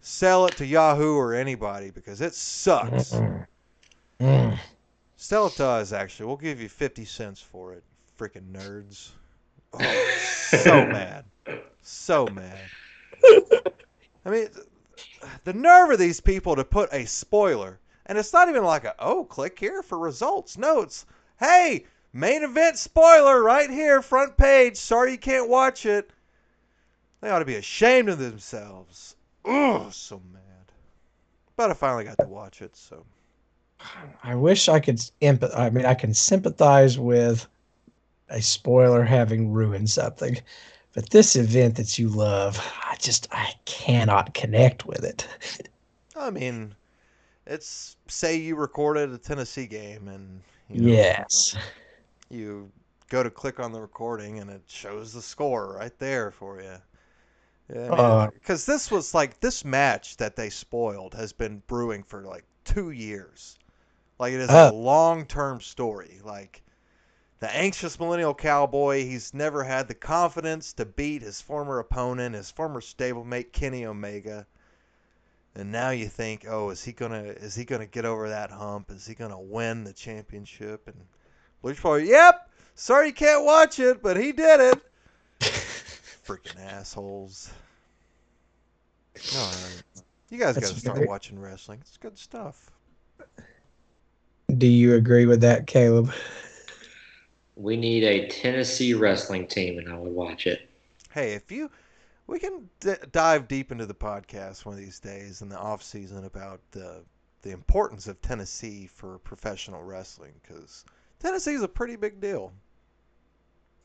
sell 0.01 0.45
it 0.45 0.55
to 0.57 0.65
Yahoo 0.65 1.15
or 1.15 1.33
anybody 1.33 1.89
because 1.89 2.21
it 2.21 2.33
sucks. 2.33 3.13
Sell 5.15 5.47
it 5.47 5.53
to 5.53 5.65
us, 5.65 5.91
actually. 5.91 6.25
We'll 6.27 6.37
give 6.37 6.61
you 6.61 6.69
50 6.69 7.05
cents 7.05 7.41
for 7.41 7.73
it, 7.73 7.83
freaking 8.19 8.51
nerds. 8.51 9.11
Oh, 9.73 10.17
so 10.27 10.85
mad. 10.87 11.25
So 11.81 12.27
mad. 12.27 12.59
I 14.25 14.29
mean, 14.29 14.49
the 15.43 15.53
nerve 15.53 15.91
of 15.91 15.99
these 15.99 16.19
people 16.19 16.55
to 16.55 16.63
put 16.63 16.93
a 16.93 17.05
spoiler, 17.05 17.79
and 18.05 18.17
it's 18.17 18.33
not 18.33 18.49
even 18.49 18.63
like 18.63 18.83
a 18.83 18.95
oh, 18.99 19.25
click 19.25 19.59
here 19.59 19.81
for 19.81 19.97
results. 19.97 20.57
No, 20.57 20.81
it's 20.81 21.05
hey, 21.39 21.85
main 22.11 22.43
event 22.43 22.77
spoiler 22.77 23.43
right 23.43 23.69
here, 23.69 24.01
front 24.01 24.37
page. 24.37 24.77
Sorry 24.77 25.11
you 25.11 25.17
can't 25.17 25.49
watch 25.49 25.85
it. 25.85 26.11
They 27.21 27.29
ought 27.29 27.39
to 27.39 27.45
be 27.45 27.55
ashamed 27.55 28.09
of 28.09 28.19
themselves. 28.19 29.15
Oh, 29.45 29.89
so 29.89 30.21
mad. 30.31 30.41
But 31.55 31.69
I 31.69 31.73
finally 31.73 32.03
got 32.03 32.17
to 32.17 32.27
watch 32.27 32.61
it, 32.61 32.75
so 32.75 33.05
I 34.23 34.35
wish 34.35 34.69
I 34.69 34.79
could 34.79 34.99
empath. 35.21 35.57
I 35.57 35.69
mean, 35.69 35.85
I 35.85 35.93
can 35.93 36.13
sympathize 36.13 36.97
with 36.97 37.47
a 38.29 38.41
spoiler 38.41 39.03
having 39.03 39.51
ruined 39.51 39.89
something, 39.89 40.37
but 40.93 41.09
this 41.09 41.35
event 41.35 41.75
that 41.75 41.97
you 41.99 42.09
love, 42.09 42.59
I 42.83 42.95
just 42.97 43.27
I 43.31 43.53
cannot 43.65 44.33
connect 44.33 44.85
with 44.85 45.03
it. 45.03 45.27
I 46.15 46.29
mean, 46.29 46.75
it's 47.45 47.97
say 48.07 48.35
you 48.37 48.55
recorded 48.55 49.11
a 49.11 49.17
Tennessee 49.17 49.67
game 49.67 50.07
and 50.07 50.43
you 50.69 50.81
know, 50.81 50.93
yes. 50.93 51.55
you 52.29 52.71
go 53.09 53.23
to 53.23 53.29
click 53.29 53.59
on 53.59 53.71
the 53.71 53.81
recording 53.81 54.39
and 54.39 54.49
it 54.49 54.63
shows 54.67 55.13
the 55.13 55.21
score 55.21 55.73
right 55.73 55.97
there 55.99 56.31
for 56.31 56.61
you. 56.61 56.77
Uh, 57.89 58.27
Because 58.33 58.65
this 58.65 58.91
was 58.91 59.13
like 59.13 59.39
this 59.39 59.63
match 59.65 60.17
that 60.17 60.35
they 60.35 60.49
spoiled 60.49 61.13
has 61.15 61.33
been 61.33 61.63
brewing 61.67 62.03
for 62.03 62.23
like 62.23 62.45
two 62.63 62.91
years. 62.91 63.57
Like 64.19 64.33
it 64.33 64.39
is 64.39 64.53
a 64.53 64.59
Uh. 64.59 64.71
long 64.71 65.25
term 65.25 65.61
story. 65.61 66.19
Like 66.23 66.63
the 67.39 67.53
anxious 67.55 67.99
millennial 67.99 68.33
cowboy, 68.35 69.03
he's 69.05 69.33
never 69.33 69.63
had 69.63 69.87
the 69.87 69.95
confidence 69.95 70.73
to 70.73 70.85
beat 70.85 71.21
his 71.21 71.41
former 71.41 71.79
opponent, 71.79 72.35
his 72.35 72.51
former 72.51 72.81
stablemate 72.81 73.51
Kenny 73.53 73.85
Omega. 73.85 74.47
And 75.55 75.71
now 75.71 75.91
you 75.91 76.07
think, 76.07 76.45
oh, 76.49 76.69
is 76.71 76.83
he 76.83 76.91
gonna 76.91 77.23
is 77.23 77.53
he 77.55 77.63
gonna 77.63 77.85
get 77.85 78.05
over 78.05 78.29
that 78.29 78.49
hump? 78.49 78.89
Is 78.91 79.05
he 79.05 79.13
gonna 79.13 79.39
win 79.39 79.83
the 79.83 79.93
championship? 79.93 80.87
And 80.87 80.95
Bleach 81.61 81.81
Boy, 81.81 81.97
yep. 81.97 82.49
Sorry 82.75 83.07
you 83.07 83.13
can't 83.13 83.45
watch 83.45 83.79
it, 83.79 84.01
but 84.01 84.17
he 84.17 84.31
did 84.31 84.59
it. 84.59 84.81
Freaking 86.25 86.59
assholes. 86.59 87.51
All 89.35 89.45
right. 89.45 89.83
You 90.29 90.39
guys 90.39 90.55
got 90.57 90.69
to 90.69 90.79
start 90.79 90.97
very- 90.97 91.07
watching 91.07 91.39
wrestling. 91.39 91.79
It's 91.81 91.97
good 91.97 92.17
stuff. 92.17 92.71
Do 94.57 94.65
you 94.67 94.95
agree 94.95 95.27
with 95.27 95.41
that, 95.41 95.67
Caleb? 95.67 96.11
We 97.55 97.77
need 97.77 98.03
a 98.03 98.27
Tennessee 98.27 98.95
wrestling 98.95 99.45
team, 99.45 99.77
and 99.77 99.91
I 99.91 99.97
would 99.97 100.11
watch 100.11 100.47
it. 100.47 100.67
Hey, 101.11 101.33
if 101.33 101.51
you, 101.51 101.69
we 102.27 102.39
can 102.39 102.69
d- 102.79 102.93
dive 103.11 103.47
deep 103.47 103.71
into 103.71 103.85
the 103.85 103.93
podcast 103.93 104.65
one 104.65 104.73
of 104.75 104.79
these 104.81 104.99
days 104.99 105.41
in 105.41 105.49
the 105.49 105.57
off 105.57 105.83
season 105.83 106.25
about 106.25 106.59
the 106.71 107.01
the 107.41 107.51
importance 107.51 108.07
of 108.07 108.21
Tennessee 108.21 108.87
for 108.87 109.17
professional 109.19 109.83
wrestling 109.83 110.31
because 110.41 110.85
Tennessee 111.19 111.53
is 111.53 111.61
a 111.63 111.67
pretty 111.67 111.97
big 111.97 112.21
deal 112.21 112.53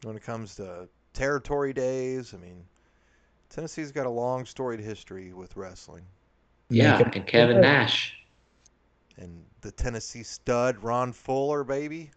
when 0.04 0.14
it 0.16 0.22
comes 0.22 0.54
to 0.56 0.88
territory 1.12 1.72
days. 1.72 2.32
I 2.34 2.36
mean, 2.36 2.64
Tennessee's 3.50 3.90
got 3.90 4.06
a 4.06 4.10
long 4.10 4.46
storied 4.46 4.78
history 4.78 5.32
with 5.32 5.56
wrestling, 5.56 6.04
Yeah, 6.68 6.98
Make 6.98 7.16
and 7.16 7.26
Kevin 7.26 7.60
Nash. 7.60 8.14
and 9.16 9.44
the 9.62 9.72
Tennessee 9.72 10.22
stud 10.22 10.80
Ron 10.80 11.12
Fuller, 11.12 11.64
baby. 11.64 12.12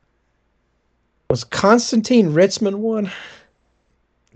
Was 1.31 1.43
Constantine 1.43 2.33
Ritzman 2.33 2.75
one? 2.75 3.09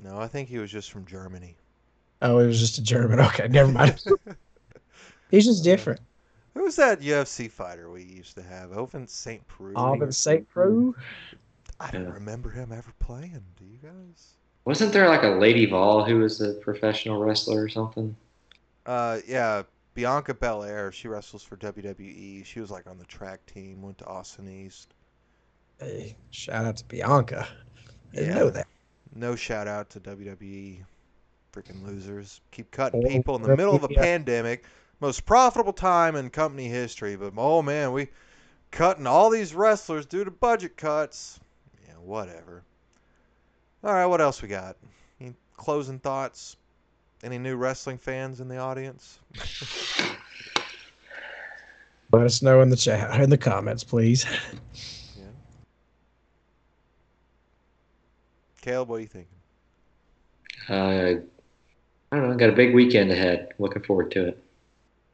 No, 0.03 0.17
I 0.17 0.27
think 0.27 0.49
he 0.49 0.57
was 0.57 0.71
just 0.71 0.91
from 0.91 1.05
Germany. 1.05 1.55
Oh, 2.25 2.39
it 2.39 2.47
was 2.47 2.59
just 2.59 2.77
a 2.77 2.83
German. 2.83 3.19
Okay, 3.27 3.47
never 3.47 3.71
mind. 3.71 4.01
He's 5.31 5.45
just 5.45 5.63
different. 5.63 5.99
Who 6.53 6.63
was 6.63 6.75
that 6.77 7.01
UFC 7.01 7.49
fighter 7.51 7.89
we 7.91 8.03
used 8.03 8.35
to 8.35 8.41
have? 8.43 8.69
Ovince 8.71 9.09
St. 9.09 9.45
Preux. 9.47 9.73
Alvin 9.75 10.11
St. 10.11 10.47
Preux. 10.49 10.95
I 11.79 11.91
don't 11.91 12.03
Yeah. 12.05 12.13
remember 12.13 12.49
him 12.49 12.71
ever 12.71 12.93
playing. 12.99 13.43
Do 13.57 13.65
you 13.65 13.77
guys? 13.83 14.29
Wasn't 14.63 14.93
there 14.93 15.09
like 15.09 15.23
a 15.23 15.27
Lady 15.29 15.65
Vol 15.65 16.05
who 16.05 16.19
was 16.19 16.39
a 16.41 16.53
professional 16.55 17.19
wrestler 17.21 17.61
or 17.63 17.69
something? 17.69 18.15
Uh, 18.85 19.19
yeah, 19.27 19.63
Bianca 19.93 20.33
Belair. 20.33 20.91
She 20.91 21.07
wrestles 21.09 21.43
for 21.43 21.57
WWE. 21.57 22.45
She 22.45 22.59
was 22.61 22.71
like 22.71 22.87
on 22.87 22.97
the 22.97 23.05
track 23.05 23.45
team. 23.45 23.81
Went 23.81 23.97
to 23.99 24.05
Austin 24.05 24.47
East. 24.47 24.93
Hey, 25.79 26.15
shout 26.31 26.65
out 26.65 26.77
to 26.77 26.85
Bianca. 26.85 27.47
I 28.13 28.15
didn't 28.15 28.29
Yeah. 28.29 28.35
know 28.35 28.49
that. 28.51 28.67
No 29.13 29.35
shout 29.35 29.67
out 29.67 29.89
to 29.91 29.99
WWE. 29.99 30.83
Freaking 31.55 31.85
losers. 31.85 32.41
Keep 32.51 32.71
cutting 32.71 33.05
Oh, 33.05 33.07
people 33.07 33.37
in 33.37 33.41
the 33.43 33.55
middle 33.55 33.75
of 33.75 33.83
a 33.83 33.87
pandemic. 33.87 34.65
Most 34.99 35.25
profitable 35.25 35.71
time 35.71 36.17
in 36.17 36.29
company 36.29 36.67
history. 36.67 37.15
But 37.15 37.31
oh 37.37 37.61
man, 37.61 37.93
we 37.93 38.09
cutting 38.71 39.07
all 39.07 39.29
these 39.29 39.53
wrestlers 39.53 40.05
due 40.05 40.25
to 40.25 40.31
budget 40.31 40.75
cuts. 40.75 41.39
Yeah, 41.87 41.93
whatever. 41.93 42.63
All 43.85 43.93
right, 43.93 44.05
what 44.05 44.19
else 44.19 44.41
we 44.41 44.49
got? 44.49 44.75
Any 45.21 45.33
closing 45.55 45.99
thoughts? 45.99 46.57
Any 47.23 47.37
new 47.37 47.55
wrestling 47.55 47.99
fans 47.99 48.41
in 48.41 48.49
the 48.49 48.57
audience? 48.57 49.19
Let 52.11 52.25
us 52.25 52.41
know 52.41 52.61
in 52.61 52.69
the 52.69 52.75
chat 52.75 53.21
in 53.21 53.29
the 53.29 53.37
comments, 53.37 53.83
please. 53.83 54.25
Yeah. 55.17 55.23
Caleb, 58.61 58.89
what 58.89 58.97
are 58.97 58.99
you 58.99 59.07
thinking? 59.07 59.31
Uh, 60.67 61.21
I 62.15 62.19
don't 62.19 62.29
know. 62.29 62.37
Got 62.37 62.49
a 62.49 62.53
big 62.53 62.73
weekend 62.73 63.11
ahead. 63.11 63.49
Looking 63.59 63.83
forward 63.83 64.09
to 64.11 64.29
it. 64.29 64.44